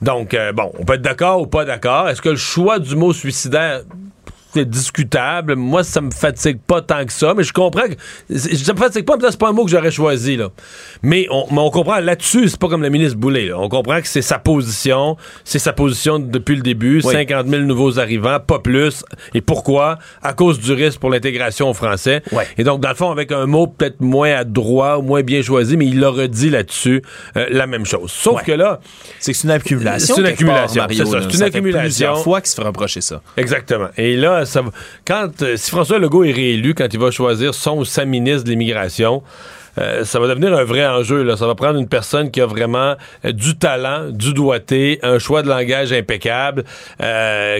Donc, 0.00 0.32
euh, 0.32 0.52
bon, 0.52 0.72
on 0.78 0.84
peut 0.84 0.94
être 0.94 1.02
d'accord 1.02 1.42
ou 1.42 1.46
pas 1.46 1.64
d'accord. 1.64 2.08
Est-ce 2.08 2.22
que 2.22 2.30
le 2.30 2.36
choix 2.36 2.78
du 2.78 2.96
mot 2.96 3.12
suicidaire 3.12 3.82
c'est 4.54 4.68
discutable. 4.68 5.56
Moi, 5.56 5.82
ça 5.82 6.00
me 6.00 6.10
fatigue 6.10 6.58
pas 6.64 6.80
tant 6.80 7.04
que 7.04 7.12
ça, 7.12 7.34
mais 7.34 7.42
je 7.42 7.52
comprends 7.52 7.86
que. 7.88 8.36
Ça 8.36 8.72
me 8.72 8.78
fatigue 8.78 9.04
pas, 9.04 9.16
mais 9.16 9.30
c'est 9.30 9.38
pas 9.38 9.48
un 9.48 9.52
mot 9.52 9.64
que 9.64 9.70
j'aurais 9.70 9.90
choisi, 9.90 10.36
là. 10.36 10.50
Mais 11.02 11.26
on, 11.30 11.46
on 11.50 11.70
comprend 11.70 11.98
là-dessus, 11.98 12.48
c'est 12.48 12.58
pas 12.58 12.68
comme 12.68 12.82
la 12.82 12.90
ministre 12.90 13.18
Boulay, 13.18 13.52
On 13.52 13.68
comprend 13.68 14.00
que 14.00 14.06
c'est 14.06 14.22
sa 14.22 14.38
position. 14.38 15.16
C'est 15.44 15.58
sa 15.58 15.72
position 15.72 16.18
depuis 16.18 16.56
le 16.56 16.62
début. 16.62 17.00
50 17.02 17.48
000 17.48 17.62
nouveaux 17.62 17.98
arrivants, 17.98 18.38
pas 18.40 18.60
plus. 18.60 19.04
Et 19.34 19.40
pourquoi? 19.40 19.98
À 20.22 20.32
cause 20.32 20.60
du 20.60 20.72
risque 20.72 21.00
pour 21.00 21.10
l'intégration 21.10 21.70
au 21.70 21.74
français. 21.74 22.22
Et 22.56 22.64
donc, 22.64 22.80
dans 22.80 22.90
le 22.90 22.94
fond, 22.94 23.10
avec 23.10 23.32
un 23.32 23.46
mot 23.46 23.66
peut-être 23.66 24.00
moins 24.00 24.34
adroit 24.34 24.98
ou 24.98 25.02
moins 25.02 25.22
bien 25.22 25.42
choisi, 25.42 25.76
mais 25.76 25.86
il 25.86 25.98
leur 25.98 26.28
dit 26.28 26.50
là-dessus 26.50 27.02
euh, 27.36 27.46
la 27.50 27.66
même 27.66 27.84
chose. 27.86 28.12
Sauf 28.12 28.42
que 28.44 28.52
là. 28.52 28.80
C'est 29.18 29.42
une 29.42 29.50
accumulation. 29.50 30.14
C'est 30.14 30.20
une 30.20 30.26
accumulation. 30.26 30.84
C'est 30.88 31.04
ça. 31.04 31.20
C'est 31.22 31.36
une 31.36 31.42
accumulation. 31.42 31.80
plusieurs 31.80 32.22
fois 32.22 32.40
qu'il 32.40 32.50
se 32.50 32.56
fait 32.56 32.62
reprocher 32.62 33.00
ça. 33.00 33.20
Exactement. 33.36 33.88
Et 33.96 34.16
là, 34.16 34.43
quand, 35.06 35.42
euh, 35.42 35.56
si 35.56 35.70
François 35.70 35.98
Legault 35.98 36.24
est 36.24 36.32
réélu, 36.32 36.74
quand 36.74 36.88
il 36.92 36.98
va 36.98 37.10
choisir 37.10 37.54
son 37.54 37.78
ou 37.78 37.84
sa 37.84 38.04
ministre 38.04 38.44
de 38.44 38.50
l'immigration, 38.50 39.22
euh, 39.76 40.04
ça 40.04 40.20
va 40.20 40.28
devenir 40.28 40.54
un 40.54 40.62
vrai 40.62 40.86
enjeu. 40.86 41.34
Ça 41.36 41.46
va 41.46 41.54
prendre 41.54 41.78
une 41.78 41.88
personne 41.88 42.30
qui 42.30 42.40
a 42.40 42.46
vraiment 42.46 42.94
euh, 43.24 43.32
du 43.32 43.56
talent, 43.56 44.10
du 44.10 44.32
doigté, 44.32 45.00
un 45.02 45.18
choix 45.18 45.42
de 45.42 45.48
langage 45.48 45.92
impeccable, 45.92 46.64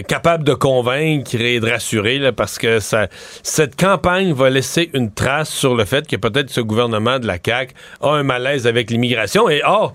capable 0.07 0.43
de 0.43 0.53
convaincre 0.53 1.35
et 1.35 1.59
de 1.59 1.69
rassurer, 1.69 2.31
parce 2.31 2.57
que 2.57 2.79
ça, 2.79 3.07
cette 3.43 3.75
campagne 3.75 4.33
va 4.33 4.49
laisser 4.49 4.89
une 4.93 5.11
trace 5.11 5.49
sur 5.49 5.75
le 5.75 5.85
fait 5.85 6.07
que 6.07 6.15
peut-être 6.15 6.49
ce 6.49 6.61
gouvernement 6.61 7.19
de 7.19 7.27
la 7.27 7.37
CAQ 7.43 7.73
a 8.01 8.09
un 8.09 8.23
malaise 8.23 8.65
avec 8.67 8.89
l'immigration. 8.89 9.49
Et 9.49 9.61
or, 9.63 9.93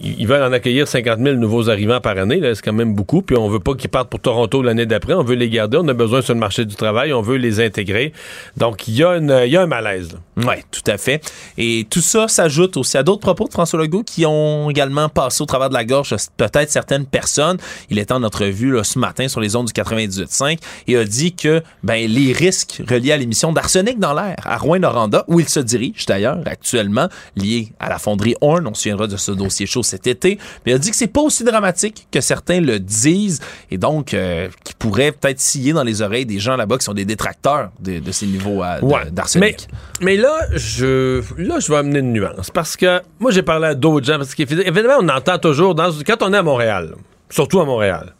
ils 0.00 0.26
veulent 0.26 0.42
en 0.42 0.52
accueillir 0.52 0.86
50 0.86 1.18
000 1.18 1.36
nouveaux 1.36 1.70
arrivants 1.70 2.00
par 2.00 2.16
année. 2.18 2.40
C'est 2.54 2.62
quand 2.62 2.72
même 2.72 2.94
beaucoup. 2.94 3.22
Puis 3.22 3.36
on 3.36 3.48
veut 3.48 3.58
pas 3.58 3.74
qu'ils 3.74 3.90
partent 3.90 4.08
pour 4.08 4.20
Toronto 4.20 4.62
l'année 4.62 4.86
d'après. 4.86 5.14
On 5.14 5.24
veut 5.24 5.34
les 5.34 5.50
garder. 5.50 5.78
On 5.80 5.88
a 5.88 5.94
besoin 5.94 6.22
sur 6.22 6.34
le 6.34 6.40
marché 6.40 6.64
du 6.64 6.76
travail. 6.76 7.12
On 7.12 7.22
veut 7.22 7.36
les 7.36 7.60
intégrer. 7.60 8.12
Donc, 8.56 8.86
il 8.86 8.94
y, 8.94 9.02
a 9.02 9.10
un 9.10 9.66
malaise. 9.66 10.16
Oui, 10.36 10.54
tout 10.70 10.88
à 10.88 10.98
fait. 10.98 11.20
Et 11.56 11.86
tout 11.90 12.00
ça 12.00 12.28
s'ajoute 12.28 12.76
aussi 12.76 12.96
à 12.96 13.02
d'autres 13.02 13.20
propos 13.20 13.48
de 13.48 13.52
François 13.52 13.80
Legault 13.80 14.04
qui 14.04 14.24
ont 14.24 14.70
également 14.70 15.08
passé 15.08 15.42
au 15.42 15.46
travers 15.46 15.68
de 15.68 15.74
la 15.74 15.84
gorge 15.84 16.14
peut-être 16.36 16.70
certaines 16.70 17.06
personnes. 17.06 17.58
Il 17.90 17.98
est 17.98 18.12
en 18.12 18.22
entrevue 18.22 18.72
là, 18.72 18.84
ce 18.84 18.98
matin 18.98 19.26
sur 19.26 19.40
les 19.40 19.56
ondes 19.56 19.66
du 19.66 19.72
98.5 19.72 20.58
et 20.86 20.96
a 20.96 21.04
dit 21.04 21.34
que 21.34 21.62
ben, 21.82 22.08
les 22.08 22.32
risques 22.32 22.82
reliés 22.88 23.12
à 23.12 23.16
l'émission 23.16 23.52
d'arsenic 23.52 23.98
dans 23.98 24.14
l'air 24.14 24.36
à 24.44 24.58
Rouen-Noranda, 24.58 25.24
où 25.26 25.40
il 25.40 25.48
se 25.48 25.60
dirige 25.60 26.06
d'ailleurs 26.06 26.38
actuellement, 26.46 27.08
lié 27.36 27.72
à 27.80 27.88
la 27.88 27.98
fonderie 27.98 28.36
Horn, 28.40 28.66
on 28.66 28.74
se 28.74 28.82
souviendra 28.82 29.06
de 29.06 29.16
ce 29.16 29.32
dossier 29.32 29.66
chaud 29.66 29.82
cet 29.88 30.06
été, 30.06 30.38
mais 30.64 30.72
il 30.72 30.74
a 30.74 30.78
dit 30.78 30.90
que 30.90 30.96
c'est 30.96 31.06
pas 31.06 31.20
aussi 31.20 31.44
dramatique 31.44 32.06
que 32.12 32.20
certains 32.20 32.60
le 32.60 32.78
disent 32.78 33.40
et 33.70 33.78
donc 33.78 34.14
euh, 34.14 34.48
qui 34.64 34.74
pourrait 34.74 35.12
peut-être 35.12 35.40
scier 35.40 35.72
dans 35.72 35.82
les 35.82 36.02
oreilles 36.02 36.26
des 36.26 36.38
gens 36.38 36.56
là-bas 36.56 36.78
qui 36.78 36.84
sont 36.84 36.94
des 36.94 37.04
détracteurs 37.04 37.70
de, 37.80 38.00
ces 38.12 38.26
niveaux 38.26 38.62
euh, 38.62 39.04
d'arsenic. 39.10 39.68
Mais, 40.00 40.16
là, 40.16 40.38
je 40.54 41.22
là, 41.36 41.58
je 41.60 41.70
vais 41.70 41.78
amener 41.78 42.00
une 42.00 42.12
nuance 42.12 42.50
parce 42.50 42.76
que 42.76 43.00
moi, 43.18 43.30
j'ai 43.30 43.42
parlé 43.42 43.68
à 43.68 43.74
d'autres 43.74 44.06
gens 44.06 44.18
parce 44.18 44.34
qu'évidemment, 44.34 44.98
on 45.00 45.08
entend 45.08 45.38
toujours, 45.38 45.74
dans, 45.74 45.90
quand 46.06 46.22
on 46.22 46.32
est 46.32 46.38
à 46.38 46.42
Montréal, 46.42 46.94
surtout 47.30 47.60
à 47.60 47.64
Montréal, 47.64 48.14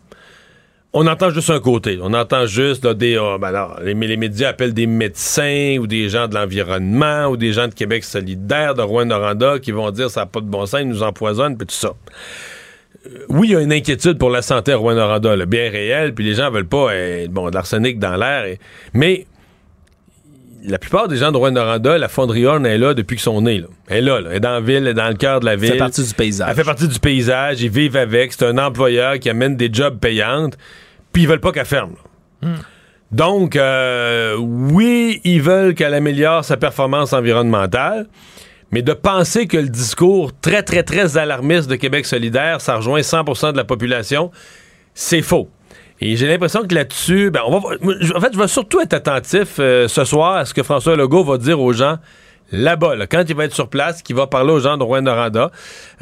on 0.92 1.06
entend 1.06 1.30
juste 1.30 1.50
un 1.50 1.60
côté. 1.60 1.98
On 2.02 2.14
entend 2.14 2.46
juste 2.46 2.86
des. 2.86 3.18
Oh, 3.18 3.36
ben 3.38 3.76
les, 3.82 3.94
médias 3.94 4.48
appellent 4.48 4.74
des 4.74 4.86
médecins 4.86 5.76
ou 5.78 5.86
des 5.86 6.08
gens 6.08 6.28
de 6.28 6.34
l'environnement 6.34 7.26
ou 7.26 7.36
des 7.36 7.52
gens 7.52 7.68
de 7.68 7.74
Québec 7.74 8.04
solidaire, 8.04 8.74
de 8.74 8.82
Rouen-Noranda, 8.82 9.58
qui 9.58 9.70
vont 9.70 9.90
dire 9.90 10.10
ça 10.10 10.20
n'a 10.20 10.26
pas 10.26 10.40
de 10.40 10.46
bon 10.46 10.64
sens, 10.66 10.80
ils 10.80 10.88
nous 10.88 11.02
empoisonnent, 11.02 11.56
puis 11.56 11.66
tout 11.66 11.74
ça. 11.74 11.92
Euh, 13.06 13.26
oui, 13.28 13.48
il 13.48 13.52
y 13.52 13.56
a 13.56 13.60
une 13.60 13.72
inquiétude 13.72 14.18
pour 14.18 14.30
la 14.30 14.42
santé 14.42 14.72
à 14.72 14.76
Rouen-Noranda, 14.76 15.44
bien 15.46 15.70
réel, 15.70 16.14
puis 16.14 16.24
les 16.24 16.34
gens 16.34 16.50
veulent 16.50 16.66
pas 16.66 16.88
eh, 16.94 17.28
bon, 17.28 17.50
de 17.50 17.54
l'arsenic 17.54 17.98
dans 17.98 18.16
l'air. 18.16 18.56
mais 18.94 19.26
la 20.62 20.78
plupart 20.78 21.08
des 21.08 21.16
gens 21.16 21.32
de 21.32 21.36
Rouen-Noranda, 21.36 21.98
la 21.98 22.08
fonderie 22.08 22.46
Horn 22.46 22.66
est 22.66 22.78
là 22.78 22.94
depuis 22.94 23.16
qu'ils 23.16 23.22
sont 23.22 23.40
nés. 23.40 23.64
Elle 23.88 23.98
est 23.98 24.00
là, 24.02 24.20
elle 24.20 24.36
est 24.36 24.40
dans 24.40 24.52
la 24.52 24.60
ville, 24.60 24.76
elle 24.76 24.88
est 24.88 24.94
dans 24.94 25.08
le 25.08 25.14
cœur 25.14 25.40
de 25.40 25.44
la 25.44 25.56
ville. 25.56 25.66
Elle 25.66 25.72
fait 25.72 25.78
partie 25.78 26.04
du 26.04 26.14
paysage. 26.14 26.48
Elle 26.50 26.56
fait 26.56 26.64
partie 26.64 26.88
du 26.88 26.98
paysage, 26.98 27.62
ils 27.62 27.70
vivent 27.70 27.96
avec. 27.96 28.32
C'est 28.32 28.44
un 28.44 28.58
employeur 28.58 29.18
qui 29.18 29.30
amène 29.30 29.56
des 29.56 29.70
jobs 29.72 29.98
payantes, 29.98 30.58
puis 31.12 31.22
ils 31.22 31.28
veulent 31.28 31.40
pas 31.40 31.52
qu'elle 31.52 31.66
ferme. 31.66 31.94
Hmm. 32.42 32.54
Donc, 33.10 33.56
euh, 33.56 34.36
oui, 34.36 35.20
ils 35.24 35.40
veulent 35.40 35.74
qu'elle 35.74 35.94
améliore 35.94 36.44
sa 36.44 36.56
performance 36.56 37.12
environnementale, 37.12 38.06
mais 38.70 38.82
de 38.82 38.92
penser 38.92 39.46
que 39.46 39.56
le 39.56 39.68
discours 39.68 40.32
très, 40.40 40.62
très, 40.62 40.82
très 40.82 41.16
alarmiste 41.16 41.70
de 41.70 41.76
Québec 41.76 42.04
solidaire, 42.04 42.60
ça 42.60 42.76
rejoint 42.76 43.00
100% 43.00 43.52
de 43.52 43.56
la 43.56 43.64
population, 43.64 44.30
c'est 44.92 45.22
faux. 45.22 45.48
Et 46.00 46.16
j'ai 46.16 46.26
l'impression 46.26 46.66
que 46.66 46.74
là-dessus, 46.74 47.30
ben, 47.30 47.40
on 47.46 47.58
va, 47.58 47.58
en 47.58 48.20
fait, 48.20 48.32
je 48.32 48.38
vais 48.38 48.48
surtout 48.48 48.80
être 48.80 48.94
attentif 48.94 49.56
euh, 49.58 49.88
ce 49.88 50.04
soir 50.04 50.36
à 50.36 50.44
ce 50.44 50.54
que 50.54 50.62
François 50.62 50.96
Legault 50.96 51.24
va 51.24 51.38
dire 51.38 51.60
aux 51.60 51.72
gens 51.72 51.98
là-bas, 52.52 52.94
quand 53.10 53.24
il 53.28 53.34
va 53.34 53.44
être 53.44 53.54
sur 53.54 53.68
place, 53.68 54.02
qu'il 54.02 54.16
va 54.16 54.26
parler 54.26 54.52
aux 54.52 54.60
gens 54.60 54.76
de 54.76 54.82
Rouen-Noranda, 54.82 55.50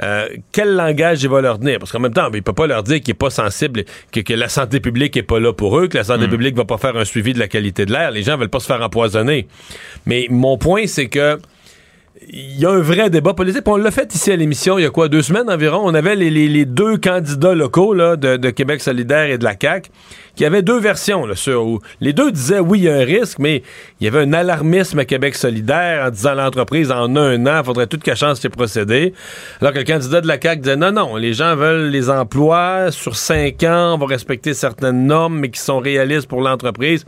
euh, 0.02 0.28
quel 0.52 0.74
langage 0.76 1.22
il 1.22 1.28
va 1.28 1.40
leur 1.40 1.58
tenir? 1.58 1.78
Parce 1.78 1.92
qu'en 1.92 1.98
même 1.98 2.12
temps, 2.12 2.28
il 2.32 2.42
peut 2.42 2.52
pas 2.52 2.66
leur 2.66 2.82
dire 2.82 3.00
qu'il 3.00 3.10
est 3.10 3.14
pas 3.14 3.30
sensible, 3.30 3.84
que, 4.12 4.20
que, 4.20 4.32
la 4.32 4.48
santé 4.48 4.80
publique 4.80 5.16
est 5.16 5.22
pas 5.22 5.40
là 5.40 5.52
pour 5.52 5.78
eux, 5.78 5.88
que 5.88 5.98
la 5.98 6.04
santé 6.04 6.26
hmm. 6.26 6.30
publique 6.30 6.56
va 6.56 6.64
pas 6.64 6.78
faire 6.78 6.96
un 6.96 7.04
suivi 7.04 7.32
de 7.32 7.38
la 7.38 7.48
qualité 7.48 7.84
de 7.84 7.92
l'air. 7.92 8.10
Les 8.10 8.22
gens 8.22 8.36
veulent 8.36 8.48
pas 8.48 8.60
se 8.60 8.66
faire 8.66 8.80
empoisonner. 8.82 9.48
Mais 10.04 10.26
mon 10.30 10.56
point, 10.58 10.86
c'est 10.86 11.08
que 11.08 11.38
il 12.28 12.58
y 12.58 12.66
a 12.66 12.70
un 12.70 12.80
vrai 12.80 13.08
débat 13.10 13.34
politique. 13.34 13.62
on 13.66 13.76
l'a 13.76 13.90
fait 13.90 14.12
ici 14.14 14.32
à 14.32 14.36
l'émission 14.36 14.78
il 14.78 14.82
y 14.82 14.84
a 14.84 14.90
quoi, 14.90 15.08
deux 15.08 15.22
semaines 15.22 15.48
environ. 15.48 15.80
On 15.84 15.94
avait 15.94 16.16
les, 16.16 16.64
deux 16.64 16.96
candidats 16.96 17.54
locaux 17.54 17.94
là, 17.94 18.16
de, 18.16 18.50
Québec 18.50 18.80
solidaire 18.80 19.30
et 19.30 19.38
de 19.38 19.44
la 19.44 19.54
CAQ 19.60 19.90
qui 20.34 20.44
avaient 20.44 20.62
deux 20.62 20.80
versions. 20.80 21.24
Là, 21.24 21.34
sur, 21.36 21.66
où 21.66 21.80
les 22.00 22.12
deux 22.12 22.32
disaient 22.32 22.58
oui, 22.58 22.80
il 22.80 22.84
y 22.84 22.88
a 22.88 22.96
un 22.96 23.04
risque, 23.04 23.38
mais 23.38 23.62
il 24.00 24.04
y 24.04 24.08
avait 24.08 24.20
un 24.20 24.32
alarmisme 24.32 24.98
à 24.98 25.04
Québec 25.04 25.34
solidaire 25.34 26.06
en 26.06 26.10
disant 26.10 26.34
l'entreprise 26.34 26.90
en 26.90 27.14
un 27.16 27.46
an, 27.46 27.60
il 27.60 27.64
faudrait 27.64 27.86
toute 27.86 28.02
qu'à 28.02 28.16
chance 28.16 28.40
de 28.40 28.48
procéder. 28.48 29.14
Alors 29.60 29.72
que 29.72 29.78
le 29.78 29.84
candidat 29.84 30.20
de 30.20 30.26
la 30.26 30.40
CAQ 30.40 30.62
disait 30.62 30.76
non, 30.76 30.92
non, 30.92 31.16
les 31.16 31.32
gens 31.32 31.54
veulent 31.54 31.90
les 31.90 32.10
emplois 32.10 32.90
sur 32.90 33.16
cinq 33.16 33.62
ans, 33.62 33.94
on 33.94 33.98
va 33.98 34.06
respecter 34.06 34.52
certaines 34.52 35.06
normes, 35.06 35.38
mais 35.38 35.50
qui 35.50 35.60
sont 35.60 35.78
réalistes 35.78 36.28
pour 36.28 36.40
l'entreprise. 36.40 37.04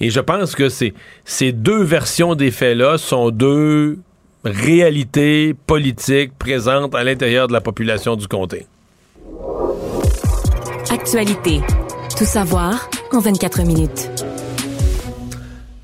Et 0.00 0.10
je 0.10 0.20
pense 0.20 0.54
que 0.54 0.68
ces 0.68 1.52
deux 1.52 1.82
versions 1.82 2.34
des 2.34 2.52
faits-là 2.52 2.98
sont 2.98 3.30
deux 3.30 3.98
réalité 4.48 5.54
politique 5.54 6.36
présente 6.38 6.94
à 6.94 7.04
l'intérieur 7.04 7.48
de 7.48 7.52
la 7.52 7.60
population 7.60 8.16
du 8.16 8.28
comté. 8.28 8.66
Actualité. 10.90 11.60
Tout 12.16 12.24
savoir 12.24 12.88
en 13.12 13.20
24 13.20 13.62
minutes. 13.62 14.08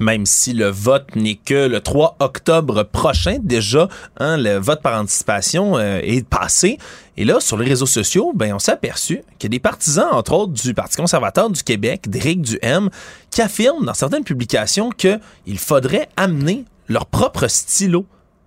même 0.01 0.27
si 0.27 0.53
le 0.53 0.69
vote 0.69 1.15
n'est 1.17 1.37
que 1.37 1.69
le 1.69 1.81
3 1.81 2.17
octobre 2.19 2.83
prochain. 2.83 3.39
Déjà, 3.43 3.89
hein, 4.19 4.37
le 4.37 4.57
vote 4.57 4.83
par 4.83 5.01
anticipation 5.01 5.79
euh, 5.79 6.01
est 6.03 6.27
passé. 6.27 6.79
Et 7.17 7.25
là, 7.25 7.41
sur 7.41 7.57
les 7.57 7.67
réseaux 7.67 7.87
sociaux, 7.87 8.33
ben, 8.35 8.55
on 8.55 8.59
s'est 8.59 8.73
aperçu 8.73 9.23
qu'il 9.39 9.49
y 9.49 9.53
a 9.53 9.57
des 9.57 9.61
partisans, 9.61 10.09
entre 10.11 10.33
autres, 10.33 10.53
du 10.53 10.75
Parti 10.75 10.97
conservateur 10.97 11.49
du 11.49 11.63
Québec, 11.63 12.09
d'Éric 12.09 12.43
Duhem, 12.43 12.91
qui 13.31 13.41
affirment 13.41 13.87
dans 13.87 13.95
certaines 13.95 14.25
publications 14.25 14.91
qu'il 14.91 15.59
faudrait 15.59 16.09
amener 16.17 16.65
leur 16.89 17.07
propre 17.07 17.47
stylo 17.47 18.05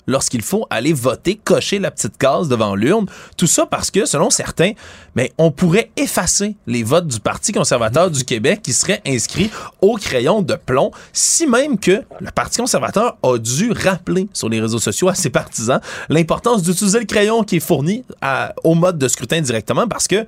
lorsqu'il 0.08 0.42
faut 0.42 0.66
aller 0.70 0.94
voter, 0.94 1.36
cocher 1.36 1.80
la 1.80 1.92
petite 1.92 2.18
case 2.18 2.48
devant 2.48 2.76
l'urne. 2.76 3.06
Tout 3.38 3.48
ça 3.48 3.66
parce 3.66 3.92
que, 3.92 4.06
selon 4.06 4.30
certains, 4.30 4.72
mais 5.16 5.32
on 5.38 5.52
pourrait 5.52 5.92
effacer 5.98 6.56
les 6.66 6.84
votes 6.84 7.08
du 7.08 7.20
Parti 7.20 7.52
conservateur 7.52 8.10
du 8.10 8.24
Québec 8.24 8.62
qui 8.64 8.74
seraient 8.74 9.02
inscrits 9.06 9.52
au 9.82 9.96
crayon 9.98 10.42
de 10.42 10.56
plomb, 10.56 10.92
si 11.14 11.46
même 11.48 11.78
que 11.78 12.04
le 12.20 12.32
Parti 12.32 12.60
conservateur 12.60 13.18
a 13.22 13.38
dû 13.38 13.72
rappeler 13.72 14.28
sur 14.34 14.50
les 14.50 14.60
réseaux 14.60 14.80
sociaux 14.80 15.10
à 15.10 15.16
ses 15.16 15.30
partisans 15.30 15.82
l'importance 16.10 16.64
d'utiliser 16.64 17.00
le 17.00 17.06
crayon 17.06 17.44
qui 17.44 17.58
est 17.58 17.62
fourni 17.62 18.04
au 18.64 18.76
mode 18.76 18.98
de 18.98 19.08
scrutin 19.08 19.42
directement 19.42 19.88
parce 19.88 20.08
que 20.08 20.26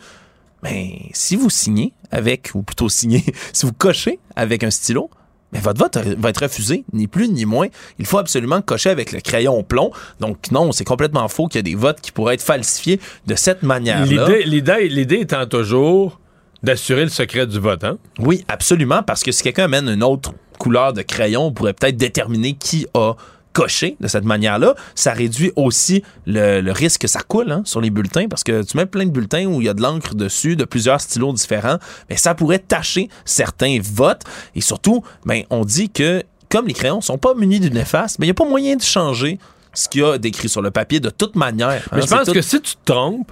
ben, 0.62 0.90
si 1.14 1.36
vous 1.36 1.50
signez 1.50 1.94
avec, 2.12 2.52
ou 2.54 2.64
plutôt 2.64 2.90
signez, 2.90 3.24
si 3.54 3.66
vous 3.66 3.74
cochez 3.74 4.20
avec 4.36 4.64
un 4.64 4.72
stylo, 4.72 5.10
mais 5.52 5.60
votre 5.60 5.80
vote 5.80 5.98
va 5.98 6.30
être 6.30 6.44
refusé, 6.44 6.84
ni 6.94 7.08
plus 7.08 7.30
ni 7.30 7.46
moins. 7.46 7.68
Il 7.98 8.06
faut 8.06 8.18
absolument 8.20 8.62
cocher 8.62 8.90
avec 8.90 9.12
le 9.12 9.20
crayon 9.20 9.64
plomb. 9.64 9.92
Donc 10.20 10.52
non, 10.52 10.72
c'est 10.72 10.86
complètement 10.86 11.28
faux 11.28 11.48
qu'il 11.48 11.58
y 11.58 11.60
a 11.60 11.64
des 11.64 11.76
votes 11.76 12.02
qui 12.02 12.12
pourraient 12.12 12.36
être 12.36 12.44
falsifiés 12.44 13.00
de 13.26 13.36
cette 13.36 13.64
manière-là. 13.64 14.30
L'idée 14.46 15.16
étant 15.16 15.46
toujours 15.48 16.20
d'assurer 16.62 17.04
le 17.04 17.10
secret 17.10 17.48
du 17.48 17.60
vote, 17.60 17.84
hein? 17.84 17.98
Oui, 18.20 18.44
absolument, 18.48 19.02
parce 19.02 19.24
que 19.24 19.32
si 19.32 19.44
quelqu'un 19.44 19.64
amène 19.64 19.88
une 19.88 20.04
autre 20.04 20.34
couleur 20.58 20.92
de 20.94 21.02
crayon, 21.02 21.46
on 21.46 21.52
pourrait 21.54 21.74
peut-être 21.74 21.98
déterminer 21.98 22.54
qui 22.54 22.86
a 22.94 23.14
coché 23.60 23.98
de 24.00 24.08
cette 24.08 24.24
manière-là, 24.24 24.74
ça 24.96 25.12
réduit 25.12 25.52
aussi 25.58 26.02
le, 26.26 26.72
risque 26.72 27.02
que 27.02 27.08
ça 27.08 27.20
coule 27.22 27.52
hein, 27.52 27.62
sur 27.66 27.82
les 27.82 27.90
bulletins 27.90 28.28
parce 28.30 28.44
que 28.44 28.64
tu 28.64 28.78
mets 28.78 28.86
plein 28.86 29.06
de 29.06 29.12
bulletins 29.12 29.46
où 29.48 29.60
il 29.60 29.66
y 29.66 29.70
a 29.70 29.74
de 29.74 29.82
l'encre 29.82 30.16
dessus, 30.16 30.56
de 30.56 30.64
plusieurs 30.64 31.02
stylos 31.02 31.34
différents, 31.34 31.78
mais 32.10 32.16
ça 32.16 32.36
pourrait 32.36 32.60
tacher 32.60 33.10
certains 33.26 33.80
votes 33.82 34.22
et 34.56 34.62
surtout, 34.62 35.04
ben, 35.26 35.44
on 35.50 35.66
dit 35.66 35.90
que 35.90 36.24
comme 36.50 36.68
les 36.68 36.74
crayons 36.74 37.02
sont 37.02 37.18
pas 37.18 37.34
munis 37.34 37.60
d'une 37.60 37.76
efface, 37.76 38.18
mais 38.18 38.28
il 38.28 38.30
n'y 38.30 38.32
a 38.32 38.36
pas 38.36 38.48
moyen 38.48 38.78
de 38.78 38.82
changer 38.82 39.40
ce 39.74 39.90
qu'il 39.90 40.02
y 40.02 40.04
a 40.06 40.18
décrit 40.18 40.48
sur 40.48 40.62
le 40.62 40.72
papier 40.72 41.02
de 41.02 41.10
toute 41.10 41.36
manière. 41.36 41.82
mais 41.92 42.00
hein, 42.00 42.06
je 42.06 42.16
pense 42.16 42.30
que 42.30 42.42
si 42.42 42.62
tu 42.62 42.76
te 42.76 42.92
trompes, 42.92 43.32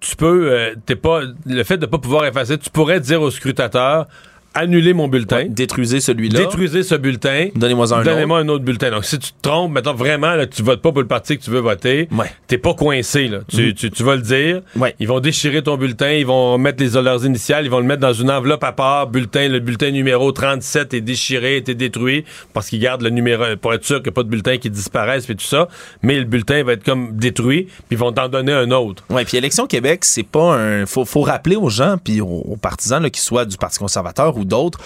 tu 0.00 0.16
peux, 0.16 0.50
euh, 0.50 0.74
t'es 0.86 0.96
pas, 0.96 1.20
le 1.46 1.62
fait 1.62 1.76
de 1.76 1.86
ne 1.86 1.90
pas 1.90 1.98
pouvoir 1.98 2.24
effacer, 2.24 2.58
tu 2.58 2.70
pourrais 2.70 3.00
dire 3.00 3.22
au 3.22 3.30
scrutateur, 3.30 4.06
annuler 4.54 4.92
mon 4.92 5.08
bulletin. 5.08 5.46
détruisez 5.48 6.00
celui-là. 6.00 6.40
Détruisez 6.40 6.82
ce 6.82 6.94
bulletin. 6.94 7.48
Donnez-moi 7.54 7.92
un 7.94 8.02
Donnez-moi 8.02 8.38
un 8.38 8.48
autre 8.48 8.64
bulletin. 8.64 8.90
Donc, 8.90 9.04
si 9.04 9.18
tu 9.18 9.32
te 9.32 9.42
trompes, 9.42 9.72
maintenant 9.72 9.94
vraiment, 9.94 10.34
là, 10.34 10.46
tu 10.46 10.62
votes 10.62 10.82
pas 10.82 10.90
pour 10.90 11.00
le 11.00 11.06
parti 11.06 11.38
que 11.38 11.44
tu 11.44 11.50
veux 11.50 11.60
voter, 11.60 12.08
ouais. 12.12 12.32
t'es 12.46 12.58
pas 12.58 12.74
coincé. 12.74 13.28
Là. 13.28 13.38
Tu, 13.48 13.68
mhm. 13.68 13.74
tu, 13.74 13.90
tu, 13.90 14.02
vas 14.02 14.16
le 14.16 14.22
dire. 14.22 14.62
Ouais. 14.76 14.94
Ils 14.98 15.06
vont 15.06 15.20
déchirer 15.20 15.62
ton 15.62 15.76
bulletin, 15.76 16.12
ils 16.12 16.26
vont 16.26 16.58
mettre 16.58 16.82
les, 16.82 17.00
leurs 17.00 17.24
initiales, 17.24 17.64
ils 17.64 17.70
vont 17.70 17.78
le 17.78 17.86
mettre 17.86 18.00
dans 18.00 18.12
une 18.12 18.30
enveloppe 18.30 18.64
à 18.64 18.72
part. 18.72 19.06
Bulletin, 19.06 19.48
le 19.48 19.60
bulletin 19.60 19.90
numéro 19.90 20.32
37 20.32 20.94
est 20.94 21.00
déchiré, 21.00 21.56
est 21.56 21.70
détruit, 21.70 22.24
parce 22.52 22.68
qu'ils 22.68 22.80
gardent 22.80 23.02
le 23.02 23.10
numéro, 23.10 23.44
pour 23.60 23.72
être 23.74 23.84
sûr 23.84 23.96
qu'il 23.96 24.04
n'y 24.04 24.10
a 24.10 24.12
pas 24.12 24.22
de 24.24 24.28
bulletin 24.28 24.58
qui 24.58 24.70
disparaisse, 24.70 25.28
et 25.30 25.34
tout 25.34 25.44
ça. 25.44 25.68
Mais 26.02 26.18
le 26.18 26.24
bulletin 26.24 26.62
va 26.64 26.72
être 26.72 26.84
comme 26.84 27.16
détruit, 27.16 27.64
puis 27.64 27.84
ils 27.92 27.98
vont 27.98 28.12
t'en 28.12 28.28
donner 28.28 28.52
un 28.52 28.70
autre. 28.72 29.04
Ouais, 29.10 29.24
puis 29.24 29.36
Élection 29.36 29.66
Québec, 29.66 30.04
c'est 30.04 30.24
pas 30.24 30.56
un. 30.56 30.86
Faut, 30.86 31.04
faut 31.04 31.22
rappeler 31.22 31.56
aux 31.56 31.70
gens, 31.70 31.96
puis 32.02 32.20
aux, 32.20 32.26
aux 32.26 32.56
partisans, 32.56 33.08
qu'ils 33.10 33.22
soient 33.22 33.44
du 33.44 33.56
Parti 33.56 33.78
conservateur 33.78 34.36
ou 34.40 34.44
d'autres, 34.44 34.80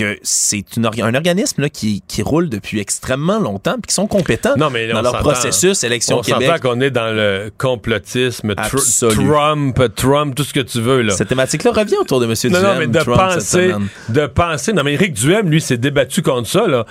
que 0.00 0.18
c'est 0.22 0.64
un 0.78 1.14
organisme 1.14 1.68
qui, 1.68 2.02
roule 2.22 2.48
depuis 2.48 2.80
extrêmement 2.80 3.38
longtemps 3.38 3.76
et 3.78 3.86
qui 3.86 3.94
sont 3.94 4.06
compétents 4.06 4.56
dans 4.56 4.70
leur 4.70 5.18
processus 5.18 5.84
élection 5.84 6.18
on 6.18 6.22
Québec. 6.22 6.50
On 6.56 6.58
qu'on 6.60 6.80
est 6.80 6.90
dans 6.90 7.14
le 7.14 7.50
complotisme, 7.56 8.54
Trump, 8.54 9.94
Trump, 9.96 10.34
tout 10.34 10.44
ce 10.44 10.52
que 10.52 10.60
tu 10.60 10.80
veux. 10.80 11.02
Là. 11.02 11.14
Cette 11.14 11.28
thématique-là 11.28 11.72
revient 11.72 11.96
autour 12.00 12.20
de 12.20 12.26
M. 12.26 12.34
Duhem. 12.34 12.62
Non, 12.62 12.78
mais 12.78 12.86
de 12.86 13.02
penser, 13.04 13.72
de 14.08 14.26
penser. 14.26 14.72
Non, 14.72 14.82
mais 14.82 14.94
Éric 14.94 15.14
Duhem, 15.14 15.48
lui, 15.50 15.60
s'est 15.60 15.76
débattu 15.76 16.22
contre 16.22 16.48
ça. 16.48 16.66
Là. 16.66 16.84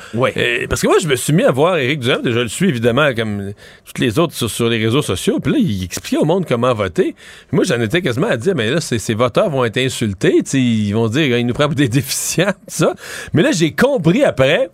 parce 0.70 0.82
que 0.82 0.88
moi, 0.88 0.98
je 1.02 1.08
me 1.08 1.16
suis 1.16 1.34
mis 1.34 1.44
à 1.44 1.52
voir 1.52 1.78
Éric 1.78 2.00
Duhem. 2.00 2.22
Je 2.24 2.40
le 2.40 2.48
suis 2.48 2.70
évidemment 2.70 3.14
comme 3.16 3.54
toutes 3.86 4.00
les 4.00 4.20
autres 4.20 4.34
sur, 4.34 4.70
les 4.70 4.84
réseaux 4.84 5.02
sociaux. 5.02 5.40
Puis 5.40 5.54
là, 5.54 5.58
il 5.60 5.84
expliquait 5.84 6.18
au 6.18 6.26
monde 6.26 6.46
comment 6.48 6.74
voter. 6.74 7.16
moi, 7.52 7.64
j'en 7.64 7.80
étais 7.82 8.02
quasiment 8.02 8.28
à 8.28 8.38
dire, 8.38 8.56
mais 8.56 8.70
là, 8.70 8.82
ces, 8.82 9.14
voteurs 9.14 9.50
vont 9.50 9.66
être 9.66 9.78
insultés. 9.78 10.42
Ils 10.54 10.94
vont 10.94 11.08
dire, 11.08 11.38
ils 11.38 11.46
nous 11.46 11.54
prennent 11.54 11.68
pour 11.68 11.76
des 11.76 11.90
déficients. 12.00 12.54
Ça. 12.68 12.94
Mais 13.34 13.42
là, 13.42 13.52
j'ai 13.52 13.72
compris 13.72 14.24
après 14.24 14.70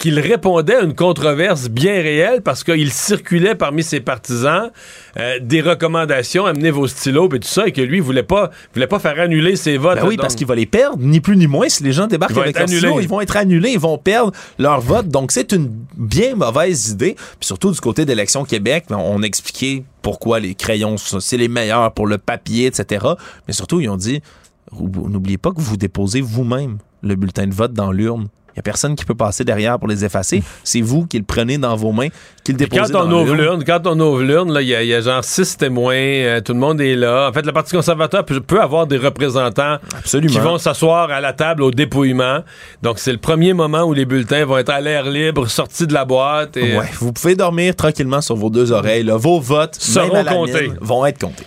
qu'il 0.00 0.18
répondait 0.18 0.76
à 0.76 0.80
une 0.80 0.94
controverse 0.94 1.68
bien 1.68 1.92
réelle 1.92 2.40
parce 2.40 2.64
qu'il 2.64 2.90
circulait 2.90 3.54
parmi 3.54 3.82
ses 3.82 4.00
partisans 4.00 4.70
euh, 5.18 5.38
des 5.40 5.60
recommandations, 5.60 6.46
amenez 6.46 6.70
vos 6.70 6.88
stylos 6.88 7.28
et 7.34 7.38
tout 7.38 7.46
ça, 7.46 7.66
et 7.66 7.72
que 7.72 7.82
lui, 7.82 8.00
voulait 8.00 8.22
pas, 8.22 8.50
voulait 8.72 8.86
pas 8.86 8.98
faire 8.98 9.20
annuler 9.20 9.56
ses 9.56 9.76
votes. 9.76 10.00
Ben 10.00 10.08
oui, 10.08 10.16
parce 10.16 10.34
qu'il 10.34 10.46
va 10.46 10.54
les 10.54 10.64
perdre, 10.64 10.96
ni 10.98 11.20
plus 11.20 11.36
ni 11.36 11.46
moins. 11.46 11.68
Si 11.68 11.84
les 11.84 11.92
gens 11.92 12.06
débarquent 12.06 12.38
avec 12.38 12.58
leurs 12.58 12.66
stylos, 12.66 13.00
ils 13.00 13.08
vont 13.08 13.20
être 13.20 13.36
annulés, 13.36 13.72
ils 13.72 13.78
vont 13.78 13.98
perdre 13.98 14.32
leur 14.58 14.80
vote. 14.80 15.08
Donc, 15.08 15.32
c'est 15.32 15.52
une 15.52 15.70
bien 15.96 16.34
mauvaise 16.34 16.88
idée. 16.88 17.14
Puis 17.14 17.46
surtout, 17.46 17.70
du 17.70 17.80
côté 17.80 18.06
d'Élection 18.06 18.44
Québec, 18.44 18.86
ben, 18.88 18.96
on 18.96 19.22
expliquait 19.22 19.84
pourquoi 20.00 20.40
les 20.40 20.54
crayons, 20.54 20.96
c'est 20.96 21.36
les 21.36 21.48
meilleurs 21.48 21.92
pour 21.92 22.06
le 22.06 22.16
papier, 22.16 22.66
etc. 22.66 23.06
Mais 23.46 23.52
surtout, 23.52 23.82
ils 23.82 23.90
ont 23.90 23.98
dit, 23.98 24.22
n'oubliez 24.72 25.36
pas 25.36 25.50
que 25.50 25.60
vous 25.60 25.76
déposez 25.76 26.22
vous-même 26.22 26.78
le 27.02 27.16
bulletin 27.16 27.46
de 27.46 27.54
vote 27.54 27.72
dans 27.72 27.92
l'urne. 27.92 28.28
Il 28.50 28.54
n'y 28.56 28.60
a 28.60 28.62
personne 28.62 28.96
qui 28.96 29.04
peut 29.04 29.14
passer 29.14 29.44
derrière 29.44 29.78
pour 29.78 29.86
les 29.86 30.04
effacer. 30.04 30.42
C'est 30.64 30.80
vous 30.80 31.06
qui 31.06 31.18
le 31.18 31.24
prenez 31.24 31.56
dans 31.56 31.76
vos 31.76 31.92
mains, 31.92 32.08
qui 32.42 32.50
le 32.50 32.58
déposez 32.58 32.92
quand 32.92 33.06
on 33.06 33.12
ouvre 33.12 33.34
l'urne. 33.34 33.62
Quand 33.64 33.86
on 33.86 33.98
ouvre 34.00 34.22
l'urne, 34.22 34.58
il 34.60 34.66
y, 34.66 34.74
a 34.74 35.00
genre 35.00 35.22
six 35.22 35.56
témoins, 35.56 35.94
euh, 35.94 36.40
tout 36.40 36.52
le 36.52 36.58
monde 36.58 36.80
est 36.80 36.96
là. 36.96 37.28
En 37.28 37.32
fait, 37.32 37.46
le 37.46 37.52
Parti 37.52 37.76
conservateur 37.76 38.24
peut, 38.24 38.60
avoir 38.60 38.88
des 38.88 38.96
représentants 38.96 39.76
qui 40.04 40.38
vont 40.38 40.58
s'asseoir 40.58 41.10
à 41.10 41.20
la 41.20 41.32
table 41.32 41.62
au 41.62 41.70
dépouillement. 41.70 42.40
Donc, 42.82 42.98
c'est 42.98 43.12
le 43.12 43.18
premier 43.18 43.52
moment 43.52 43.84
où 43.84 43.92
les 43.92 44.04
bulletins 44.04 44.44
vont 44.44 44.58
être 44.58 44.70
à 44.70 44.80
l'air 44.80 45.04
libre, 45.04 45.46
sortis 45.46 45.86
de 45.86 45.94
la 45.94 46.04
boîte. 46.04 46.56
Et... 46.56 46.76
vous 46.98 47.12
pouvez 47.12 47.36
dormir 47.36 47.76
tranquillement 47.76 48.20
sur 48.20 48.34
vos 48.34 48.50
deux 48.50 48.72
oreilles. 48.72 49.08
Vos 49.14 49.38
votes, 49.38 49.76
Seront 49.76 50.24
comptés. 50.24 50.72
vont 50.80 51.06
être 51.06 51.20
comptés. 51.20 51.46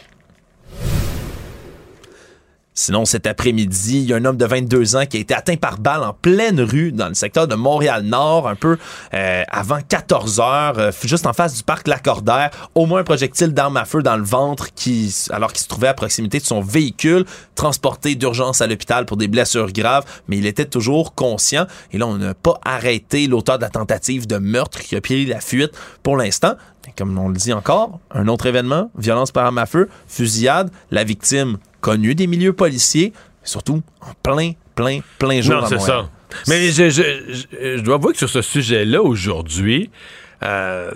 Sinon, 2.76 3.06
cet 3.06 3.28
après-midi, 3.28 4.00
il 4.00 4.10
y 4.10 4.14
a 4.14 4.16
un 4.16 4.26
homme 4.26 4.38
de 4.38 4.46
22 4.46 4.96
ans 4.96 5.06
qui 5.06 5.18
a 5.18 5.20
été 5.20 5.34
atteint 5.34 5.58
par 5.58 5.78
balle 5.78 6.04
en 6.04 6.14
pleine 6.14 6.60
rue 6.60 6.92
dans 6.92 7.08
le 7.08 7.14
secteur 7.14 7.48
de 7.48 7.54
Montréal-Nord, 7.54 8.48
un 8.48 8.56
peu 8.56 8.78
euh, 9.14 9.44
avant 9.48 9.80
14 9.88 10.40
heures, 10.40 10.80
euh, 10.80 10.92
juste 11.04 11.28
en 11.28 11.34
face 11.34 11.56
du 11.56 11.64
parc 11.64 11.88
Lacordaire. 11.88 12.50
Au 12.74 12.88
moins 12.88 13.02
un 13.02 13.04
projectile 13.04 13.54
d'arme 13.54 13.78
à 13.78 13.86
feu 13.86 14.02
dans 14.02 14.18
le 14.18 14.24
ventre 14.24 14.74
qui, 14.74 15.14
alors 15.30 15.54
qu'il 15.54 15.62
se 15.62 15.68
trouvait 15.68 15.88
à 15.88 15.94
proximité 15.94 16.40
de 16.40 16.46
son 16.46 16.62
véhicule, 16.62 17.26
transporté 17.54 18.16
d'urgence 18.16 18.62
à 18.62 18.68
l'hôpital 18.68 19.06
pour 19.06 19.18
des 19.18 19.28
blessures 19.28 19.72
graves, 19.72 20.06
mais 20.28 20.38
il 20.38 20.48
était 20.48 20.66
toujours 20.66 21.14
conscient. 21.14 21.68
Et 21.92 22.00
là, 22.00 22.08
on 22.08 22.18
n'a 22.18 22.34
pas 22.34 22.60
arrêté 22.66 23.28
l'auteur 23.28 23.58
de 23.58 23.64
la 23.64 23.70
tentative 23.70 24.26
de 24.26 24.38
meurtre 24.38 24.80
qui 24.80 24.96
a 24.96 25.02
pris 25.02 25.26
la 25.28 25.42
fuite 25.42 25.72
pour 26.02 26.18
l'instant. 26.18 26.56
Comme 26.98 27.18
on 27.18 27.30
le 27.30 27.36
dit 27.36 27.54
encore, 27.54 28.00
un 28.12 28.28
autre 28.28 28.46
événement, 28.46 28.92
violence 28.98 29.32
par 29.32 29.46
arme 29.46 29.58
à 29.58 29.66
feu, 29.66 29.90
fusillade, 30.08 30.70
la 30.92 31.04
victime 31.04 31.58
connu 31.82 32.16
des 32.16 32.28
milieux 32.28 32.54
policiers, 32.54 33.14
surtout 33.44 33.82
en 34.02 34.14
plein, 34.22 34.52
plein, 34.76 35.00
plein 35.20 35.42
jour. 35.42 35.62
Non, 35.62 35.68
c'est 35.68 35.80
ça. 35.80 36.10
Mais 36.48 36.72
je, 36.72 36.90
je, 36.90 37.82
dois 37.82 37.96
avouer 37.96 38.14
que 38.14 38.18
sur 38.18 38.30
ce 38.30 38.42
sujet-là, 38.42 39.02
aujourd'hui, 39.02 39.92
euh, 40.44 40.92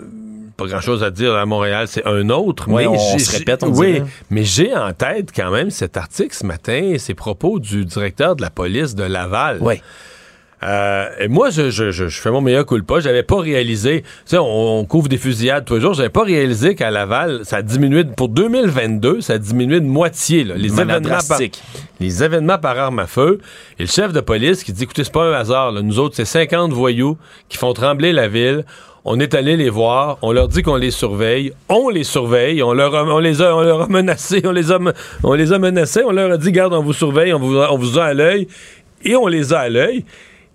pas 0.58 0.66
grand-chose 0.66 1.04
à 1.04 1.12
dire 1.12 1.36
à 1.36 1.46
Montréal, 1.46 1.88
c'est 1.88 2.06
un 2.06 2.30
autre. 2.30 2.70
mais 2.70 2.88
on 2.88 3.20
se 3.20 3.32
répète, 3.38 3.64
on 3.64 3.70
Oui, 3.70 4.02
mais 4.30 4.44
j'ai 4.44 4.76
en 4.76 4.92
tête 4.94 5.32
quand 5.34 5.52
même 5.52 5.70
cet 5.70 5.98
article 5.98 6.36
ce 6.36 6.46
matin 6.46 6.96
ces 6.98 7.14
propos 7.14 7.60
du 7.60 7.86
directeur 7.86 8.36
de 8.36 8.42
la 8.42 8.50
police 8.50 8.96
de 8.96 9.04
Laval. 9.04 9.60
Oui. 9.62 9.82
Euh, 10.68 11.10
et 11.20 11.28
moi, 11.30 11.50
je, 11.50 11.70
je, 11.70 11.92
je, 11.92 12.08
fais 12.10 12.30
mon 12.30 12.42
meilleur 12.42 12.66
coup 12.66 12.82
pas. 12.84 13.00
J'avais 13.00 13.24
pas 13.24 13.40
réalisé. 13.40 14.02
Tu 14.02 14.08
sais, 14.26 14.38
on, 14.38 14.84
couvre 14.86 15.08
des 15.08 15.18
fusillades 15.18 15.64
tous 15.64 15.76
les 15.76 15.82
jours. 15.82 15.94
J'avais 15.94 16.10
pas 16.10 16.24
réalisé 16.24 16.76
qu'à 16.76 16.92
Laval, 16.92 17.42
ça 17.44 17.58
a 17.58 17.62
diminué 17.62 18.04
pour 18.04 18.28
2022, 18.28 19.22
ça 19.22 19.34
a 19.34 19.38
diminué 19.38 19.80
de 19.80 19.86
moitié. 19.86 20.44
Là, 20.44 20.56
les 20.58 20.74
événements 20.74 21.20
par, 21.28 21.40
les 22.00 22.24
événements 22.24 22.58
par 22.58 22.78
arme 22.78 23.00
à 23.00 23.08
feu. 23.08 23.40
Et 23.80 23.84
le 23.84 23.90
chef 23.90 24.12
de 24.12 24.20
police 24.20 24.64
qui 24.64 24.74
dit, 24.74 24.84
écoutez, 24.84 25.06
c'est 25.06 25.14
pas 25.14 25.24
un 25.24 25.34
hasard. 25.34 25.72
Là. 25.72 25.82
Nous 25.82 26.00
autres, 26.00 26.16
c'est 26.18 26.26
50 26.26 26.74
voyous 26.74 27.18
qui 27.48 27.58
font 27.58 27.72
trembler 27.74 28.12
la 28.12 28.28
ville. 28.28 28.66
On 29.10 29.22
est 29.22 29.36
allé 29.36 29.56
les 29.56 29.70
voir, 29.70 30.18
on 30.22 30.34
leur 30.34 30.50
dit 30.50 30.64
qu'on 30.64 30.76
les 30.76 30.92
surveille, 30.92 31.54
on 31.70 31.88
les 31.88 32.04
surveille, 32.04 32.62
on 32.62 32.74
leur 32.74 32.94
a, 32.94 33.06
on 33.06 33.20
les 33.20 33.42
a, 33.42 33.56
on 33.56 33.62
leur 33.62 33.84
a 33.84 33.88
menacés, 33.88 34.42
on 34.44 34.52
les 34.52 34.70
a, 34.70 34.80
on 35.24 35.34
les 35.34 35.54
a 35.54 35.60
menacés, 35.60 36.04
on 36.04 36.12
leur 36.12 36.30
a 36.30 36.38
dit, 36.38 36.52
garde, 36.52 36.74
on 36.74 36.84
vous 36.84 36.92
surveille, 36.92 37.32
on 37.32 37.40
vous, 37.40 37.56
on 37.56 37.78
vous 37.78 37.98
a 37.98 38.04
à 38.04 38.14
l'œil, 38.14 38.50
et 39.06 39.16
on 39.16 39.28
les 39.28 39.54
a 39.54 39.60
à 39.60 39.70
l'œil. 39.70 40.04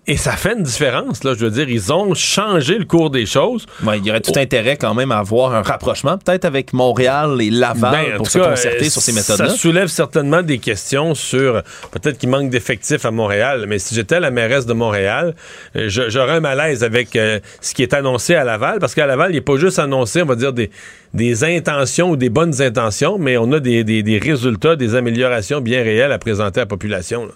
Et 0.09 0.17
ça 0.17 0.33
fait 0.33 0.55
une 0.55 0.65
différence, 0.65 1.23
là. 1.23 1.35
Je 1.39 1.45
veux 1.45 1.51
dire, 1.53 1.69
ils 1.69 1.93
ont 1.93 2.13
changé 2.15 2.77
le 2.77 2.85
cours 2.85 3.09
des 3.11 3.25
choses. 3.25 3.67
il 3.95 4.05
y 4.05 4.11
aurait 4.11 4.21
tout 4.21 4.33
intérêt 4.37 4.77
quand 4.77 4.95
même 4.95 5.13
à 5.13 5.19
avoir 5.19 5.55
un 5.55 5.63
rapprochement, 5.63 6.19
peut-être 6.19 6.45
avec 6.45 6.73
Montréal 6.73 7.37
et 7.41 7.51
Laval 7.51 7.93
Ben, 8.07 8.15
en 8.15 8.17
pour 8.17 8.29
se 8.29 8.39
cas, 8.41 8.51
concerter 8.51 8.87
euh, 8.87 8.91
sur 8.91 9.01
ces 9.01 9.13
méthodes-là. 9.13 9.49
Ça 9.51 9.57
soulève 9.57 9.87
certainement 9.87 10.43
des 10.43 10.59
questions 10.59 11.15
sur 11.15 11.63
peut-être 11.93 12.19
qu'il 12.19 12.31
manque 12.31 12.51
d'effectifs 12.51 13.05
à 13.05 13.13
Montréal, 13.13 13.67
mais 13.69 13.79
si 13.79 13.95
j'étais 13.95 14.19
la 14.19 14.33
mairesse 14.33 14.67
de 14.67 14.73
Montréal, 14.73 15.37
euh, 15.77 15.85
j'aurais 15.89 16.33
un 16.33 16.41
malaise 16.41 16.83
avec 16.83 17.15
euh, 17.15 17.39
ce 17.61 17.73
qui 17.73 17.83
est 17.85 17.95
annoncé 17.95 18.35
à 18.35 18.43
Laval, 18.43 18.81
parce 18.81 18.97
qu'à 18.97 19.07
Laval, 19.07 19.31
il 19.31 19.35
n'est 19.35 19.41
pas 19.41 19.57
juste 19.57 19.79
annoncé, 19.79 20.21
on 20.23 20.27
va 20.27 20.35
dire, 20.35 20.53
des, 20.53 20.71
des 21.15 21.45
intentions 21.45 22.11
ou 22.11 22.17
des 22.17 22.29
bonnes 22.29 22.61
intentions, 22.61 23.19
mais 23.21 23.37
on 23.37 23.53
a 23.53 23.61
des, 23.61 23.85
des- 23.85 24.03
des 24.03 24.19
résultats, 24.19 24.75
des 24.75 24.97
améliorations 24.97 25.61
bien 25.61 25.85
réelles 25.85 26.11
à 26.11 26.19
présenter 26.19 26.59
à 26.59 26.65
la 26.65 26.67
population. 26.67 27.27
là. 27.27 27.33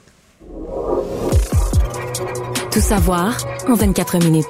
Tout 2.76 2.82
savoir 2.82 3.34
en 3.70 3.74
24 3.74 4.18
minutes. 4.18 4.44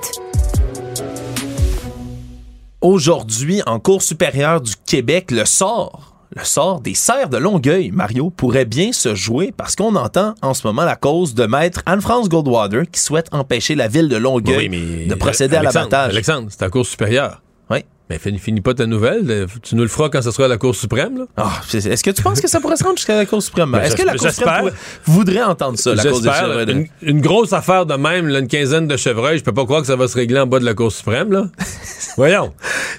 Aujourd'hui, 2.81 3.63
en 3.67 3.79
cours 3.79 4.03
supérieure 4.03 4.61
du 4.61 4.73
Québec, 4.85 5.31
le 5.31 5.45
sort, 5.45 6.17
le 6.35 6.43
sort 6.43 6.81
des 6.81 6.95
serres 6.97 7.29
de 7.29 7.37
Longueuil, 7.37 7.93
Mario, 7.93 8.31
pourrait 8.31 8.65
bien 8.65 8.91
se 8.91 9.15
jouer 9.15 9.55
parce 9.57 9.77
qu'on 9.77 9.95
entend 9.95 10.35
en 10.43 10.55
ce 10.55 10.67
moment 10.67 10.83
la 10.83 10.97
cause 10.97 11.35
de 11.35 11.47
maître 11.47 11.83
Anne-France 11.87 12.29
Goldwater 12.29 12.91
qui 12.91 12.99
souhaite 12.99 13.29
empêcher 13.31 13.77
la 13.77 13.87
ville 13.87 14.09
de 14.09 14.17
Longueuil 14.17 14.69
Oui, 14.69 14.69
mais- 14.71 15.07
de 15.07 15.15
procéder 15.15 15.55
à 15.55 15.63
l'abattage. 15.63 16.11
Alexandre, 16.11 16.49
c'est 16.51 16.63
la 16.63 16.69
Cour 16.69 16.85
supérieure. 16.85 17.43
Oui. 17.71 17.85
Mais 18.09 18.19
finis, 18.21 18.39
finis 18.39 18.61
pas 18.61 18.73
ta 18.73 18.87
nouvelle. 18.87 19.29
euh, 19.29 19.47
Tu 19.63 19.75
nous 19.75 19.83
le 19.83 19.89
feras 19.89 20.09
quand 20.09 20.23
ce 20.23 20.31
sera 20.31 20.45
à 20.45 20.49
la 20.49 20.59
Cour 20.59 20.77
suprême, 20.77 21.19
là. 21.19 21.25
Ah, 21.37 21.51
c'est- 21.67 21.85
Est-ce 21.87 22.05
que 22.05 22.11
tu 22.13 22.23
penses 22.23 22.41
que 22.41 22.47
ça 22.49 22.61
pourrait 22.61 22.77
se 22.77 22.85
rendre 22.85 22.97
jusqu'à 22.97 23.17
la 23.17 23.27
Cour 23.27 23.43
suprême? 23.43 23.73
Ben, 23.73 23.81
Est-ce 23.81 23.97
que 23.97 24.05
la 24.05 24.15
Cour 24.15 24.31
suprême 24.31 24.59
pourrait- 24.61 24.73
voudrait 25.07 25.43
entendre 25.43 25.77
ça, 25.77 25.93
la 25.93 26.05
cause 26.05 26.23
des 26.23 26.31
chevreuils? 26.31 26.67
de- 26.67 26.73
Une, 26.73 26.87
une 27.03 27.21
grosse 27.21 27.53
affaire 27.53 27.85
de 27.85 27.95
même, 27.95 28.29
là, 28.29 28.39
une 28.39 28.47
quinzaine 28.47 28.87
de 28.87 28.97
chevreuils, 28.97 29.39
je 29.39 29.45
peux 29.45 29.53
pas 29.53 29.65
croire 29.65 29.81
que 29.81 29.89
ça 29.89 29.97
va 29.97 30.07
se 30.07 30.15
régler 30.15 30.39
en 30.39 30.47
bas 30.47 30.61
de 30.61 30.65
la 30.65 30.75
Cour 30.75 30.93
suprême, 30.93 31.33
là. 31.33 31.47
Voyons. 32.17 32.53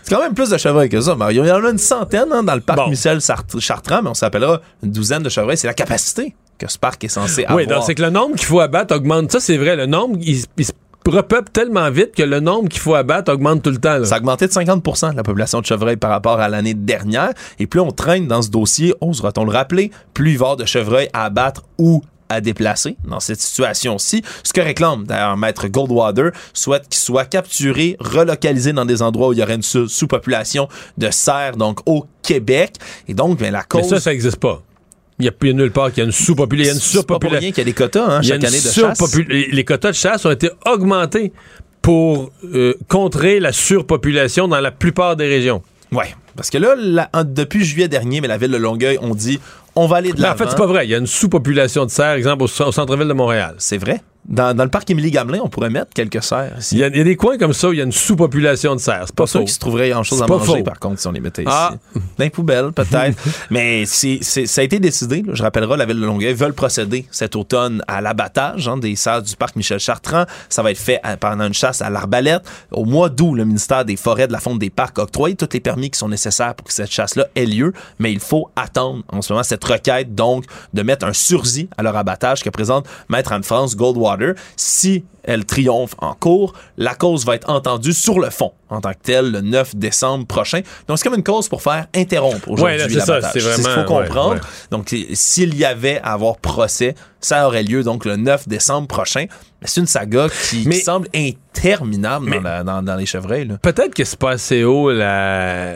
C'est 0.04 0.14
quand 0.14 0.22
même 0.22 0.34
plus 0.34 0.50
de 0.50 0.58
chevreuils 0.58 0.90
que 0.90 1.00
ça, 1.00 1.16
Mario. 1.16 1.44
Il 1.44 1.48
y 1.48 1.52
en 1.52 1.64
a 1.64 1.70
une 1.70 1.78
centaine 1.78 2.28
hein, 2.34 2.44
dans 2.44 2.56
le 2.56 2.62
parc 2.62 2.90
Michel 2.90 3.20
Chartrand, 3.60 4.02
mais 4.04 4.10
on 4.10 4.14
s'appellera 4.14 4.62
une 4.84 4.92
douzaine 4.92 5.24
de 5.24 5.30
chevreuils. 5.30 5.58
C'est 5.58 5.68
la 5.68 5.74
capacité 5.74 6.36
que 6.60 6.70
ce 6.70 6.78
parc 6.78 7.04
est 7.04 7.08
censé 7.08 7.44
avoir. 7.44 7.58
Oui, 7.58 7.66
donc 7.68 7.84
c'est 7.86 7.96
que 7.96 8.02
le 8.02 8.10
nombre 8.10 8.36
qu'il 8.36 8.46
faut 8.46 8.60
abattre 8.60 8.96
augmente. 8.96 9.32
Ça, 9.32 9.40
c'est 9.40 9.58
vrai. 9.58 9.76
Le 9.76 9.86
nombre, 9.86 10.18
il, 10.22 10.44
il 10.58 10.66
se 10.66 10.72
repeuple 11.10 11.52
tellement 11.52 11.90
vite 11.90 12.14
que 12.16 12.24
le 12.24 12.40
nombre 12.40 12.70
qu'il 12.70 12.82
faut 12.82 12.96
abattre 12.96 13.32
augmente 13.32 13.64
tout 13.64 13.70
le 13.70 13.78
temps. 13.78 13.98
là. 13.98 14.06
Ça 14.06 14.16
a 14.16 14.18
augmenté 14.18 14.48
de 14.48 14.52
50 14.52 15.14
la 15.16 15.24
population 15.24 15.62
de 15.62 15.66
chevreuils 15.66 15.98
par 15.98 16.10
rapport 16.10 16.40
à 16.40 16.50
l'année 16.50 16.74
dernière. 16.74 17.32
Et 17.60 17.68
plus 17.68 17.80
on 17.80 17.92
traîne 17.92 18.28
dans 18.28 18.42
ce 18.42 18.50
dossier, 18.50 18.94
osera-t-on 19.02 19.46
le 19.46 19.52
rappeler, 19.52 19.92
plus 20.14 20.32
il 20.32 20.38
va 20.38 20.44
y 20.44 20.46
avoir 20.46 20.58
de 20.58 20.66
chevreuils 20.66 21.10
à 21.14 21.26
abattre 21.26 21.64
ou 21.78 22.02
à 22.30 22.42
déplacer 22.42 22.98
dans 23.06 23.20
cette 23.22 23.40
situation-ci. 23.40 24.22
Ce 24.44 24.52
que 24.52 24.60
réclame 24.62 25.06
d'ailleurs 25.06 25.38
Maître 25.38 25.68
Goldwater 25.68 26.32
souhaite 26.54 26.90
qu'ils 26.90 27.00
soient 27.00 27.24
capturés, 27.26 27.96
relocalisés 28.00 28.74
dans 28.74 28.86
des 28.86 29.02
endroits 29.02 29.30
où 29.30 29.34
il 29.34 29.40
y 29.40 29.44
aurait 29.44 29.56
une 29.56 29.64
sous- 29.64 29.88
sous-population 29.88 30.68
de 30.98 31.10
cerfs, 31.10 31.56
donc 31.56 31.80
au 31.86 32.06
Québec. 32.22 32.76
Et 33.08 33.14
donc, 33.14 33.40
ben, 33.40 33.52
la 33.52 33.60
Mais 33.60 33.82
cause... 33.82 33.90
ça, 33.90 34.00
ça 34.02 34.10
n'existe 34.10 34.38
pas. 34.38 34.62
Il 35.20 35.24
n'y 35.24 35.28
a 35.30 35.32
plus 35.32 35.54
nulle 35.54 35.72
part 35.72 35.90
qu'il 35.90 36.00
y 36.00 36.02
a 36.02 36.06
une 36.06 36.12
sous-population. 36.12 36.64
Il 36.64 36.68
y 36.68 36.70
a 36.72 36.74
une 36.76 36.80
surpopulation. 36.80 37.50
qu'il 37.50 37.58
y 37.58 37.62
a 37.62 37.64
des 37.66 37.74
quotas 37.74 38.06
hein, 38.06 38.22
chaque 38.22 38.44
année 38.44 38.58
de 38.62 38.70
chasse. 38.70 39.18
Les 39.28 39.66
quotas 39.66 39.90
de 39.92 39.96
chasse 39.96 40.26
ont 40.26 40.32
été 40.32 40.50
augmentés 40.66 41.34
pour 41.82 42.32
euh, 42.54 42.74
contrer 42.88 43.40
la 43.40 43.52
surpopulation 43.52 44.48
dans 44.48 44.60
la 44.60 44.72
plupart 44.72 45.16
des 45.16 45.28
régions. 45.28 45.62
Ouais, 45.92 46.14
parce 46.36 46.50
que 46.50 46.58
là, 46.58 46.76
la- 46.78 47.10
depuis 47.24 47.64
juillet 47.64 47.88
dernier, 47.88 48.20
mais 48.22 48.28
la 48.28 48.38
ville 48.38 48.52
de 48.52 48.58
Longueuil, 48.58 48.98
on 49.02 49.16
dit 49.16 49.40
on 49.76 49.88
va 49.88 49.98
aller 49.98 50.10
de 50.12 50.16
Mais 50.18 50.24
l'avant. 50.24 50.36
en 50.36 50.38
fait, 50.38 50.50
c'est 50.52 50.58
pas 50.58 50.66
vrai. 50.68 50.86
Il 50.86 50.90
y 50.92 50.96
a 50.96 50.98
une 50.98 51.08
sous-population 51.08 51.86
de 51.86 51.90
cerfs, 51.92 52.14
exemple, 52.14 52.44
au, 52.44 52.46
au 52.46 52.72
centre-ville 52.72 53.08
de 53.08 53.14
Montréal. 53.14 53.56
C'est 53.58 53.78
vrai. 53.78 54.02
Dans, 54.28 54.56
dans 54.56 54.64
le 54.64 54.70
parc 54.70 54.90
Émilie-Gamelin, 54.90 55.40
on 55.44 55.48
pourrait 55.50 55.70
mettre 55.70 55.92
quelques 55.94 56.22
cerfs. 56.22 56.58
ici. 56.60 56.76
Il 56.76 56.80
y, 56.80 56.84
a, 56.84 56.88
il 56.88 56.98
y 56.98 57.02
a 57.02 57.04
des 57.04 57.16
coins 57.16 57.38
comme 57.38 57.54
ça 57.54 57.70
où 57.70 57.74
il 57.74 57.78
y 57.78 57.82
a 57.82 57.86
une 57.86 57.92
sous-population 57.94 58.76
de 58.76 58.80
cerfs. 58.82 59.06
C'est 59.08 59.16
pas 59.16 59.24
Pas 59.24 59.28
sûr 59.28 59.40
faux. 59.40 59.46
qu'il 59.46 59.54
se 59.54 59.60
trouverait 59.60 59.90
grand-chose 59.90 60.18
C'est 60.18 60.24
à 60.24 60.28
pas 60.28 60.38
manger, 60.38 60.58
faux. 60.58 60.64
par 60.64 60.80
contre, 60.80 61.00
si 61.00 61.08
on 61.08 61.12
les 61.12 61.20
mettait 61.22 61.44
ici. 61.44 61.52
Ah. 61.54 61.74
Dans 61.96 62.02
les 62.24 62.30
poubelles, 62.30 62.72
peut-être. 62.74 63.18
Mais 63.50 63.86
ça 63.86 64.62
a 64.62 64.64
été 64.64 64.80
décidé. 64.80 65.22
là. 65.26 65.34
je 65.34 65.44
rappellerai, 65.44 65.78
la 65.78 65.86
ville 65.86 66.00
de 66.02 66.06
Longueuil 66.06 66.34
veulent 66.34 66.54
procéder 66.54 67.06
cet 67.12 67.36
automne 67.36 67.82
à 67.88 68.02
l'abattage 68.02 68.68
hein, 68.68 68.78
des 68.78 68.96
cerfs 68.96 69.22
du 69.24 69.36
parc 69.36 69.56
Michel 69.56 69.80
Chartrand. 69.80 70.26
Ça 70.50 70.62
va 70.62 70.72
être 70.72 70.78
fait 70.78 71.00
à- 71.04 71.16
pendant 71.18 71.46
une 71.48 71.54
chasse 71.54 71.82
à 71.82 71.90
l'arbalète. 71.90 72.42
Au 72.72 72.84
mois 72.86 73.10
d'août, 73.10 73.34
le 73.36 73.46
ministère 73.46 73.86
des 73.86 73.96
Forêts, 73.96 74.28
de 74.28 74.34
la 74.34 74.40
Fonte 74.40 74.60
des 74.60 74.70
Parcs 74.70 75.00
a 75.00 75.04
octroyé 75.04 75.36
tous 75.36 75.48
les 75.54 75.60
permis 75.62 75.90
qui 75.90 76.00
sont 76.00 76.10
nécessaires 76.10 76.54
pour 76.56 76.68
que 76.68 76.74
cette 76.74 76.92
chasse-là 76.92 77.28
ait 77.36 77.46
lieu. 77.46 77.72
Mais 78.00 78.12
il 78.12 78.20
faut 78.20 78.50
attendre 78.56 79.04
en 79.10 79.22
ce 79.22 79.32
moment 79.32 79.44
cette 79.44 79.64
requête, 79.64 80.16
donc, 80.16 80.44
de 80.74 80.82
mettre 80.82 81.06
un 81.06 81.14
sursis 81.14 81.70
à 81.78 81.84
leur 81.84 81.96
abattage 81.96 82.44
que 82.44 82.50
présente 82.50 82.86
Maître 83.10 83.32
Anne-France 83.32 83.76
Goldwater. 83.78 84.17
Si 84.56 85.04
elle 85.24 85.46
triomphe 85.46 85.94
en 85.98 86.14
cours, 86.14 86.54
la 86.78 86.96
cause 86.96 87.26
va 87.26 87.36
être 87.36 87.50
entendue 87.50 87.92
sur 87.94 88.20
le 88.20 88.30
fond 88.30 88.54
en 88.70 88.80
tant 88.80 88.92
que 88.92 89.00
telle 89.04 89.32
le 89.32 89.42
9 89.42 89.76
décembre 89.76 90.26
prochain. 90.26 90.62
Donc, 90.88 90.98
c'est 90.98 91.04
comme 91.10 91.18
une 91.18 91.24
cause 91.24 91.50
pour 91.50 91.62
faire 91.62 91.88
interrompre 91.94 92.50
aujourd'hui 92.50 92.64
Ouais, 92.64 92.78
là, 92.78 92.86
c'est 92.90 93.00
ça, 93.02 93.16
l'abattage. 93.16 93.42
c'est 93.44 93.50
ce 93.52 93.56
qu'il 93.62 93.70
faut 93.70 93.84
comprendre. 93.84 94.30
ouais, 94.36 94.40
ouais. 94.40 94.48
Donc, 94.72 94.96
s'il 95.14 95.56
y 95.56 95.66
avait 95.66 96.00
à 96.02 96.14
avoir 96.14 96.38
procès, 96.38 96.96
ça 97.20 97.46
aurait 97.48 97.64
lieu 97.64 97.84
donc 97.84 98.06
le 98.06 98.16
9 98.16 98.48
décembre 98.48 98.88
prochain. 98.88 99.26
C'est 99.64 99.82
une 99.82 99.88
saga 99.88 100.28
qui, 100.30 100.62
qui 100.62 100.68
Mais- 100.70 100.80
semble 100.80 101.08
interminable 101.14 102.30
Mais- 102.30 102.38
dans, 102.38 102.44
la- 102.44 102.64
dans- 102.64 102.84
dans 102.84 102.96
les 102.96 103.06
chevreuils. 103.06 103.50
Peut-être 103.62 103.94
que 103.96 104.04
c'est 104.06 104.20
pas 104.20 104.32
assez 104.32 104.64
haut 104.64 104.92
la. 104.92 105.76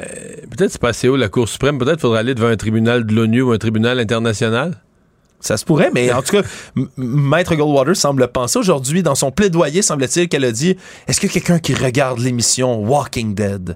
Peut-être 0.49 0.71
c'est 0.71 0.81
pas 0.81 0.89
assez 0.89 1.07
haut 1.09 1.15
la 1.17 1.29
Cour 1.29 1.49
suprême. 1.49 1.77
Peut-être 1.77 1.93
qu'il 1.95 2.01
faudrait 2.01 2.19
aller 2.19 2.35
devant 2.35 2.47
un 2.47 2.55
tribunal 2.57 3.05
de 3.05 3.13
l'ONU 3.13 3.41
ou 3.41 3.51
un 3.51 3.57
tribunal 3.57 3.99
international? 3.99 4.75
Ça 5.41 5.57
se 5.57 5.65
pourrait, 5.65 5.89
mais 5.93 6.11
en 6.13 6.21
tout 6.21 6.31
cas, 6.41 6.47
Maître 6.97 7.55
Goldwater 7.55 7.95
semble 7.95 8.27
penser 8.27 8.59
aujourd'hui, 8.59 9.03
dans 9.03 9.15
son 9.15 9.31
plaidoyer, 9.31 9.81
semble-t-il, 9.81 10.29
qu'elle 10.29 10.45
a 10.45 10.51
dit 10.51 10.77
Est-ce 11.07 11.19
que 11.19 11.27
quelqu'un 11.27 11.59
qui 11.59 11.73
regarde 11.73 12.19
l'émission 12.19 12.79
Walking 12.83 13.33
Dead? 13.35 13.75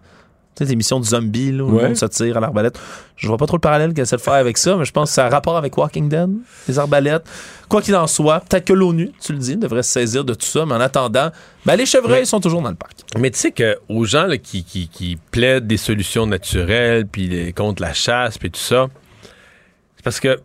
Tu 0.56 0.64
sais, 0.64 0.70
l'émission 0.70 1.02
du 1.02 1.10
zombie, 1.10 1.52
là, 1.52 1.64
où 1.66 1.72
le 1.72 1.76
Ouais. 1.76 1.84
monde 1.88 1.98
se 1.98 2.06
tire 2.06 2.38
à 2.38 2.40
l'arbalète. 2.40 2.80
Je 3.18 3.28
vois 3.28 3.36
pas 3.36 3.46
trop 3.46 3.58
le 3.58 3.62
parallèle 3.62 3.94
qu'elle 3.94 4.04
essaie 4.04 4.16
de 4.16 4.22
faire 4.22 4.36
avec 4.36 4.58
ça, 4.58 4.78
mais 4.78 4.86
je 4.86 4.92
pense 4.94 5.10
que 5.10 5.16
ça 5.16 5.26
a 5.26 5.30
rapport 5.30 5.58
avec 5.58 5.76
Walking 5.78 6.08
Dead, 6.08 6.30
les 6.70 6.80
arbalètes. 6.80 7.24
Quoi 7.68 7.82
qu'il 7.82 7.94
en 7.96 8.08
soit, 8.08 8.40
peut-être 8.40 8.64
que 8.64 8.72
l'ONU, 8.72 9.12
tu 9.22 9.34
le 9.34 9.40
dis, 9.40 9.58
devrait 9.58 9.84
se 9.84 9.92
saisir 9.92 10.24
de 10.24 10.34
tout 10.34 10.46
ça, 10.46 10.66
mais 10.66 10.74
en 10.76 10.80
attendant, 10.80 11.30
ben, 11.66 11.76
les 11.76 11.86
chevreuils 11.86 12.20
Ouais. 12.20 12.26
sont 12.26 12.40
toujours 12.40 12.62
dans 12.62 12.70
le 12.70 12.76
parc. 12.76 12.94
Mais 13.20 13.32
tu 13.32 13.40
sais 13.40 13.52
qu'aux 13.52 14.06
gens 14.06 14.28
là, 14.28 14.38
qui, 14.38 14.64
qui, 14.64 14.88
qui 14.88 15.18
plaident 15.32 15.68
des 15.68 15.76
solutions 15.76 16.26
naturelles, 16.26 17.06
puis 17.06 17.28
les- 17.28 17.52
contre 17.52 17.82
la 17.82 17.92
chasse, 17.94 18.38
puis 18.38 18.50
tout 18.50 18.60
ça, 18.62 18.88
c'est 19.98 20.04
parce 20.06 20.22
que 20.22 20.40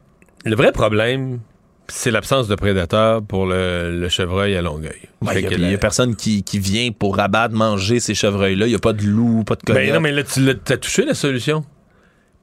le 0.44 0.56
vrai 0.56 0.72
problème, 0.72 1.40
c'est 1.88 2.10
l'absence 2.10 2.48
de 2.48 2.54
prédateurs 2.54 3.22
pour 3.22 3.46
le, 3.46 3.98
le 3.98 4.08
chevreuil 4.08 4.56
à 4.56 4.62
Longueuil. 4.62 5.08
Il 5.34 5.66
n'y 5.66 5.74
a, 5.74 5.78
personne 5.78 6.16
qui, 6.16 6.42
qui 6.42 6.58
vient 6.58 6.90
pour 6.92 7.18
abattre, 7.20 7.54
manger 7.54 8.00
ces 8.00 8.14
chevreuils-là. 8.14 8.66
Il 8.66 8.70
n'y 8.70 8.76
a 8.76 8.80
pas 8.80 8.92
de 8.92 9.02
loup, 9.02 9.44
pas 9.44 9.56
de 9.56 9.62
coyote. 9.62 9.82
Ben 9.82 9.94
non, 9.94 10.00
mais 10.00 10.12
là, 10.12 10.22
tu 10.22 10.42
t'as 10.64 10.76
touché 10.76 11.04
la 11.04 11.14
solution. 11.14 11.64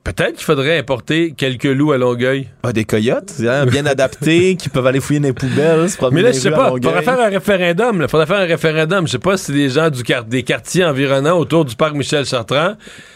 Peut-être 0.04 0.36
qu'il 0.36 0.46
faudrait 0.46 0.78
importer 0.78 1.34
quelques 1.36 1.66
loups 1.66 1.92
à 1.92 1.98
Longueuil. 1.98 2.48
Ah, 2.64 2.72
des 2.72 2.86
coyotes, 2.86 3.34
hein, 3.42 3.66
bien 3.66 3.86
adaptés, 3.86 4.56
qui 4.60 4.70
peuvent 4.70 4.88
aller 4.88 5.02
fouiller 5.02 5.20
dans 5.20 5.28
les 5.28 5.34
poubelles. 5.34 5.90
se 5.90 5.98
Mais 6.14 6.22
là, 6.22 6.32
je 6.32 6.40
sais 6.40 6.52
pas, 6.52 6.70
faudrait 6.70 7.02
faire 7.02 7.20
un 7.20 7.30
référendum. 7.30 8.02
Il 8.02 8.08
faudrait 8.08 8.26
faire 8.26 8.40
un 8.40 8.46
référendum. 8.46 9.06
Je 9.06 9.14
sais 9.14 9.20
pas 9.20 9.36
si 9.36 9.52
les 9.52 9.70
gens 9.70 9.90
du 9.90 10.04
des 10.28 10.44
quartiers 10.44 10.86
environnants 10.86 11.38
autour 11.38 11.66
du 11.66 11.76
parc 11.76 11.94
Michel 11.94 12.26
Chartrand 12.26 12.76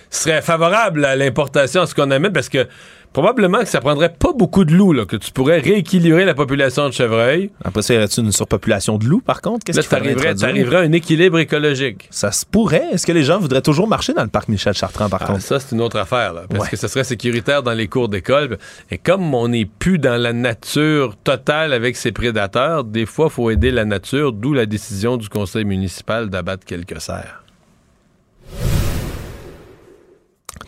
seraient 0.09 0.41
favorables 0.41 1.05
à 1.05 1.15
l'importation, 1.15 1.83
à 1.83 1.85
ce 1.85 1.95
qu'on 1.95 2.11
amène, 2.11 2.33
parce 2.33 2.49
que 2.49 2.67
probablement 3.13 3.59
que 3.59 3.65
ça 3.67 3.81
prendrait 3.81 4.13
pas 4.13 4.33
beaucoup 4.33 4.65
de 4.65 4.73
loups, 4.73 4.93
là, 4.93 5.05
que 5.05 5.15
tu 5.15 5.31
pourrais 5.31 5.59
rééquilibrer 5.59 6.25
la 6.25 6.33
population 6.33 6.87
de 6.87 6.93
chevreuils. 6.93 7.51
Après 7.63 7.81
ça, 7.81 7.93
y 7.93 7.97
aurait-tu 7.97 8.21
une 8.21 8.31
surpopulation 8.31 8.97
de 8.97 9.05
loups, 9.05 9.21
par 9.21 9.41
contre? 9.41 9.63
Qu'est-ce 9.65 9.77
Là, 9.79 9.83
t'arriverais 9.83 10.35
t'arriverais 10.35 10.77
à 10.77 10.79
un 10.81 10.91
équilibre 10.91 11.39
écologique. 11.39 12.07
Ça 12.11 12.31
se 12.31 12.45
pourrait. 12.45 12.85
Est-ce 12.93 13.05
que 13.05 13.11
les 13.11 13.23
gens 13.23 13.39
voudraient 13.39 13.61
toujours 13.61 13.87
marcher 13.87 14.13
dans 14.13 14.23
le 14.23 14.29
parc 14.29 14.47
Michel 14.49 14.73
Chartrand, 14.73 15.09
par 15.09 15.21
Ah, 15.23 15.27
contre? 15.27 15.41
ça, 15.41 15.59
c'est 15.59 15.75
une 15.75 15.81
autre 15.81 15.97
affaire, 15.97 16.33
là, 16.33 16.43
parce 16.49 16.63
Ouais. 16.63 16.69
que 16.69 16.77
ce 16.77 16.87
serait 16.87 17.03
sécuritaire 17.03 17.63
dans 17.63 17.73
les 17.73 17.87
cours 17.87 18.07
d'école. 18.09 18.57
Et 18.89 18.97
comme 18.97 19.33
on 19.33 19.47
n'est 19.49 19.65
plus 19.65 19.99
dans 19.99 20.15
la 20.21 20.33
nature 20.33 21.15
totale 21.23 21.73
avec 21.73 21.95
ses 21.97 22.11
prédateurs, 22.11 22.83
des 22.83 23.05
fois, 23.05 23.27
il 23.29 23.33
faut 23.33 23.49
aider 23.49 23.71
la 23.71 23.85
nature, 23.85 24.31
d'où 24.31 24.53
la 24.53 24.65
décision 24.65 25.17
du 25.17 25.27
conseil 25.29 25.65
municipal 25.65 26.29
d'abattre 26.29 26.65
quelques 26.65 27.01
cerfs. 27.01 27.43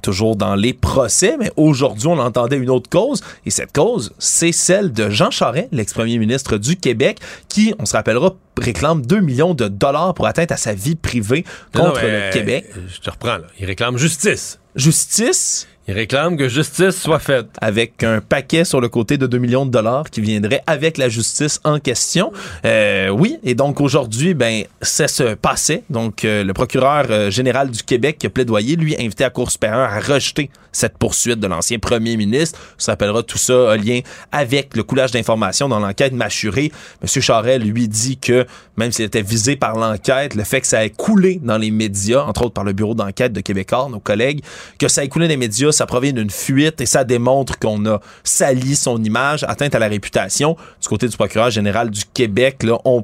Toujours 0.03 0.35
dans 0.35 0.53
les 0.53 0.73
procès, 0.73 1.37
mais 1.39 1.49
aujourd'hui, 1.55 2.07
on 2.07 2.19
entendait 2.19 2.57
une 2.57 2.69
autre 2.69 2.89
cause. 2.89 3.21
Et 3.45 3.49
cette 3.49 3.71
cause, 3.71 4.13
c'est 4.19 4.51
celle 4.51 4.91
de 4.91 5.09
Jean 5.09 5.31
Charest, 5.31 5.69
l'ex-premier 5.71 6.17
ministre 6.17 6.57
du 6.57 6.75
Québec, 6.75 7.19
qui, 7.47 7.73
on 7.79 7.85
se 7.85 7.93
rappellera, 7.93 8.35
réclame 8.59 9.05
2 9.05 9.21
millions 9.21 9.53
de 9.53 9.69
dollars 9.69 10.13
pour 10.13 10.27
atteinte 10.27 10.51
à 10.51 10.57
sa 10.57 10.73
vie 10.73 10.95
privée 10.95 11.45
Non, 11.73 11.85
contre 11.85 12.01
le 12.03 12.31
Québec. 12.33 12.65
Je 12.93 12.99
te 12.99 13.09
reprends, 13.09 13.37
là. 13.37 13.47
Il 13.59 13.65
réclame 13.65 13.97
justice. 13.97 14.59
Justice? 14.75 15.67
Il 15.85 15.93
réclame 15.93 16.37
que 16.37 16.47
justice 16.47 17.01
soit 17.01 17.19
faite. 17.19 17.47
Avec 17.59 18.03
un 18.03 18.21
paquet 18.21 18.63
sur 18.63 18.79
le 18.79 18.87
côté 18.87 19.17
de 19.17 19.27
2 19.27 19.37
millions 19.37 19.65
de 19.65 19.71
dollars 19.71 20.09
qui 20.09 20.21
viendrait 20.21 20.63
avec 20.65 20.97
la 20.97 21.09
justice 21.09 21.59
en 21.65 21.79
question. 21.79 22.31
Euh, 22.63 23.09
oui, 23.09 23.37
et 23.43 23.53
donc 23.53 23.81
aujourd'hui, 23.81 24.33
ben, 24.33 24.63
ça 24.81 25.09
se 25.09 25.33
passait. 25.33 25.83
Donc, 25.89 26.23
euh, 26.23 26.45
le 26.45 26.53
procureur 26.53 27.07
euh, 27.09 27.29
général 27.29 27.69
du 27.69 27.83
Québec 27.83 28.17
qui 28.17 28.27
a 28.27 28.29
plaidoyé, 28.29 28.77
lui, 28.77 28.95
invité 28.97 29.25
à 29.25 29.29
Cour 29.29 29.51
supérieure 29.51 29.91
à 29.91 29.99
rejeter 29.99 30.49
cette 30.71 30.97
poursuite 30.97 31.39
de 31.39 31.47
l'ancien 31.47 31.79
premier 31.79 32.15
ministre. 32.15 32.59
Ça 32.77 32.93
s'appellera 32.93 33.21
tout 33.21 33.37
ça 33.37 33.71
un 33.71 33.77
lien 33.77 33.99
avec 34.31 34.75
le 34.77 34.83
coulage 34.83 35.11
d'informations 35.11 35.67
dans 35.67 35.79
l'enquête 35.79 36.13
mâchurée. 36.13 36.71
Monsieur 37.01 37.21
Charest 37.21 37.63
lui 37.63 37.89
dit 37.89 38.17
que 38.17 38.45
même 38.77 38.91
s'il 38.91 39.05
était 39.05 39.21
visé 39.21 39.55
par 39.55 39.77
l'enquête, 39.77 40.33
le 40.33 40.43
fait 40.43 40.61
que 40.61 40.67
ça 40.67 40.83
ait 40.83 40.89
coulé 40.89 41.39
dans 41.43 41.57
les 41.57 41.71
médias, 41.71 42.23
entre 42.23 42.45
autres 42.45 42.53
par 42.53 42.63
le 42.63 42.73
bureau 42.73 42.95
d'enquête 42.95 43.33
de 43.33 43.41
Québécois, 43.41 43.87
nos 43.91 43.99
collègues, 43.99 44.41
que 44.79 44.87
ça 44.87 45.03
ait 45.03 45.09
coulé 45.09 45.27
dans 45.27 45.31
les 45.31 45.37
médias, 45.37 45.71
ça 45.73 45.85
provient 45.85 46.13
d'une 46.13 46.29
fuite 46.29 46.79
et 46.79 46.85
ça 46.85 47.03
démontre 47.03 47.59
qu'on 47.59 47.85
a 47.85 47.99
sali 48.23 48.75
son 48.75 49.03
image, 49.03 49.43
atteinte 49.43 49.75
à 49.75 49.79
la 49.79 49.87
réputation. 49.87 50.55
Du 50.81 50.87
côté 50.87 51.07
du 51.07 51.17
procureur 51.17 51.49
général 51.49 51.89
du 51.89 52.03
Québec, 52.13 52.63
on 52.85 53.03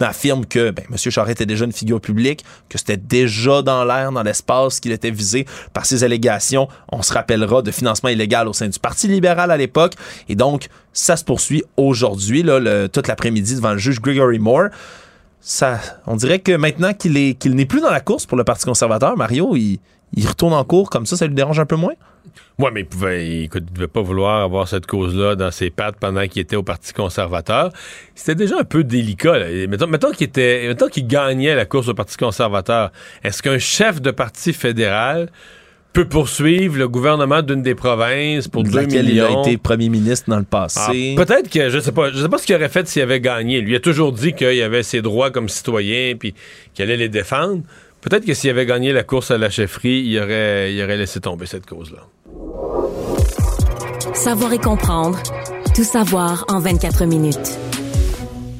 affirme 0.00 0.44
que 0.44 0.70
ben, 0.70 0.84
M. 0.90 0.96
Charest 0.96 1.32
était 1.32 1.46
déjà 1.46 1.64
une 1.64 1.72
figure 1.72 2.00
publique, 2.00 2.44
que 2.68 2.78
c'était 2.78 2.96
déjà 2.96 3.62
dans 3.62 3.84
l'air, 3.84 4.12
dans 4.12 4.22
l'espace, 4.22 4.80
qu'il 4.80 4.92
était 4.92 5.10
visé 5.10 5.46
par 5.72 5.86
ces 5.86 6.04
allégations. 6.04 6.68
On 6.92 7.02
se 7.02 7.12
rappellera 7.12 7.62
de 7.62 7.70
financement 7.70 8.10
illégal 8.10 8.48
au 8.48 8.52
sein 8.52 8.68
du 8.68 8.78
Parti 8.78 9.08
libéral 9.08 9.50
à 9.50 9.56
l'époque. 9.56 9.94
Et 10.28 10.34
donc, 10.34 10.68
ça 10.92 11.16
se 11.16 11.24
poursuit 11.24 11.64
aujourd'hui, 11.76 12.44
toute 12.92 13.08
l'après-midi 13.08 13.56
devant 13.56 13.72
le 13.72 13.78
juge 13.78 14.00
Gregory 14.00 14.38
Moore. 14.38 14.68
On 16.06 16.16
dirait 16.16 16.40
que 16.40 16.56
maintenant 16.56 16.92
qu'il 16.92 17.36
qu'il 17.36 17.54
n'est 17.54 17.66
plus 17.66 17.80
dans 17.80 17.90
la 17.90 18.00
course 18.00 18.26
pour 18.26 18.36
le 18.36 18.44
Parti 18.44 18.64
conservateur, 18.64 19.16
Mario, 19.16 19.54
il, 19.56 19.78
il 20.16 20.26
retourne 20.26 20.54
en 20.54 20.64
cours 20.64 20.90
comme 20.90 21.06
ça, 21.06 21.16
ça 21.16 21.26
lui 21.26 21.34
dérange 21.34 21.60
un 21.60 21.66
peu 21.66 21.76
moins? 21.76 21.94
Oui, 22.58 22.70
mais 22.72 22.80
il 22.80 22.86
pouvait, 22.86 23.42
écoute, 23.42 23.64
il 23.68 23.72
devait 23.74 23.86
pas 23.86 24.00
vouloir 24.00 24.42
avoir 24.42 24.66
cette 24.66 24.86
cause-là 24.86 25.36
dans 25.36 25.50
ses 25.50 25.70
pattes 25.70 25.96
pendant 26.00 26.26
qu'il 26.26 26.40
était 26.40 26.56
au 26.56 26.62
Parti 26.62 26.92
conservateur. 26.92 27.70
C'était 28.14 28.34
déjà 28.34 28.58
un 28.58 28.64
peu 28.64 28.82
délicat. 28.82 29.38
Là. 29.38 29.66
Mettons, 29.68 29.86
mettons 29.86 30.10
qu'il 30.10 30.26
était, 30.26 30.66
mettons 30.66 30.88
qu'il 30.88 31.06
gagnait 31.06 31.54
la 31.54 31.66
course 31.66 31.88
au 31.88 31.94
Parti 31.94 32.16
conservateur. 32.16 32.92
Est-ce 33.22 33.42
qu'un 33.42 33.58
chef 33.58 34.00
de 34.00 34.10
parti 34.10 34.52
fédéral 34.52 35.28
peut 35.96 36.04
poursuivre 36.06 36.76
le 36.76 36.88
gouvernement 36.88 37.40
d'une 37.40 37.62
des 37.62 37.74
provinces 37.74 38.48
pour 38.48 38.64
2 38.64 38.82
millions. 38.82 39.00
il 39.02 39.20
a 39.20 39.40
été 39.40 39.56
premier 39.56 39.88
ministre 39.88 40.28
dans 40.28 40.36
le 40.36 40.44
passé. 40.44 41.14
Ah, 41.16 41.24
peut-être 41.24 41.48
que 41.48 41.70
je 41.70 41.78
sais 41.78 41.92
pas, 41.92 42.12
je 42.12 42.20
sais 42.20 42.28
pas 42.28 42.36
ce 42.36 42.44
qu'il 42.44 42.54
aurait 42.54 42.68
fait 42.68 42.86
s'il 42.86 43.00
avait 43.00 43.20
gagné. 43.20 43.62
Lui 43.62 43.74
a 43.74 43.80
toujours 43.80 44.12
dit 44.12 44.34
qu'il 44.34 44.60
avait 44.62 44.82
ses 44.82 45.00
droits 45.00 45.30
comme 45.30 45.48
citoyen 45.48 46.14
puis 46.16 46.34
qu'il 46.74 46.82
allait 46.82 46.98
les 46.98 47.08
défendre. 47.08 47.62
Peut-être 48.08 48.24
que 48.24 48.34
s'il 48.34 48.50
avait 48.50 48.66
gagné 48.66 48.92
la 48.92 49.02
course 49.02 49.32
à 49.32 49.38
la 49.38 49.50
chefferie, 49.50 50.04
il 50.06 50.20
aurait, 50.20 50.72
il 50.72 50.80
aurait 50.80 50.96
laissé 50.96 51.18
tomber 51.18 51.46
cette 51.46 51.66
cause-là. 51.66 52.06
Savoir 54.14 54.52
et 54.52 54.58
comprendre. 54.58 55.20
Tout 55.74 55.82
savoir 55.82 56.44
en 56.48 56.60
24 56.60 57.04
minutes. 57.04 57.58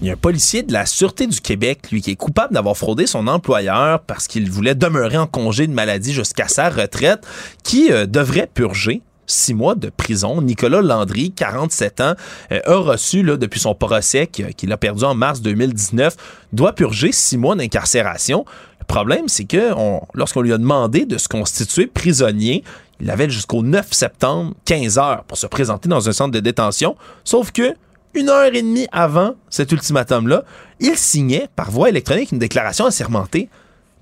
Il 0.03 0.09
y 0.09 0.11
a 0.11 0.15
un 0.15 0.17
policier 0.17 0.65
de 0.65 0.73
la 0.73 0.85
Sûreté 0.85 1.29
du 1.29 1.41
Québec, 1.41 1.93
lui, 1.93 2.03
qui 2.03 2.11
est 2.11 2.17
coupable 2.17 2.55
d'avoir 2.55 2.77
fraudé 2.77 3.07
son 3.07 3.29
employeur 3.29 4.01
parce 4.01 4.27
qu'il 4.27 4.51
voulait 4.51 4.75
demeurer 4.75 5.17
en 5.17 5.29
congé 5.29 5.69
de 5.69 5.73
maladie 5.73 6.13
jusqu'à 6.13 6.49
sa 6.49 6.69
retraite, 6.69 7.25
qui 7.63 7.93
euh, 7.93 8.07
devrait 8.07 8.51
purger 8.53 9.01
six 9.27 9.55
mois 9.55 9.75
de 9.75 9.91
prison. 9.91 10.43
Nicolas 10.43 10.83
Landry, 10.83 11.33
47 11.33 12.01
ans, 12.01 12.15
euh, 12.53 12.61
a 12.65 12.77
reçu 12.77 13.23
là, 13.23 13.37
depuis 13.37 13.61
son 13.61 13.75
procès 13.75 14.27
qu'il 14.27 14.73
a 14.73 14.77
perdu 14.77 15.05
en 15.05 15.15
mars 15.15 15.41
2019, 15.41 16.17
doit 16.53 16.73
purger 16.73 17.13
six 17.13 17.37
mois 17.37 17.55
d'incarcération. 17.55 18.45
Le 18.89 18.95
problème, 18.95 19.29
c'est 19.29 19.45
que 19.45 19.73
lorsqu'on 20.15 20.43
lui 20.43 20.53
a 20.53 20.59
demandé 20.59 21.07
de 21.07 21.19
se 21.19 21.27
constituer 21.29 21.87
prisonnier, 21.89 22.63
il 23.01 23.11
avait 23.11 23.29
jusqu'au 23.29 23.63
9 23.63 23.93
septembre, 23.93 24.55
15 24.65 24.99
heures, 24.99 25.25
pour 25.25 25.37
se 25.37 25.47
présenter 25.47 25.89
dans 25.89 26.09
un 26.09 26.13
centre 26.13 26.31
de 26.31 26.41
détention. 26.41 26.97
Sauf 27.25 27.51
que, 27.51 27.75
une 28.15 28.29
heure 28.29 28.45
et 28.55 28.63
demie 28.63 28.87
avant 28.93 29.35
cet 29.51 29.73
ultimatum-là, 29.73 30.45
il 30.81 30.97
signait 30.97 31.49
par 31.57 31.71
voie 31.71 31.89
électronique 31.89 32.33
une 32.33 32.39
déclaration 32.39 32.87
assermentée 32.87 33.49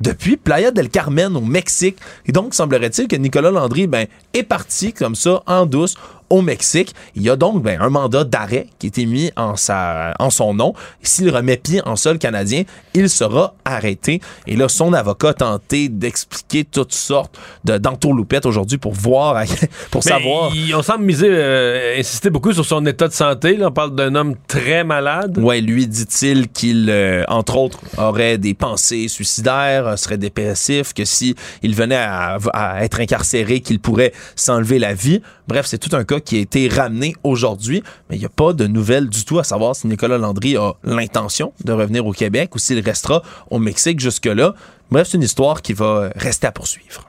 depuis 0.00 0.36
Playa 0.36 0.70
del 0.70 0.90
Carmen 0.90 1.34
au 1.36 1.40
Mexique. 1.40 1.96
Et 2.26 2.32
donc, 2.32 2.54
semblerait-il 2.54 3.08
que 3.08 3.16
Nicolas 3.16 3.50
Landry 3.50 3.86
ben, 3.86 4.06
est 4.34 4.42
parti 4.42 4.92
comme 4.92 5.14
ça, 5.14 5.42
en 5.46 5.66
douce, 5.66 5.94
au 6.30 6.42
Mexique. 6.42 6.94
Il 7.14 7.22
y 7.22 7.30
a 7.30 7.36
donc 7.36 7.62
ben, 7.62 7.80
un 7.80 7.90
mandat 7.90 8.24
d'arrêt 8.24 8.68
qui 8.78 8.86
a 8.86 8.88
été 8.88 9.06
mis 9.06 9.30
en, 9.36 9.56
sa, 9.56 10.14
en 10.18 10.30
son 10.30 10.54
nom. 10.54 10.74
S'il 11.02 11.30
remet 11.30 11.56
pied 11.56 11.80
en 11.84 11.96
sol 11.96 12.18
canadien, 12.18 12.64
il 12.94 13.08
sera 13.08 13.54
arrêté. 13.64 14.20
Et 14.46 14.56
là, 14.56 14.68
son 14.68 14.92
avocat 14.92 15.30
a 15.30 15.34
tenté 15.34 15.88
d'expliquer 15.88 16.64
toutes 16.64 16.92
sortes 16.92 17.38
d'entourloupettes 17.64 18.46
aujourd'hui 18.46 18.78
pour 18.78 18.92
voir, 18.92 19.44
pour 19.90 20.02
savoir. 20.02 20.52
on 20.74 20.82
semble 20.82 21.04
miser, 21.04 21.28
euh, 21.30 21.98
insister 21.98 22.30
beaucoup 22.30 22.52
sur 22.52 22.64
son 22.64 22.84
état 22.86 23.08
de 23.08 23.12
santé. 23.12 23.56
Là. 23.56 23.68
On 23.68 23.72
parle 23.72 23.94
d'un 23.94 24.14
homme 24.14 24.34
très 24.46 24.84
malade. 24.84 25.38
Ouais, 25.38 25.60
lui 25.60 25.86
dit-il 25.86 26.48
qu'il, 26.48 26.88
euh, 26.90 27.24
entre 27.28 27.56
autres, 27.56 27.80
aurait 27.98 28.38
des 28.38 28.54
pensées 28.54 29.08
suicidaires, 29.08 29.86
euh, 29.86 29.96
serait 29.96 30.18
dépressif, 30.18 30.92
que 30.92 31.04
si 31.04 31.34
il 31.62 31.74
venait 31.74 31.96
à, 31.96 32.38
à 32.52 32.84
être 32.84 33.00
incarcéré, 33.00 33.60
qu'il 33.60 33.80
pourrait 33.80 34.12
s'enlever 34.36 34.78
la 34.78 34.94
vie. 34.94 35.22
Bref, 35.48 35.66
c'est 35.66 35.78
tout 35.78 35.94
un 35.94 36.04
cas 36.04 36.13
qui 36.20 36.36
a 36.36 36.40
été 36.40 36.68
ramené 36.68 37.14
aujourd'hui, 37.22 37.82
mais 38.08 38.16
il 38.16 38.20
n'y 38.20 38.24
a 38.24 38.30
pas 38.30 38.52
de 38.52 38.66
nouvelles 38.66 39.08
du 39.08 39.24
tout 39.24 39.38
à 39.38 39.44
savoir 39.44 39.76
si 39.76 39.86
Nicolas 39.86 40.18
Landry 40.18 40.56
a 40.56 40.74
l'intention 40.84 41.52
de 41.64 41.72
revenir 41.72 42.06
au 42.06 42.12
Québec 42.12 42.54
ou 42.54 42.58
s'il 42.58 42.80
restera 42.80 43.22
au 43.50 43.58
Mexique 43.58 44.00
jusque-là. 44.00 44.54
Bref, 44.90 45.08
c'est 45.10 45.16
une 45.16 45.22
histoire 45.22 45.62
qui 45.62 45.72
va 45.72 46.10
rester 46.16 46.46
à 46.46 46.52
poursuivre. 46.52 47.08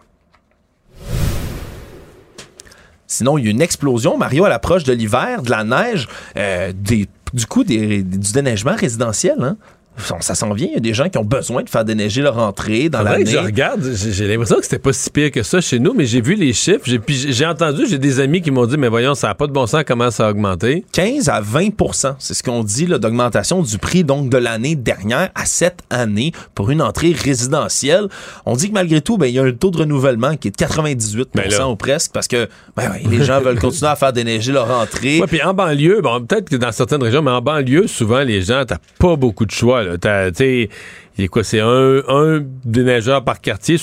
Sinon, 3.07 3.38
il 3.38 3.45
y 3.45 3.48
a 3.48 3.52
une 3.52 3.61
explosion, 3.61 4.18
Mario, 4.18 4.45
à 4.45 4.49
l'approche 4.49 4.84
de 4.84 4.94
l'hiver, 4.94 5.41
de 5.41 5.52
la 5.52 5.64
neige, 5.64 6.07
euh, 6.38 6.73
du 6.73 7.07
coup, 7.48 7.64
du 7.64 8.03
déneigement 8.03 8.76
résidentiel. 8.76 9.38
Hein? 9.41 9.57
Ça 10.20 10.36
s'en 10.36 10.54
vient. 10.54 10.68
Il 10.68 10.74
y 10.74 10.78
a 10.78 10.82
des 10.82 10.94
gens 10.94 11.10
qui 11.10 11.18
ont 11.18 11.26
besoin 11.26 11.64
de 11.64 11.70
faire 11.70 11.86
déneiger 11.86 12.22
leur 12.22 12.38
entrée 12.38 12.90
dans 12.90 13.02
l'année. 13.02 13.26
Je 13.26 13.38
regarde, 13.38 13.82
j'ai 13.94 14.28
l'impression 14.28 14.58
que 14.58 14.64
c'était 14.64 14.80
pas 14.80 14.94
si 14.94 15.10
pire 15.10 15.32
que 15.32 15.44
ça 15.44 15.62
chez 15.62 15.80
nous, 15.80 15.94
mais 15.94 16.06
j'ai 16.06 16.22
vu 16.22 16.36
les 16.36 16.54
chiffres. 16.54 16.84
J'ai 17.08 17.46
entendu, 17.46 17.86
j'ai 17.88 17.98
des 17.98 18.20
amis 18.20 18.42
qui 18.42 18.52
m'ont 18.52 18.66
dit, 18.66 18.78
mais 18.78 18.90
voyons, 18.90 19.16
ça 19.16 19.28
n'a 19.28 19.36
pas 19.36 19.48
de 19.48 19.52
bon 19.52 19.66
sens, 19.68 19.84
comment 19.86 20.12
ça 20.12 20.28
a 20.28 20.32
augmenté? 20.32 20.86
15 20.92 21.30
à 21.30 21.42
20% 21.42 22.16
c'est 22.20 22.34
ce 22.34 22.44
qu'on 22.44 22.64
dit 22.64 22.86
d'augmentation 22.86 23.62
du 23.62 23.78
prix 23.78 24.04
donc 24.04 24.30
de 24.30 24.38
l'année 24.38 24.76
dernière 24.76 25.30
à 25.36 25.46
cette 25.46 25.80
année 25.90 26.32
pour 26.54 26.72
une 26.72 26.82
entrée 26.82 27.14
résidentielle. 27.14 28.08
On 28.46 28.56
dit 28.56 28.70
que 28.70 28.74
malgré 28.74 29.02
tout, 29.02 29.18
ben, 29.18 29.28
il 29.28 29.34
y 29.34 29.40
a 29.40 29.44
un 29.44 29.52
taux 29.52 29.72
de 29.72 29.78
renouvellement 29.78 30.36
qui 30.36 30.50
est 30.50 30.52
de 30.52 30.66
98% 30.66 31.26
ben 31.34 31.66
ou 31.66 31.76
presque 31.76 32.12
parce 32.14 32.28
que 32.28 32.48
ben, 32.76 32.92
les 33.10 33.24
gens 33.24 33.42
veulent 33.42 33.60
continuer 33.60 33.92
à 33.92 33.96
faire 33.96 34.14
déneiger 34.14 34.52
leur 34.52 34.70
entrée. 34.72 35.22
puis 35.28 35.42
en 35.42 35.54
banlieue, 35.54 36.02
bon, 36.02 36.22
peut-être 36.22 36.50
que 36.50 36.56
dans 36.56 36.72
certaines 36.72 37.04
régions, 37.04 37.22
mais 37.22 37.32
en 37.32 37.42
banlieue, 37.42 37.88
souvent, 37.88 38.22
les 38.22 38.42
gens, 38.42 38.64
t'as 38.66 38.78
pas 39.00 39.16
beaucoup 39.16 39.46
de 39.46 39.52
choix 39.52 39.84
T'as, 39.99 40.32
il 41.18 41.30
quoi, 41.30 41.46
c'est 41.46 41.62
un, 41.62 42.02
un 42.10 42.44
déneigeur 42.66 43.24
par 43.24 43.40
quartier. 43.40 43.78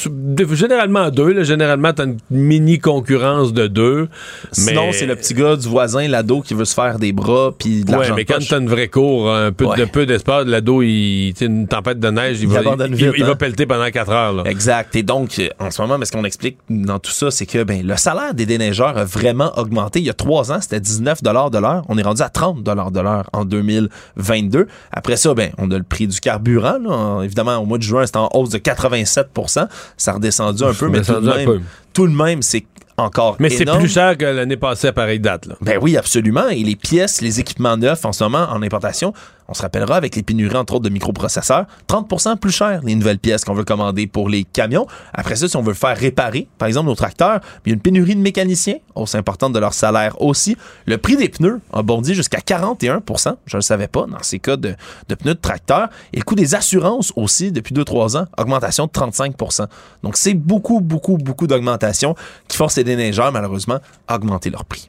Généralement 0.53 1.11
deux, 1.11 1.33
là. 1.33 1.43
Généralement, 1.45 1.95
t'as 1.95 2.05
une 2.05 2.19
mini 2.31 2.79
concurrence 2.79 3.55
de 3.55 3.69
deux. 3.69 4.09
Sinon, 4.53 4.93
c'est 4.93 5.07
le 5.07 5.17
petit 5.17 5.33
gars 5.33 5.57
du 5.57 5.67
voisin, 5.67 6.07
l'ado, 6.09 6.43
qui 6.43 6.53
veut 6.53 6.67
se 6.67 6.75
faire 6.75 6.99
des 6.99 7.13
bras 7.13 7.53
puis 7.59 7.85
de. 7.85 7.95
Ouais, 7.95 8.13
mais 8.15 8.27
quand 8.27 8.39
t'as 8.47 8.59
une 8.59 8.69
vraie 8.69 8.89
cour, 8.89 9.33
un 9.33 9.51
peu 9.51 9.67
de 9.77 9.85
peu 9.87 10.05
d'espace, 10.05 10.45
l'ado, 10.47 10.83
il, 10.83 11.33
une 11.41 11.67
tempête 11.67 11.99
de 11.99 12.11
neige, 12.11 12.41
il, 12.43 12.49
va, 12.49 12.61
il, 12.61 13.25
va 13.25 13.31
hein. 13.31 13.35
pelleter 13.35 13.65
pendant 13.65 13.91
quatre 13.91 14.11
heures, 14.11 14.35
là. 14.35 14.43
Exact. 14.45 14.95
Et 14.95 15.03
donc, 15.03 15.41
en 15.59 15.71
ce 15.71 15.81
moment, 15.81 15.99
ce 16.05 16.13
qu'on 16.13 16.25
explique 16.25 16.59
dans 16.69 16.99
tout 16.99 17.11
ça, 17.13 17.31
c'est 17.31 17.47
que, 17.47 17.63
ben, 17.65 17.87
le 17.87 17.97
salaire 17.97 18.35
des 18.35 18.45
déneigeurs 18.45 18.99
a 18.99 19.05
vraiment 19.05 19.59
augmenté. 19.59 20.01
Il 20.01 20.05
y 20.05 20.11
a 20.11 20.15
trois 20.15 20.53
ans, 20.53 20.61
c'était 20.61 20.81
19 20.81 21.23
de 21.23 21.31
l'heure. 21.31 21.85
On 21.89 21.97
est 21.97 22.03
rendu 22.03 22.21
à 22.21 22.29
30 22.29 22.63
de 22.63 23.01
l'heure 23.01 23.31
en 23.33 23.45
2022. 23.47 24.67
Après 24.93 25.17
ça, 25.17 25.33
ben, 25.33 25.51
on 25.57 25.71
a 25.71 25.79
le 25.79 25.85
prix 25.85 26.07
du 26.07 26.21
carburant, 26.21 26.79
là, 26.79 27.22
évidemment, 27.23 27.57
au 27.59 27.67
mois 27.67 27.79
de 27.79 27.83
juin, 27.83 28.07
c'était 28.07 28.19
en 28.19 28.29
hausse 28.35 28.51
de 28.51 28.59
87% 28.59 29.67
Ça 29.97 30.11
a 30.11 30.15
redescendu 30.15 30.65
un 30.65 30.75
peu, 30.75 30.89
mais 30.89 31.03
tout 31.03 31.21
de, 31.21 31.31
même, 31.31 31.63
tout 31.93 32.07
de 32.07 32.15
même, 32.15 32.43
c'est 32.43 32.65
encore 32.97 33.37
Mais 33.39 33.51
c'est 33.51 33.65
plus 33.65 33.89
cher 33.89 34.17
que 34.17 34.25
l'année 34.25 34.57
passée 34.57 34.89
à 34.89 34.93
pareille 34.93 35.21
date. 35.21 35.47
Là. 35.47 35.55
Ben 35.61 35.79
oui, 35.81 35.97
absolument. 35.97 36.49
Et 36.49 36.63
les 36.63 36.77
pièces, 36.77 37.21
les 37.21 37.41
équipements 37.41 37.77
neufs 37.77 38.05
en 38.05 38.13
ce 38.13 38.25
moment 38.25 38.47
en 38.51 38.63
importation 38.63 39.13
on 39.53 39.55
se 39.55 39.61
rappellera 39.61 39.97
avec 39.97 40.17
les 40.17 40.23
pénuries, 40.23 40.57
entre 40.57 40.77
autres, 40.77 40.85
de 40.85 40.89
microprocesseurs, 40.89 41.67
30% 41.87 42.39
plus 42.39 42.51
cher 42.51 42.81
les 42.85 42.95
nouvelles 42.95 43.19
pièces 43.19 43.45
qu'on 43.45 43.53
veut 43.53 43.65
commander 43.65 44.07
pour 44.07 44.31
les 44.31 44.45
camions. 44.45 44.87
Après 45.13 45.37
ça, 45.37 45.47
si 45.47 45.57
on 45.59 45.63
veut 45.63 45.75
faire 45.75 45.95
réparer, 45.95 46.49
par 46.57 46.69
exemple, 46.69 46.87
nos 46.87 46.95
tracteurs, 46.95 47.41
il 47.67 47.69
y 47.69 47.73
a 47.73 47.75
une 47.75 47.81
pénurie 47.83 48.17
de 48.17 48.21
mécaniciens, 48.21 48.77
hausse 48.95 49.15
importante 49.15 49.53
de 49.53 49.59
leur 49.59 49.75
salaire 49.75 50.21
aussi. 50.23 50.57
Le 50.87 50.97
prix 50.97 51.17
des 51.17 51.29
pneus 51.29 51.61
a 51.75 51.83
bondi 51.83 52.15
jusqu'à 52.15 52.39
41% 52.39 53.37
Je 53.45 53.57
ne 53.57 53.59
le 53.59 53.63
savais 53.63 53.89
pas 53.89 54.07
dans 54.07 54.23
ces 54.23 54.39
cas 54.39 54.57
de, 54.57 54.75
pneus 55.07 55.35
de 55.35 55.41
tracteurs. 55.41 55.91
Et 56.15 56.17
le 56.17 56.25
coût 56.25 56.35
des 56.35 56.55
assurances 56.55 57.13
aussi, 57.17 57.53
depuis 57.53 57.75
2-3 57.75 58.17
ans, 58.17 58.25
augmentation 58.39 58.87
de 58.87 58.91
35% 58.91 59.67
Donc, 60.03 60.17
c'est 60.17 60.33
beaucoup, 60.33 60.81
beaucoup, 60.81 61.19
beaucoup 61.19 61.47
d'augmentation 61.47 62.15
qui 62.49 62.57
force 62.57 62.79
les 62.79 62.85
déneigeurs, 62.85 63.33
malheureusement, 63.33 63.81
à 64.09 64.17
augmenter 64.17 64.49
leur 64.49 64.65
prix. 64.65 64.89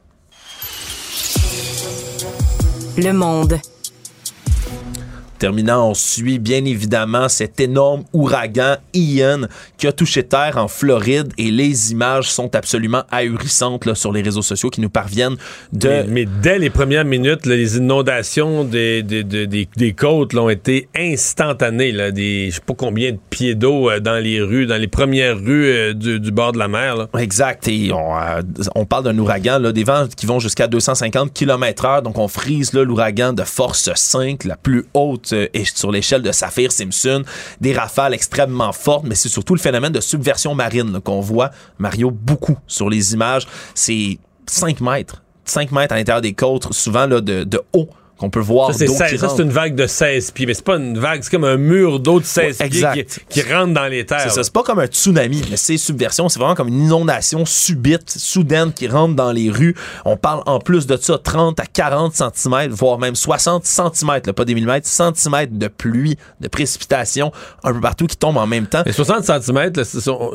Le 2.96 3.12
monde. 3.12 3.58
Terminant, 5.38 5.90
on 5.90 5.94
suit 5.94 6.38
bien 6.38 6.64
évidemment 6.64 7.28
cet 7.28 7.60
énorme 7.60 8.04
ouragan 8.12 8.76
Ian 8.92 9.42
qui 9.78 9.86
a 9.86 9.92
touché 9.92 10.22
terre 10.22 10.56
en 10.56 10.68
Floride 10.68 11.32
et 11.38 11.50
les 11.50 11.92
images 11.92 12.30
sont 12.30 12.54
absolument 12.54 13.02
ahurissantes 13.10 13.86
là, 13.86 13.94
sur 13.94 14.12
les 14.12 14.22
réseaux 14.22 14.42
sociaux 14.42 14.70
qui 14.70 14.80
nous 14.80 14.90
parviennent 14.90 15.36
de... 15.72 16.04
Mais, 16.08 16.26
dès 16.42 16.58
les 16.58 16.70
premières 16.70 17.04
minutes, 17.04 17.46
les 17.46 17.76
inondations 17.76 18.64
des, 18.64 19.02
des, 19.02 19.24
des, 19.24 19.46
des 19.46 19.92
côtes 19.92 20.34
ont 20.34 20.48
été 20.48 20.88
instantanées. 20.96 21.92
Là, 21.92 22.10
des, 22.10 22.50
je 22.50 22.56
sais 22.56 22.60
pas 22.64 22.74
combien 22.74 23.12
de 23.12 23.18
pieds 23.30 23.54
d'eau 23.54 23.90
euh, 23.90 24.00
dans 24.00 24.22
les 24.22 24.40
rues, 24.40 24.66
dans 24.66 24.80
les 24.80 24.88
premières 24.88 25.38
rues 25.38 25.66
euh, 25.66 25.94
du, 25.94 26.20
du, 26.20 26.30
bord 26.30 26.52
de 26.52 26.58
la 26.58 26.68
mer. 26.68 26.96
Là. 26.96 27.08
Exact. 27.18 27.68
Et 27.68 27.92
on, 27.92 28.16
euh, 28.16 28.42
on 28.74 28.86
parle 28.86 29.04
d'un 29.04 29.18
ouragan, 29.18 29.58
là, 29.58 29.72
des 29.72 29.84
vents 29.84 30.06
qui 30.14 30.26
vont 30.26 30.38
jusqu'à 30.38 30.66
250 30.66 31.32
km 31.32 31.84
heure. 31.84 32.02
Donc 32.02 32.18
on 32.18 32.28
frise 32.28 32.72
l'ouragan 32.72 33.32
de 33.32 33.42
force 33.42 33.90
5, 33.94 34.44
la 34.44 34.56
plus 34.56 34.84
haute 34.94 35.33
euh, 35.34 35.64
sur 35.74 35.90
l'échelle 35.90 36.22
de 36.22 36.32
Saphir-Simpson. 36.32 37.24
Des 37.60 37.72
rafales 37.72 38.14
extrêmement 38.14 38.72
fortes, 38.72 39.04
mais 39.06 39.14
c'est 39.14 39.28
surtout 39.28 39.54
le 39.54 39.60
phénomène 39.60 39.92
de 39.92 40.00
subversion 40.00 40.54
marine 40.54 41.00
qu'on 41.00 41.20
voit, 41.20 41.50
Mario, 41.78 42.10
beaucoup 42.10 42.56
sur 42.66 42.88
les 42.88 43.12
images. 43.14 43.46
C'est 43.74 44.18
5 44.46 44.80
mètres. 44.80 45.22
5 45.44 45.72
mètres 45.72 45.92
à 45.92 45.96
l'intérieur 45.96 46.22
des 46.22 46.32
côtes, 46.32 46.72
souvent 46.72 47.06
là, 47.06 47.20
de 47.20 47.60
haut 47.72 47.88
qu'on 48.18 48.30
peut 48.30 48.40
voir. 48.40 48.72
Ça, 48.72 48.86
c'est 48.86 49.42
une 49.42 49.50
vague 49.50 49.74
de 49.74 49.86
16 49.86 50.30
pieds, 50.30 50.46
mais 50.46 50.54
c'est 50.54 50.64
pas 50.64 50.76
une 50.76 50.98
vague, 50.98 51.22
c'est 51.22 51.30
comme 51.30 51.44
un 51.44 51.56
mur 51.56 51.98
d'eau 52.00 52.20
de 52.20 52.24
16 52.24 52.58
pieds 52.58 53.04
qui, 53.04 53.20
qui, 53.28 53.42
rentre 53.52 53.74
dans 53.74 53.86
les 53.86 54.06
terres. 54.06 54.20
C'est 54.22 54.30
ça, 54.30 54.44
c'est 54.44 54.52
pas 54.52 54.62
comme 54.62 54.78
un 54.78 54.86
tsunami, 54.86 55.42
mais 55.50 55.56
c'est 55.56 55.76
subversion, 55.76 56.28
c'est 56.28 56.38
vraiment 56.38 56.54
comme 56.54 56.68
une 56.68 56.84
inondation 56.84 57.44
subite, 57.44 58.10
soudaine 58.10 58.72
qui 58.72 58.86
rentre 58.88 59.14
dans 59.14 59.32
les 59.32 59.50
rues. 59.50 59.74
On 60.04 60.16
parle 60.16 60.42
en 60.46 60.60
plus 60.60 60.86
de 60.86 60.96
ça 60.96 61.18
30 61.18 61.58
à 61.60 61.66
40 61.66 62.14
cm, 62.14 62.68
voire 62.70 62.98
même 62.98 63.16
60 63.16 63.64
cm, 63.64 64.20
pas 64.20 64.44
des 64.44 64.54
millimètres, 64.54 64.88
centimètres 64.88 65.58
de 65.58 65.68
pluie, 65.68 66.16
de 66.40 66.48
précipitation 66.48 67.32
un 67.62 67.72
peu 67.72 67.80
partout 67.80 68.06
qui 68.06 68.16
tombent 68.16 68.36
en 68.36 68.46
même 68.46 68.66
temps. 68.66 68.84
Et 68.86 68.92
60 68.92 69.24
cm, 69.24 69.72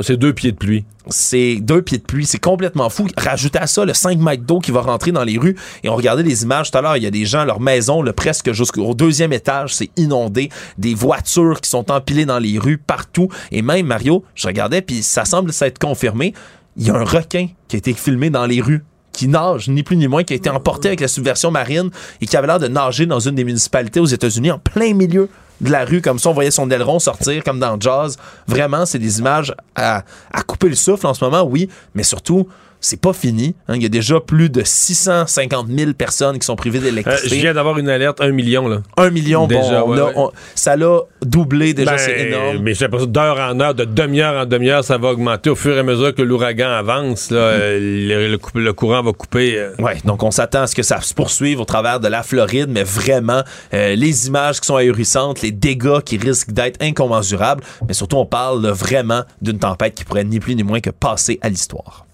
c'est 0.01 0.17
deux 0.17 0.33
pieds 0.33 0.51
de 0.51 0.57
pluie. 0.57 0.85
C'est 1.07 1.55
deux 1.55 1.81
pieds 1.81 1.97
de 1.97 2.03
pluie, 2.03 2.25
c'est 2.25 2.39
complètement 2.39 2.89
fou. 2.89 3.07
Rajoutez 3.17 3.57
à 3.57 3.67
ça 3.67 3.83
le 3.83 3.93
5 3.93 4.19
mètres 4.19 4.43
d'eau 4.43 4.59
qui 4.59 4.71
va 4.71 4.81
rentrer 4.81 5.11
dans 5.11 5.23
les 5.23 5.37
rues 5.37 5.55
et 5.83 5.89
on 5.89 5.95
regardait 5.95 6.23
les 6.23 6.43
images 6.43 6.71
tout 6.71 6.77
à 6.77 6.81
l'heure, 6.81 6.97
il 6.97 7.03
y 7.03 7.07
a 7.07 7.11
des 7.11 7.25
gens, 7.25 7.45
leur 7.45 7.59
maison, 7.69 8.01
le 8.01 8.13
presque 8.13 8.51
jusqu'au 8.51 8.93
deuxième 8.93 9.31
étage, 9.31 9.75
c'est 9.75 9.91
inondé, 9.95 10.49
des 10.77 10.95
voitures 10.95 11.61
qui 11.61 11.69
sont 11.69 11.91
empilées 11.91 12.25
dans 12.25 12.39
les 12.39 12.57
rues 12.57 12.77
partout. 12.79 13.29
Et 13.51 13.61
même 13.61 13.85
Mario, 13.85 14.23
je 14.35 14.47
regardais 14.47 14.81
puis 14.81 15.03
ça 15.03 15.25
semble 15.25 15.53
s'être 15.53 15.77
confirmé, 15.77 16.33
il 16.77 16.87
y 16.87 16.89
a 16.89 16.95
un 16.95 17.03
requin 17.03 17.47
qui 17.67 17.75
a 17.75 17.79
été 17.79 17.93
filmé 17.93 18.29
dans 18.29 18.45
les 18.45 18.61
rues 18.61 18.83
qui 19.11 19.27
nage, 19.27 19.67
ni 19.67 19.83
plus 19.83 19.97
ni 19.97 20.07
moins, 20.07 20.23
qui 20.23 20.33
a 20.33 20.35
été 20.35 20.49
emporté 20.49 20.87
avec 20.87 21.01
la 21.01 21.07
subversion 21.07 21.51
marine 21.51 21.89
et 22.21 22.25
qui 22.25 22.37
avait 22.37 22.47
l'air 22.47 22.59
de 22.59 22.67
nager 22.67 23.05
dans 23.05 23.19
une 23.19 23.35
des 23.35 23.43
municipalités 23.43 23.99
aux 23.99 24.05
États-Unis 24.05 24.51
en 24.51 24.59
plein 24.59 24.93
milieu 24.93 25.29
de 25.61 25.71
la 25.71 25.83
rue, 25.83 26.01
comme 26.01 26.19
ça, 26.19 26.29
on 26.29 26.33
voyait 26.33 26.51
son 26.51 26.71
aileron 26.71 26.99
sortir 26.99 27.43
comme 27.43 27.59
dans 27.59 27.77
Jazz. 27.79 28.17
Vraiment, 28.47 28.85
c'est 28.85 28.99
des 28.99 29.19
images 29.19 29.53
à 29.75 30.03
couper 30.47 30.69
le 30.69 30.75
souffle 30.75 31.05
en 31.05 31.13
ce 31.13 31.23
moment, 31.23 31.43
oui, 31.43 31.67
mais 31.95 32.03
surtout, 32.03 32.47
c'est 32.81 33.01
pas 33.01 33.13
fini. 33.13 33.55
Hein. 33.67 33.75
Il 33.75 33.83
y 33.83 33.85
a 33.85 33.89
déjà 33.89 34.19
plus 34.19 34.49
de 34.49 34.61
650 34.63 35.67
000 35.67 35.93
personnes 35.93 36.39
qui 36.39 36.45
sont 36.45 36.55
privées 36.55 36.79
d'électricité. 36.79 37.27
Euh, 37.27 37.35
je 37.35 37.41
viens 37.41 37.53
d'avoir 37.53 37.77
une 37.77 37.89
alerte, 37.89 38.21
un 38.21 38.31
million. 38.31 38.67
Là. 38.67 38.81
Un 38.97 39.09
million, 39.09 39.47
déjà, 39.47 39.81
bon, 39.81 39.91
ouais, 39.91 40.01
ouais. 40.01 40.13
On, 40.15 40.31
ça 40.55 40.75
l'a 40.75 41.01
doublé 41.21 41.73
déjà, 41.73 41.91
ben, 41.91 41.97
c'est 41.97 42.19
énorme. 42.27 42.59
Mais 42.61 42.73
j'ai 42.73 42.85
l'impression 42.85 43.07
d'heure 43.07 43.37
en 43.39 43.59
heure, 43.59 43.75
de 43.75 43.85
demi-heure 43.85 44.41
en 44.41 44.45
demi-heure, 44.45 44.83
ça 44.83 44.97
va 44.97 45.09
augmenter 45.09 45.49
au 45.49 45.55
fur 45.55 45.75
et 45.75 45.79
à 45.79 45.83
mesure 45.83 46.13
que 46.15 46.21
l'ouragan 46.21 46.69
avance. 46.69 47.31
Là, 47.31 47.39
euh, 47.39 47.79
le, 47.79 48.37
le, 48.37 48.61
le, 48.61 48.73
courant 48.73 49.03
va 49.03 49.11
couper. 49.13 49.57
Euh. 49.57 49.73
Oui, 49.79 49.91
donc 50.05 50.23
on 50.23 50.31
s'attend 50.31 50.61
à 50.61 50.67
ce 50.67 50.75
que 50.75 50.83
ça 50.83 51.01
se 51.01 51.13
poursuive 51.13 51.59
au 51.59 51.65
travers 51.65 51.99
de 51.99 52.07
la 52.07 52.23
Floride, 52.23 52.69
mais 52.69 52.83
vraiment, 52.83 53.43
euh, 53.73 53.95
les 53.95 54.27
images 54.27 54.59
qui 54.59 54.67
sont 54.67 54.75
ahurissantes, 54.75 55.41
les 55.41 55.51
dégâts 55.51 55.99
qui 55.99 56.17
risquent 56.17 56.51
d'être 56.51 56.81
incommensurables, 56.81 57.63
mais 57.87 57.93
surtout, 57.93 58.17
on 58.17 58.25
parle 58.25 58.61
là, 58.63 58.71
vraiment 58.71 59.23
d'une 59.41 59.59
tempête 59.59 59.95
qui 59.95 60.05
pourrait 60.05 60.23
ni 60.23 60.39
plus 60.39 60.55
ni 60.55 60.63
moins 60.63 60.79
que 60.79 60.89
passer 60.89 61.39
à 61.41 61.49
l'histoire. 61.49 62.05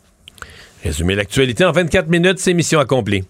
Résumer 0.86 1.16
l'actualité 1.16 1.66
en 1.66 1.72
24 1.72 2.10
minutes, 2.10 2.38
c'est 2.38 2.54
mission 2.54 2.80
accomplie. 2.80 3.24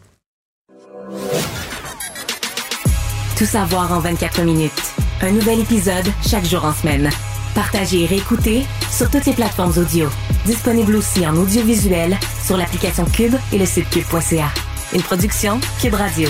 Tout 3.38 3.46
savoir 3.46 3.94
en 3.94 4.00
24 4.02 4.42
minutes. 4.42 4.74
Un 5.22 5.32
nouvel 5.32 5.62
épisode 5.62 6.06
chaque 6.28 6.44
jour 6.44 6.66
en 6.66 6.74
semaine. 6.74 7.10
Partagez 7.56 8.04
et 8.04 8.06
réécoutez 8.08 8.64
sur 8.92 9.10
toutes 9.10 9.26
les 9.26 9.32
plateformes 9.32 9.72
audio. 9.78 10.10
Disponible 10.46 10.98
aussi 10.98 11.26
en 11.26 11.34
audiovisuel 11.38 12.18
sur 12.46 12.58
l'application 12.58 13.06
Cube 13.06 13.36
et 13.54 13.58
le 13.58 13.66
site 13.66 13.90
cube.ca. 13.90 14.50
Une 14.94 15.02
production 15.02 15.58
Cube 15.82 15.94
Radio. 15.94 16.28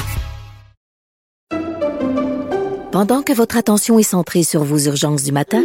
Pendant 2.92 3.24
que 3.24 3.34
votre 3.34 3.58
attention 3.58 3.98
est 3.98 4.04
centrée 4.04 4.44
sur 4.44 4.64
vos 4.64 4.78
urgences 4.78 5.24
du 5.24 5.32
matin, 5.32 5.64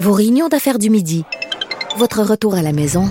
vos 0.00 0.12
réunions 0.12 0.48
d'affaires 0.48 0.78
du 0.78 0.90
midi, 0.90 1.24
votre 1.96 2.22
retour 2.22 2.54
à 2.54 2.60
la 2.60 2.72
maison 2.72 3.10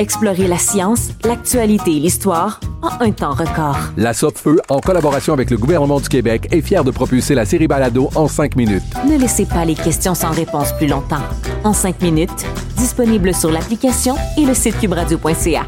Explorez 0.00 0.46
la 0.46 0.56
science, 0.56 1.10
l'actualité 1.26 1.94
et 1.94 2.00
l'histoire 2.00 2.58
en 2.80 3.04
un 3.04 3.10
temps 3.10 3.34
record. 3.34 3.76
La 3.98 4.14
Feu, 4.14 4.58
en 4.70 4.80
collaboration 4.80 5.34
avec 5.34 5.50
le 5.50 5.58
gouvernement 5.58 6.00
du 6.00 6.08
Québec, 6.08 6.48
est 6.52 6.62
fière 6.62 6.84
de 6.84 6.90
propulser 6.90 7.34
la 7.34 7.44
série 7.44 7.66
Balado 7.66 8.08
en 8.14 8.26
cinq 8.26 8.56
minutes. 8.56 8.82
Ne 9.06 9.18
laissez 9.18 9.44
pas 9.44 9.66
les 9.66 9.74
questions 9.74 10.14
sans 10.14 10.30
réponse 10.30 10.72
plus 10.78 10.86
longtemps. 10.86 11.20
En 11.64 11.74
cinq 11.74 12.00
minutes, 12.00 12.46
disponible 12.78 13.34
sur 13.34 13.50
l'application 13.50 14.14
et 14.38 14.46
le 14.46 14.54
site 14.54 14.80
cubradio.ca. 14.80 15.66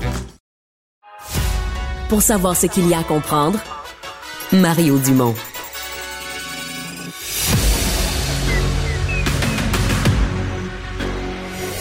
Pour 2.08 2.22
savoir 2.22 2.56
ce 2.56 2.68
qu'il 2.68 2.88
y 2.88 2.94
a 2.94 3.00
à 3.00 3.04
comprendre, 3.04 3.58
Mario 4.50 4.96
Dumont. 4.96 5.34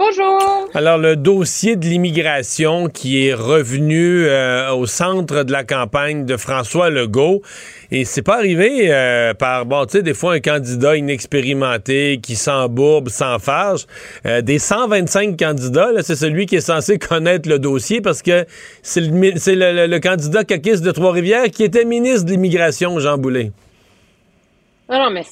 Bonjour. 0.00 0.68
Alors, 0.74 0.96
le 0.96 1.16
dossier 1.16 1.74
de 1.74 1.84
l'immigration 1.84 2.88
qui 2.88 3.26
est 3.26 3.34
revenu 3.34 4.26
euh, 4.26 4.72
au 4.72 4.86
centre 4.86 5.42
de 5.42 5.50
la 5.50 5.64
campagne 5.64 6.24
de 6.24 6.36
François 6.36 6.88
Legault. 6.88 7.42
Et 7.90 8.04
c'est 8.04 8.22
pas 8.22 8.36
arrivé 8.36 8.92
euh, 8.92 9.34
par, 9.34 9.66
bon, 9.66 9.86
tu 9.86 9.98
sais, 9.98 10.02
des 10.04 10.14
fois, 10.14 10.34
un 10.34 10.40
candidat 10.40 10.96
inexpérimenté 10.96 12.20
qui 12.22 12.36
s'embourbe, 12.36 13.08
s'enfarge. 13.08 13.86
Euh, 14.24 14.40
des 14.40 14.60
125 14.60 15.36
candidats, 15.36 15.90
c'est 16.02 16.14
celui 16.14 16.46
qui 16.46 16.54
est 16.54 16.60
censé 16.60 17.00
connaître 17.00 17.48
le 17.48 17.58
dossier 17.58 18.00
parce 18.00 18.22
que 18.22 18.46
c'est 18.82 19.00
le, 19.00 19.08
le, 19.08 19.72
le, 19.72 19.86
le, 19.88 19.98
candidat 19.98 20.44
caquiste 20.44 20.84
de 20.84 20.92
Trois-Rivières 20.92 21.50
qui 21.50 21.64
était 21.64 21.84
ministre 21.84 22.24
de 22.24 22.30
l'immigration, 22.30 23.00
Jean 23.00 23.18
Boulet. 23.18 23.50
Non, 24.88 25.00
non, 25.00 25.10
mais 25.10 25.24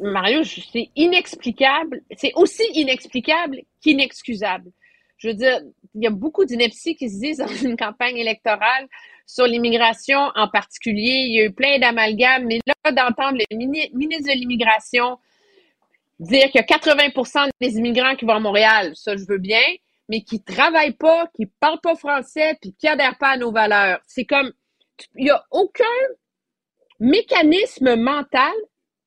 Mario, 0.00 0.44
c'est 0.44 0.88
inexplicable. 0.96 2.00
C'est 2.16 2.32
aussi 2.36 2.62
inexplicable 2.72 3.58
qu'inexcusable. 3.84 4.70
Je 5.18 5.28
veux 5.28 5.34
dire, 5.34 5.60
il 5.94 6.02
y 6.02 6.06
a 6.06 6.10
beaucoup 6.10 6.44
d'inepties 6.44 6.96
qui 6.96 7.08
se 7.08 7.20
disent 7.20 7.38
dans 7.38 7.46
une 7.46 7.76
campagne 7.76 8.16
électorale 8.16 8.88
sur 9.26 9.46
l'immigration 9.46 10.18
en 10.34 10.48
particulier. 10.48 11.26
Il 11.28 11.34
y 11.34 11.40
a 11.40 11.44
eu 11.44 11.52
plein 11.52 11.78
d'amalgames, 11.78 12.46
mais 12.46 12.60
là, 12.66 12.92
d'entendre 12.92 13.38
le 13.38 13.56
ministre 13.56 14.32
de 14.32 14.38
l'immigration 14.38 15.18
dire 16.18 16.50
qu'il 16.50 16.60
y 16.60 16.72
a 16.72 16.76
80% 16.76 17.48
des 17.60 17.76
immigrants 17.76 18.14
qui 18.16 18.24
vont 18.24 18.34
à 18.34 18.40
Montréal, 18.40 18.92
ça, 18.94 19.16
je 19.16 19.24
veux 19.28 19.38
bien, 19.38 19.62
mais 20.08 20.22
qui 20.22 20.42
travaillent 20.42 20.96
pas, 20.96 21.28
qui 21.34 21.46
parlent 21.46 21.80
pas 21.82 21.96
français, 21.96 22.56
puis 22.60 22.74
qui 22.78 22.86
adhèrent 22.88 23.18
pas 23.18 23.30
à 23.30 23.36
nos 23.36 23.52
valeurs. 23.52 24.00
C'est 24.06 24.24
comme, 24.24 24.52
il 25.16 25.26
y 25.26 25.30
a 25.30 25.44
aucun 25.50 25.84
mécanisme 27.00 27.96
mental 27.96 28.52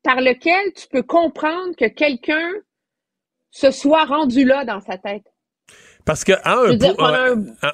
par 0.03 0.21
lequel 0.21 0.73
tu 0.73 0.87
peux 0.87 1.03
comprendre 1.03 1.75
que 1.77 1.85
quelqu'un 1.85 2.51
se 3.51 3.71
soit 3.71 4.05
rendu 4.05 4.45
là 4.45 4.65
dans 4.65 4.79
sa 4.79 4.97
tête? 4.97 5.23
Parce 6.05 6.23
qu'à 6.23 6.39
un, 6.45 6.71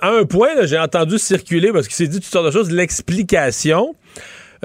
un... 0.01 0.25
point, 0.25 0.65
j'ai 0.65 0.79
entendu 0.79 1.19
circuler, 1.19 1.71
parce 1.71 1.87
qu'il 1.87 1.95
s'est 1.95 2.07
dit 2.07 2.19
toutes 2.19 2.31
sortes 2.31 2.47
de 2.47 2.51
choses, 2.51 2.71
l'explication 2.71 3.95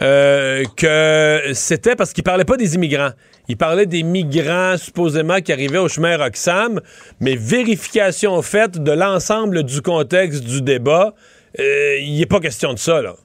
euh, 0.01 0.65
que 0.77 1.51
c'était 1.55 1.97
parce 1.97 2.13
qu'il 2.13 2.25
parlait 2.25 2.45
pas 2.45 2.57
des 2.57 2.77
immigrants. 2.77 3.11
Il 3.49 3.57
parlait 3.57 3.85
des 3.85 4.05
migrants 4.05 4.77
supposément 4.79 5.41
qui 5.41 5.53
arrivaient 5.53 5.79
au 5.79 5.89
chemin 5.89 6.17
Roxham, 6.17 6.81
mais 7.21 7.35
vérification 7.35 8.41
faite 8.41 8.83
de 8.83 8.93
l'ensemble 8.93 9.65
du 9.65 9.83
contexte 9.83 10.45
du 10.45 10.63
débat, 10.63 11.15
euh, 11.59 11.99
il 12.01 12.19
n'est 12.19 12.27
pas 12.27 12.41
question 12.41 12.73
de 12.73 12.79
ça, 12.79 13.03
là. 13.03 13.17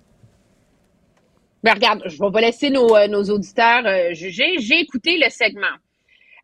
Ben 1.64 1.76
regarde, 1.76 2.04
je 2.06 2.18
vais 2.20 2.42
laisser 2.42 2.70
nos, 2.70 2.94
euh, 2.98 3.08
nos 3.08 3.24
auditeurs 3.30 3.84
juger. 4.14 4.58
J'ai 4.60 4.82
écouté 4.82 5.18
le 5.18 5.30
segment. 5.30 5.78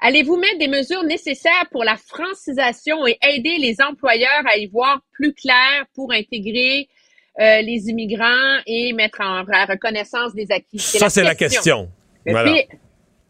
Allez-vous 0.02 0.38
mettre 0.38 0.58
des 0.60 0.68
mesures 0.68 1.04
nécessaires 1.04 1.66
pour 1.72 1.84
la 1.84 1.98
francisation 1.98 3.06
et 3.06 3.18
aider 3.22 3.58
les 3.58 3.82
employeurs 3.82 4.44
à 4.46 4.58
y 4.58 4.68
voir 4.68 5.02
plus 5.12 5.34
clair 5.34 5.86
pour 5.94 6.14
intégrer 6.14 6.88
euh, 7.40 7.62
les 7.62 7.90
immigrants 7.90 8.60
et 8.66 8.94
mettre 8.94 9.20
en 9.22 9.44
reconnaissance 9.44 10.34
des 10.34 10.52
acquis? 10.52 10.80
Ça, 10.80 11.10
c'est 11.10 11.24
la 11.24 11.36
question. 11.36 11.90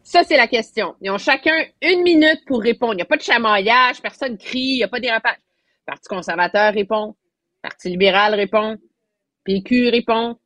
Ça, 0.03 0.23
c'est 0.23 0.37
la 0.37 0.47
question. 0.47 0.95
Ils 1.01 1.11
ont 1.11 1.17
chacun 1.17 1.65
une 1.81 2.01
minute 2.01 2.39
pour 2.47 2.61
répondre. 2.61 2.93
Il 2.93 2.97
n'y 2.97 3.01
a 3.03 3.05
pas 3.05 3.17
de 3.17 3.21
chamaillage, 3.21 4.01
personne 4.01 4.37
crie, 4.37 4.59
il 4.59 4.77
n'y 4.77 4.83
a 4.83 4.87
pas 4.87 4.99
dérapage. 4.99 5.37
Parti 5.85 6.07
conservateur 6.07 6.73
répond, 6.73 7.15
Parti 7.61 7.89
libéral 7.89 8.33
répond, 8.35 8.77
PQ 9.43 9.89
répond, 9.89 10.37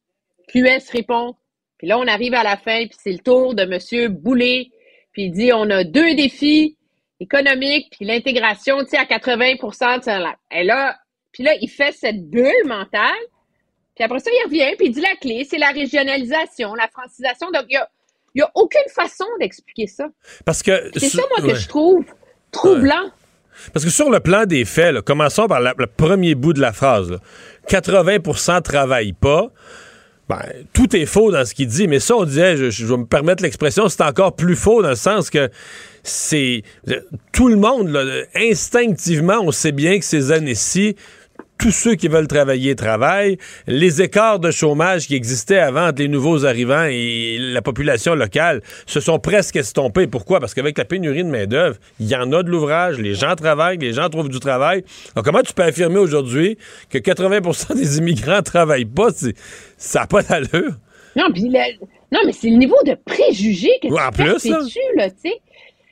QS 0.48 0.90
répond. 0.92 1.36
Puis 1.78 1.88
là, 1.88 1.98
on 1.98 2.08
arrive 2.08 2.34
à 2.34 2.44
la 2.44 2.58
fin, 2.58 2.86
puis 2.88 2.98
c'est 3.02 3.12
le 3.12 3.20
tour 3.20 3.54
de 3.54 3.64
M. 3.64 4.14
Boulay 4.14 4.70
puis 5.14 5.24
il 5.26 5.32
dit 5.32 5.52
on 5.54 5.70
a 5.70 5.84
deux 5.84 6.16
défis 6.16 6.78
économiques, 7.20 7.88
puis 7.92 8.06
l'intégration, 8.06 8.80
tu 8.84 8.90
sais, 8.90 8.98
à 8.98 9.06
80 9.06 9.54
de 9.56 10.58
Et 10.58 10.64
là, 10.64 10.98
puis 11.32 11.44
là, 11.44 11.54
il 11.62 11.70
fait 11.70 11.94
cette 11.94 12.30
bulle 12.30 12.68
mentale, 12.68 13.12
puis 13.96 14.04
après 14.04 14.20
ça, 14.20 14.30
il 14.32 14.46
revient, 14.46 14.76
puis 14.78 14.88
il 14.88 14.92
dit 14.92 15.02
la 15.02 15.16
clé, 15.22 15.46
c'est 15.50 15.58
la 15.58 15.70
régionalisation, 15.70 16.74
la 16.76 16.88
francisation. 16.88 17.50
Donc, 17.52 17.66
il 17.70 17.80
n'y 18.36 18.42
a, 18.42 18.52
aucune 18.56 18.90
façon 18.94 19.26
d'expliquer 19.40 19.88
ça. 19.88 20.08
Parce 20.46 20.64
que. 20.64 20.92
C'est 20.98 21.10
ça, 21.10 21.22
moi, 21.30 21.48
que 21.48 21.56
je 21.56 21.68
trouve 21.68 22.06
troublant. 22.52 23.12
Parce 23.72 23.86
que 23.86 23.92
sur 23.92 24.10
le 24.10 24.20
plan 24.20 24.46
des 24.46 24.66
faits, 24.66 25.02
commençons 25.02 25.48
par 25.48 25.62
le 25.62 25.86
premier 25.86 26.34
bout 26.34 26.54
de 26.54 26.60
la 26.60 26.74
phrase. 26.74 27.20
80 27.68 28.18
ne 28.18 28.60
travaillent 28.62 29.14
pas. 29.14 29.52
Ben, 30.30 30.42
tout 30.72 30.96
est 30.96 31.06
faux 31.06 31.32
dans 31.32 31.44
ce 31.46 31.54
qu'il 31.54 31.68
dit, 31.68 31.88
mais 31.88 32.00
ça, 32.00 32.16
on 32.16 32.24
disait, 32.24 32.56
je, 32.72 32.86
vais 32.86 32.98
me 32.98 33.06
permettre 33.06 33.44
l'expression, 33.44 33.90
c'est 33.90 34.04
encore 34.04 34.36
plus 34.36 34.56
faux 34.56 34.82
dans 34.82 34.90
le 34.90 34.96
sens 34.96 35.30
que 35.30 35.50
c'est. 36.02 36.64
Tout 37.34 37.50
le 37.50 37.58
monde, 37.58 38.26
instinctivement, 38.34 39.40
on 39.42 39.52
sait 39.52 39.74
bien 39.74 40.00
que 40.00 40.06
ces 40.06 40.32
années-ci, 40.32 40.96
tous 41.58 41.72
ceux 41.72 41.96
qui 41.96 42.08
veulent 42.08 42.28
travailler 42.28 42.76
travaillent. 42.76 43.38
Les 43.68 44.02
écarts 44.02 44.40
de 44.40 44.52
chômage 44.52 45.08
qui 45.08 45.16
existaient 45.16 45.60
avant 45.60 45.88
entre 45.88 46.02
les 46.02 46.08
nouveaux 46.08 46.46
arrivants 46.46 46.86
et 46.90 47.38
la 47.40 47.62
population 47.62 48.16
locale 48.16 48.62
se 48.86 49.00
sont 49.00 49.20
presque 49.20 49.56
estompés. 49.56 50.08
Pourquoi? 50.08 50.40
Parce 50.40 50.54
qu'avec 50.54 50.78
la 50.78 50.86
pénurie 50.86 51.24
de 51.24 51.30
main-d'œuvre, 51.30 51.78
il 52.00 52.08
y 52.08 52.16
en 52.16 52.32
a 52.34 52.44
de 52.44 52.50
l'ouvrage, 52.50 53.00
les 53.00 53.16
gens 53.16 53.36
travaillent, 53.36 53.78
les 53.78 53.94
gens 53.94 54.10
trouvent 54.10 54.30
du 54.30 54.40
travail. 54.40 54.84
Alors, 55.16 55.24
comment 55.24 55.42
tu 55.42 55.54
peux 55.54 55.64
affirmer 55.64 56.00
aujourd'hui 56.00 56.58
que 56.90 56.98
80% 56.98 57.76
des 57.76 57.98
immigrants 57.98 58.38
ne 58.38 58.42
travaillent 58.42 58.86
pas? 58.86 59.10
Ça 59.78 60.02
n'a 60.02 60.08
pas 60.08 60.24
d'allure. 60.24 60.74
Non, 61.16 61.26
non, 61.30 62.20
mais 62.26 62.32
c'est 62.32 62.50
le 62.50 62.58
niveau 62.58 62.76
de 62.86 62.96
préjugés 63.06 63.80
que 63.82 63.88
tu 63.88 63.94
en 63.94 64.12
plus, 64.12 64.50
là. 64.96 65.08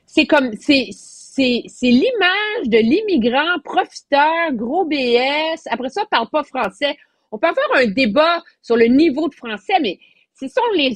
C'est 0.06 0.26
comme, 0.26 0.52
c'est 0.60 0.90
c'est 1.34 1.64
l'image 1.82 2.68
de 2.68 2.78
l'immigrant 2.78 3.60
profiteur, 3.64 4.52
gros 4.52 4.84
BS. 4.86 5.62
Après 5.70 5.88
ça, 5.88 6.04
parle 6.12 6.28
pas 6.30 6.44
français. 6.44 6.98
On 7.32 7.38
peut 7.38 7.48
avoir 7.48 7.80
un 7.80 7.88
débat 7.88 8.44
sur 8.62 8.76
le 8.76 8.88
niveau 8.88 9.30
de 9.30 9.36
français, 9.36 9.76
mais 9.82 9.98
ce 10.38 10.50
sont 10.50 10.62
les 10.76 10.94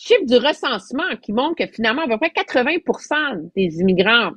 chiffres 0.00 0.24
du 0.24 0.36
recensement 0.36 1.16
qui 1.20 1.32
montrent 1.32 1.56
que 1.56 1.66
finalement, 1.66 2.02
à 2.02 2.08
peu 2.08 2.18
près 2.18 2.28
80% 2.28 3.50
des 3.56 3.80
immigrants 3.80 4.30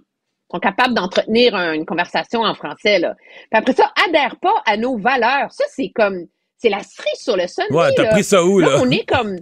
sont 0.52 0.60
capables 0.60 0.96
d'entretenir 0.96 1.56
une 1.56 1.86
conversation 1.86 2.42
en 2.42 2.56
français. 2.56 2.98
Là. 2.98 3.16
Puis 3.16 3.60
après 3.60 3.74
ça, 3.74 3.92
adhèrent 4.08 4.40
pas 4.40 4.64
à 4.66 4.78
nos 4.78 4.98
valeurs. 4.98 5.52
Ça, 5.52 5.66
c'est 5.70 5.90
comme, 5.90 6.26
c'est 6.58 6.70
la 6.70 6.82
cerise 6.82 7.20
sur 7.20 7.38
le 7.38 7.46
sol. 7.48 7.66
Ouais, 7.70 7.94
t'as 7.96 8.10
pris 8.10 8.24
ça 8.24 8.44
où, 8.44 8.60
là? 8.60 8.70
là? 8.70 8.80
On 8.82 8.90
est 8.90 9.06
comme, 9.08 9.38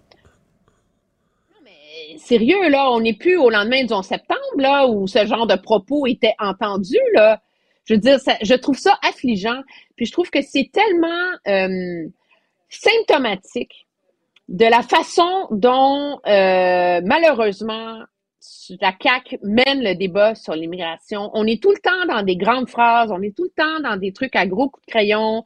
sérieux, 2.17 2.69
là, 2.69 2.91
on 2.91 3.01
n'est 3.01 3.13
plus 3.13 3.37
au 3.37 3.49
lendemain 3.49 3.83
du 3.83 3.93
11 3.93 4.05
septembre, 4.05 4.39
là, 4.57 4.87
où 4.87 5.07
ce 5.07 5.25
genre 5.25 5.47
de 5.47 5.55
propos 5.55 6.05
était 6.07 6.35
entendu, 6.39 6.97
là. 7.13 7.41
Je 7.85 7.95
veux 7.95 7.99
dire, 7.99 8.17
je 8.41 8.53
trouve 8.53 8.77
ça 8.77 8.97
affligeant. 9.01 9.61
Puis 9.95 10.05
je 10.05 10.11
trouve 10.11 10.29
que 10.29 10.41
c'est 10.41 10.69
tellement 10.71 11.31
euh, 11.47 12.07
symptomatique 12.69 13.87
de 14.47 14.65
la 14.65 14.81
façon 14.81 15.47
dont, 15.51 16.19
euh, 16.27 17.01
malheureusement, 17.03 17.99
la 18.81 18.93
CAQ 19.01 19.39
mène 19.43 19.83
le 19.83 19.95
débat 19.95 20.35
sur 20.35 20.53
l'immigration. 20.53 21.29
On 21.33 21.45
est 21.45 21.61
tout 21.61 21.71
le 21.71 21.79
temps 21.79 22.05
dans 22.07 22.23
des 22.23 22.35
grandes 22.35 22.69
phrases, 22.69 23.11
on 23.11 23.21
est 23.21 23.35
tout 23.35 23.43
le 23.43 23.63
temps 23.63 23.79
dans 23.81 23.97
des 23.97 24.11
trucs 24.11 24.35
à 24.35 24.45
gros 24.45 24.69
coups 24.69 24.85
de 24.85 24.91
crayon. 24.91 25.45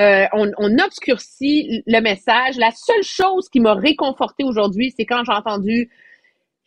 Euh, 0.00 0.26
on, 0.32 0.50
on, 0.58 0.78
obscurcit 0.78 1.82
le 1.86 2.00
message. 2.00 2.56
La 2.56 2.70
seule 2.70 3.02
chose 3.02 3.48
qui 3.48 3.60
m'a 3.60 3.74
réconforté 3.74 4.44
aujourd'hui, 4.44 4.94
c'est 4.96 5.04
quand 5.04 5.24
j'ai 5.24 5.32
entendu 5.32 5.90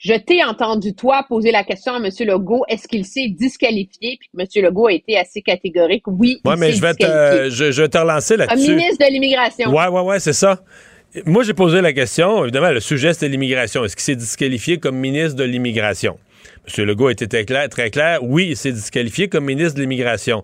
je 0.01 0.15
t'ai 0.15 0.43
entendu, 0.43 0.95
toi, 0.95 1.23
poser 1.29 1.51
la 1.51 1.63
question 1.63 1.93
à 1.93 1.97
M. 1.97 2.09
Legault, 2.21 2.63
est-ce 2.67 2.87
qu'il 2.87 3.05
s'est 3.05 3.27
disqualifié? 3.27 4.17
Puis 4.19 4.29
M. 4.35 4.45
Legault 4.63 4.87
a 4.87 4.93
été 4.93 5.15
assez 5.15 5.43
catégorique? 5.43 6.07
Oui, 6.07 6.41
ouais, 6.43 6.55
mais 6.57 6.71
je 6.71 6.81
vais, 6.81 6.95
te, 6.95 7.49
je, 7.51 7.71
je, 7.71 7.81
vais 7.83 7.87
te 7.87 7.99
relancer 7.99 8.35
là-dessus. 8.35 8.71
Un 8.71 8.75
ministre 8.75 9.05
de 9.05 9.13
l'Immigration. 9.13 9.69
Oui, 9.69 9.83
oui, 9.91 10.01
oui, 10.03 10.15
c'est 10.17 10.33
ça. 10.33 10.63
Moi, 11.25 11.43
j'ai 11.43 11.53
posé 11.53 11.81
la 11.81 11.93
question. 11.93 12.43
Évidemment, 12.43 12.71
le 12.71 12.79
sujet, 12.79 13.13
c'était 13.13 13.29
l'immigration. 13.29 13.85
Est-ce 13.85 13.95
qu'il 13.95 14.03
s'est 14.03 14.15
disqualifié 14.15 14.79
comme 14.79 14.95
ministre 14.95 15.35
de 15.35 15.43
l'Immigration? 15.43 16.17
M. 16.67 16.85
Legault 16.85 17.07
a 17.07 17.11
été 17.11 17.27
très 17.27 17.45
clair, 17.45 17.69
très 17.69 17.91
clair. 17.91 18.23
Oui, 18.23 18.47
il 18.49 18.57
s'est 18.57 18.71
disqualifié 18.71 19.27
comme 19.27 19.45
ministre 19.45 19.75
de 19.75 19.81
l'Immigration. 19.81 20.43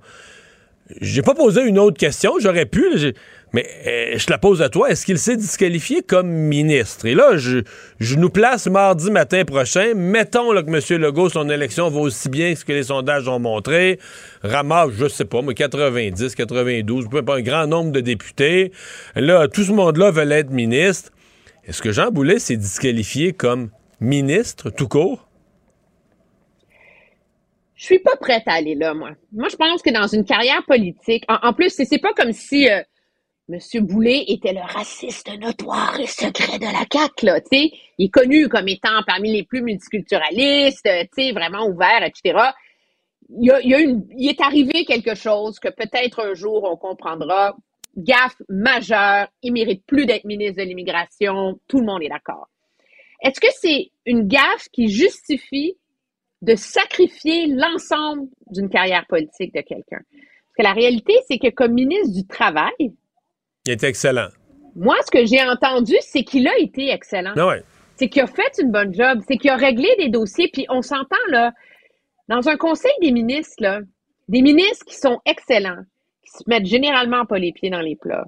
J'ai 1.02 1.24
pas 1.24 1.34
posé 1.34 1.64
une 1.64 1.80
autre 1.80 1.98
question. 1.98 2.34
J'aurais 2.40 2.68
pu. 2.68 2.86
Mais 3.54 3.66
euh, 3.88 4.18
je 4.18 4.26
la 4.30 4.38
pose 4.38 4.62
à 4.62 4.70
toi. 4.70 4.90
Est-ce 4.90 5.06
qu'il 5.06 5.18
s'est 5.18 5.38
disqualifié 5.38 6.02
comme 6.02 6.28
ministre? 6.28 7.06
Et 7.06 7.16
là, 7.16 7.38
je, 7.38 7.62
nous 8.16 8.30
place 8.30 8.68
mardi 8.68 9.10
matin 9.10 9.46
prochain. 9.46 9.94
Mettons 9.96 10.52
là, 10.52 10.64
que 10.64 10.70
M. 10.70 11.02
Legault, 11.02 11.30
son 11.30 11.50
élection 11.50 11.90
va 11.90 12.00
aussi 12.02 12.30
bien 12.30 12.54
que 12.54 12.60
ce 12.60 12.66
que 12.66 12.74
les 12.74 12.84
sondages 12.84 13.28
ont 13.28 13.40
montré. 13.40 14.00
Ramasse, 14.44 14.92
je 14.98 15.08
sais 15.08 15.26
pas, 15.26 15.42
mais 15.42 15.54
90, 15.54 16.36
92, 16.36 17.08
pas 17.26 17.36
un 17.38 17.42
grand 17.42 17.68
nombre 17.68 17.92
de 17.92 18.02
députés. 18.02 18.72
Là, 19.16 19.48
tout 19.48 19.64
ce 19.64 19.72
monde-là 19.72 20.12
veut 20.12 20.30
être 20.32 20.52
ministre. 20.52 21.12
Est-ce 21.66 21.82
que 21.82 21.92
Jean 21.92 22.12
Boulet 22.12 22.40
s'est 22.40 22.58
disqualifié 22.58 23.34
comme 23.34 23.70
ministre 24.00 24.70
tout 24.70 24.88
court? 24.88 25.28
Je 27.76 27.86
suis 27.86 28.00
pas 28.00 28.16
prête 28.16 28.44
à 28.48 28.54
aller 28.54 28.76
là, 28.76 28.94
moi. 28.94 29.12
Moi, 29.32 29.50
je 29.50 29.56
pense 29.56 29.84
que 29.84 29.92
dans 29.92 30.08
une 30.08 30.26
carrière 30.26 30.64
politique, 30.66 31.24
en, 31.28 31.54
plus, 31.54 31.70
c'est 31.70 32.00
pas 32.00 32.14
comme 32.14 32.32
si 32.32 32.68
euh, 32.68 32.82
Monsieur 33.50 33.80
Boulet 33.80 34.26
était 34.28 34.52
le 34.52 34.60
raciste 34.60 35.32
notoire 35.40 35.98
et 36.02 36.06
secret 36.06 36.60
de 36.60 36.66
la 36.66 36.84
CAQ, 36.92 37.26
là, 37.26 37.40
tu 37.40 37.48
sais. 37.54 37.72
Il 37.98 38.08
est 38.08 38.10
connu 38.10 38.50
comme 38.50 38.68
étant 38.68 39.02
parmi 39.08 39.32
les 39.32 39.44
plus 39.44 39.62
multiculturalistes, 39.62 40.84
tu 40.84 41.08
sais, 41.16 41.32
vraiment 41.32 41.66
ouvert, 41.66 42.04
etc. 42.04 42.38
Il, 43.30 43.50
a, 43.50 43.56
a 43.56 43.80
une, 43.80 44.06
il 44.18 44.30
est 44.30 44.42
arrivé 44.42 44.84
quelque 44.84 45.16
chose 45.16 45.60
que 45.60 45.70
peut-être 45.70 46.20
un 46.20 46.34
jour 46.34 46.68
on 46.70 46.76
comprendra. 46.76 47.56
Gaffe 47.96 48.36
majeure, 48.50 49.30
il 49.42 49.54
mérite 49.54 49.86
plus 49.86 50.06
d'être 50.06 50.26
ministre 50.26 50.62
de 50.62 50.68
l'immigration, 50.68 51.58
tout 51.70 51.80
le 51.80 51.86
monde 51.86 52.04
est 52.04 52.10
d'accord. 52.10 52.50
Est-ce 53.24 53.40
que 53.40 53.48
c'est 53.52 53.92
une 54.06 54.28
gaffe 54.28 54.68
qui 54.74 54.90
justifie 54.90 55.78
de 56.42 56.56
sacrifier 56.56 57.48
l'ensemble 57.48 58.28
d'une 58.52 58.70
carrière 58.70 59.08
politique 59.08 59.54
de 59.54 59.62
quelqu'un? 59.62 60.02
Parce 60.12 60.56
que 60.58 60.64
la 60.64 60.74
réalité, 60.74 61.14
c'est 61.28 61.40
que 61.40 61.50
comme 61.50 61.74
ministre 61.74 62.14
du 62.14 62.28
Travail, 62.28 62.94
il 63.68 63.72
est 63.72 63.84
excellent. 63.84 64.30
Moi, 64.76 64.96
ce 65.06 65.12
que 65.12 65.26
j'ai 65.26 65.42
entendu, 65.42 65.96
c'est 66.02 66.24
qu'il 66.24 66.48
a 66.48 66.58
été 66.58 66.90
excellent. 66.90 67.34
Ah 67.38 67.56
c'est 67.96 68.10
qu'il 68.10 68.22
a 68.22 68.28
fait 68.28 68.62
une 68.62 68.72
bonne 68.72 68.94
job. 68.94 69.20
C'est 69.28 69.38
qu'il 69.38 69.50
a 69.50 69.56
réglé 69.56 69.90
des 69.98 70.10
dossiers. 70.10 70.50
Puis 70.54 70.66
on 70.70 70.82
s'entend, 70.82 71.16
là, 71.30 71.52
dans 72.28 72.48
un 72.48 72.58
conseil 72.58 72.92
des 73.02 73.12
ministres, 73.12 73.56
là, 73.60 73.82
des 74.28 74.42
ministres 74.42 74.86
qui 74.86 74.96
sont 74.96 75.20
excellents, 75.26 75.82
qui 76.24 76.32
se 76.32 76.44
mettent 76.48 76.66
généralement 76.66 77.26
pas 77.26 77.40
les 77.40 77.52
pieds 77.52 77.70
dans 77.70 77.82
les 77.82 77.96
plats, 77.96 78.26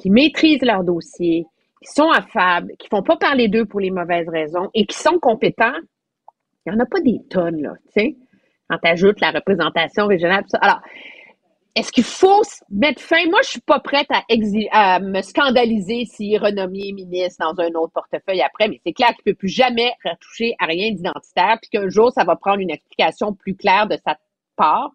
qui 0.00 0.10
maîtrisent 0.10 0.62
leurs 0.62 0.84
dossiers, 0.84 1.44
qui 1.82 1.92
sont 1.92 2.10
affables, 2.10 2.72
qui 2.78 2.88
font 2.88 3.02
pas 3.02 3.16
parler 3.16 3.48
d'eux 3.48 3.66
pour 3.66 3.80
les 3.80 3.90
mauvaises 3.90 4.28
raisons 4.28 4.70
et 4.74 4.86
qui 4.86 4.96
sont 4.96 5.18
compétents, 5.18 5.74
il 6.64 6.72
n'y 6.72 6.78
en 6.78 6.80
a 6.80 6.86
pas 6.86 7.00
des 7.00 7.18
tonnes, 7.28 7.60
là, 7.60 7.72
tu 7.86 8.00
sais, 8.00 8.16
quand 8.70 8.78
tu 8.82 8.88
ajoutes 8.88 9.20
la 9.20 9.32
représentation 9.32 10.06
régionale. 10.06 10.44
Ça. 10.46 10.58
Alors, 10.58 10.80
est-ce 11.74 11.90
qu'il 11.90 12.04
faut 12.04 12.42
mettre 12.70 13.00
fin? 13.00 13.24
Moi, 13.30 13.40
je 13.44 13.50
suis 13.50 13.60
pas 13.60 13.80
prête 13.80 14.08
à, 14.10 15.00
me 15.00 15.22
scandaliser 15.22 16.04
s'il 16.04 16.34
est 16.34 16.38
renommé 16.38 16.92
ministre 16.92 17.38
dans 17.40 17.62
un 17.62 17.68
autre 17.74 17.92
portefeuille 17.94 18.42
après, 18.42 18.68
mais 18.68 18.80
c'est 18.84 18.92
clair 18.92 19.14
qu'il 19.14 19.24
peut 19.24 19.34
plus 19.34 19.48
jamais 19.48 19.92
retoucher 20.04 20.54
à 20.58 20.66
rien 20.66 20.92
d'identitaire, 20.92 21.58
puis 21.60 21.70
qu'un 21.70 21.88
jour, 21.88 22.12
ça 22.12 22.24
va 22.24 22.36
prendre 22.36 22.60
une 22.60 22.70
explication 22.70 23.32
plus 23.32 23.56
claire 23.56 23.86
de 23.86 23.96
sa 24.04 24.18
part 24.56 24.90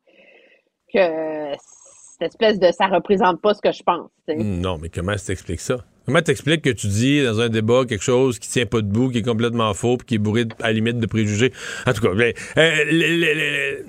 que 0.93 1.53
cette 1.57 2.33
espèce 2.33 2.59
de 2.59 2.71
ça 2.71 2.87
représente 2.87 3.41
pas 3.41 3.53
ce 3.53 3.61
que 3.61 3.71
je 3.71 3.83
pense. 3.83 4.09
Non, 4.27 4.77
mais 4.77 4.89
comment 4.89 5.15
t'expliques 5.15 5.61
ça? 5.61 5.77
Comment 6.07 6.21
t'expliques 6.21 6.61
que 6.61 6.69
tu 6.69 6.87
dis 6.87 7.21
dans 7.21 7.41
un 7.41 7.49
débat 7.49 7.83
quelque 7.85 8.01
chose 8.01 8.39
qui 8.39 8.47
tient 8.47 8.65
pas 8.65 8.79
debout, 8.79 9.09
qui 9.09 9.17
est 9.17 9.23
complètement 9.23 9.73
faux, 9.73 9.97
puis 9.97 10.05
qui 10.07 10.15
est 10.15 10.19
bourré 10.19 10.45
à 10.61 10.67
la 10.67 10.71
limite 10.71 10.99
de 10.99 11.05
préjugés? 11.05 11.51
En 11.85 11.91
tout 11.91 12.01
cas, 12.01 12.13
ben, 12.15 12.33
euh, 12.57 13.81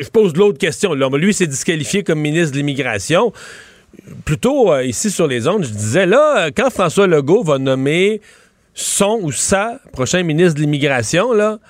je 0.00 0.08
pose 0.08 0.34
l'autre 0.34 0.58
question. 0.58 0.94
Là. 0.94 1.08
Lui, 1.16 1.32
s'est 1.32 1.46
disqualifié 1.46 2.02
comme 2.02 2.18
ministre 2.18 2.50
de 2.50 2.56
l'Immigration. 2.56 3.32
Plutôt, 4.24 4.72
euh, 4.72 4.84
ici 4.84 5.12
sur 5.12 5.28
les 5.28 5.46
ondes, 5.46 5.62
je 5.62 5.70
disais, 5.70 6.06
là, 6.06 6.50
quand 6.50 6.70
François 6.70 7.06
Legault 7.06 7.44
va 7.44 7.58
nommer 7.58 8.20
son 8.74 9.20
ou 9.22 9.30
sa 9.30 9.80
prochain 9.92 10.24
ministre 10.24 10.54
de 10.54 10.62
l'Immigration, 10.62 11.32
là, 11.32 11.60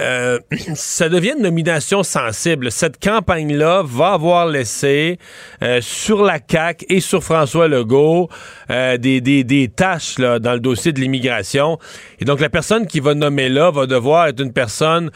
euh, 0.00 0.38
ça 0.74 1.08
devient 1.08 1.34
une 1.36 1.42
nomination 1.42 2.02
sensible. 2.02 2.70
Cette 2.72 3.02
campagne-là 3.02 3.82
va 3.84 4.12
avoir 4.12 4.46
laissé 4.46 5.18
euh, 5.62 5.80
sur 5.80 6.22
la 6.22 6.38
CAQ 6.38 6.86
et 6.88 7.00
sur 7.00 7.22
François 7.22 7.68
Legault 7.68 8.28
euh, 8.70 8.96
des, 8.96 9.20
des, 9.20 9.44
des, 9.44 9.68
tâches 9.68 10.18
là, 10.18 10.38
dans 10.38 10.52
le 10.52 10.60
dossier 10.60 10.92
de 10.92 11.00
l'immigration. 11.00 11.78
Et 12.18 12.24
donc, 12.24 12.40
la 12.40 12.48
personne 12.48 12.86
qui 12.86 13.00
va 13.00 13.14
nommer 13.14 13.48
là 13.48 13.70
va 13.70 13.86
devoir 13.86 14.28
être 14.28 14.40
une 14.40 14.52
personne 14.52 15.10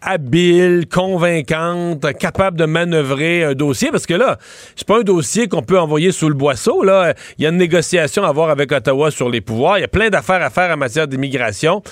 habile, 0.00 0.86
convaincante, 0.90 2.12
capable 2.18 2.58
de 2.58 2.64
manœuvrer 2.64 3.44
un 3.44 3.54
dossier. 3.54 3.90
Parce 3.90 4.06
que 4.06 4.14
là, 4.14 4.38
c'est 4.74 4.86
pas 4.86 4.98
un 5.00 5.02
dossier 5.02 5.48
qu'on 5.48 5.62
peut 5.62 5.78
envoyer 5.78 6.12
sous 6.12 6.28
le 6.28 6.34
boisseau. 6.34 6.82
Là. 6.82 7.14
Il 7.38 7.44
y 7.44 7.46
a 7.46 7.50
une 7.50 7.56
négociation 7.56 8.24
à 8.24 8.28
avoir 8.28 8.50
avec 8.50 8.72
Ottawa 8.72 9.10
sur 9.10 9.28
les 9.28 9.40
pouvoirs. 9.40 9.78
Il 9.78 9.82
y 9.82 9.84
a 9.84 9.88
plein 9.88 10.10
d'affaires 10.10 10.42
à 10.42 10.50
faire 10.50 10.72
en 10.72 10.76
matière 10.76 11.08
d'immigration. 11.08 11.82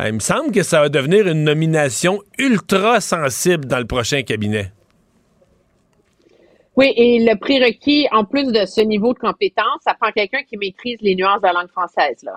Euh, 0.00 0.08
il 0.08 0.14
me 0.14 0.20
semble 0.20 0.52
que 0.52 0.62
ça 0.62 0.80
va 0.80 0.88
devenir 0.88 1.26
une 1.26 1.42
nomination 1.42 2.22
ultra 2.38 3.00
sensible 3.00 3.64
dans 3.66 3.78
le 3.78 3.86
prochain 3.86 4.22
cabinet. 4.22 4.72
Oui, 6.76 6.92
et 6.96 7.18
le 7.18 7.36
prérequis, 7.36 8.06
en 8.12 8.24
plus 8.24 8.52
de 8.52 8.64
ce 8.64 8.80
niveau 8.80 9.12
de 9.12 9.18
compétence, 9.18 9.80
ça 9.82 9.94
prend 9.94 10.12
quelqu'un 10.12 10.44
qui 10.44 10.56
maîtrise 10.56 10.98
les 11.00 11.16
nuances 11.16 11.40
de 11.40 11.46
la 11.48 11.54
langue 11.54 11.70
française. 11.70 12.22
Là. 12.22 12.36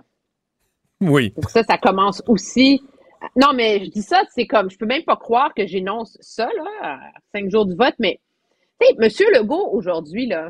Oui. 1.00 1.32
Donc 1.36 1.52
ça, 1.52 1.62
ça 1.62 1.78
commence 1.78 2.24
aussi. 2.28 2.82
Non, 3.36 3.54
mais 3.54 3.86
je 3.86 3.92
dis 3.92 4.02
ça, 4.02 4.24
c'est 4.34 4.48
comme, 4.48 4.72
je 4.72 4.78
peux 4.80 4.88
même 4.88 5.04
pas 5.04 5.16
croire 5.16 5.54
que 5.54 5.68
j'énonce 5.68 6.18
ça, 6.22 6.46
là, 6.48 6.72
à 6.82 7.00
cinq 7.36 7.52
jours 7.52 7.68
du 7.68 7.76
vote, 7.76 7.94
mais, 8.00 8.20
tu 8.80 8.88
sais, 8.88 8.96
M. 9.00 9.34
Legault, 9.36 9.70
aujourd'hui, 9.72 10.26
là, 10.26 10.50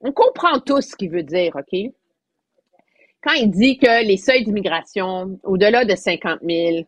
on 0.00 0.10
comprend 0.10 0.58
tous 0.58 0.80
ce 0.80 0.96
qu'il 0.96 1.10
veut 1.10 1.22
dire, 1.22 1.54
OK? 1.54 1.92
Quand 3.26 3.34
il 3.34 3.50
dit 3.50 3.76
que 3.76 4.06
les 4.06 4.18
seuils 4.18 4.44
d'immigration 4.44 5.40
au-delà 5.42 5.84
de 5.84 5.96
50 5.96 6.40
000, 6.48 6.86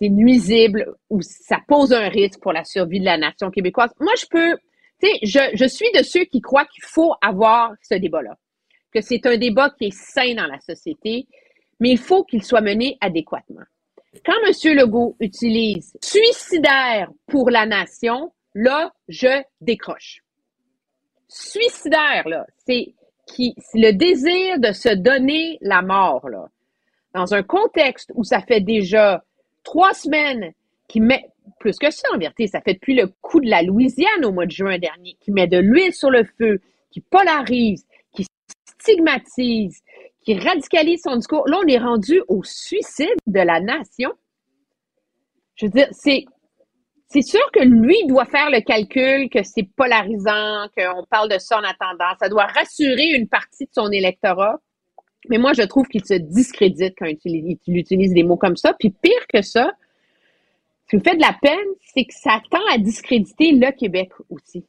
c'est 0.00 0.08
nuisible 0.08 0.94
ou 1.10 1.20
ça 1.20 1.58
pose 1.68 1.92
un 1.92 2.08
risque 2.08 2.40
pour 2.40 2.54
la 2.54 2.64
survie 2.64 3.00
de 3.00 3.04
la 3.04 3.18
nation 3.18 3.50
québécoise, 3.50 3.90
moi, 4.00 4.14
je 4.18 4.24
peux, 4.30 4.56
tu 4.98 5.10
sais, 5.10 5.18
je, 5.22 5.56
je 5.56 5.64
suis 5.66 5.90
de 5.92 6.02
ceux 6.02 6.24
qui 6.24 6.40
croient 6.40 6.64
qu'il 6.64 6.84
faut 6.84 7.12
avoir 7.20 7.72
ce 7.82 7.96
débat-là, 7.96 8.34
que 8.92 9.02
c'est 9.02 9.26
un 9.26 9.36
débat 9.36 9.68
qui 9.68 9.86
est 9.86 9.94
sain 9.94 10.34
dans 10.34 10.46
la 10.46 10.58
société, 10.58 11.26
mais 11.80 11.90
il 11.90 11.98
faut 11.98 12.24
qu'il 12.24 12.42
soit 12.42 12.62
mené 12.62 12.96
adéquatement. 13.02 13.64
Quand 14.24 14.32
M. 14.46 14.74
Legault 14.74 15.16
utilise 15.20 15.96
suicidaire 16.02 17.10
pour 17.26 17.50
la 17.50 17.66
nation, 17.66 18.32
là, 18.54 18.90
je 19.06 19.42
décroche. 19.60 20.22
Suicidaire, 21.28 22.26
là, 22.26 22.46
c'est 22.66 22.94
qui, 23.30 23.54
le 23.74 23.92
désir 23.92 24.58
de 24.58 24.72
se 24.72 24.94
donner 24.94 25.58
la 25.60 25.82
mort, 25.82 26.28
là, 26.28 26.48
dans 27.14 27.34
un 27.34 27.42
contexte 27.42 28.12
où 28.14 28.24
ça 28.24 28.40
fait 28.40 28.60
déjà 28.60 29.24
trois 29.62 29.94
semaines 29.94 30.52
qui 30.88 31.00
met, 31.00 31.26
plus 31.58 31.78
que 31.78 31.90
ça 31.90 32.08
en 32.14 32.18
vérité, 32.18 32.46
ça 32.46 32.60
fait 32.60 32.74
depuis 32.74 32.94
le 32.94 33.08
coup 33.20 33.40
de 33.40 33.48
la 33.48 33.62
Louisiane 33.62 34.24
au 34.24 34.32
mois 34.32 34.46
de 34.46 34.50
juin 34.50 34.78
dernier, 34.78 35.16
qui 35.20 35.30
met 35.30 35.46
de 35.46 35.58
l'huile 35.58 35.92
sur 35.92 36.10
le 36.10 36.24
feu, 36.24 36.60
qui 36.90 37.00
polarise, 37.00 37.86
qui 38.12 38.26
stigmatise, 38.66 39.80
qui 40.22 40.38
radicalise 40.38 41.02
son 41.02 41.16
discours. 41.16 41.46
Là, 41.48 41.58
on 41.62 41.66
est 41.66 41.78
rendu 41.78 42.22
au 42.28 42.42
suicide 42.42 43.08
de 43.26 43.40
la 43.40 43.60
nation. 43.60 44.10
Je 45.56 45.66
veux 45.66 45.72
dire, 45.72 45.88
c'est 45.92 46.24
c'est 47.12 47.22
sûr 47.22 47.40
que 47.52 47.64
lui 47.64 47.96
doit 48.06 48.24
faire 48.24 48.50
le 48.50 48.60
calcul 48.60 49.28
que 49.30 49.42
c'est 49.42 49.68
polarisant, 49.76 50.68
qu'on 50.76 51.04
parle 51.10 51.28
de 51.28 51.38
ça 51.38 51.58
en 51.58 51.64
attendant. 51.64 52.14
Ça 52.20 52.28
doit 52.28 52.46
rassurer 52.46 53.08
une 53.08 53.28
partie 53.28 53.64
de 53.64 53.70
son 53.72 53.90
électorat. 53.90 54.60
Mais 55.28 55.38
moi, 55.38 55.52
je 55.52 55.62
trouve 55.62 55.88
qu'il 55.88 56.04
se 56.04 56.14
discrédite 56.14 56.94
quand 56.96 57.06
il 57.24 57.58
utilise, 57.66 58.14
des 58.14 58.22
mots 58.22 58.36
comme 58.36 58.56
ça. 58.56 58.74
Puis 58.78 58.90
pire 58.90 59.26
que 59.28 59.42
ça, 59.42 59.72
ce 60.84 60.90
qui 60.90 60.96
me 60.96 61.02
fait 61.02 61.16
de 61.16 61.20
la 61.20 61.36
peine, 61.42 61.58
c'est 61.94 62.04
que 62.04 62.14
ça 62.14 62.40
tend 62.48 62.64
à 62.72 62.78
discréditer 62.78 63.52
le 63.52 63.72
Québec 63.72 64.12
aussi. 64.30 64.64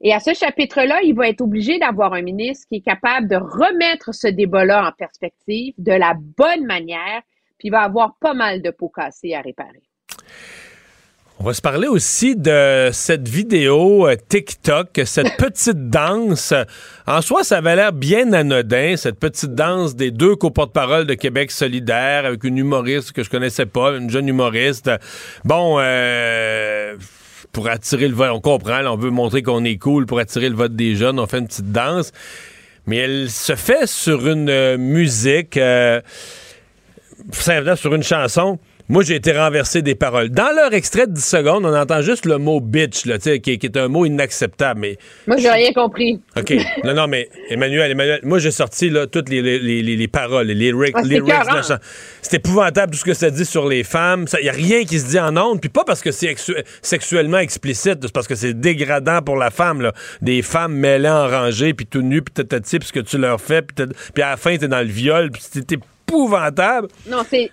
Et 0.00 0.14
à 0.14 0.20
ce 0.20 0.32
chapitre-là, 0.32 1.00
il 1.02 1.14
va 1.14 1.28
être 1.28 1.42
obligé 1.42 1.78
d'avoir 1.78 2.14
un 2.14 2.22
ministre 2.22 2.66
qui 2.68 2.76
est 2.76 2.80
capable 2.80 3.28
de 3.28 3.36
remettre 3.36 4.14
ce 4.14 4.28
débat-là 4.28 4.88
en 4.88 4.92
perspective 4.92 5.74
de 5.76 5.92
la 5.92 6.14
bonne 6.14 6.64
manière, 6.64 7.22
puis 7.58 7.68
il 7.68 7.72
va 7.72 7.82
avoir 7.82 8.16
pas 8.20 8.32
mal 8.32 8.62
de 8.62 8.70
pots 8.70 8.88
cassés 8.88 9.34
à 9.34 9.42
réparer. 9.42 9.82
On 11.40 11.44
va 11.44 11.54
se 11.54 11.60
parler 11.60 11.86
aussi 11.86 12.34
de 12.34 12.90
cette 12.92 13.28
vidéo 13.28 14.08
euh, 14.08 14.16
TikTok, 14.28 15.00
cette 15.04 15.36
petite 15.36 15.88
danse. 15.88 16.52
En 17.06 17.22
soi, 17.22 17.44
ça 17.44 17.58
avait 17.58 17.76
l'air 17.76 17.92
bien 17.92 18.32
anodin, 18.32 18.96
cette 18.96 19.20
petite 19.20 19.54
danse 19.54 19.94
des 19.94 20.10
deux 20.10 20.34
coporte-parole 20.34 21.06
de 21.06 21.14
Québec 21.14 21.52
solidaire 21.52 22.24
avec 22.24 22.42
une 22.42 22.58
humoriste 22.58 23.12
que 23.12 23.22
je 23.22 23.30
connaissais 23.30 23.66
pas, 23.66 23.92
une 23.92 24.10
jeune 24.10 24.26
humoriste. 24.26 24.90
Bon, 25.44 25.76
euh, 25.78 26.96
pour 27.52 27.68
attirer 27.68 28.08
le 28.08 28.16
vote, 28.16 28.30
on 28.32 28.40
comprend, 28.40 28.84
on 28.86 28.96
veut 28.96 29.10
montrer 29.10 29.44
qu'on 29.44 29.62
est 29.62 29.78
cool 29.78 30.06
pour 30.06 30.18
attirer 30.18 30.48
le 30.48 30.56
vote 30.56 30.74
des 30.74 30.96
jeunes, 30.96 31.20
on 31.20 31.28
fait 31.28 31.38
une 31.38 31.46
petite 31.46 31.70
danse. 31.70 32.10
Mais 32.86 32.96
elle 32.96 33.30
se 33.30 33.54
fait 33.54 33.86
sur 33.86 34.26
une 34.26 34.50
euh, 34.50 34.76
musique, 34.76 35.56
euh, 35.56 36.00
sur 37.30 37.94
une 37.94 38.02
chanson 38.02 38.58
moi, 38.88 39.02
j'ai 39.02 39.16
été 39.16 39.32
renversé 39.32 39.82
des 39.82 39.94
paroles. 39.94 40.30
Dans 40.30 40.54
leur 40.54 40.72
extrait 40.72 41.06
de 41.06 41.12
10 41.12 41.22
secondes, 41.22 41.66
on 41.66 41.74
entend 41.74 42.00
juste 42.00 42.24
le 42.24 42.38
mot 42.38 42.60
bitch, 42.60 43.04
là, 43.04 43.18
qui, 43.18 43.58
qui 43.58 43.66
est 43.66 43.76
un 43.76 43.88
mot 43.88 44.06
inacceptable. 44.06 44.80
Mais 44.80 44.98
moi, 45.26 45.36
j'ai 45.36 45.50
rien 45.50 45.72
compris. 45.74 46.20
OK. 46.36 46.54
Non, 46.84 46.94
non, 46.94 47.06
mais 47.06 47.28
Emmanuel, 47.50 47.90
Emmanuel, 47.90 48.20
moi, 48.22 48.38
j'ai 48.38 48.50
sorti 48.50 48.88
là, 48.88 49.06
toutes 49.06 49.28
les, 49.28 49.42
les, 49.42 49.82
les, 49.82 50.08
paroles, 50.08 50.46
les 50.46 50.54
lyrics, 50.54 50.94
ah, 50.96 51.60
C'est 52.22 52.36
épouvantable 52.36 52.92
tout 52.92 52.98
ce 52.98 53.04
que 53.04 53.14
ça 53.14 53.30
dit 53.30 53.44
sur 53.44 53.68
les 53.68 53.84
femmes. 53.84 54.24
Il 54.40 54.44
n'y 54.44 54.48
a 54.48 54.52
rien 54.52 54.84
qui 54.84 54.98
se 54.98 55.08
dit 55.08 55.20
en 55.20 55.36
ondes. 55.36 55.60
Puis 55.60 55.68
pas 55.68 55.84
parce 55.84 56.00
que 56.00 56.10
c'est 56.10 56.34
sexuellement 56.80 57.38
explicite, 57.38 57.98
c'est 58.02 58.12
parce 58.12 58.26
que 58.26 58.34
c'est 58.34 58.54
dégradant 58.54 59.20
pour 59.20 59.36
la 59.36 59.50
femme. 59.50 59.82
Là. 59.82 59.92
Des 60.22 60.40
femmes 60.40 60.72
mêlées 60.72 61.10
en 61.10 61.28
rangée, 61.28 61.74
puis 61.74 61.84
tout 61.84 62.02
nu, 62.02 62.22
puis 62.22 62.44
t'as 62.44 62.58
ce 62.62 62.92
que 62.92 63.00
tu 63.00 63.18
leur 63.18 63.40
fais, 63.40 63.62
puis 63.62 64.22
à 64.22 64.30
la 64.30 64.36
fin, 64.36 64.56
t'es 64.56 64.68
dans 64.68 64.80
le 64.80 64.86
viol, 64.86 65.30
puis 65.30 65.42
c'est 65.44 65.72
épouvantable. 65.72 66.88
Non, 67.06 67.22
c'est 67.28 67.50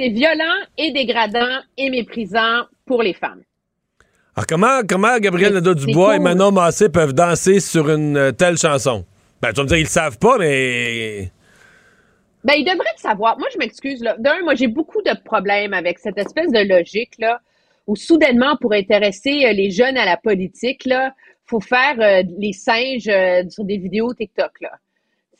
c'est 0.00 0.08
violent 0.08 0.54
et 0.78 0.92
dégradant 0.92 1.60
et 1.76 1.90
méprisant 1.90 2.64
pour 2.86 3.02
les 3.02 3.12
femmes. 3.12 3.42
Alors 4.34 4.46
comment, 4.46 4.80
comment 4.88 5.18
Gabriel 5.18 5.52
Nadeau-Dubois 5.52 6.16
et 6.16 6.18
Manon 6.18 6.52
Massé 6.52 6.88
peuvent 6.88 7.12
danser 7.12 7.60
sur 7.60 7.90
une 7.90 8.16
euh, 8.16 8.32
telle 8.32 8.56
chanson? 8.56 9.04
Ben, 9.42 9.50
tu 9.50 9.56
vas 9.56 9.64
me 9.64 9.68
dire, 9.68 9.76
ils 9.76 9.82
le 9.82 9.88
savent 9.88 10.18
pas, 10.18 10.38
mais... 10.38 11.30
Ben, 12.44 12.54
ils 12.56 12.64
devraient 12.64 12.94
le 12.96 13.00
savoir. 13.00 13.38
Moi, 13.38 13.48
je 13.52 13.58
m'excuse. 13.58 14.00
D'un, 14.00 14.40
moi, 14.42 14.54
j'ai 14.54 14.68
beaucoup 14.68 15.02
de 15.02 15.12
problèmes 15.22 15.74
avec 15.74 15.98
cette 15.98 16.16
espèce 16.16 16.50
de 16.50 16.66
logique, 16.66 17.12
là, 17.18 17.40
où 17.86 17.94
soudainement, 17.94 18.56
pour 18.58 18.72
intéresser 18.72 19.44
euh, 19.44 19.52
les 19.52 19.70
jeunes 19.70 19.98
à 19.98 20.06
la 20.06 20.16
politique, 20.16 20.86
là, 20.86 21.12
faut 21.44 21.60
faire 21.60 21.96
euh, 21.98 22.22
les 22.38 22.54
singes 22.54 23.10
sur 23.50 23.64
des 23.64 23.76
vidéos 23.76 24.14
TikTok, 24.14 24.52
là 24.62 24.70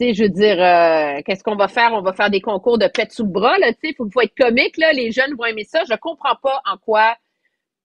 je 0.00 0.22
veux 0.24 0.28
dire, 0.28 0.62
euh, 0.62 1.20
qu'est-ce 1.24 1.44
qu'on 1.44 1.56
va 1.56 1.68
faire? 1.68 1.92
On 1.92 2.02
va 2.02 2.12
faire 2.12 2.30
des 2.30 2.40
concours 2.40 2.78
de 2.78 2.86
pète 2.86 3.12
sous 3.12 3.24
le 3.24 3.30
bras, 3.30 3.58
là, 3.58 3.72
tu 3.72 3.88
sais, 3.88 3.94
faut, 3.96 4.08
faut 4.10 4.20
être 4.22 4.34
comique, 4.36 4.76
là, 4.76 4.92
les 4.92 5.12
jeunes 5.12 5.34
vont 5.34 5.44
aimer 5.44 5.64
ça. 5.64 5.82
Je 5.88 5.94
comprends 5.96 6.36
pas 6.42 6.60
en 6.70 6.76
quoi 6.78 7.16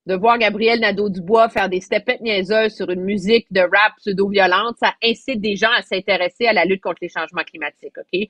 de 0.05 0.15
voir 0.15 0.37
Gabriel 0.37 0.79
Nadeau-Dubois 0.79 1.49
faire 1.49 1.67
des 1.67 1.81
stepettes 1.81 2.21
niaiseuses 2.21 2.75
sur 2.75 2.89
une 2.91 3.01
musique 3.01 3.51
de 3.51 3.61
rap 3.61 3.93
pseudo-violente, 3.97 4.77
ça 4.79 4.93
incite 5.03 5.41
des 5.41 5.55
gens 5.55 5.71
à 5.75 5.81
s'intéresser 5.81 6.45
à 6.45 6.53
la 6.53 6.65
lutte 6.65 6.81
contre 6.81 6.99
les 7.01 7.09
changements 7.09 7.43
climatiques, 7.43 7.97
OK? 7.97 8.27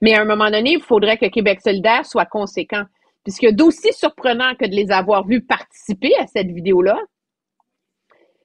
Mais 0.00 0.14
à 0.14 0.22
un 0.22 0.24
moment 0.24 0.50
donné, 0.50 0.72
il 0.72 0.82
faudrait 0.82 1.18
que 1.18 1.26
Québec 1.26 1.60
solidaire 1.60 2.06
soit 2.06 2.24
conséquent. 2.24 2.84
Puisque 3.22 3.50
d'aussi 3.50 3.92
surprenant 3.92 4.54
que 4.54 4.64
de 4.64 4.74
les 4.74 4.90
avoir 4.90 5.26
vus 5.26 5.42
participer 5.42 6.12
à 6.18 6.26
cette 6.26 6.50
vidéo-là, 6.50 6.98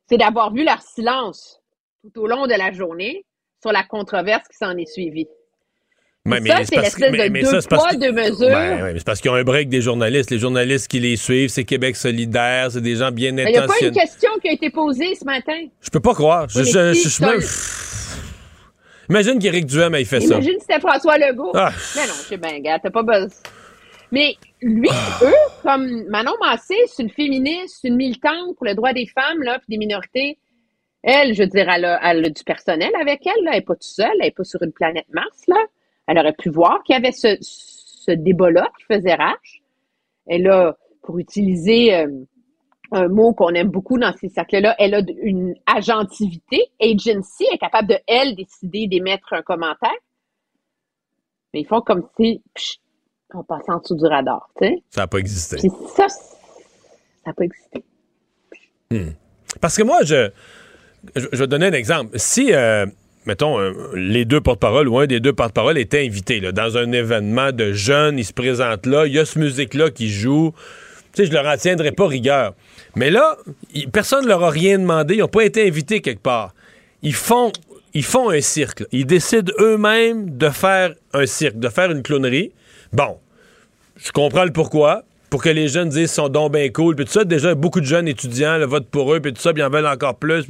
c'est 0.08 0.18
d'avoir 0.18 0.54
vu 0.54 0.66
leur 0.66 0.82
silence 0.82 1.62
tout 2.04 2.22
au 2.22 2.28
long 2.28 2.46
de 2.46 2.54
la 2.54 2.72
journée, 2.72 3.26
sur 3.66 3.72
la 3.72 3.84
controverse 3.84 4.48
qui 4.48 4.58
s'en 4.58 4.78
est 4.78 4.86
suivie. 4.86 5.28
Mais, 6.28 6.40
ça, 6.42 6.66
c'est 6.66 6.78
l'espèce 6.78 7.12
de 7.12 7.30
mais, 7.30 7.42
deux 7.42 7.62
poids, 7.68 7.94
deux 7.94 8.12
mesures. 8.12 8.50
C'est 8.98 9.04
parce 9.04 9.22
qu'ils 9.22 9.30
ont 9.30 9.36
un 9.36 9.44
break 9.44 9.70
des 9.70 9.82
journalistes. 9.82 10.32
Les 10.32 10.40
journalistes 10.40 10.88
qui 10.88 11.00
les 11.00 11.18
suivent, 11.18 11.50
c'est 11.50 11.66
Québec 11.66 11.96
solidaire, 11.96 12.72
c'est 12.72 12.82
des 12.82 12.96
gens 12.96 13.12
bien 13.12 13.34
intentionnés. 13.34 13.52
Il 13.52 13.60
n'y 13.60 13.64
a 13.64 13.68
pas 13.68 13.86
une 13.86 13.92
question 13.92 14.30
qui 14.42 14.50
a 14.50 14.52
été 14.54 14.72
posée 14.72 15.14
ce 15.14 15.24
matin? 15.24 15.68
Je 15.82 15.90
peux 15.90 16.00
pas 16.00 16.14
croire. 16.16 16.48
Je, 16.50 16.64
je, 16.64 17.26
Imagine 19.08 19.38
qu'Éric 19.38 19.68
Duhem 19.68 19.94
ait 19.94 20.04
fait 20.04 20.22
ça. 20.22 20.36
Imagine 20.36 20.60
si 20.60 20.66
c'était 20.68 20.80
François 20.80 21.18
Legault. 21.20 21.52
Ah. 21.54 21.72
Mais 21.96 22.08
non, 22.08 22.14
je 22.18 22.28
sais 22.28 22.38
bien, 22.38 22.60
gars, 22.60 22.80
t'as 22.80 22.90
pas 22.90 23.04
besoin. 23.04 23.28
Mais 24.12 24.36
lui, 24.62 24.90
eux, 25.22 25.34
comme 25.62 26.06
Manon 26.10 26.34
Massé, 26.42 26.76
c'est 26.88 27.04
une 27.04 27.12
féministe, 27.12 27.82
une 27.84 27.98
militante 27.98 28.56
pour 28.58 28.66
le 28.66 28.74
droit 28.74 28.94
des 28.94 29.06
femmes, 29.06 29.44
là, 29.44 29.60
puis 29.60 29.68
des 29.70 29.78
minorités. 29.78 30.40
Elle, 31.08 31.36
je 31.36 31.44
veux 31.44 31.48
dire, 31.48 31.70
elle 31.70 31.86
a, 31.86 32.30
du 32.30 32.44
personnel 32.44 32.92
avec 33.00 33.28
elle, 33.28 33.44
là. 33.44 33.52
Elle 33.52 33.60
n'est 33.60 33.66
pas 33.66 33.76
toute 33.76 33.84
seule, 33.84 34.10
elle 34.14 34.26
n'est 34.26 34.32
pas 34.32 34.44
sur 34.44 34.62
une 34.64 34.72
planète 34.72 35.06
Mars, 35.10 35.44
là. 35.48 35.64
Elle 36.08 36.18
aurait 36.18 36.34
pu 36.34 36.50
voir 36.50 36.82
qu'il 36.84 36.94
y 36.94 36.98
avait 36.98 37.12
ce, 37.12 37.38
ce 37.42 38.12
débat-là 38.12 38.72
qui 38.80 38.86
faisait 38.96 39.14
rage. 39.14 39.62
Elle 40.26 40.48
a, 40.50 40.76
pour 41.04 41.20
utiliser 41.20 41.96
euh, 41.96 42.08
un 42.92 43.08
mot 43.08 43.34
qu'on 43.34 43.50
aime 43.50 43.70
beaucoup 43.70 44.00
dans 44.00 44.14
ces 44.18 44.30
cercles-là, 44.30 44.76
elle 44.80 44.96
a 44.96 45.02
une 45.22 45.54
agentivité, 45.68 46.72
agency, 46.82 47.46
elle 47.50 47.56
est 47.56 47.60
capable 47.60 47.90
de, 47.90 47.98
elle, 48.08 48.36
décider 48.36 48.88
d'émettre 48.88 49.34
un 49.34 49.44
commentaire. 49.44 49.92
Mais 51.54 51.62
ils 51.62 51.68
font 51.68 51.82
comme 51.82 52.08
si, 52.18 52.42
en 53.32 53.44
passant 53.44 53.76
en 53.76 53.80
dessous 53.80 53.96
du 53.96 54.06
radar, 54.06 54.50
tu 54.60 54.68
sais. 54.68 54.84
Ça 54.90 55.02
n'a 55.02 55.08
pas 55.08 55.20
existé. 55.20 55.58
ça, 55.60 56.10
ça 56.10 56.20
n'a 57.28 57.34
pas 57.34 57.44
existé. 57.44 57.84
Hmm. 58.90 59.12
Parce 59.62 59.78
que 59.78 59.84
moi, 59.84 60.04
je, 60.04 60.32
je, 61.16 61.38
vais 61.38 61.48
donner 61.48 61.68
un 61.68 61.74
exemple. 61.74 62.18
Si, 62.18 62.54
euh, 62.54 62.86
mettons, 63.26 63.60
les 63.94 64.26
deux 64.26 64.42
porte-parole 64.42 64.88
ou 64.88 65.00
un 65.00 65.08
des 65.08 65.20
deux 65.20 65.34
porte-parole 65.34 65.78
était 65.78 66.06
invité 66.06 66.40
dans 66.40 66.78
un 66.78 66.92
événement 66.92 67.52
de 67.52 67.74
jeunes, 67.74 68.20
ils 68.20 68.26
se 68.26 68.34
présentent 68.34 68.86
là, 68.86 69.06
il 69.06 69.14
y 69.14 69.20
a 69.20 69.26
ce 69.26 69.40
musique-là 69.40 69.90
qui 69.90 70.10
joue. 70.10 70.54
Tu 71.14 71.24
sais, 71.24 71.30
je 71.30 71.34
leur 71.34 71.46
en 71.46 71.58
tiendrai 71.58 71.92
pas 71.92 72.08
rigueur. 72.08 72.54
Mais 72.96 73.10
là, 73.10 73.38
personne 73.92 74.24
ne 74.24 74.30
leur 74.30 74.44
a 74.44 74.50
rien 74.50 74.80
demandé, 74.80 75.16
ils 75.16 75.20
n'ont 75.20 75.28
pas 75.28 75.46
été 75.46 75.68
invités 75.68 76.02
quelque 76.02 76.22
part. 76.22 76.54
Ils 77.02 77.14
font, 77.14 77.52
ils 77.94 78.04
font 78.04 78.30
un 78.30 78.42
cirque. 78.42 78.84
Ils 78.92 79.06
décident 79.06 79.52
eux-mêmes 79.60 80.38
de 80.38 80.50
faire 80.50 80.94
un 81.14 81.26
cirque, 81.26 81.58
de 81.58 81.70
faire 81.70 81.92
une 81.92 82.04
clownerie. 82.04 82.52
Bon, 82.94 83.18
je 83.98 84.12
comprends 84.12 84.44
le 84.44 84.52
pourquoi 84.52 85.04
pour 85.36 85.44
que 85.44 85.50
les 85.50 85.68
jeunes 85.68 85.90
disent 85.90 86.14
sont 86.14 86.30
donc 86.30 86.54
bien 86.54 86.70
cool, 86.70 86.96
puis 86.96 87.04
tout 87.04 87.12
ça. 87.12 87.26
Déjà, 87.26 87.54
beaucoup 87.56 87.82
de 87.82 87.86
jeunes 87.86 88.08
étudiants 88.08 88.58
le 88.58 88.64
votent 88.64 88.88
pour 88.88 89.14
eux, 89.14 89.20
puis 89.20 89.34
tout 89.34 89.42
ça, 89.42 89.52
puis 89.52 89.62
ils 89.62 89.66
en 89.66 89.70
veulent 89.70 89.86
encore 89.86 90.16
plus. 90.16 90.48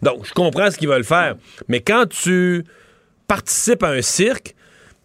Donc, 0.00 0.24
je 0.24 0.32
comprends 0.32 0.70
ce 0.70 0.78
qu'ils 0.78 0.88
veulent 0.88 1.04
faire. 1.04 1.34
Mais 1.68 1.80
quand 1.80 2.06
tu 2.08 2.64
participes 3.28 3.82
à 3.82 3.88
un 3.88 4.00
cirque, 4.00 4.54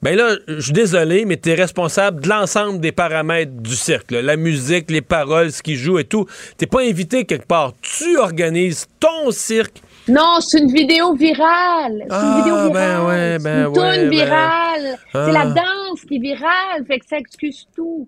ben 0.01 0.15
là, 0.15 0.37
je 0.47 0.61
suis 0.61 0.71
désolé, 0.71 1.25
mais 1.25 1.35
tu 1.35 1.49
es 1.49 1.55
responsable 1.55 2.21
de 2.21 2.29
l'ensemble 2.29 2.79
des 2.79 2.93
paramètres 2.93 3.51
du 3.51 3.75
cirque. 3.75 4.11
La 4.11 4.37
musique, 4.37 4.89
les 4.89 5.01
paroles, 5.01 5.51
ce 5.51 5.61
qu'ils 5.61 5.75
jouent 5.75 5.99
et 5.99 6.05
tout. 6.05 6.25
T'es 6.57 6.65
pas 6.65 6.83
invité 6.83 7.25
quelque 7.25 7.47
part. 7.47 7.73
Tu 7.81 8.15
organises 8.15 8.87
ton 9.01 9.31
cirque. 9.31 9.81
Non, 10.07 10.39
c'est 10.39 10.59
une 10.59 10.71
vidéo 10.71 11.15
virale. 11.15 12.05
C'est 12.09 12.15
une 12.15 12.37
vidéo 12.37 12.55
ah, 12.55 12.69
ben 12.69 12.79
virale. 12.79 13.03
Ben 13.03 13.07
ouais, 13.07 13.39
ben 13.39 13.59
une 13.59 13.77
ouais, 13.77 13.99
ben... 14.03 14.09
virale. 14.09 14.97
C'est 15.11 15.33
la 15.33 15.41
ah. 15.41 15.47
danse 15.47 15.99
qui 16.07 16.15
est 16.15 16.19
virale. 16.19 16.85
Fait 16.87 16.99
que 16.99 17.05
ça 17.05 17.17
excuse 17.17 17.67
tout 17.75 18.07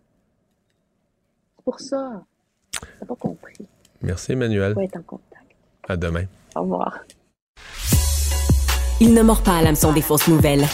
pour 1.64 1.80
ça. 1.80 2.22
T'as 3.00 3.06
pas 3.06 3.16
compris. 3.16 3.66
Merci, 4.02 4.34
Emmanuel. 4.34 4.74
On 4.76 4.80
va 4.80 4.86
être 4.86 4.98
en 4.98 5.02
contact. 5.02 5.46
À 5.88 5.98
demain. 5.98 6.26
Au 6.56 6.62
revoir. 6.62 7.00
Il 9.02 9.14
ne 9.14 9.22
mord 9.22 9.42
pas 9.44 9.58
à 9.58 9.62
l'hameçon 9.62 9.94
des 9.94 10.02
fausses 10.02 10.28
nouvelles. 10.28 10.66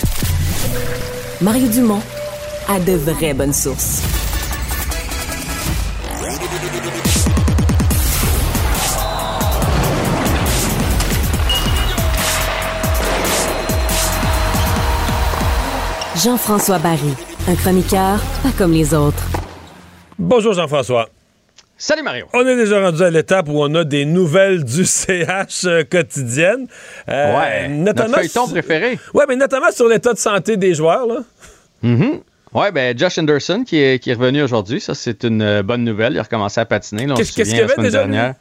Mario 1.41 1.67
Dumont 1.67 2.01
a 2.67 2.79
de 2.79 2.93
vraies 2.93 3.33
bonnes 3.33 3.53
sources. 3.53 4.01
Jean-François 16.23 16.79
Barry, 16.79 17.13
un 17.47 17.55
chroniqueur 17.55 18.19
pas 18.41 18.51
comme 18.57 18.71
les 18.71 18.95
autres. 18.95 19.23
Bonjour 20.17 20.53
Jean-François. 20.53 21.09
Salut 21.77 22.03
Mario. 22.03 22.27
On 22.33 22.47
est 22.47 22.55
déjà 22.55 22.79
rendu 22.81 23.03
à 23.03 23.09
l'étape 23.09 23.49
où 23.49 23.61
on 23.61 23.75
a 23.75 23.83
des 23.83 24.05
nouvelles 24.05 24.63
du 24.63 24.85
CH 24.85 25.65
euh, 25.65 25.83
quotidienne. 25.83 26.67
Euh, 27.09 27.37
ouais, 27.37 27.67
notre 27.67 28.09
feuilleton 28.09 28.47
préféré. 28.47 28.97
Ouais, 29.13 29.25
mais 29.27 29.35
notamment 29.35 29.71
sur 29.71 29.89
l'état 29.89 30.13
de 30.13 30.17
santé 30.17 30.55
des 30.55 30.73
joueurs. 30.73 31.05
Là. 31.05 31.19
Mm 31.81 32.19
Ouais, 32.53 32.71
ben 32.71 32.97
Josh 32.97 33.17
Anderson 33.17 33.65
qui 33.67 33.75
est, 33.75 33.99
qui 33.99 34.11
est 34.11 34.13
revenu 34.13 34.41
aujourd'hui, 34.41 34.79
ça 34.79 34.95
c'est 34.95 35.25
une 35.25 35.41
euh, 35.41 35.61
bonne 35.61 35.83
nouvelle. 35.83 36.13
Il 36.13 36.19
a 36.19 36.23
recommencé 36.23 36.61
à 36.61 36.65
patiner. 36.65 37.05
Qu'est-ce 37.13 37.33
qu'il 37.33 37.47
y 37.47 37.59
avait 37.59 37.75
déjà 37.75 37.99
dernière. 37.99 38.35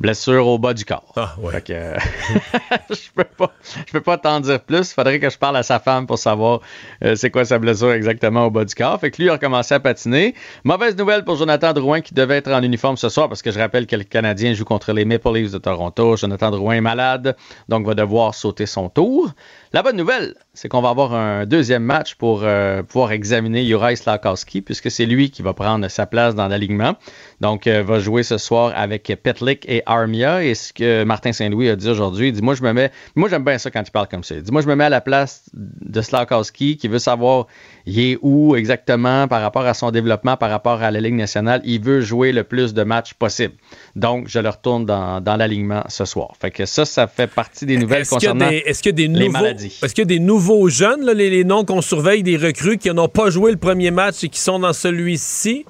Blessure 0.00 0.46
au 0.48 0.58
bas 0.58 0.74
du 0.74 0.84
corps. 0.84 1.12
Ah, 1.16 1.34
ouais. 1.38 1.62
Euh, 1.70 1.96
je 2.90 3.10
peux 3.14 3.24
pas, 3.24 3.52
je 3.86 3.92
peux 3.92 4.00
pas 4.00 4.18
t'en 4.18 4.40
dire 4.40 4.60
plus. 4.60 4.90
Il 4.90 4.94
faudrait 4.94 5.20
que 5.20 5.30
je 5.30 5.38
parle 5.38 5.56
à 5.56 5.62
sa 5.62 5.78
femme 5.78 6.06
pour 6.08 6.18
savoir 6.18 6.60
euh, 7.04 7.14
c'est 7.14 7.30
quoi 7.30 7.44
sa 7.44 7.60
blessure 7.60 7.92
exactement 7.92 8.46
au 8.46 8.50
bas 8.50 8.64
du 8.64 8.74
corps. 8.74 8.98
Fait 8.98 9.12
que 9.12 9.22
lui 9.22 9.30
a 9.30 9.34
recommencé 9.34 9.72
à 9.74 9.80
patiner. 9.80 10.34
Mauvaise 10.64 10.96
nouvelle 10.96 11.24
pour 11.24 11.36
Jonathan 11.36 11.72
Drouin 11.72 12.00
qui 12.00 12.12
devait 12.12 12.38
être 12.38 12.50
en 12.50 12.62
uniforme 12.62 12.96
ce 12.96 13.08
soir 13.08 13.28
parce 13.28 13.40
que 13.40 13.52
je 13.52 13.58
rappelle 13.58 13.86
que 13.86 13.94
le 13.94 14.02
Canadien 14.02 14.52
joue 14.52 14.64
contre 14.64 14.92
les 14.92 15.04
Maple 15.04 15.32
Leafs 15.32 15.52
de 15.52 15.58
Toronto. 15.58 16.16
Jonathan 16.16 16.50
Drouin 16.50 16.74
est 16.74 16.80
malade, 16.80 17.36
donc 17.68 17.86
va 17.86 17.94
devoir 17.94 18.34
sauter 18.34 18.66
son 18.66 18.88
tour. 18.88 19.30
La 19.74 19.82
bonne 19.82 19.96
nouvelle, 19.96 20.36
c'est 20.52 20.68
qu'on 20.68 20.80
va 20.80 20.90
avoir 20.90 21.14
un 21.14 21.46
deuxième 21.46 21.82
match 21.82 22.14
pour 22.14 22.42
euh, 22.44 22.84
pouvoir 22.84 23.10
examiner 23.10 23.66
Juraj 23.66 23.96
Slakowski, 23.96 24.62
puisque 24.62 24.88
c'est 24.88 25.04
lui 25.04 25.32
qui 25.32 25.42
va 25.42 25.52
prendre 25.52 25.88
sa 25.88 26.06
place 26.06 26.36
dans 26.36 26.46
l'alignement. 26.46 26.94
Donc, 27.40 27.66
euh, 27.66 27.82
va 27.82 27.98
jouer 27.98 28.22
ce 28.22 28.38
soir 28.38 28.72
avec 28.76 29.12
Petlik 29.20 29.64
et 29.68 29.82
Armia. 29.84 30.44
Et 30.44 30.54
ce 30.54 30.72
que 30.72 31.02
Martin 31.02 31.32
Saint-Louis 31.32 31.68
a 31.70 31.74
dit 31.74 31.88
aujourd'hui, 31.88 32.28
il 32.28 32.32
dit 32.34 32.40
Moi, 32.40 32.54
je 32.54 32.62
me 32.62 32.72
mets. 32.72 32.92
Moi, 33.16 33.28
j'aime 33.28 33.42
bien 33.42 33.58
ça 33.58 33.72
quand 33.72 33.82
il 33.84 33.90
parle 33.90 34.06
comme 34.06 34.22
ça. 34.22 34.36
Il 34.36 34.42
dit 34.42 34.52
Moi, 34.52 34.62
je 34.62 34.68
me 34.68 34.76
mets 34.76 34.84
à 34.84 34.90
la 34.90 35.00
place 35.00 35.50
de 35.54 36.00
Slakowski 36.00 36.76
qui 36.76 36.86
veut 36.86 37.00
savoir 37.00 37.48
il 37.84 37.98
est 37.98 38.18
où 38.22 38.54
exactement 38.54 39.26
par 39.26 39.42
rapport 39.42 39.66
à 39.66 39.74
son 39.74 39.90
développement, 39.90 40.36
par 40.36 40.50
rapport 40.50 40.82
à 40.82 40.92
la 40.92 41.00
Ligue 41.00 41.14
nationale. 41.14 41.60
Il 41.64 41.82
veut 41.82 42.00
jouer 42.00 42.30
le 42.30 42.44
plus 42.44 42.74
de 42.74 42.84
matchs 42.84 43.14
possible. 43.14 43.54
Donc, 43.96 44.28
je 44.28 44.38
le 44.38 44.50
retourne 44.50 44.86
dans, 44.86 45.36
l'alignement 45.36 45.82
ce 45.88 46.04
soir. 46.04 46.34
Fait 46.40 46.52
que 46.52 46.64
ça, 46.64 46.84
ça 46.84 47.08
fait 47.08 47.26
partie 47.26 47.66
des 47.66 47.76
nouvelles 47.76 48.06
concernant 48.06 48.48
est-ce 48.48 48.80
qu'il 48.80 48.92
y 48.92 49.04
a 49.04 49.08
des 49.08 49.08
les 49.08 49.28
maladies. 49.28 49.63
Est-ce 49.66 49.94
qu'il 49.94 50.02
y 50.02 50.02
a 50.02 50.06
des 50.06 50.20
nouveaux 50.20 50.68
jeunes, 50.68 51.10
les, 51.10 51.44
noms 51.44 51.64
qu'on 51.64 51.82
surveille, 51.82 52.22
des 52.22 52.36
recrues 52.36 52.78
qui 52.78 52.90
n'ont 52.90 53.08
pas 53.08 53.30
joué 53.30 53.50
le 53.50 53.56
premier 53.56 53.90
match 53.90 54.24
et 54.24 54.28
qui 54.28 54.40
sont 54.40 54.58
dans 54.58 54.72
celui-ci? 54.72 55.64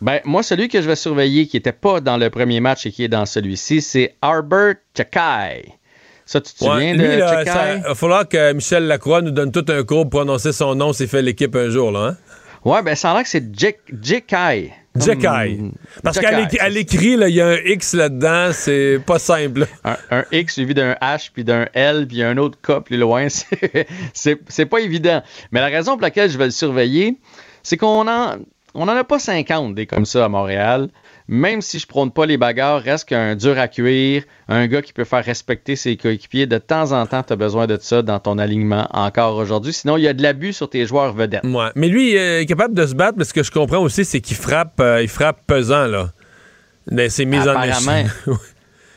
Ben, 0.00 0.20
moi, 0.24 0.42
celui 0.42 0.68
que 0.68 0.82
je 0.82 0.86
vais 0.86 0.96
surveiller 0.96 1.46
qui 1.46 1.56
n'était 1.56 1.72
pas 1.72 2.00
dans 2.00 2.16
le 2.16 2.28
premier 2.30 2.60
match 2.60 2.86
et 2.86 2.90
qui 2.90 3.04
est 3.04 3.08
dans 3.08 3.26
celui-ci, 3.26 3.80
c'est 3.80 4.16
Arbor 4.20 4.74
Chakai. 4.96 5.74
Ça, 6.26 6.40
tu 6.40 6.52
te 6.52 6.58
souviens 6.58 6.96
de 6.96 7.18
Chakai? 7.18 7.78
Il 7.78 7.82
va 7.82 7.94
falloir 7.94 8.28
que 8.28 8.52
Michel 8.52 8.86
Lacroix 8.86 9.22
nous 9.22 9.30
donne 9.30 9.52
tout 9.52 9.64
un 9.68 9.84
cours 9.84 10.08
pour 10.08 10.20
prononcer 10.20 10.52
son 10.52 10.74
nom 10.74 10.92
s'il 10.92 11.08
fait 11.08 11.22
l'équipe 11.22 11.54
un 11.54 11.70
jour, 11.70 11.92
là. 11.92 12.00
Hein? 12.08 12.16
Ouais, 12.64 12.82
ben, 12.82 12.94
ça 12.94 13.10
a 13.10 13.14
l'air 13.14 13.22
que 13.22 13.28
c'est 13.28 13.44
Jekai. 14.02 14.72
Jekai. 14.94 15.58
Parce 16.02 16.18
qu'à 16.18 16.68
l'écrit, 16.68 17.16
il 17.18 17.34
y 17.34 17.40
a 17.40 17.48
un 17.48 17.56
X 17.64 17.94
là-dedans, 17.94 18.50
c'est 18.52 19.00
pas 19.04 19.18
simple. 19.18 19.66
Un, 19.84 20.24
X 20.32 20.54
suivi 20.54 20.74
d'un 20.74 20.92
H, 21.00 21.30
puis 21.32 21.44
d'un 21.44 21.66
L, 21.74 22.06
puis 22.06 22.22
un 22.22 22.36
autre 22.36 22.58
K 22.60 22.80
plus 22.84 22.98
loin, 22.98 23.28
c'est 24.12 24.66
pas 24.66 24.78
évident. 24.80 25.22
Mais 25.50 25.60
la 25.60 25.66
raison 25.66 25.92
pour 25.92 26.02
laquelle 26.02 26.30
je 26.30 26.38
vais 26.38 26.46
le 26.46 26.50
surveiller, 26.50 27.16
c'est 27.62 27.76
qu'on 27.76 28.06
en, 28.08 28.36
on 28.74 28.82
en 28.82 28.96
a 28.96 29.04
pas 29.04 29.18
50 29.18 29.74
des 29.74 29.86
comme 29.86 30.04
ça 30.04 30.24
à 30.24 30.28
Montréal 30.28 30.88
même 31.28 31.60
si 31.62 31.78
je 31.78 31.86
prône 31.86 32.10
pas 32.10 32.26
les 32.26 32.36
bagarres, 32.36 32.82
reste 32.82 33.08
qu'un 33.08 33.36
dur 33.36 33.58
à 33.58 33.68
cuire, 33.68 34.24
un 34.48 34.66
gars 34.66 34.82
qui 34.82 34.92
peut 34.92 35.04
faire 35.04 35.24
respecter 35.24 35.76
ses 35.76 35.96
coéquipiers. 35.96 36.46
De 36.46 36.58
temps 36.58 36.92
en 36.92 37.06
temps, 37.06 37.22
tu 37.22 37.32
as 37.32 37.36
besoin 37.36 37.66
de 37.66 37.78
ça 37.80 38.02
dans 38.02 38.18
ton 38.18 38.38
alignement 38.38 38.88
encore 38.92 39.36
aujourd'hui. 39.36 39.72
Sinon, 39.72 39.96
il 39.96 40.02
y 40.02 40.08
a 40.08 40.14
de 40.14 40.22
l'abus 40.22 40.52
sur 40.52 40.68
tes 40.68 40.86
joueurs 40.86 41.12
vedettes. 41.12 41.44
Ouais. 41.44 41.70
Mais 41.74 41.88
lui, 41.88 42.10
il 42.12 42.16
est 42.16 42.46
capable 42.46 42.74
de 42.74 42.86
se 42.86 42.94
battre, 42.94 43.18
mais 43.18 43.24
ce 43.24 43.34
que 43.34 43.42
je 43.42 43.50
comprends 43.50 43.80
aussi, 43.82 44.04
c'est 44.04 44.20
qu'il 44.20 44.36
frappe, 44.36 44.80
euh, 44.80 45.02
il 45.02 45.08
frappe 45.08 45.46
pesant, 45.46 45.86
là. 45.86 46.10
Ses 47.08 47.24
mises 47.24 47.48
en 47.48 47.62
échec. 47.62 48.06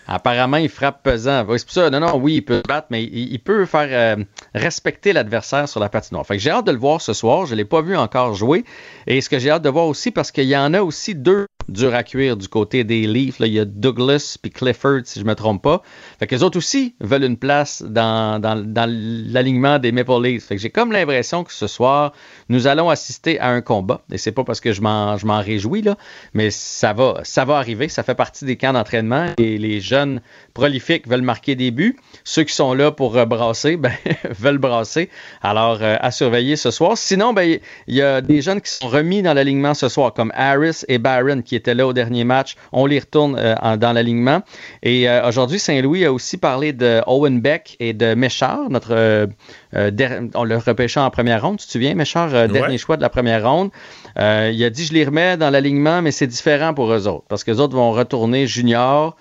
Apparemment, 0.08 0.58
il 0.58 0.70
frappe 0.70 1.02
pesant. 1.02 1.46
C'est 1.58 1.66
pour 1.66 1.74
ça, 1.74 1.90
non, 1.90 2.00
non, 2.00 2.18
oui, 2.18 2.36
il 2.36 2.42
peut 2.44 2.58
se 2.58 2.68
battre, 2.68 2.88
mais 2.92 3.04
il, 3.04 3.40
peut 3.40 3.66
faire 3.66 3.88
euh, 3.92 4.24
respecter 4.54 5.14
l'adversaire 5.14 5.68
sur 5.68 5.80
la 5.80 5.90
patinoire. 5.90 6.26
Fait 6.26 6.38
que 6.38 6.44
j'ai 6.44 6.52
hâte 6.52 6.68
de 6.68 6.72
le 6.72 6.78
voir 6.78 7.02
ce 7.02 7.14
soir. 7.14 7.48
Je 7.48 7.54
ne 7.54 7.58
l'ai 7.58 7.66
pas 7.66 7.82
vu 7.82 7.96
encore 7.96 8.36
jouer. 8.36 8.66
Et 9.08 9.20
ce 9.22 9.30
que 9.30 9.40
j'ai 9.40 9.50
hâte 9.50 9.64
de 9.64 9.70
voir 9.70 9.88
aussi, 9.88 10.12
parce 10.12 10.32
qu'il 10.32 10.46
y 10.46 10.56
en 10.56 10.74
a 10.76 10.82
aussi 10.82 11.16
deux 11.16 11.48
dur 11.70 11.94
à 11.96 12.04
cuire 12.04 12.38
du 12.38 12.48
côté 12.48 12.84
des 12.84 13.08
Leafs. 13.08 13.40
Là, 13.40 13.48
il 13.48 13.54
y 13.54 13.60
a 13.60 13.66
Douglas 13.66 14.38
puis 14.42 14.52
Clifford, 14.52 15.02
si 15.06 15.20
je 15.20 15.26
me 15.26 15.36
trompe 15.36 15.62
pas. 15.62 15.82
Fait 16.20 16.28
que 16.28 16.36
les 16.36 16.44
autres 16.44 16.58
aussi 16.58 16.96
veulent 17.00 17.24
une 17.24 17.38
place 17.38 17.84
dans, 17.84 18.40
dans, 18.40 18.66
l'alignement 18.88 19.80
des 19.80 19.92
Maple 19.92 20.22
Leafs. 20.22 20.46
Fait 20.46 20.56
que 20.56 20.62
j'ai 20.62 20.70
comme 20.70 20.92
l'impression 20.92 21.44
que 21.44 21.54
ce 21.54 21.68
soir, 21.68 22.14
nous 22.50 22.68
allons 22.68 22.90
assister 22.90 23.40
à 23.40 23.50
un 23.50 23.62
combat. 23.62 24.02
Et 24.12 24.18
c'est 24.18 24.32
pas 24.32 24.44
parce 24.44 24.60
que 24.60 24.72
je 24.72 24.82
m'en, 24.82 25.18
je 25.18 25.26
m'en 25.26 25.42
réjouis, 25.42 25.82
là, 25.82 25.98
mais 26.34 26.52
ça 26.52 26.94
va, 26.94 27.22
ça 27.24 27.46
va 27.46 27.58
arriver. 27.58 27.90
Ça 27.90 28.04
fait 28.04 28.16
partie 28.16 28.46
des 28.46 28.58
camps 28.58 28.74
d'entraînement 28.74 29.28
et 29.38 29.58
les 29.58 29.82
jeunes 29.82 30.22
prolifiques 30.54 31.08
veulent 31.08 31.22
marquer 31.22 31.56
des 31.56 31.72
buts. 31.72 31.98
Ceux 32.24 32.44
qui 32.44 32.54
sont 32.54 32.74
là 32.74 32.92
pour 32.92 33.14
brasser, 33.26 33.78
ben, 33.78 33.94
veulent 34.30 34.58
brasser. 34.58 35.10
Alors, 35.42 35.80
euh, 35.82 35.98
à 36.00 36.12
surveiller 36.12 36.56
ce 36.56 36.72
soir. 36.72 36.98
Sinon, 36.98 37.34
ben, 37.34 37.60
il 37.88 37.96
y 37.96 38.02
a 38.02 38.22
des 38.22 38.42
jeunes 38.42 38.62
qui 38.62 38.72
sont 38.72 38.88
remis 38.88 39.22
dans 39.22 39.34
l'alignement 39.34 39.74
ce 39.74 39.90
soir, 39.90 40.14
comme 40.14 40.32
Harris 40.36 40.84
et 40.88 40.98
Barron, 40.98 41.42
qui 41.42 41.55
étaient 41.56 41.74
là 41.74 41.88
au 41.88 41.94
dernier 41.94 42.24
match. 42.24 42.56
On 42.72 42.86
les 42.86 43.00
retourne 43.00 43.36
euh, 43.38 43.78
dans 43.78 43.94
l'alignement. 43.94 44.42
Et 44.84 45.10
euh, 45.10 45.28
aujourd'hui, 45.28 45.60
Saint-Louis 45.60 46.06
a 46.06 46.14
aussi 46.14 46.38
parlé 46.38 46.74
de 46.74 47.02
Owen 47.08 47.42
Beck 47.42 47.76
et 47.80 47.94
de 47.94 48.14
Méchard, 48.14 48.70
notre 48.70 49.28
on 49.74 50.44
le 50.44 50.58
repêchait 50.58 51.00
en 51.00 51.10
première 51.10 51.42
ronde, 51.42 51.58
tu 51.58 51.66
te 51.68 51.72
souviens, 51.72 51.96
Méchard, 51.96 52.48
dernier 52.48 52.78
choix 52.78 52.96
de 52.96 53.02
la 53.02 53.10
première 53.10 53.50
ronde. 53.50 53.72
il 54.18 54.64
a 54.64 54.70
dit, 54.70 54.86
je 54.86 54.94
les 54.94 55.04
remets 55.04 55.38
dans 55.38 55.50
l'alignement, 55.50 56.02
mais 56.02 56.12
c'est 56.12 56.28
différent 56.28 56.74
pour 56.74 56.92
eux 56.94 57.08
autres, 57.08 57.26
parce 57.28 57.44
que 57.44 57.52
les 57.52 57.60
autres 57.60 57.76
vont 57.76 57.92
retourner 57.92 58.48
junior. 58.48 59.16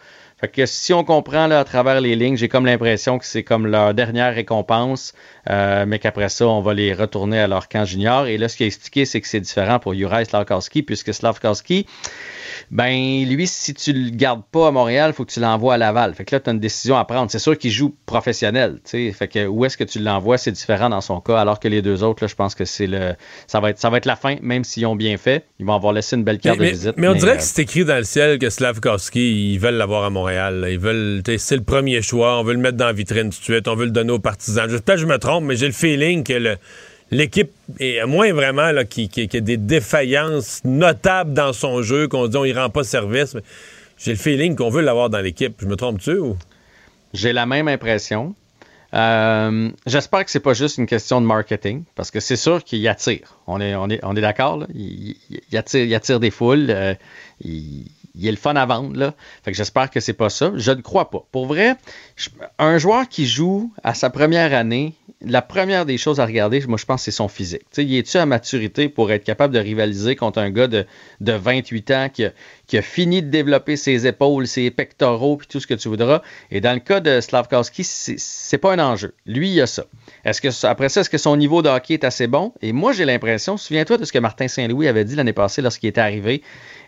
Si 0.66 0.92
on 0.92 1.04
comprend 1.04 1.46
là, 1.46 1.60
à 1.60 1.64
travers 1.64 2.00
les 2.00 2.16
lignes, 2.16 2.36
j'ai 2.36 2.48
comme 2.48 2.66
l'impression 2.66 3.18
que 3.18 3.24
c'est 3.24 3.42
comme 3.42 3.66
leur 3.66 3.94
dernière 3.94 4.34
récompense, 4.34 5.12
euh, 5.50 5.84
mais 5.86 5.98
qu'après 5.98 6.28
ça, 6.28 6.46
on 6.46 6.60
va 6.60 6.74
les 6.74 6.94
retourner 6.94 7.38
à 7.40 7.46
leur 7.46 7.68
camp 7.68 7.84
junior. 7.84 8.26
Et 8.26 8.38
là, 8.38 8.48
ce 8.48 8.56
qui 8.56 8.64
a 8.64 8.66
expliqué, 8.66 9.04
c'est 9.04 9.20
que 9.20 9.28
c'est 9.28 9.40
différent 9.40 9.78
pour 9.78 9.94
Juraj 9.94 10.26
Slavkowski, 10.26 10.82
puisque 10.82 11.12
Slavkowski, 11.12 11.86
ben 12.70 13.24
lui, 13.26 13.46
si 13.46 13.74
tu 13.74 13.92
le 13.92 14.10
gardes 14.10 14.42
pas 14.50 14.68
à 14.68 14.70
Montréal, 14.70 15.10
il 15.12 15.14
faut 15.14 15.24
que 15.24 15.32
tu 15.32 15.40
l'envoies 15.40 15.74
à 15.74 15.78
Laval. 15.78 16.14
Fait 16.14 16.24
que 16.24 16.34
là, 16.34 16.40
tu 16.40 16.50
as 16.50 16.52
une 16.52 16.60
décision 16.60 16.96
à 16.96 17.04
prendre. 17.04 17.30
C'est 17.30 17.38
sûr 17.38 17.56
qu'il 17.56 17.70
joue 17.70 17.94
professionnel. 18.06 18.80
sais. 18.84 19.10
Fait 19.12 19.28
que 19.28 19.46
où 19.46 19.64
est-ce 19.64 19.76
que 19.76 19.84
tu 19.84 19.98
l'envoies, 19.98 20.38
c'est 20.38 20.52
différent 20.52 20.88
dans 20.88 21.00
son 21.00 21.20
cas, 21.20 21.38
alors 21.38 21.60
que 21.60 21.68
les 21.68 21.82
deux 21.82 22.02
autres, 22.02 22.24
là, 22.24 22.28
je 22.28 22.34
pense 22.34 22.54
que 22.54 22.64
c'est 22.64 22.86
le. 22.86 23.14
Ça 23.46 23.60
va 23.60 23.70
être 23.70 23.78
ça 23.78 23.90
va 23.90 23.98
être 23.98 24.06
la 24.06 24.16
fin, 24.16 24.36
même 24.42 24.64
s'ils 24.64 24.86
ont 24.86 24.96
bien 24.96 25.16
fait. 25.16 25.46
Ils 25.58 25.66
vont 25.66 25.74
avoir 25.74 25.92
laissé 25.92 26.16
une 26.16 26.24
belle 26.24 26.38
carte 26.38 26.58
de 26.58 26.64
visite. 26.64 26.94
Mais 26.96 27.08
on 27.08 27.14
dirait 27.14 27.36
que 27.36 27.42
c'est 27.42 27.62
écrit 27.62 27.84
dans 27.84 27.96
le 27.96 28.04
ciel 28.04 28.38
que 28.38 28.50
Slavkowski, 28.50 29.54
ils 29.54 29.58
veulent 29.58 29.74
l'avoir 29.74 30.04
à 30.04 30.10
Montréal. 30.10 30.66
Ils 30.70 30.78
veulent. 30.78 31.22
C'est 31.38 31.56
le 31.56 31.64
premier 31.64 32.02
choix. 32.02 32.40
On 32.40 32.44
veut 32.44 32.54
le 32.54 32.60
mettre 32.60 32.76
dans 32.76 32.86
la 32.86 32.92
vitrine 32.92 33.30
tout 33.30 33.38
de 33.38 33.44
suite. 33.44 33.68
On 33.68 33.74
veut 33.74 33.86
le 33.86 33.90
donner 33.90 34.12
aux 34.12 34.18
partisans. 34.18 34.68
Peut-être 34.68 34.84
que 34.84 34.96
je 34.96 35.06
me 35.06 35.18
trompe, 35.18 35.44
mais 35.44 35.56
j'ai 35.56 35.66
le 35.66 35.72
feeling 35.72 36.24
que 36.24 36.32
le 36.32 36.56
l'équipe 37.14 37.52
est 37.78 38.00
à 38.00 38.06
moins 38.06 38.32
vraiment 38.32 38.72
là, 38.72 38.84
qui, 38.84 39.08
a 39.16 39.40
des 39.40 39.56
défaillances 39.56 40.60
notables 40.64 41.32
dans 41.32 41.52
son 41.52 41.82
jeu, 41.82 42.08
qu'on 42.08 42.26
dit 42.26 42.36
on 42.36 42.44
y 42.44 42.52
rend 42.52 42.70
pas 42.70 42.84
service. 42.84 43.36
J'ai 43.96 44.12
le 44.12 44.18
feeling 44.18 44.56
qu'on 44.56 44.70
veut 44.70 44.82
l'avoir 44.82 45.10
dans 45.10 45.20
l'équipe. 45.20 45.54
Je 45.60 45.66
me 45.66 45.76
trompe-tu 45.76 46.18
ou? 46.18 46.36
J'ai 47.12 47.32
la 47.32 47.46
même 47.46 47.68
impression. 47.68 48.34
Euh, 48.92 49.70
j'espère 49.86 50.24
que 50.24 50.30
c'est 50.30 50.40
pas 50.40 50.54
juste 50.54 50.78
une 50.78 50.86
question 50.86 51.20
de 51.20 51.26
marketing, 51.26 51.84
parce 51.94 52.10
que 52.10 52.20
c'est 52.20 52.36
sûr 52.36 52.62
qu'il 52.62 52.86
attire. 52.88 53.38
On 53.46 53.60
est, 53.60 53.74
on 53.74 53.88
est, 53.88 54.00
on 54.04 54.14
est 54.16 54.20
d'accord. 54.20 54.66
Il, 54.74 55.16
attire, 55.56 55.84
il 55.84 55.94
attire 55.94 56.20
des 56.20 56.30
foules. 56.30 56.66
Euh, 56.70 56.94
il, 57.40 57.86
il 58.14 58.26
est 58.28 58.30
le 58.30 58.36
fun 58.36 58.54
à 58.54 58.66
vendre. 58.66 58.96
Là. 58.96 59.14
Fait 59.44 59.50
que 59.50 59.56
j'espère 59.56 59.90
que 59.90 60.00
c'est 60.00 60.12
pas 60.12 60.30
ça. 60.30 60.52
Je 60.54 60.70
ne 60.70 60.80
crois 60.80 61.10
pas. 61.10 61.24
Pour 61.32 61.46
vrai, 61.46 61.76
un 62.58 62.78
joueur 62.78 63.08
qui 63.08 63.26
joue 63.26 63.72
à 63.82 63.94
sa 63.94 64.10
première 64.10 64.54
année, 64.54 64.94
la 65.26 65.42
première 65.42 65.86
des 65.86 65.98
choses 65.98 66.20
à 66.20 66.26
regarder, 66.26 66.64
moi, 66.66 66.78
je 66.78 66.84
pense, 66.84 67.02
c'est 67.02 67.10
son 67.10 67.28
physique. 67.28 67.62
sais, 67.72 67.84
il 67.84 67.96
est-tu 67.96 68.16
à 68.16 68.26
maturité 68.26 68.88
pour 68.88 69.10
être 69.12 69.24
capable 69.24 69.54
de 69.54 69.58
rivaliser 69.58 70.16
contre 70.16 70.38
un 70.38 70.50
gars 70.50 70.68
de, 70.68 70.86
de 71.20 71.32
28 71.32 71.90
ans 71.90 72.08
qui 72.12 72.24
qui 72.74 72.78
a, 72.78 72.82
fini 72.82 73.22
de 73.22 73.28
développer 73.28 73.76
ses 73.76 74.06
épaules, 74.06 74.46
ses 74.46 74.70
pectoraux, 74.70 75.36
puis 75.36 75.46
tout 75.46 75.60
ce 75.60 75.66
que 75.66 75.74
tu 75.74 75.88
voudras. 75.88 76.22
Et 76.50 76.60
dans 76.60 76.72
le 76.72 76.80
cas 76.80 77.00
de 77.00 77.20
Slavkowski, 77.20 77.84
c'est 77.84 78.58
pas 78.58 78.72
un 78.72 78.78
enjeu. 78.78 79.14
Lui, 79.26 79.50
il 79.50 79.60
a 79.60 79.66
ça. 79.66 79.84
Est-ce 80.24 80.40
que 80.40 80.66
après 80.66 80.88
ça, 80.88 81.02
est-ce 81.02 81.10
que 81.10 81.18
son 81.18 81.36
niveau 81.36 81.62
de 81.62 81.68
hockey 81.68 81.94
est 81.94 82.04
assez 82.04 82.26
bon? 82.26 82.52
Et 82.62 82.72
moi, 82.72 82.92
j'ai 82.92 83.04
l'impression, 83.04 83.56
souviens-toi 83.56 83.98
de 83.98 84.04
ce 84.04 84.12
que 84.12 84.18
Martin 84.18 84.48
Saint-Louis 84.48 84.88
avait 84.88 85.04
dit 85.04 85.14
l'année 85.14 85.32
passée 85.32 85.62
lorsqu'il 85.62 85.88
était 85.88 86.00
arrivé. 86.00 86.42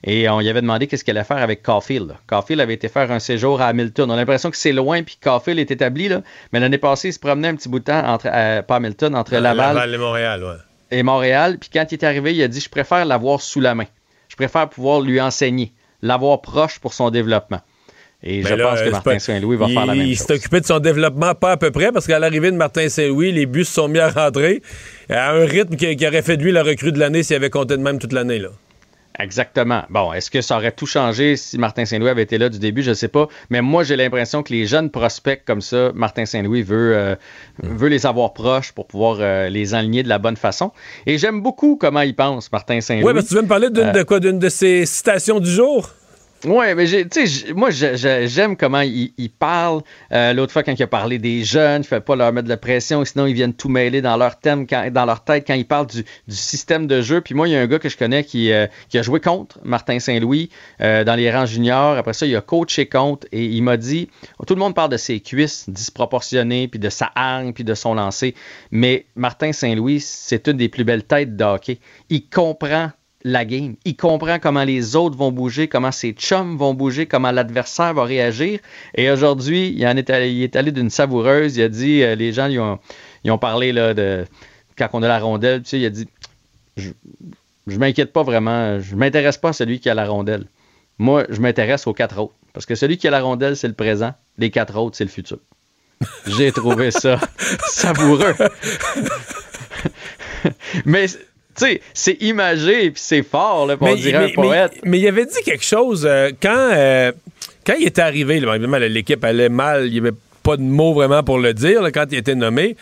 Et 0.05 0.29
on 0.29 0.41
lui 0.41 0.49
avait 0.49 0.61
demandé 0.61 0.87
qu'est-ce 0.87 1.05
qu'elle 1.05 1.17
allait 1.17 1.27
faire 1.27 1.39
avec 1.39 1.63
Caulfield. 1.63 2.15
Caulfield 2.27 2.61
avait 2.61 2.75
été 2.75 2.89
faire 2.89 3.11
un 3.11 3.19
séjour 3.19 3.61
à 3.61 3.69
Hamilton. 3.69 4.11
On 4.11 4.15
a 4.15 4.17
l'impression 4.17 4.51
que 4.51 4.57
c'est 4.57 4.73
loin, 4.73 5.03
puis 5.03 5.19
Caulfield 5.23 5.59
est 5.59 5.71
établi. 5.71 6.09
Là. 6.09 6.23
Mais 6.53 6.61
l'année 6.61 6.79
passée, 6.79 7.09
il 7.09 7.13
se 7.13 7.19
promenait 7.19 7.49
un 7.49 7.57
petit 7.57 7.69
bout 7.69 7.79
de 7.79 7.85
temps 7.85 8.07
entre, 8.07 8.29
euh, 8.33 8.63
pas 8.63 8.77
Hamilton, 8.77 9.15
entre 9.15 9.35
Laval, 9.35 9.75
Laval 9.75 9.95
et 9.95 9.99
Montréal. 9.99 10.45
Ouais. 10.45 10.57
Et 10.91 11.03
Montréal. 11.03 11.59
Puis 11.59 11.71
quand 11.73 11.87
il 11.91 11.95
est 11.95 12.05
arrivé, 12.05 12.35
il 12.35 12.43
a 12.43 12.49
dit 12.49 12.61
Je 12.61 12.69
préfère 12.69 13.05
l'avoir 13.05 13.41
sous 13.41 13.61
la 13.61 13.75
main. 13.75 13.87
Je 14.29 14.37
préfère 14.37 14.69
pouvoir 14.69 15.01
lui 15.01 15.21
enseigner, 15.21 15.73
l'avoir 16.03 16.41
proche 16.41 16.79
pour 16.79 16.95
son 16.95 17.11
développement. 17.11 17.61
Et 18.23 18.43
ben 18.43 18.57
je 18.57 18.63
pense 18.63 18.81
que 18.81 18.91
Martin 18.91 19.19
Saint-Louis 19.19 19.57
va 19.57 19.69
faire 19.69 19.87
la 19.87 19.95
même 19.95 20.07
chose. 20.07 20.11
Il 20.11 20.17
s'est 20.17 20.33
occupé 20.33 20.61
de 20.61 20.67
son 20.67 20.79
développement 20.79 21.35
pas 21.35 21.53
à 21.53 21.57
peu 21.57 21.71
près, 21.71 21.93
parce 21.93 22.07
qu'à 22.07 22.19
l'arrivée 22.19 22.51
de 22.51 22.57
Martin 22.57 22.89
Saint-Louis, 22.89 23.31
les 23.31 23.47
bus 23.47 23.69
se 23.69 23.75
sont 23.75 23.89
mis 23.89 23.99
à 23.99 24.09
rentrer 24.09 24.63
à 25.11 25.33
un 25.33 25.45
rythme 25.45 25.77
qui, 25.77 25.95
qui 25.97 26.07
aurait 26.07 26.23
fait 26.23 26.37
de 26.37 26.43
lui 26.43 26.51
la 26.51 26.63
recrue 26.63 26.93
de 26.93 26.99
l'année 26.99 27.23
s'il 27.23 27.37
avait 27.37 27.51
compté 27.51 27.77
de 27.77 27.83
même 27.83 27.99
toute 27.99 28.13
l'année. 28.13 28.39
là. 28.39 28.49
Exactement. 29.19 29.83
Bon, 29.89 30.13
est-ce 30.13 30.31
que 30.31 30.41
ça 30.41 30.57
aurait 30.57 30.73
tout 30.73 30.87
changé 30.87 31.37
si 31.37 31.59
Martin 31.59 31.85
Saint-Louis 31.85 32.11
avait 32.11 32.23
été 32.23 32.39
là 32.39 32.49
du 32.49 32.59
début? 32.59 32.83
Je 32.83 32.91
ne 32.91 32.95
sais 32.95 33.09
pas. 33.09 33.29
Mais 33.51 33.63
moi, 33.63 33.83
j'ai 33.83 33.97
l'impression 33.97 34.43
que 34.43 34.53
les 34.53 34.67
jeunes 34.67 34.91
prospects 34.91 35.43
comme 35.47 35.61
ça, 35.61 35.91
Martin 35.95 36.27
Saint-Louis 36.27 36.63
veut, 36.63 36.97
euh, 36.97 37.17
veut 37.63 37.89
les 37.89 38.07
avoir 38.07 38.33
proches 38.35 38.73
pour 38.73 38.87
pouvoir 38.87 39.19
euh, 39.21 39.49
les 39.49 39.75
aligner 39.75 40.03
de 40.03 40.09
la 40.09 40.19
bonne 40.19 40.37
façon. 40.37 40.73
Et 41.07 41.19
j'aime 41.19 41.41
beaucoup 41.41 41.77
comment 41.77 42.03
il 42.03 42.15
pense, 42.15 42.53
Martin 42.53 42.81
Saint-Louis. 42.81 43.07
Oui, 43.07 43.13
mais 43.15 43.23
tu 43.23 43.35
veux 43.35 43.43
me 43.43 43.49
parler 43.49 43.71
d'une, 43.71 43.93
de 43.93 44.03
quoi? 44.03 44.21
D'une 44.21 44.39
de 44.39 44.49
ses 44.49 44.87
citations 44.87 45.41
du 45.41 45.51
jour? 45.51 45.91
Oui, 46.47 46.75
mais 46.77 46.87
tu 47.09 47.27
sais, 47.27 47.53
moi, 47.55 47.71
j'aime 47.71 48.57
comment 48.57 48.81
il, 48.81 49.31
parle. 49.37 49.83
Euh, 50.13 50.33
l'autre 50.33 50.53
fois, 50.53 50.63
quand 50.63 50.79
il 50.79 50.83
a 50.83 50.87
parlé 50.87 51.19
des 51.19 51.43
jeunes, 51.43 51.83
il 51.83 51.95
ne 51.95 51.99
pas 51.99 52.15
leur 52.15 52.33
mettre 52.33 52.45
de 52.45 52.51
la 52.51 52.57
pression, 52.57 53.05
sinon 53.05 53.27
ils 53.27 53.35
viennent 53.35 53.53
tout 53.53 53.69
mêler 53.69 54.01
dans 54.01 54.17
leur 54.17 54.39
thème, 54.39 54.65
dans 54.65 55.05
leur 55.05 55.25
tête, 55.25 55.45
quand 55.45 55.55
il 55.55 55.67
parle 55.67 55.89
du, 55.89 56.05
système 56.29 56.87
de 56.87 57.03
jeu. 57.03 57.21
Puis 57.21 57.35
moi, 57.35 57.49
il 57.49 57.53
y 57.53 57.57
a 57.57 57.61
un 57.61 57.67
gars 57.67 57.81
que 57.81 57.89
je 57.89 57.97
connais 57.97 58.23
qui, 58.23 58.53
euh, 58.53 58.69
a 58.95 59.03
joué 59.03 59.19
contre 59.19 59.59
Martin 59.65 59.99
Saint-Louis 59.99 60.49
euh, 60.81 61.03
dans 61.03 61.17
les 61.17 61.33
rangs 61.33 61.47
juniors. 61.47 61.97
Après 61.97 62.13
ça, 62.13 62.27
il 62.27 62.37
a 62.37 62.41
coaché 62.41 62.87
contre 62.87 63.27
et 63.33 63.45
il 63.45 63.63
m'a 63.63 63.77
dit 63.77 64.09
tout 64.47 64.55
le 64.55 64.61
monde 64.61 64.77
parle 64.77 64.93
de 64.93 64.97
ses 64.97 65.19
cuisses 65.19 65.69
disproportionnées, 65.69 66.69
puis 66.69 66.79
de 66.79 66.91
sa 66.91 67.11
hargne, 67.17 67.53
puis 67.55 67.65
de 67.65 67.75
son 67.75 67.95
lancer. 67.95 68.37
Mais 68.71 69.07
Martin 69.17 69.53
Saint-Louis, 69.53 69.99
c'est 69.99 70.47
une 70.47 70.59
des 70.59 70.69
plus 70.69 70.85
belles 70.85 71.05
têtes 71.05 71.37
de 71.37 71.43
hockey. 71.43 71.81
Il 72.09 72.29
comprend 72.29 72.93
la 73.27 73.45
game. 73.45 73.75
Il 73.85 73.97
comprend 73.97 74.39
comment 74.39 74.63
les 74.63 74.95
autres 74.95 75.17
vont 75.17 75.33
bouger, 75.33 75.67
comment 75.67 75.91
ses 75.91 76.13
chums 76.13 76.57
vont 76.57 76.75
bouger, 76.75 77.07
comment 77.07 77.33
l'adversaire 77.33 77.93
va 77.93 78.05
réagir. 78.05 78.61
Et 78.95 79.11
aujourd'hui, 79.11 79.75
il, 79.77 79.83
est 79.83 80.11
allé, 80.11 80.31
il 80.31 80.45
est 80.45 80.55
allé 80.55 80.71
d'une 80.71 80.91
savoureuse. 80.91 81.57
Il 81.57 81.63
a 81.63 81.69
dit, 81.69 82.03
euh, 82.03 82.15
les 82.15 82.33
gens, 82.33 82.47
ils 82.47 82.61
ont, 82.61 82.79
ont 83.29 83.39
parlé 83.39 83.73
là, 83.73 83.95
de 83.95 84.25
quand 84.79 84.89
on 84.93 85.03
a 85.03 85.09
la 85.09 85.19
rondelle. 85.19 85.63
Tu 85.63 85.71
sais, 85.71 85.81
il 85.81 85.87
a 85.87 85.91
dit, 85.91 86.07
je, 86.77 86.91
je 87.67 87.79
m'inquiète 87.79 88.13
pas 88.13 88.23
vraiment. 88.23 88.79
Je 88.79 88.95
m'intéresse 88.95 89.39
pas 89.39 89.49
à 89.49 89.53
celui 89.53 89.81
qui 89.81 89.91
a 89.91 89.95
la 89.95 90.07
rondelle. 90.07 90.47
Moi, 90.99 91.25
je 91.29 91.41
m'intéresse 91.41 91.89
aux 91.89 91.95
quatre 91.95 92.21
autres. 92.21 92.35
Parce 92.53 92.65
que 92.65 92.77
celui 92.77 92.97
qui 92.97 93.09
a 93.09 93.11
la 93.11 93.21
rondelle, 93.21 93.57
c'est 93.57 93.69
le 93.69 93.75
présent. 93.75 94.15
Les 94.39 94.51
quatre 94.51 94.79
autres, 94.79 94.97
c'est 94.97 95.05
le 95.05 95.11
futur. 95.11 95.39
J'ai 96.29 96.53
trouvé 96.53 96.93
ça 96.93 97.19
savoureux. 97.67 98.35
Mais 100.85 101.07
sais, 101.65 101.81
c'est 101.95 102.23
imagé 102.23 102.87
et 102.87 102.93
c'est 102.95 103.23
fort, 103.23 103.67
là, 103.67 103.77
pour 103.77 103.95
dire 103.97 104.21
un 104.21 104.29
poète. 104.31 104.73
Mais, 104.85 104.99
il 104.99 105.09
avait 105.09 105.27
dit 105.27 105.43
quelque 105.45 105.65
chose 105.65 106.07
euh, 106.09 106.31
quand, 106.41 106.71
euh, 106.73 107.13
quand 107.67 107.75
il 107.79 107.87
était 107.87 108.03
arrivé. 108.03 108.37
évidemment, 108.37 108.79
l'équipe 108.79 109.23
allait 109.25 109.49
mal. 109.49 109.87
Il 109.87 109.93
n'y 109.93 109.99
avait 109.99 110.17
pas 110.43 110.57
de 110.57 110.63
mots 110.63 110.95
vraiment 110.95 111.23
pour 111.23 111.39
le 111.39 111.55
dire 111.55 111.83
quand 111.93 112.07
il 112.11 112.19
était 112.19 112.35
nommé. 112.35 112.77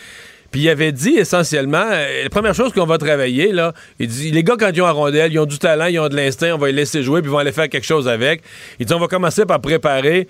Puis 0.50 0.62
il 0.62 0.68
avait 0.68 0.92
dit 0.92 1.14
essentiellement, 1.16 1.84
euh, 1.84 2.22
la 2.22 2.30
première 2.30 2.54
chose 2.54 2.72
qu'on 2.72 2.86
va 2.86 2.96
travailler, 2.96 3.50
là, 3.50 3.72
il 3.98 4.06
dit, 4.06 4.30
les 4.30 4.44
gars, 4.44 4.54
quand 4.56 4.70
ils 4.72 4.82
ont 4.82 4.86
un 4.86 4.92
rondelle, 4.92 5.32
ils 5.32 5.38
ont 5.40 5.46
du 5.46 5.58
talent, 5.58 5.86
ils 5.86 5.98
ont 5.98 6.08
de 6.08 6.14
l'instinct, 6.14 6.54
on 6.54 6.58
va 6.58 6.68
les 6.68 6.74
laisser 6.74 7.02
jouer, 7.02 7.22
puis 7.22 7.28
ils 7.28 7.32
vont 7.32 7.38
aller 7.38 7.50
faire 7.50 7.68
quelque 7.68 7.86
chose 7.86 8.06
avec. 8.06 8.42
Il 8.78 8.86
dit, 8.86 8.94
on 8.94 9.00
va 9.00 9.08
commencer 9.08 9.46
par 9.46 9.60
préparer 9.60 10.28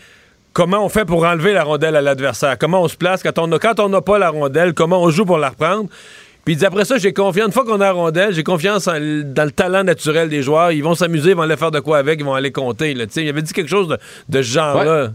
comment 0.55 0.83
on 0.83 0.89
fait 0.89 1.05
pour 1.05 1.25
enlever 1.25 1.53
la 1.53 1.63
rondelle 1.63 1.95
à 1.95 2.01
l'adversaire, 2.01 2.57
comment 2.57 2.81
on 2.81 2.89
se 2.89 2.97
place 2.97 3.23
quand 3.23 3.39
on 3.39 3.51
quand 3.59 3.79
on 3.81 3.91
n'a 3.91 4.01
pas 4.01 4.19
la 4.19 4.31
rondelle, 4.31 4.73
comment 4.73 5.03
on 5.03 5.11
joue 5.11 5.27
pour 5.27 5.37
la 5.37 5.51
reprendre. 5.51 5.91
Puis 6.45 6.65
après 6.65 6.85
ça, 6.85 6.99
j'ai 6.99 7.13
confiance. 7.13 7.47
Une 7.47 7.53
fois 7.53 7.65
qu'on 7.65 7.81
a 7.81 7.87
la 7.87 7.93
rondelle, 7.93 8.35
j'ai 8.35 8.43
confiance 8.43 8.85
dans 8.85 9.45
le 9.45 9.51
talent 9.51 9.85
naturel 9.85 10.29
des 10.29 10.43
joueurs. 10.43 10.73
Ils 10.73 10.85
vont 10.85 10.95
s'amuser, 10.95 11.31
ils 11.31 11.37
vont 11.37 11.43
aller 11.43 11.57
faire 11.57 11.71
de 11.71 11.81
quoi 11.81 11.99
avec, 11.99 12.21
ils 12.21 12.25
vont 12.25 12.35
aller 12.35 12.53
compter. 12.53 12.91
Il 12.93 13.29
avait 13.29 13.43
dit 13.43 13.53
quelque 13.53 13.71
chose 13.71 13.89
de, 14.29 14.43
ce 14.43 14.49
genre-là. 14.49 15.13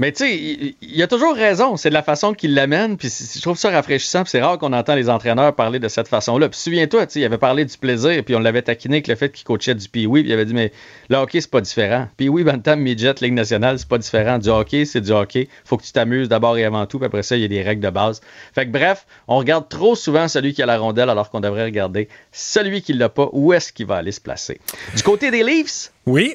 Mais 0.00 0.10
tu 0.10 0.24
sais, 0.24 0.74
il, 0.80 1.02
a 1.02 1.06
toujours 1.06 1.34
raison. 1.34 1.76
C'est 1.76 1.88
de 1.88 1.94
la 1.94 2.02
façon 2.02 2.34
qu'il 2.34 2.54
l'amène. 2.54 2.96
Puis 2.96 3.08
je 3.08 3.40
trouve 3.40 3.56
ça 3.56 3.70
rafraîchissant. 3.70 4.24
c'est 4.26 4.42
rare 4.42 4.58
qu'on 4.58 4.72
entend 4.72 4.96
les 4.96 5.08
entraîneurs 5.08 5.54
parler 5.54 5.78
de 5.78 5.86
cette 5.86 6.08
façon-là. 6.08 6.48
Puis 6.48 6.58
souviens-toi, 6.58 7.06
il 7.14 7.24
avait 7.24 7.38
parlé 7.38 7.64
du 7.64 7.78
plaisir. 7.78 8.22
Puis 8.24 8.34
on 8.34 8.40
l'avait 8.40 8.62
taquiné 8.62 8.96
avec 8.96 9.06
le 9.06 9.14
fait 9.14 9.30
qu'il 9.30 9.44
coachait 9.44 9.74
du 9.74 9.88
pee 9.88 10.08
Puis 10.08 10.22
il 10.22 10.32
avait 10.32 10.46
dit, 10.46 10.54
mais 10.54 10.72
le 11.10 11.16
hockey, 11.16 11.40
c'est 11.40 11.50
pas 11.50 11.60
différent. 11.60 12.08
Pee-wee, 12.16 12.42
Bantam, 12.42 12.80
Midget, 12.80 13.14
Ligue 13.20 13.34
nationale, 13.34 13.78
c'est 13.78 13.88
pas 13.88 13.98
différent. 13.98 14.38
Du 14.38 14.48
hockey, 14.48 14.84
c'est 14.84 15.00
du 15.00 15.12
hockey. 15.12 15.48
Faut 15.64 15.76
que 15.76 15.84
tu 15.84 15.92
t'amuses 15.92 16.28
d'abord 16.28 16.58
et 16.58 16.64
avant 16.64 16.86
tout. 16.86 16.98
Puis 16.98 17.06
après 17.06 17.22
ça, 17.22 17.36
il 17.36 17.42
y 17.42 17.44
a 17.44 17.48
des 17.48 17.62
règles 17.62 17.82
de 17.82 17.90
base. 17.90 18.20
Fait 18.52 18.66
que 18.66 18.72
bref, 18.72 19.06
on 19.28 19.38
regarde 19.38 19.68
trop 19.68 19.94
souvent 19.94 20.26
celui 20.26 20.54
qui 20.54 20.62
a 20.62 20.66
la 20.66 20.78
rondelle 20.78 21.08
alors 21.08 21.30
qu'on 21.30 21.40
devrait 21.40 21.64
regarder 21.64 22.08
celui 22.32 22.82
qui 22.82 22.94
l'a 22.94 23.08
pas. 23.08 23.28
Où 23.32 23.52
est-ce 23.52 23.72
qu'il 23.72 23.86
va 23.86 23.96
aller 23.96 24.12
se 24.12 24.20
placer? 24.20 24.60
Du 24.96 25.02
côté 25.04 25.30
des 25.30 25.44
Leafs? 25.44 25.92
Oui. 26.06 26.34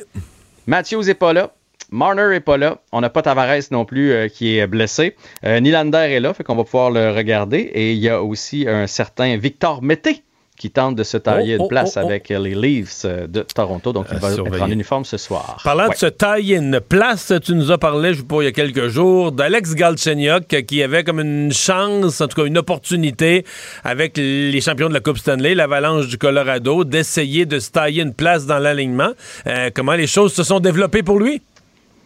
Matthews 0.65 1.03
n'est 1.03 1.14
pas 1.14 1.34
là. 1.34 1.52
Marner 1.91 2.36
est 2.36 2.40
pas 2.40 2.57
là. 2.57 2.78
On 2.91 3.02
n'a 3.02 3.10
pas 3.10 3.22
Tavares 3.22 3.61
non 3.72 3.86
plus 3.86 4.11
euh, 4.11 4.28
qui 4.28 4.57
est 4.57 4.68
blessé. 4.68 5.16
Euh, 5.45 5.60
Nylander 5.60 5.98
est 6.11 6.20
là, 6.20 6.34
fait 6.34 6.44
qu'on 6.44 6.56
va 6.56 6.64
pouvoir 6.64 6.91
le 6.91 7.11
regarder. 7.11 7.60
Et 7.60 7.94
il 7.94 7.99
y 7.99 8.10
a 8.10 8.22
aussi 8.22 8.68
un 8.68 8.88
certain 8.88 9.38
Victor 9.38 9.82
Mété 9.82 10.24
qui 10.57 10.70
tente 10.72 10.95
de 10.95 11.03
se 11.03 11.16
tailler 11.16 11.53
Oh, 11.53 11.60
une 11.60 11.66
oh, 11.66 11.68
place 11.70 11.94
oh, 11.95 11.99
avec 11.99 12.28
les 12.28 12.53
Leafs 12.53 13.03
euh, 13.06 13.28
de 13.28 13.44
Toronto. 13.44 13.94
Donc, 13.94 14.07
il 14.11 14.18
va 14.18 14.28
être 14.28 14.36
surveiller. 14.36 14.61
en 14.61 14.70
uniforme 14.70 15.06
ce 15.06 15.16
soir. 15.16 15.57
Parlant 15.64 15.86
Ouais. 15.86 15.94
de 15.94 15.95
se 15.98 16.06
tailler 16.07 16.57
une 16.57 16.82
place, 16.82 17.32
tu 17.41 17.53
nous 17.56 17.72
as 17.72 17.78
parlé, 17.78 18.14
je 18.14 18.20
sais 18.20 18.26
pas, 18.26 18.41
il 18.41 18.44
y 18.44 18.48
a 18.48 18.52
quelques 18.52 18.90
jours, 18.90 19.32
d'Alex 19.32 19.74
Galchenyuk 19.74 20.53
euh, 20.53 20.61
qui 20.61 20.84
avait 20.84 21.06
comme 21.06 21.22
une 21.22 21.53
chance, 21.53 22.20
en 22.20 22.28
tout 22.28 22.41
cas 22.41 22.45
une 22.45 22.57
opportunité, 22.57 23.45
avec 23.86 24.18
les 24.18 24.60
champions 24.60 24.90
de 24.90 24.94
la 24.94 24.99
Coupe 24.99 25.18
Stanley, 25.18 25.56
l'Avalanche 25.56 26.07
du 26.07 26.18
Colorado, 26.18 26.84
d'essayer 26.84 27.45
de 27.45 27.57
se 27.60 27.72
tailler 27.72 28.03
une 28.03 28.14
place 28.14 28.45
dans 28.45 28.60
l'alignement. 28.60 29.11
Euh, 29.48 29.70
comment 29.74 29.94
les 29.94 30.07
choses 30.07 30.34
se 30.34 30.44
sont 30.44 30.60
développées 30.60 31.03
pour 31.03 31.20
lui? 31.20 31.41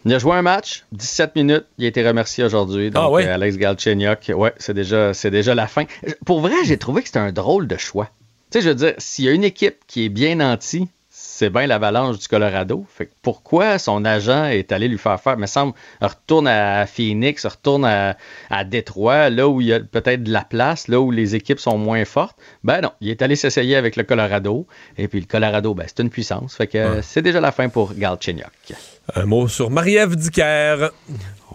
Il 0.05 0.13
a 0.13 0.19
joué 0.19 0.33
un 0.35 0.41
match, 0.41 0.83
17 0.91 1.35
minutes. 1.35 1.65
Il 1.77 1.85
a 1.85 1.87
été 1.87 2.05
remercié 2.05 2.43
aujourd'hui. 2.43 2.91
Donc, 2.91 3.03
Ah 3.05 3.09
ouais? 3.09 3.25
euh, 3.25 3.33
Alex 3.35 3.57
Galchenyuk, 3.57 4.31
ouais, 4.35 4.53
c'est 4.57 4.73
déjà, 4.73 5.13
c'est 5.13 5.31
déjà 5.31 5.55
la 5.55 5.67
fin. 5.67 5.85
Pour 6.25 6.41
vrai, 6.41 6.55
j'ai 6.65 6.77
trouvé 6.77 7.01
que 7.01 7.07
c'était 7.07 7.19
un 7.19 7.31
drôle 7.31 7.67
de 7.67 7.77
choix. 7.77 8.09
Tu 8.51 8.59
sais, 8.59 8.61
je 8.65 8.69
veux 8.69 8.75
dire, 8.75 8.93
s'il 8.97 9.25
y 9.25 9.29
a 9.29 9.31
une 9.31 9.43
équipe 9.45 9.77
qui 9.87 10.05
est 10.05 10.09
bien 10.09 10.35
nantie, 10.35 10.87
c'est 11.43 11.49
bien 11.49 11.67
l'Avalanche 11.67 12.19
du 12.19 12.27
Colorado. 12.29 12.85
Fait 12.87 13.07
que 13.07 13.11
pourquoi 13.21 13.77
son 13.77 14.05
agent 14.05 14.45
est 14.45 14.71
allé 14.71 14.87
lui 14.87 14.97
faire 14.97 15.19
faire? 15.19 15.33
Il 15.33 15.41
me 15.41 15.45
semble, 15.45 15.73
retourne 16.01 16.47
à 16.47 16.85
Phoenix, 16.85 17.45
retourne 17.45 17.83
à, 17.83 18.15
à 18.49 18.63
Détroit, 18.63 19.29
là 19.29 19.49
où 19.49 19.59
il 19.59 19.67
y 19.67 19.73
a 19.73 19.81
peut-être 19.81 20.23
de 20.23 20.31
la 20.31 20.45
place, 20.45 20.87
là 20.87 21.01
où 21.01 21.11
les 21.11 21.35
équipes 21.35 21.59
sont 21.59 21.77
moins 21.77 22.05
fortes. 22.05 22.37
Ben 22.63 22.79
non, 22.79 22.91
il 23.01 23.09
est 23.09 23.21
allé 23.21 23.35
s'essayer 23.35 23.75
avec 23.75 23.97
le 23.97 24.03
Colorado. 24.03 24.67
Et 24.97 25.09
puis 25.09 25.19
le 25.19 25.25
Colorado, 25.25 25.73
ben, 25.73 25.85
c'est 25.85 26.01
une 26.01 26.09
puissance. 26.09 26.55
Fait 26.55 26.67
que 26.67 26.77
euh, 26.77 27.01
c'est 27.01 27.21
déjà 27.21 27.41
la 27.41 27.51
fin 27.51 27.67
pour 27.67 27.93
Galchenyuk. 27.93 28.47
Un 29.13 29.25
mot 29.25 29.49
sur 29.49 29.69
Marie-Ève 29.69 30.15
Dicker. 30.15 30.91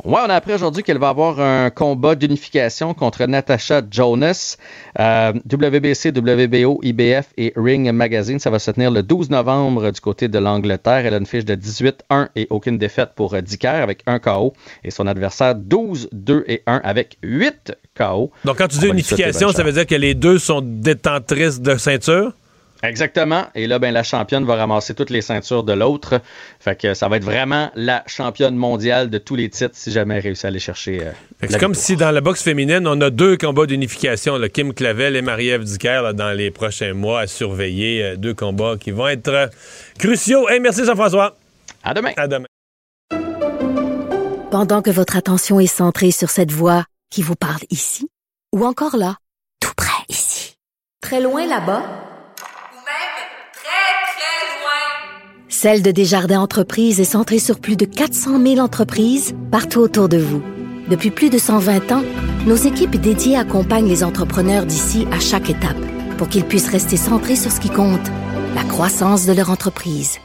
Ouais, 0.05 0.21
on 0.25 0.31
a 0.31 0.35
appris 0.35 0.55
aujourd'hui 0.55 0.83
qu'elle 0.83 0.99
va 0.99 1.09
avoir 1.09 1.41
un 1.41 1.71
combat 1.71 2.15
d'unification 2.15 2.95
contre 2.95 3.25
Natasha 3.27 3.83
Jonas. 3.91 4.57
Euh, 4.99 5.33
WBC, 5.51 6.11
WBO, 6.11 6.81
IBF 6.83 7.27
et 7.37 7.53
Ring 7.57 7.91
Magazine. 7.93 8.39
Ça 8.39 8.51
va 8.51 8.59
se 8.59 8.71
tenir 8.71 8.91
le 8.91 9.03
12 9.03 9.31
novembre 9.31 9.91
du 9.91 10.01
côté 10.01 10.29
de 10.29 10.39
l'Angleterre. 10.39 11.05
Elle 11.05 11.15
a 11.15 11.19
une 11.19 11.27
fiche 11.27 11.45
de 11.45 11.55
18-1 11.55 12.29
et 12.37 12.47
aucune 12.51 12.79
défaite 12.79 13.11
pour 13.17 13.35
euh, 13.35 13.41
Dicker 13.41 13.69
avec 13.69 14.03
un 14.07 14.19
KO. 14.19 14.53
Et 14.85 14.91
son 14.91 15.07
adversaire 15.07 15.55
12-2 15.55 16.45
et 16.47 16.63
1 16.67 16.81
avec 16.85 17.19
8 17.23 17.73
KO. 17.97 18.31
Donc, 18.45 18.59
quand 18.59 18.69
tu 18.69 18.79
dis 18.79 18.91
lui 18.91 19.03
souhaiter 19.03 19.25
unification, 19.25 19.53
ça 19.53 19.63
veut 19.63 19.73
dire 19.73 19.87
que 19.87 19.95
les 19.95 20.15
deux 20.15 20.39
sont 20.39 20.61
détentrices 20.63 21.61
de 21.61 21.77
ceinture? 21.77 22.33
Exactement. 22.83 23.47
Et 23.57 23.67
là, 23.67 23.79
ben, 23.81 23.93
la 23.93 24.05
championne 24.05 24.45
va 24.45 24.55
ramasser 24.55 24.95
toutes 24.95 25.11
les 25.11 25.21
ceintures 25.21 25.65
de 25.65 25.73
l'autre. 25.73 26.21
Fait 26.61 26.77
que 26.81 26.95
ça 26.95 27.09
va 27.09 27.17
être 27.17 27.25
vraiment 27.25 27.71
la 27.75 28.05
championne 28.07 28.55
mondiale 28.55 29.11
de 29.11 29.19
tous 29.19 29.35
les 29.35 29.49
titres 29.51 29.75
si 29.75 29.91
jamais 29.91 30.17
elle 30.17 30.23
réussit 30.23 30.45
à 30.45 30.49
aller 30.49 30.61
chercher. 30.61 31.01
euh, 31.03 31.11
Fait 31.41 31.49
que 31.49 31.53
la 31.53 31.59
C'est 31.59 31.65
comme 31.65 31.75
si 31.75 31.97
dans 31.97 32.13
la 32.13 32.21
boxe 32.21 32.43
féminine, 32.43 32.87
on 32.87 33.01
a 33.01 33.11
deux 33.11 33.37
combats 33.37 33.67
d'unification, 33.67 34.39
Kim 34.53 34.73
Clavel 34.73 35.17
et 35.17 35.23
Marie-Ève 35.23 35.65
Dicker, 35.65 36.03
là, 36.03 36.13
dans 36.13 36.31
les 36.31 36.51
prochains 36.53 36.95
mois 36.95 37.21
à 37.23 37.27
surveiller. 37.27 38.03
euh, 38.03 38.17
deux 38.17 38.35
combats 38.35 38.77
qui 38.79 38.93
vont 38.93 39.09
être 39.09 39.29
euh, 39.29 39.47
cruciaux. 39.99 40.49
Hey, 40.49 40.61
merci 40.61 40.85
Jean-François. 40.85 41.37
À 41.83 41.95
demain. 41.95 42.13
À 42.17 42.29
demain. 42.29 42.47
Pendant 44.51 44.83
que 44.83 44.91
votre 44.91 45.17
attention 45.17 45.61
est 45.61 45.67
centrée 45.67 46.11
sur 46.11 46.31
cette 46.31 46.53
voix 46.53 46.85
qui 47.11 47.23
vous 47.23 47.35
parle 47.37 47.61
ici, 47.71 48.09
ou 48.55 48.65
encore 48.65 48.97
là, 48.97 49.17
tout 49.61 49.73
près 49.77 50.05
ici, 50.09 50.57
très 51.03 51.21
loin 51.21 51.47
là-bas, 51.47 51.83
Celle 55.61 55.83
de 55.83 55.91
Desjardins 55.91 56.39
Entreprises 56.39 57.01
est 57.01 57.05
centrée 57.05 57.41
sur 57.41 57.59
plus 57.59 57.75
de 57.75 57.85
400 57.85 58.41
000 58.41 58.59
entreprises 58.61 59.35
partout 59.51 59.81
autour 59.81 60.09
de 60.09 60.17
vous. 60.17 60.41
Depuis 60.89 61.11
plus 61.11 61.31
de 61.31 61.39
120 61.39 61.91
ans, 61.91 62.05
nos 62.47 62.55
équipes 62.55 62.95
dédiées 62.95 63.35
accompagnent 63.35 63.89
les 63.89 64.05
entrepreneurs 64.05 64.67
d'ici 64.67 65.09
à 65.11 65.19
chaque 65.19 65.51
étape 65.51 65.77
pour 66.17 66.29
qu'ils 66.29 66.45
puissent 66.45 66.71
rester 66.71 66.97
centrés 66.97 67.35
sur 67.35 67.51
ce 67.51 67.59
qui 67.59 67.71
compte, 67.71 68.07
la 68.55 68.63
croissance 68.63 69.27
de 69.27 69.33
leur 69.33 69.51
entreprise. 69.51 70.19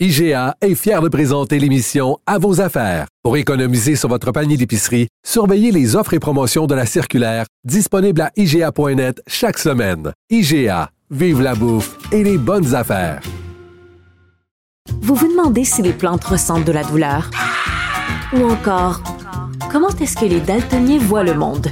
IGA 0.00 0.56
est 0.62 0.74
fier 0.74 1.02
de 1.02 1.10
présenter 1.10 1.58
l'émission 1.58 2.16
À 2.24 2.38
vos 2.38 2.62
affaires. 2.62 3.08
Pour 3.22 3.36
économiser 3.36 3.94
sur 3.94 4.08
votre 4.08 4.32
panier 4.32 4.56
d'épicerie, 4.56 5.08
surveillez 5.22 5.70
les 5.70 5.96
offres 5.96 6.14
et 6.14 6.18
promotions 6.18 6.66
de 6.66 6.74
la 6.74 6.86
circulaire 6.86 7.44
disponible 7.64 8.22
à 8.22 8.30
IGA.net 8.36 9.22
chaque 9.28 9.58
semaine. 9.58 10.12
IGA, 10.30 10.88
vive 11.12 11.42
la 11.42 11.54
bouffe 11.54 11.98
et 12.10 12.24
les 12.24 12.38
bonnes 12.38 12.74
affaires. 12.74 13.20
Vous 15.02 15.14
vous 15.14 15.28
demandez 15.28 15.64
si 15.64 15.82
les 15.82 15.92
plantes 15.92 16.24
ressentent 16.24 16.64
de 16.64 16.72
la 16.72 16.84
douleur? 16.84 17.30
Ou 18.32 18.50
encore, 18.50 19.02
comment 19.70 19.90
est-ce 20.00 20.16
que 20.16 20.24
les 20.24 20.40
daltoniens 20.40 20.98
voient 20.98 21.22
le 21.22 21.34
monde? 21.34 21.68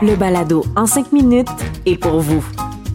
Le 0.00 0.14
balado 0.14 0.64
en 0.76 0.86
cinq 0.86 1.10
minutes 1.10 1.48
est 1.86 1.96
pour 1.96 2.20
vous. 2.20 2.44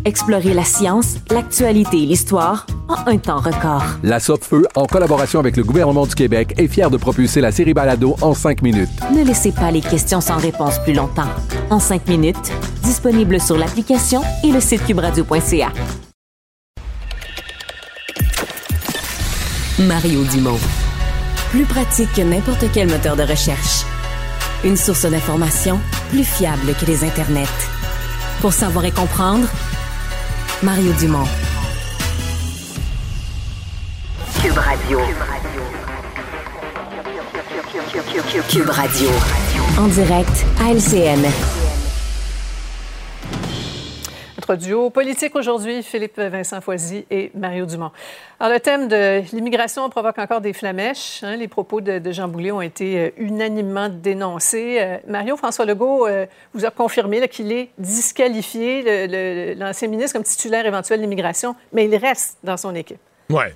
Explorez 0.06 0.54
la 0.54 0.66
science, 0.66 1.16
l'actualité 1.32 2.04
et 2.04 2.06
l'histoire 2.06 2.68
en 2.90 3.10
un 3.10 3.18
temps 3.18 3.40
record. 3.40 3.86
La 4.04 4.20
Feu, 4.20 4.68
en 4.76 4.86
collaboration 4.86 5.40
avec 5.40 5.56
le 5.56 5.64
gouvernement 5.64 6.06
du 6.06 6.14
Québec, 6.14 6.54
est 6.58 6.68
fière 6.68 6.90
de 6.90 6.98
propulser 6.98 7.40
la 7.40 7.54
série 7.54 7.74
Balado 7.74 8.18
en 8.22 8.34
cinq 8.34 8.62
minutes. 8.62 8.90
Ne 9.16 9.24
laissez 9.24 9.54
pas 9.54 9.72
les 9.72 9.80
questions 9.80 10.20
sans 10.20 10.38
réponse 10.38 10.80
plus 10.80 10.94
longtemps. 10.94 11.30
En 11.70 11.80
cinq 11.80 12.10
minutes, 12.10 12.52
disponible 12.84 13.40
sur 13.40 13.58
l'application 13.58 14.22
et 14.44 14.52
le 14.52 14.60
site 14.60 14.86
cubradio.ca. 14.86 15.72
Mario 19.80 20.24
Dumont. 20.26 20.60
Plus 21.52 21.66
pratique 21.66 22.12
que 22.14 22.22
n'importe 22.22 22.66
quel 22.74 22.90
moteur 22.90 23.16
de 23.16 23.24
recherche. 23.24 23.86
Une 24.66 24.76
source 24.76 25.06
d'information 25.06 25.80
plus 26.10 26.26
fiable 26.26 26.74
que 26.78 26.86
les 26.88 27.06
internets. 27.06 27.48
Pour 28.42 28.52
savoir 28.52 28.84
et 28.84 28.92
comprendre, 28.92 29.48
Mario 30.64 30.94
Dumont. 30.94 31.28
Cube 34.42 34.58
Radio. 34.58 35.00
Cube 38.48 38.70
Radio. 38.70 39.10
En 39.78 39.88
direct 39.88 40.46
à 40.62 40.72
LCN. 40.72 41.83
Politique 44.92 45.36
aujourd'hui, 45.36 45.84
Philippe 45.84 46.20
Vincent 46.20 46.60
Foisy 46.62 47.06
et 47.10 47.32
Mario 47.34 47.66
Dumont. 47.66 47.92
Alors, 48.40 48.54
le 48.54 48.60
thème 48.60 48.88
de 48.88 49.22
l'immigration 49.34 49.90
provoque 49.90 50.20
encore 50.20 50.42
des 50.42 50.54
flamèches. 50.54 51.24
hein. 51.24 51.36
Les 51.36 51.48
propos 51.48 51.82
de, 51.82 52.12
Jean 52.12 52.28
Boulet 52.28 52.52
ont 52.52 52.62
été 52.62 53.00
euh, 53.00 53.10
unanimement 53.18 53.90
dénoncés. 53.90 54.78
Euh, 54.80 54.98
Mario 55.08 55.38
François 55.38 55.66
Legault 55.66 56.08
euh, 56.08 56.26
vous 56.54 56.66
a 56.66 56.72
confirmé 56.72 57.26
qu'il 57.28 57.52
est 57.52 57.70
disqualifié, 57.78 59.56
l'ancien 59.56 59.88
ministre, 59.88 60.14
comme 60.14 60.24
titulaire 60.24 60.66
éventuel 60.66 61.00
de 61.00 61.04
l'immigration, 61.04 61.56
mais 61.72 61.86
il 61.86 61.96
reste 61.96 62.38
dans 62.44 62.58
son 62.58 62.76
équipe. 62.76 63.00
Ouais. 63.30 63.54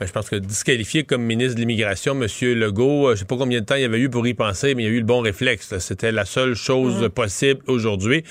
Ben, 0.00 0.06
je 0.06 0.12
pense 0.12 0.28
que 0.28 0.36
disqualifié 0.36 1.04
comme 1.04 1.22
ministre 1.22 1.54
de 1.54 1.60
l'Immigration, 1.60 2.20
M. 2.20 2.26
Legault, 2.58 3.08
euh, 3.08 3.14
je 3.14 3.20
sais 3.20 3.24
pas 3.24 3.36
combien 3.36 3.60
de 3.60 3.64
temps 3.64 3.76
il 3.76 3.82
y 3.82 3.84
avait 3.84 4.00
eu 4.00 4.10
pour 4.10 4.26
y 4.26 4.34
penser, 4.34 4.74
mais 4.74 4.82
il 4.82 4.86
y 4.86 4.88
a 4.88 4.92
eu 4.92 4.98
le 4.98 5.04
bon 5.06 5.20
réflexe. 5.20 5.78
C'était 5.78 6.10
la 6.10 6.24
seule 6.24 6.54
chose 6.54 7.02
Mhm. 7.02 7.08
possible 7.10 7.60
aujourd'hui. 7.68 8.24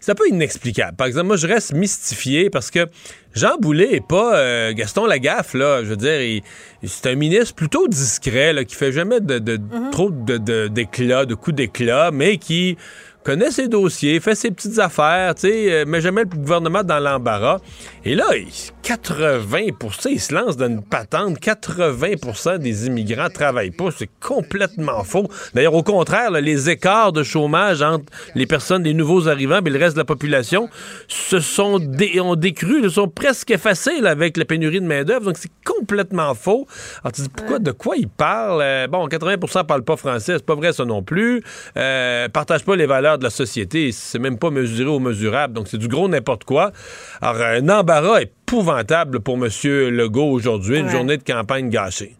C'est 0.00 0.12
un 0.12 0.14
peu 0.14 0.26
inexplicable. 0.28 0.96
Par 0.96 1.06
exemple, 1.06 1.26
moi, 1.26 1.36
je 1.36 1.46
reste 1.46 1.74
mystifié 1.74 2.48
parce 2.48 2.70
que 2.70 2.86
Jean 3.34 3.58
Boulet 3.60 3.94
est 3.96 4.06
pas 4.06 4.36
euh, 4.38 4.72
Gaston 4.72 5.04
Lagaffe, 5.04 5.52
là. 5.52 5.84
Je 5.84 5.90
veux 5.90 5.96
dire, 5.96 6.40
c'est 6.84 7.10
un 7.10 7.14
ministre 7.14 7.54
plutôt 7.54 7.88
discret, 7.88 8.54
là, 8.54 8.64
qui 8.64 8.74
fait 8.74 8.92
jamais 8.92 9.20
de, 9.20 9.38
de- 9.38 9.60
trop 9.92 10.10
de- 10.10 10.38
de- 10.38 10.68
d'éclats, 10.68 11.26
de, 11.26 11.34
coups 11.34 11.56
d'éclat, 11.56 12.10
mais 12.10 12.38
qui 12.38 12.78
connaît 13.22 13.50
ses 13.50 13.68
dossiers, 13.68 14.18
fait 14.20 14.34
ses 14.34 14.50
petites 14.50 14.78
affaires, 14.78 15.34
tu 15.34 15.42
sais, 15.42 15.72
euh, 15.72 15.84
met 15.84 16.00
jamais 16.00 16.22
le 16.22 16.28
gouvernement 16.34 16.82
dans 16.82 16.98
l'embarras. 16.98 17.58
Et 18.06 18.14
là, 18.14 18.24
il 18.34 18.46
80% 18.88 20.08
il 20.10 20.18
se 20.18 20.34
lance 20.34 20.56
dans 20.56 20.66
une 20.66 20.82
patente, 20.82 21.38
80% 21.40 22.56
des 22.56 22.86
immigrants 22.86 23.28
travaillent 23.28 23.70
pas. 23.70 23.90
C'est 23.90 24.08
complètement 24.18 25.04
faux. 25.04 25.28
D'ailleurs, 25.52 25.74
au 25.74 25.82
contraire, 25.82 26.30
les 26.30 26.70
écarts 26.70 27.12
de 27.12 27.22
chômage 27.22 27.82
entre 27.82 28.06
les 28.34 28.46
personnes, 28.46 28.84
les 28.84 28.94
nouveaux 28.94 29.28
arrivants 29.28 29.60
et 29.62 29.68
le 29.68 29.78
reste 29.78 29.94
de 29.94 30.00
la 30.00 30.06
population 30.06 30.70
se 31.06 31.38
sont 31.38 31.78
ont 32.22 32.34
décru, 32.34 32.82
se 32.82 32.88
sont 32.88 33.08
presque 33.08 33.50
effacés 33.50 33.98
avec 34.06 34.38
la 34.38 34.46
pénurie 34.46 34.80
de 34.80 34.86
main-d'œuvre. 34.86 35.26
Donc, 35.26 35.36
c'est 35.36 35.52
complètement 35.66 36.34
faux. 36.34 36.66
Alors, 37.02 37.12
tu 37.12 37.20
dis, 37.20 37.28
pourquoi, 37.28 37.58
de 37.58 37.72
quoi 37.72 37.96
ils 37.98 38.08
parlent? 38.08 38.62
Euh, 38.62 38.86
bon, 38.86 39.06
80% 39.06 39.66
parlent 39.66 39.84
pas 39.84 39.96
français, 39.96 40.34
c'est 40.36 40.46
pas 40.46 40.54
vrai 40.54 40.72
ça 40.72 40.86
non 40.86 41.02
plus. 41.02 41.42
Euh, 41.76 42.28
partagent 42.30 42.64
pas 42.64 42.74
les 42.74 42.86
valeurs 42.86 43.18
de 43.18 43.24
la 43.24 43.30
société, 43.30 43.92
c'est 43.92 44.18
même 44.18 44.38
pas 44.38 44.50
mesuré 44.50 44.88
ou 44.88 44.98
mesurable. 44.98 45.52
Donc, 45.52 45.68
c'est 45.68 45.76
du 45.78 45.88
gros 45.88 46.08
n'importe 46.08 46.44
quoi. 46.44 46.72
Alors, 47.20 47.42
un 47.42 47.68
embarras 47.68 48.20
épouvantable 48.48 49.20
pour 49.20 49.34
M. 49.34 49.44
Legault 49.44 50.30
aujourd'hui, 50.30 50.80
une 50.80 50.88
journée 50.88 51.18
de 51.18 51.22
campagne 51.22 51.68
gâchée. 51.68 52.16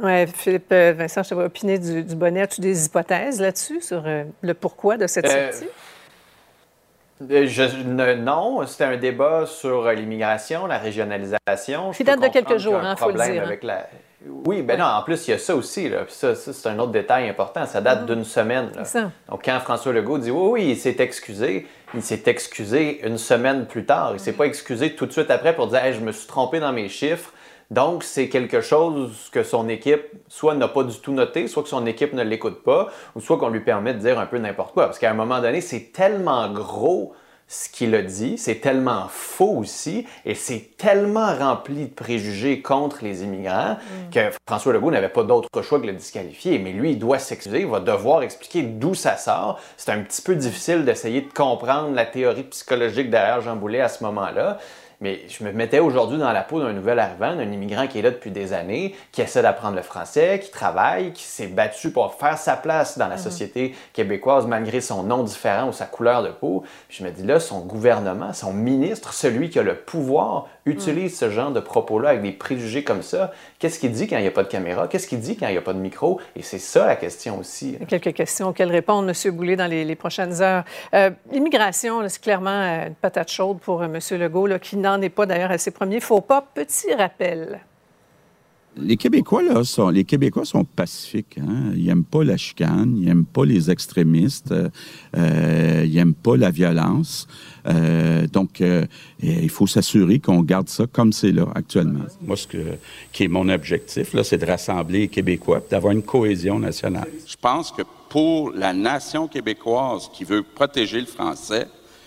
Oui, 0.00 0.28
Philippe 0.28 0.70
euh, 0.70 0.94
Vincent, 0.96 1.24
je 1.24 1.30
te 1.30 1.34
vois 1.34 1.46
opiner 1.46 1.76
du, 1.76 2.14
bonnet. 2.14 2.42
As-tu 2.42 2.60
des 2.60 2.86
hypothèses 2.86 3.40
là-dessus 3.40 3.80
sur 3.80 4.04
euh, 4.06 4.22
le 4.42 4.54
pourquoi 4.54 4.96
de 4.96 5.08
cette 5.08 5.26
euh, 5.26 5.50
sortie? 5.50 5.68
Je, 7.20 8.14
non, 8.14 8.64
c'était 8.64 8.84
un 8.84 8.96
débat 8.96 9.44
sur 9.46 9.90
l'immigration, 9.90 10.68
la 10.68 10.78
régionalisation. 10.78 11.90
Qui 11.90 12.04
date 12.04 12.22
de 12.22 12.28
quelques 12.28 12.58
jours, 12.58 12.78
il 12.80 12.86
hein, 12.86 12.94
faut 12.94 13.10
le 13.10 13.14
dire. 13.14 13.42
Hein. 13.42 13.46
Avec 13.46 13.64
la... 13.64 13.88
Oui, 14.26 14.62
ben 14.62 14.78
non, 14.78 14.84
en 14.84 15.02
plus, 15.02 15.28
il 15.28 15.30
y 15.30 15.34
a 15.34 15.38
ça 15.38 15.54
aussi. 15.54 15.88
Là. 15.88 16.04
ça, 16.08 16.34
c'est 16.34 16.68
un 16.68 16.78
autre 16.78 16.90
détail 16.90 17.28
important. 17.28 17.66
Ça 17.66 17.80
date 17.80 18.02
mm-hmm. 18.02 18.14
d'une 18.14 18.24
semaine. 18.24 18.70
Là. 18.74 19.10
Donc, 19.28 19.42
quand 19.44 19.60
François 19.60 19.92
Legault 19.92 20.18
dit 20.18 20.30
oui, 20.30 20.50
oui, 20.50 20.70
il 20.70 20.76
s'est 20.76 20.96
excusé, 20.98 21.66
il 21.94 22.02
s'est 22.02 22.22
excusé 22.26 23.06
une 23.06 23.18
semaine 23.18 23.66
plus 23.66 23.84
tard. 23.84 24.10
Il 24.14 24.20
s'est 24.20 24.32
pas 24.32 24.46
excusé 24.46 24.94
tout 24.94 25.06
de 25.06 25.12
suite 25.12 25.30
après 25.30 25.54
pour 25.54 25.68
dire 25.68 25.80
je 25.92 26.00
me 26.00 26.10
suis 26.10 26.26
trompé 26.26 26.58
dans 26.58 26.72
mes 26.72 26.88
chiffres. 26.88 27.32
Donc, 27.70 28.02
c'est 28.02 28.28
quelque 28.28 28.60
chose 28.60 29.28
que 29.30 29.42
son 29.42 29.68
équipe 29.68 30.02
soit 30.26 30.54
n'a 30.54 30.68
pas 30.68 30.84
du 30.84 30.98
tout 31.00 31.12
noté, 31.12 31.46
soit 31.48 31.62
que 31.62 31.68
son 31.68 31.86
équipe 31.86 32.14
ne 32.14 32.22
l'écoute 32.22 32.62
pas, 32.64 32.88
ou 33.14 33.20
soit 33.20 33.38
qu'on 33.38 33.50
lui 33.50 33.60
permet 33.60 33.92
de 33.92 33.98
dire 33.98 34.18
un 34.18 34.26
peu 34.26 34.38
n'importe 34.38 34.72
quoi. 34.72 34.86
Parce 34.86 34.98
qu'à 34.98 35.10
un 35.10 35.14
moment 35.14 35.40
donné, 35.40 35.60
c'est 35.60 35.92
tellement 35.92 36.50
gros 36.50 37.12
ce 37.48 37.70
qu'il 37.70 37.94
a 37.94 38.02
dit, 38.02 38.36
c'est 38.36 38.56
tellement 38.56 39.06
faux 39.08 39.56
aussi, 39.56 40.06
et 40.26 40.34
c'est 40.34 40.76
tellement 40.76 41.34
rempli 41.34 41.86
de 41.86 41.90
préjugés 41.90 42.60
contre 42.60 43.02
les 43.02 43.24
immigrants 43.24 43.76
mm. 43.76 44.10
que 44.12 44.20
François 44.46 44.74
Legault 44.74 44.90
n'avait 44.90 45.08
pas 45.08 45.24
d'autre 45.24 45.62
choix 45.62 45.78
que 45.78 45.86
de 45.86 45.90
le 45.90 45.96
disqualifier. 45.96 46.58
Mais 46.58 46.72
lui, 46.72 46.92
il 46.92 46.98
doit 46.98 47.18
s'excuser, 47.18 47.60
il 47.60 47.66
va 47.66 47.80
devoir 47.80 48.22
expliquer 48.22 48.62
d'où 48.62 48.94
ça 48.94 49.16
sort. 49.16 49.58
C'est 49.78 49.90
un 49.90 50.02
petit 50.02 50.20
peu 50.20 50.36
difficile 50.36 50.84
d'essayer 50.84 51.22
de 51.22 51.32
comprendre 51.32 51.94
la 51.94 52.04
théorie 52.04 52.44
psychologique 52.44 53.08
derrière 53.08 53.40
Jean 53.40 53.56
Boulet 53.56 53.80
à 53.80 53.88
ce 53.88 54.04
moment-là. 54.04 54.58
Mais 55.00 55.20
je 55.28 55.44
me 55.44 55.52
mettais 55.52 55.78
aujourd'hui 55.78 56.18
dans 56.18 56.32
la 56.32 56.42
peau 56.42 56.60
d'un 56.60 56.72
nouvel 56.72 56.98
arrivant, 56.98 57.36
d'un 57.36 57.52
immigrant 57.52 57.86
qui 57.86 58.00
est 58.00 58.02
là 58.02 58.10
depuis 58.10 58.32
des 58.32 58.52
années, 58.52 58.96
qui 59.12 59.22
essaie 59.22 59.42
d'apprendre 59.42 59.76
le 59.76 59.82
français, 59.82 60.40
qui 60.42 60.50
travaille, 60.50 61.12
qui 61.12 61.22
s'est 61.22 61.46
battu 61.46 61.92
pour 61.92 62.14
faire 62.14 62.36
sa 62.36 62.56
place 62.56 62.98
dans 62.98 63.06
la 63.06 63.14
mhm. 63.14 63.22
société 63.22 63.76
québécoise 63.92 64.48
malgré 64.48 64.80
son 64.80 65.04
nom 65.04 65.22
différent 65.22 65.68
ou 65.68 65.72
sa 65.72 65.86
couleur 65.86 66.24
de 66.24 66.30
peau. 66.30 66.64
je 66.90 67.04
me 67.04 67.10
dis 67.10 67.22
là, 67.22 67.38
son 67.38 67.60
gouvernement, 67.60 68.32
son 68.32 68.52
ministre, 68.52 69.12
celui 69.12 69.50
qui 69.50 69.60
a 69.60 69.62
le 69.62 69.76
pouvoir, 69.76 70.48
utilise 70.66 71.16
ce 71.16 71.30
genre 71.30 71.52
de 71.52 71.60
propos-là 71.60 72.10
avec 72.10 72.22
des 72.22 72.32
préjugés 72.32 72.82
comme 72.82 73.02
ça. 73.02 73.30
Qu'est-ce 73.58 73.80
qu'il 73.80 73.90
dit 73.90 74.06
quand 74.06 74.16
il 74.16 74.22
n'y 74.22 74.28
a 74.28 74.32
pas 74.32 74.44
de 74.44 74.48
caméra? 74.48 74.86
Qu'est-ce 74.86 75.08
qu'il 75.08 75.18
dit 75.18 75.36
quand 75.36 75.48
il 75.48 75.52
n'y 75.52 75.58
a 75.58 75.62
pas 75.62 75.72
de 75.72 75.80
micro? 75.80 76.20
Et 76.36 76.42
c'est 76.42 76.60
ça 76.60 76.86
la 76.86 76.94
question 76.94 77.38
aussi. 77.38 77.76
Quelques 77.88 78.14
questions 78.14 78.48
auxquelles 78.48 78.70
répondre, 78.70 79.08
M. 79.10 79.34
Boulay, 79.34 79.56
dans 79.56 79.66
les, 79.66 79.96
prochaines 79.96 80.40
heures. 80.40 80.62
Euh, 80.94 81.10
l'immigration, 81.32 82.08
c'est 82.08 82.22
clairement 82.22 82.50
euh, 82.50 82.86
une 82.86 82.94
patate 82.94 83.30
chaude 83.30 83.58
pour 83.58 83.82
euh, 83.82 83.86
M. 83.86 83.98
Legault, 84.18 84.58
qui 84.60 84.76
n'en 84.76 85.02
est 85.02 85.08
pas 85.08 85.26
d'ailleurs 85.26 85.50
à 85.50 85.58
ses 85.58 85.72
premiers 85.72 85.98
faux 85.98 86.20
pas. 86.20 86.46
Petit 86.54 86.94
rappel. 86.94 87.60
Les 88.80 88.96
Québécois, 88.96 89.42
là, 89.42 89.64
sont, 89.64 89.88
les 89.88 90.04
Québécois 90.04 90.44
sont 90.44 90.64
pacifiques. 90.64 91.38
Hein? 91.38 91.72
Ils 91.74 91.86
n'aiment 91.86 92.04
pas 92.04 92.24
la 92.24 92.36
chicane, 92.36 92.96
ils 92.96 93.06
n'aiment 93.06 93.24
pas 93.24 93.44
les 93.44 93.70
extrémistes, 93.70 94.52
euh, 95.16 95.84
ils 95.86 95.94
n'aiment 95.94 96.14
pas 96.14 96.36
la 96.36 96.50
violence. 96.50 97.26
Euh, 97.66 98.26
donc, 98.26 98.60
euh, 98.60 98.86
il 99.22 99.50
faut 99.50 99.66
s'assurer 99.66 100.20
qu'on 100.20 100.42
garde 100.42 100.68
ça 100.68 100.86
comme 100.86 101.12
c'est 101.12 101.32
là 101.32 101.46
actuellement. 101.54 102.04
Moi, 102.22 102.36
ce 102.36 102.46
que, 102.46 102.58
qui 103.12 103.24
est 103.24 103.28
mon 103.28 103.48
objectif, 103.48 104.14
là, 104.14 104.24
c'est 104.24 104.38
de 104.38 104.46
rassembler 104.46 105.00
les 105.00 105.08
Québécois, 105.08 105.62
d'avoir 105.70 105.92
une 105.92 106.02
cohésion 106.02 106.58
nationale. 106.58 107.08
Je 107.26 107.36
pense 107.40 107.72
que 107.72 107.82
pour 108.08 108.52
la 108.52 108.72
nation 108.72 109.28
québécoise 109.28 110.08
qui 110.12 110.24
veut 110.24 110.42
protéger 110.42 111.00
le 111.00 111.06
français, 111.06 111.66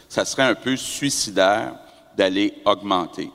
ça 0.09 0.25
serait 0.25 0.43
un 0.43 0.55
peu 0.55 0.75
suicidaire 0.75 1.75
d'aller 2.17 2.53
augmenter. 2.65 3.29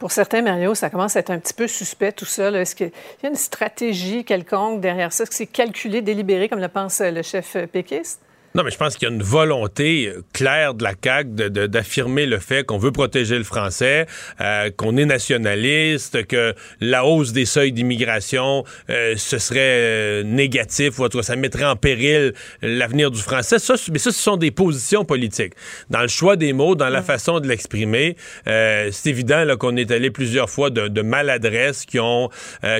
Pour 0.00 0.12
certains, 0.12 0.40
Mario, 0.40 0.74
ça 0.74 0.88
commence 0.88 1.14
à 1.16 1.20
être 1.20 1.28
un 1.28 1.38
petit 1.38 1.52
peu 1.52 1.68
suspect 1.68 2.12
tout 2.12 2.24
ça. 2.24 2.50
Est-ce 2.52 2.74
qu'il 2.74 2.90
y 3.22 3.26
a 3.26 3.28
une 3.28 3.34
stratégie 3.34 4.24
quelconque 4.24 4.80
derrière 4.80 5.12
ça? 5.12 5.24
Est-ce 5.24 5.30
que 5.30 5.36
c'est 5.36 5.46
calculé, 5.46 6.00
délibéré, 6.00 6.48
comme 6.48 6.58
le 6.58 6.68
pense 6.68 7.00
le 7.00 7.20
chef 7.20 7.58
péquiste? 7.66 8.18
Non, 8.56 8.64
mais 8.64 8.72
je 8.72 8.76
pense 8.76 8.96
qu'il 8.96 9.08
y 9.08 9.10
a 9.12 9.14
une 9.14 9.22
volonté 9.22 10.08
euh, 10.08 10.24
claire 10.32 10.74
de 10.74 10.82
la 10.82 10.94
CAQ 11.00 11.50
d'affirmer 11.68 12.26
le 12.26 12.40
fait 12.40 12.66
qu'on 12.66 12.78
veut 12.78 12.90
protéger 12.90 13.38
le 13.38 13.44
français, 13.44 14.06
euh, 14.40 14.70
qu'on 14.76 14.96
est 14.96 15.04
nationaliste, 15.04 16.26
que 16.26 16.54
la 16.80 17.04
hausse 17.04 17.32
des 17.32 17.44
seuils 17.44 17.70
d'immigration, 17.70 18.64
euh, 18.90 19.14
ce 19.16 19.38
serait 19.38 20.24
négatif 20.24 20.98
ou 20.98 21.22
ça 21.22 21.36
mettrait 21.36 21.64
en 21.64 21.76
péril 21.76 22.32
l'avenir 22.60 23.12
du 23.12 23.20
français. 23.20 23.60
Ça, 23.60 23.74
mais 23.92 24.00
ça, 24.00 24.10
ce 24.10 24.20
sont 24.20 24.36
des 24.36 24.50
positions 24.50 25.04
politiques. 25.04 25.52
Dans 25.88 26.02
le 26.02 26.08
choix 26.08 26.34
des 26.34 26.52
mots, 26.52 26.74
dans 26.74 26.88
la 26.88 27.02
façon 27.02 27.38
de 27.38 27.46
l'exprimer, 27.46 28.16
c'est 28.46 29.06
évident 29.06 29.44
qu'on 29.58 29.76
est 29.76 29.90
allé 29.90 30.10
plusieurs 30.10 30.50
fois 30.50 30.70
de, 30.70 30.88
de 30.88 31.02
maladresses 31.02 31.84
qui 31.84 31.98
ont, 32.00 32.30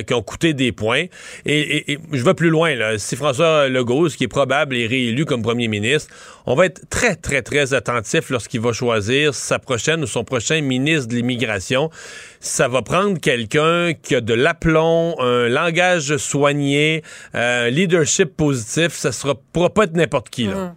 qui 0.05 0.13
ont 0.13 0.21
coûté 0.21 0.53
des 0.53 0.71
points. 0.71 1.05
Et, 1.45 1.93
et 1.93 1.99
je 2.11 2.23
vais 2.23 2.33
plus 2.33 2.49
loin. 2.49 2.75
Là. 2.75 2.97
Si 2.97 3.15
François 3.15 3.69
Legault, 3.69 4.09
ce 4.09 4.17
qui 4.17 4.25
est 4.25 4.29
probable, 4.29 4.75
est 4.75 4.87
réélu 4.87 5.25
comme 5.25 5.41
premier 5.41 5.60
ministre. 5.67 6.13
On 6.45 6.55
va 6.55 6.65
être 6.65 6.89
très, 6.89 7.15
très, 7.15 7.41
très 7.41 7.73
attentif 7.73 8.29
lorsqu'il 8.29 8.61
va 8.61 8.73
choisir 8.73 9.33
sa 9.33 9.59
prochaine 9.59 10.03
ou 10.03 10.07
son 10.07 10.23
prochain 10.23 10.61
ministre 10.61 11.09
de 11.09 11.15
l'immigration. 11.15 11.89
Ça 12.39 12.67
va 12.67 12.81
prendre 12.81 13.19
quelqu'un 13.19 13.93
qui 13.93 14.15
a 14.15 14.21
de 14.21 14.33
l'aplomb, 14.33 15.15
un 15.19 15.47
langage 15.47 16.17
soigné, 16.17 17.03
un 17.33 17.69
leadership 17.69 18.35
positif. 18.35 18.93
Ça 18.93 19.09
ne 19.09 19.33
pourra 19.53 19.69
pas 19.69 19.83
être 19.83 19.95
n'importe 19.95 20.29
qui. 20.29 20.45
Là. 20.45 20.75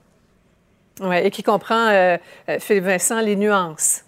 Mmh. 1.01 1.13
et 1.13 1.31
qui 1.31 1.43
comprend, 1.43 1.89
euh, 1.89 2.17
euh, 2.49 2.59
Philippe 2.61 2.85
Vincent, 2.85 3.21
les 3.21 3.37
nuances. 3.37 4.04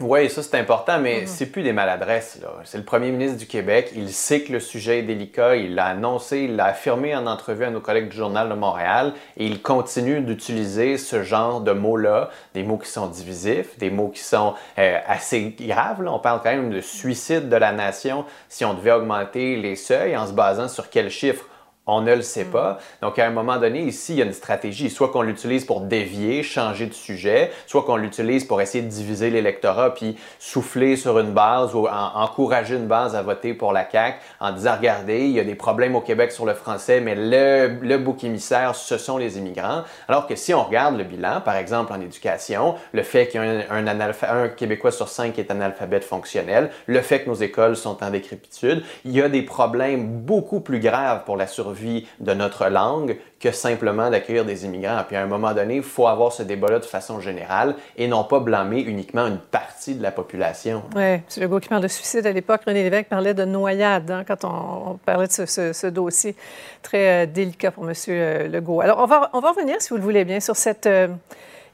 Oui, 0.00 0.28
ça 0.28 0.42
c'est 0.42 0.58
important, 0.58 0.98
mais 0.98 1.20
mhm. 1.20 1.26
c'est 1.28 1.46
plus 1.46 1.62
des 1.62 1.72
maladresses. 1.72 2.40
C'est 2.64 2.78
le 2.78 2.84
premier 2.84 3.12
ministre 3.12 3.38
du 3.38 3.46
Québec. 3.46 3.92
Il 3.94 4.12
sait 4.12 4.42
que 4.42 4.52
le 4.52 4.58
sujet 4.58 4.98
est 4.98 5.02
délicat. 5.02 5.54
Il 5.54 5.76
l'a 5.76 5.86
annoncé, 5.86 6.40
il 6.40 6.56
l'a 6.56 6.66
affirmé 6.66 7.14
en 7.14 7.28
entrevue 7.28 7.64
à 7.64 7.70
nos 7.70 7.80
collègues 7.80 8.08
du 8.08 8.16
Journal 8.16 8.48
de 8.48 8.54
Montréal. 8.54 9.12
Et 9.36 9.46
il 9.46 9.62
continue 9.62 10.20
d'utiliser 10.20 10.98
ce 10.98 11.22
genre 11.22 11.60
de 11.60 11.70
mots-là, 11.70 12.30
des 12.54 12.64
mots 12.64 12.78
qui 12.78 12.90
sont 12.90 13.06
divisifs, 13.06 13.78
des 13.78 13.90
mots 13.90 14.08
qui 14.08 14.22
sont 14.22 14.54
euh, 14.78 14.98
assez 15.06 15.54
graves. 15.60 16.04
On 16.04 16.18
parle 16.18 16.40
quand 16.42 16.50
même 16.50 16.70
de 16.70 16.80
suicide 16.80 17.48
de 17.48 17.56
la 17.56 17.70
nation 17.70 18.24
si 18.48 18.64
on 18.64 18.74
devait 18.74 18.92
augmenter 18.92 19.54
les 19.56 19.76
seuils 19.76 20.16
en 20.16 20.26
se 20.26 20.32
basant 20.32 20.66
sur 20.66 20.90
quels 20.90 21.10
chiffres? 21.10 21.46
On 21.86 22.00
ne 22.00 22.14
le 22.14 22.22
sait 22.22 22.46
pas. 22.46 22.78
Donc, 23.02 23.18
à 23.18 23.26
un 23.26 23.30
moment 23.30 23.58
donné, 23.58 23.82
ici, 23.82 24.14
il 24.14 24.18
y 24.18 24.22
a 24.22 24.24
une 24.24 24.32
stratégie. 24.32 24.88
Soit 24.88 25.08
qu'on 25.08 25.22
l'utilise 25.22 25.64
pour 25.64 25.82
dévier, 25.82 26.42
changer 26.42 26.86
de 26.86 26.94
sujet, 26.94 27.50
soit 27.66 27.82
qu'on 27.82 27.96
l'utilise 27.96 28.44
pour 28.44 28.62
essayer 28.62 28.82
de 28.82 28.88
diviser 28.88 29.28
l'électorat 29.28 29.92
puis 29.92 30.16
souffler 30.38 30.96
sur 30.96 31.18
une 31.18 31.32
base 31.32 31.74
ou 31.74 31.86
encourager 31.86 32.76
une 32.76 32.86
base 32.86 33.14
à 33.14 33.22
voter 33.22 33.52
pour 33.52 33.72
la 33.72 33.88
CAQ 33.90 34.18
en 34.40 34.52
disant, 34.52 34.76
regardez, 34.78 35.26
il 35.26 35.32
y 35.32 35.40
a 35.40 35.44
des 35.44 35.54
problèmes 35.54 35.94
au 35.94 36.00
Québec 36.00 36.32
sur 36.32 36.46
le 36.46 36.54
français, 36.54 37.00
mais 37.00 37.14
le, 37.14 37.78
le 37.82 37.98
bouc 37.98 38.24
émissaire, 38.24 38.74
ce 38.74 38.96
sont 38.96 39.18
les 39.18 39.36
immigrants. 39.36 39.82
Alors 40.08 40.26
que 40.26 40.36
si 40.36 40.54
on 40.54 40.62
regarde 40.62 40.96
le 40.96 41.04
bilan, 41.04 41.42
par 41.42 41.56
exemple 41.56 41.92
en 41.92 42.00
éducation, 42.00 42.76
le 42.92 43.02
fait 43.02 43.28
qu'il 43.28 43.42
y 43.42 43.44
a 43.44 43.74
un, 43.74 43.86
un, 43.86 44.12
un 44.22 44.48
Québécois 44.48 44.90
sur 44.90 45.08
cinq 45.08 45.34
qui 45.34 45.40
est 45.40 45.50
analphabète 45.50 46.04
fonctionnel, 46.04 46.70
le 46.86 47.00
fait 47.02 47.24
que 47.24 47.28
nos 47.28 47.34
écoles 47.34 47.76
sont 47.76 48.02
en 48.02 48.10
décrépitude, 48.10 48.82
il 49.04 49.12
y 49.12 49.20
a 49.20 49.28
des 49.28 49.42
problèmes 49.42 50.06
beaucoup 50.06 50.60
plus 50.60 50.80
graves 50.80 51.24
pour 51.24 51.36
la 51.36 51.46
survie 51.46 51.73
vie 51.74 52.06
de 52.20 52.32
notre 52.32 52.68
langue 52.68 53.18
que 53.40 53.52
simplement 53.52 54.08
d'accueillir 54.08 54.46
des 54.46 54.64
immigrants. 54.64 55.02
Puis 55.06 55.16
à 55.16 55.22
un 55.22 55.26
moment 55.26 55.52
donné, 55.52 55.76
il 55.76 55.82
faut 55.82 56.06
avoir 56.06 56.32
ce 56.32 56.42
débat-là 56.42 56.78
de 56.78 56.84
façon 56.86 57.20
générale 57.20 57.74
et 57.98 58.08
non 58.08 58.24
pas 58.24 58.40
blâmer 58.40 58.80
uniquement 58.80 59.26
une 59.26 59.38
partie 59.38 59.94
de 59.94 60.02
la 60.02 60.10
population. 60.10 60.82
Oui, 60.96 61.02
M. 61.02 61.22
Legault 61.36 61.60
qui 61.60 61.68
parle 61.68 61.82
de 61.82 61.88
suicide 61.88 62.26
à 62.26 62.32
l'époque, 62.32 62.62
René 62.66 62.82
Lévesque 62.82 63.08
parlait 63.08 63.34
de 63.34 63.44
noyade 63.44 64.10
hein, 64.10 64.24
quand 64.26 64.44
on, 64.44 64.98
parlait 65.04 65.26
de 65.26 65.32
ce, 65.32 65.86
dossier 65.88 66.34
très 66.82 67.24
euh, 67.24 67.26
délicat 67.26 67.70
pour 67.70 67.88
M. 67.88 67.94
Euh, 68.08 68.48
Legault. 68.48 68.80
Alors, 68.80 69.00
on 69.00 69.06
va, 69.06 69.28
on 69.34 69.40
va 69.40 69.50
revenir, 69.50 69.76
si 69.80 69.90
vous 69.90 69.96
le 69.96 70.02
voulez 70.02 70.24
bien, 70.24 70.40
sur 70.40 70.56
cette... 70.56 70.86
Euh, 70.86 71.08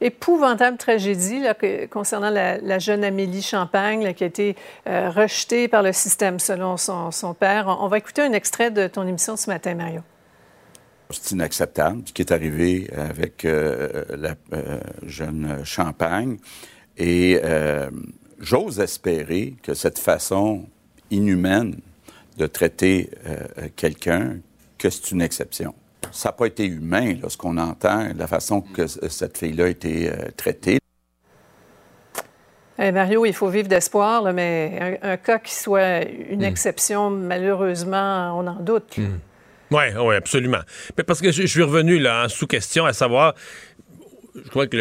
épouvantable 0.01 0.77
tragédie 0.77 1.43
concernant 1.91 2.31
la, 2.31 2.79
jeune 2.79 3.05
Amélie 3.05 3.43
Champagne 3.43 4.15
qui 4.15 4.25
a 4.25 4.27
été 4.27 4.57
euh, 4.87 5.11
rejetée 5.11 5.69
par 5.69 5.83
le 5.83 5.93
système 5.93 6.39
selon 6.39 6.77
son, 6.77 7.35
père. 7.39 7.67
On, 7.81 7.89
va 7.89 7.99
écouter 7.99 8.23
un 8.23 8.33
extrait 8.33 8.71
de 8.71 8.87
ton 8.87 9.07
émission 9.07 9.37
ce 9.37 9.51
matin, 9.51 9.75
Mario. 9.75 10.01
C'est 11.11 11.33
inacceptable 11.33 12.03
ce 12.07 12.13
qui 12.13 12.23
est 12.23 12.33
arrivé 12.33 12.89
avec 12.97 13.45
euh, 13.45 14.05
la 14.17 14.35
euh, 14.53 14.81
jeune 15.05 15.65
Champagne. 15.65 16.39
Et 16.97 17.41
j'ose 18.41 18.79
espérer 18.79 19.55
que 19.63 19.73
cette 19.73 19.99
façon 19.99 20.67
inhumaine 21.11 21.77
de 22.37 22.47
traiter 22.47 23.09
quelqu'un, 23.77 24.37
que 24.77 24.91
c'est 24.91 25.11
une 25.11 25.23
exception. 25.23 25.75
Ça 26.13 26.31
n'a 26.31 26.33
pas 26.33 26.47
été 26.47 26.67
humain, 26.67 27.15
là, 27.23 27.29
ce 27.29 27.37
qu'on 27.37 27.59
entend, 27.59 28.09
la 28.17 28.27
façon 28.27 28.61
que 28.61 28.87
cette 28.87 29.39
fille-là 29.39 29.65
a 29.65 29.69
été 29.69 30.11
traitée. 30.37 30.81
Eh, 32.83 32.93
Mario, 32.93 33.27
il 33.27 33.35
faut 33.35 33.49
vivre 33.49 33.69
d'espoir, 33.69 34.33
mais 34.33 34.99
un, 35.03 35.19
cas 35.19 35.39
qui 35.39 35.55
soit 35.55 36.03
une 36.31 36.41
hmm. 36.41 36.45
exception, 36.45 37.11
malheureusement, 37.11 38.39
on 38.39 38.47
en 38.47 38.55
doute. 38.55 38.95
Oui, 38.97 39.05
hmm. 39.71 39.99
oui, 40.01 40.15
absolument. 40.17 40.61
Mais 40.97 41.05
parce 41.05 41.21
que 41.21 41.31
je, 41.31 41.47
suis 41.47 41.63
revenu 41.63 41.99
là, 41.99 42.25
en 42.25 42.29
sous-question 42.31 42.87
à 42.87 42.95
savoir, 42.95 43.35
je 44.35 44.49
crois 44.51 44.67
que 44.67 44.77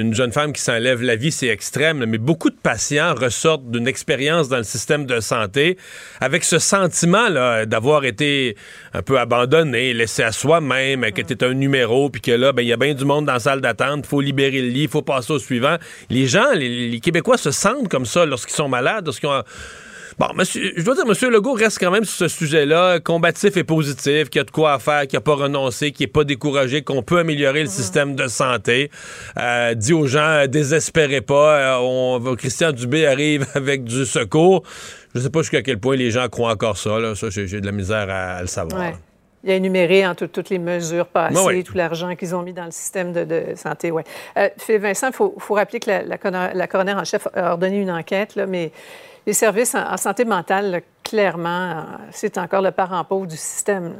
une 0.00 0.14
jeune 0.14 0.32
femme 0.32 0.52
qui 0.52 0.62
s'enlève 0.62 1.02
la 1.02 1.16
vie, 1.16 1.30
c'est 1.30 1.48
extrême, 1.48 2.04
mais 2.04 2.18
beaucoup 2.18 2.50
de 2.50 2.56
patients 2.56 3.14
ressortent 3.14 3.70
d'une 3.70 3.86
expérience 3.86 4.48
dans 4.48 4.56
le 4.56 4.64
système 4.64 5.06
de 5.06 5.20
santé 5.20 5.76
avec 6.20 6.44
ce 6.44 6.58
sentiment 6.58 7.30
d'avoir 7.66 8.04
été 8.04 8.56
un 8.94 9.02
peu 9.02 9.18
abandonné, 9.18 9.92
laissé 9.92 10.22
à 10.22 10.32
soi-même, 10.32 11.02
que 11.12 11.20
était 11.20 11.44
un 11.44 11.54
numéro, 11.54 12.08
puis 12.10 12.20
que 12.20 12.32
là, 12.32 12.52
ben, 12.52 12.62
il 12.62 12.68
y 12.68 12.72
a 12.72 12.76
bien 12.76 12.94
du 12.94 13.04
monde 13.04 13.26
dans 13.26 13.34
la 13.34 13.40
salle 13.40 13.60
d'attente, 13.60 14.04
il 14.04 14.08
faut 14.08 14.20
libérer 14.20 14.62
le 14.62 14.68
lit, 14.68 14.82
il 14.82 14.88
faut 14.88 15.02
passer 15.02 15.32
au 15.32 15.38
suivant. 15.38 15.76
Les 16.08 16.26
gens, 16.26 16.52
les 16.54 17.00
Québécois 17.00 17.38
se 17.38 17.50
sentent 17.50 17.88
comme 17.88 18.06
ça 18.06 18.24
lorsqu'ils 18.24 18.54
sont 18.54 18.68
malades, 18.68 19.04
lorsqu'ils 19.06 19.28
ont 19.28 19.42
Bon, 20.18 20.28
monsieur, 20.34 20.72
je 20.74 20.82
dois 20.82 20.94
dire, 20.94 21.04
M. 21.06 21.30
Legault 21.30 21.52
reste 21.52 21.78
quand 21.78 21.90
même 21.90 22.06
sur 22.06 22.16
ce 22.16 22.28
sujet-là, 22.28 23.00
combatif 23.00 23.58
et 23.58 23.64
positif, 23.64 24.30
qu'il 24.30 24.38
y 24.38 24.40
a 24.40 24.44
de 24.44 24.50
quoi 24.50 24.78
faire, 24.78 25.06
qu'il 25.06 25.18
n'a 25.18 25.20
pas 25.20 25.34
renoncé, 25.34 25.92
qu'il 25.92 26.06
n'est 26.06 26.12
pas 26.12 26.24
découragé, 26.24 26.80
qu'on 26.80 27.02
peut 27.02 27.18
améliorer 27.18 27.60
le 27.60 27.68
système 27.68 28.14
de 28.14 28.26
santé. 28.26 28.90
Euh, 29.38 29.74
dit 29.74 29.92
aux 29.92 30.06
gens, 30.06 30.20
euh, 30.20 30.46
désespérez 30.46 31.20
pas, 31.20 31.76
euh, 31.76 31.78
on, 31.82 32.34
Christian 32.36 32.72
Dubé 32.72 33.06
arrive 33.06 33.46
avec 33.54 33.84
du 33.84 34.06
secours. 34.06 34.62
Je 35.14 35.18
ne 35.18 35.24
sais 35.24 35.28
pas 35.28 35.40
jusqu'à 35.40 35.60
quel 35.60 35.78
point 35.78 35.96
les 35.96 36.10
gens 36.10 36.26
croient 36.30 36.52
encore 36.52 36.78
ça. 36.78 36.98
Là. 36.98 37.14
Ça, 37.14 37.28
j'ai 37.28 37.60
de 37.60 37.66
la 37.66 37.72
misère 37.72 38.08
à, 38.08 38.40
le 38.40 38.46
savoir. 38.46 38.92
Il 39.44 39.50
a 39.50 39.54
énuméré 39.56 40.06
en 40.06 40.14
toutes 40.14 40.48
les 40.48 40.58
mesures 40.58 41.08
passées, 41.08 41.62
tout 41.62 41.76
l'argent 41.76 42.16
qu'ils 42.16 42.34
ont 42.34 42.42
mis 42.42 42.54
dans 42.54 42.64
le 42.64 42.70
système 42.70 43.12
de, 43.12 43.54
santé. 43.54 43.90
Ouais. 43.90 44.04
Philippe 44.56 44.82
Vincent, 44.82 45.08
il 45.08 45.14
faut, 45.14 45.54
rappeler 45.54 45.78
que 45.78 45.90
la, 45.90 46.02
la, 46.04 46.54
la 46.54 46.66
coroner 46.66 46.94
en 46.94 47.04
chef 47.04 47.28
a 47.34 47.52
ordonné 47.52 47.80
une 47.80 47.90
enquête, 47.90 48.34
là, 48.34 48.46
mais 48.46 48.72
les 49.26 49.32
services 49.32 49.74
en, 49.74 49.96
santé 49.96 50.24
mentale, 50.24 50.82
clairement, 51.02 51.84
c'est 52.12 52.38
encore 52.38 52.62
le 52.62 52.70
parent 52.70 53.04
du 53.26 53.36
système. 53.36 53.94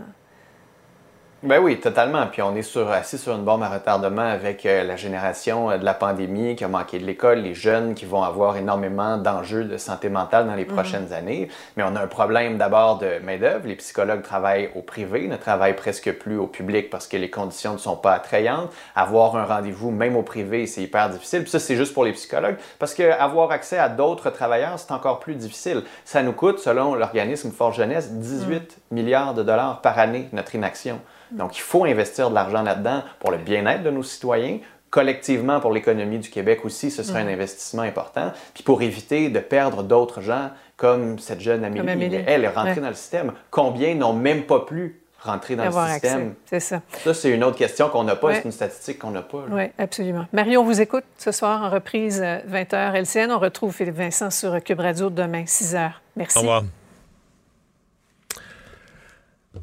Ben 1.47 1.61
oui, 1.61 1.79
totalement. 1.79 2.27
Puis 2.27 2.43
on 2.43 2.57
est 2.57 2.63
sur, 2.63 2.91
assis 2.91 3.19
sur 3.19 3.33
une 3.33 3.45
bombe 3.45 3.63
à 3.63 3.69
retardement 3.69 4.29
avec 4.29 4.67
euh, 4.67 4.83
la 4.83 4.97
génération 4.97 5.71
euh, 5.71 5.79
de 5.79 5.85
la 5.85 5.95
pandémie 5.95 6.57
qui 6.57 6.65
a 6.65 6.69
manqué 6.69 6.99
de 6.99 7.05
l'école, 7.05 7.39
les 7.39 7.55
jeunes 7.55 7.95
qui 7.95 8.05
vont 8.05 8.25
avoir 8.25 8.57
énormément 8.57 9.17
d'enjeux 9.17 9.63
de 9.63 9.77
santé 9.77 10.09
mentale 10.09 10.49
dans 10.49 10.57
les 10.57 10.65
mhm. 10.65 10.75
prochaines 10.75 11.13
années. 11.13 11.47
Mais 11.77 11.85
on 11.85 11.95
a 11.95 12.03
un 12.03 12.09
problème 12.09 12.59
d'abord 12.59 12.99
de 12.99 13.21
main-d'œuvre. 13.23 13.69
Les 13.69 13.77
psychologues 13.77 14.23
travaillent 14.23 14.71
au 14.75 14.83
privé, 14.83 15.29
ne 15.29 15.37
travaillent 15.37 15.77
presque 15.77 16.11
plus 16.15 16.37
au 16.37 16.49
public 16.49 16.91
parce 16.91 17.07
que 17.07 17.17
les 17.17 17.31
conditions 17.31 17.75
ne 17.75 17.79
sont 17.79 17.97
pas 17.97 18.15
attrayantes. 18.15 18.73
Avoir 18.97 19.37
un 19.37 19.45
rendez-vous, 19.45 19.93
même 19.93 20.17
au 20.17 20.25
privé, 20.25 20.67
c'est 20.67 20.83
hyper 20.83 21.11
difficile. 21.11 21.43
Puis 21.43 21.53
ça, 21.53 21.61
c'est 21.61 21.77
juste 21.77 21.95
pour 21.95 22.05
les 22.05 22.13
psychologues 22.13 22.57
parce 22.81 22.93
qu'avoir 22.93 23.53
accès 23.53 23.79
à 23.79 23.89
d'autres 23.89 24.31
travailleurs, 24.31 24.81
c'est 24.81 24.91
encore 24.91 25.21
plus 25.21 25.37
difficile. 25.37 25.85
Ça 26.05 26.25
nous 26.25 26.33
coûte, 26.33 26.59
selon 26.59 26.97
l'organisme 26.97 27.53
Force 27.53 27.77
Jeunesse, 27.77 28.11
18 28.11 28.51
mhm. 28.51 28.67
milliards 28.91 29.35
de 29.35 29.45
dollars 29.45 29.81
par 29.81 29.97
année, 30.01 30.29
notre 30.33 30.57
inaction. 30.57 30.99
Donc, 31.31 31.57
il 31.59 31.63
faut 31.63 31.85
investir 31.85 32.31
de 32.31 32.35
l'argent 32.35 32.63
là-dedans 32.63 33.03
pour 33.21 33.31
le 33.31 33.39
bien-être 33.39 33.83
de 33.83 33.91
nos 33.91 34.03
citoyens, 34.03 34.59
collectivement 34.91 35.61
pour 35.61 35.73
l'économie 35.73 36.19
du 36.19 36.31
Québec 36.31 36.61
aussi, 36.65 36.91
ce 36.91 37.03
serait 37.03 37.21
un 37.21 37.29
investissement 37.29 37.83
important. 37.83 38.33
Puis 38.55 38.63
pour 38.63 38.83
éviter 38.83 39.29
de 39.29 39.41
perdre 39.41 39.83
d'autres 39.83 40.21
gens, 40.21 40.51
comme 40.77 41.19
cette 41.19 41.41
jeune 41.41 41.65
Amélie, 41.65 42.23
elle 42.27 42.45
est 42.45 42.49
rentrée 42.49 42.81
dans 42.81 42.89
le 42.89 42.95
système. 42.95 43.33
Combien 43.51 43.95
n'ont 43.95 44.13
même 44.13 44.45
pas 44.45 44.61
pu 44.61 45.01
rentrer 45.21 45.57
dans 45.57 45.65
le 45.65 45.93
système? 45.93 46.35
C'est 46.47 46.61
ça. 46.61 46.83
Ça, 47.05 47.15
c'est 47.15 47.31
une 47.31 47.45
autre 47.45 47.57
question 47.57 47.89
qu'on 47.89 48.05
n'a 48.05 48.17
pas, 48.17 48.35
c'est 48.35 48.45
une 48.45 48.53
statistique 48.53 48.99
qu'on 48.99 49.11
n'a 49.11 49.23
pas. 49.23 49.45
Oui, 49.51 49.65
absolument. 49.79 50.27
Marie, 50.33 50.57
on 50.57 50.65
vous 50.65 50.81
écoute 50.81 51.05
ce 51.19 51.33
soir 51.33 51.63
en 51.63 51.71
reprise 51.71 52.23
20h 52.23 52.95
LCN. 52.95 53.33
On 53.33 53.39
retrouve 53.39 53.75
Philippe 53.75 53.97
Vincent 53.97 54.31
sur 54.31 54.63
Cube 54.63 54.81
Radio 54.81 55.11
demain, 55.11 55.45
6h. 55.45 55.91
Merci. 56.17 56.39
Au 56.39 56.43
revoir. 56.43 56.63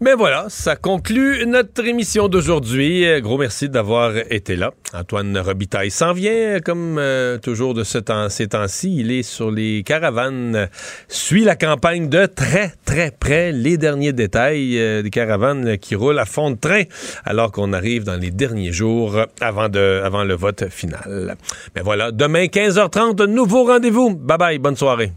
Mais 0.02 0.14
voilà, 0.16 0.46
ça 0.50 0.76
conclut 0.76 1.46
notre 1.46 1.86
émission 1.86 2.28
d'aujourd'hui. 2.28 3.06
Gros 3.22 3.38
merci 3.38 3.70
d'avoir 3.70 4.12
été 4.30 4.56
là. 4.56 4.72
Antoine 4.94 5.38
Robitaille 5.38 5.92
s'en 5.92 6.14
vient, 6.14 6.60
comme 6.60 6.98
euh, 6.98 7.38
toujours 7.38 7.74
de 7.74 7.84
ce 7.84 7.98
temps, 7.98 8.30
ces 8.30 8.48
temps-ci. 8.48 8.96
Il 8.98 9.12
est 9.12 9.24
sur 9.24 9.50
les 9.50 9.84
caravanes, 9.84 10.68
suit 11.08 11.44
la 11.44 11.56
campagne 11.56 12.10
de 12.10 12.26
très, 12.26 12.74
très 12.86 13.12
près. 13.12 13.52
Les 13.52 13.78
derniers 13.78 14.14
détails 14.14 14.78
euh, 14.78 15.02
des 15.02 15.10
caravanes 15.10 15.78
qui 15.78 15.96
roulent 15.96 16.20
à 16.20 16.26
fond 16.26 16.52
de 16.52 16.58
train, 16.58 16.84
alors 17.26 17.52
qu'on 17.52 17.74
arrive 17.74 18.04
dans 18.04 18.20
les 18.20 18.32
derniers 18.32 18.72
jours 18.72 19.18
avant, 19.42 19.68
le 19.68 20.34
vote 20.36 20.70
final. 20.70 21.38
Mais 21.76 21.82
voilà, 21.82 22.12
demain, 22.12 22.46
15h30, 22.46 23.26
nouveau 23.26 23.66
rendez-vous. 23.66 24.16
Bye 24.16 24.38
bye, 24.38 24.60
bonne 24.60 24.76
soirée. 24.76 25.12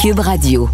Cube 0.00 0.20
Radio. 0.20 0.68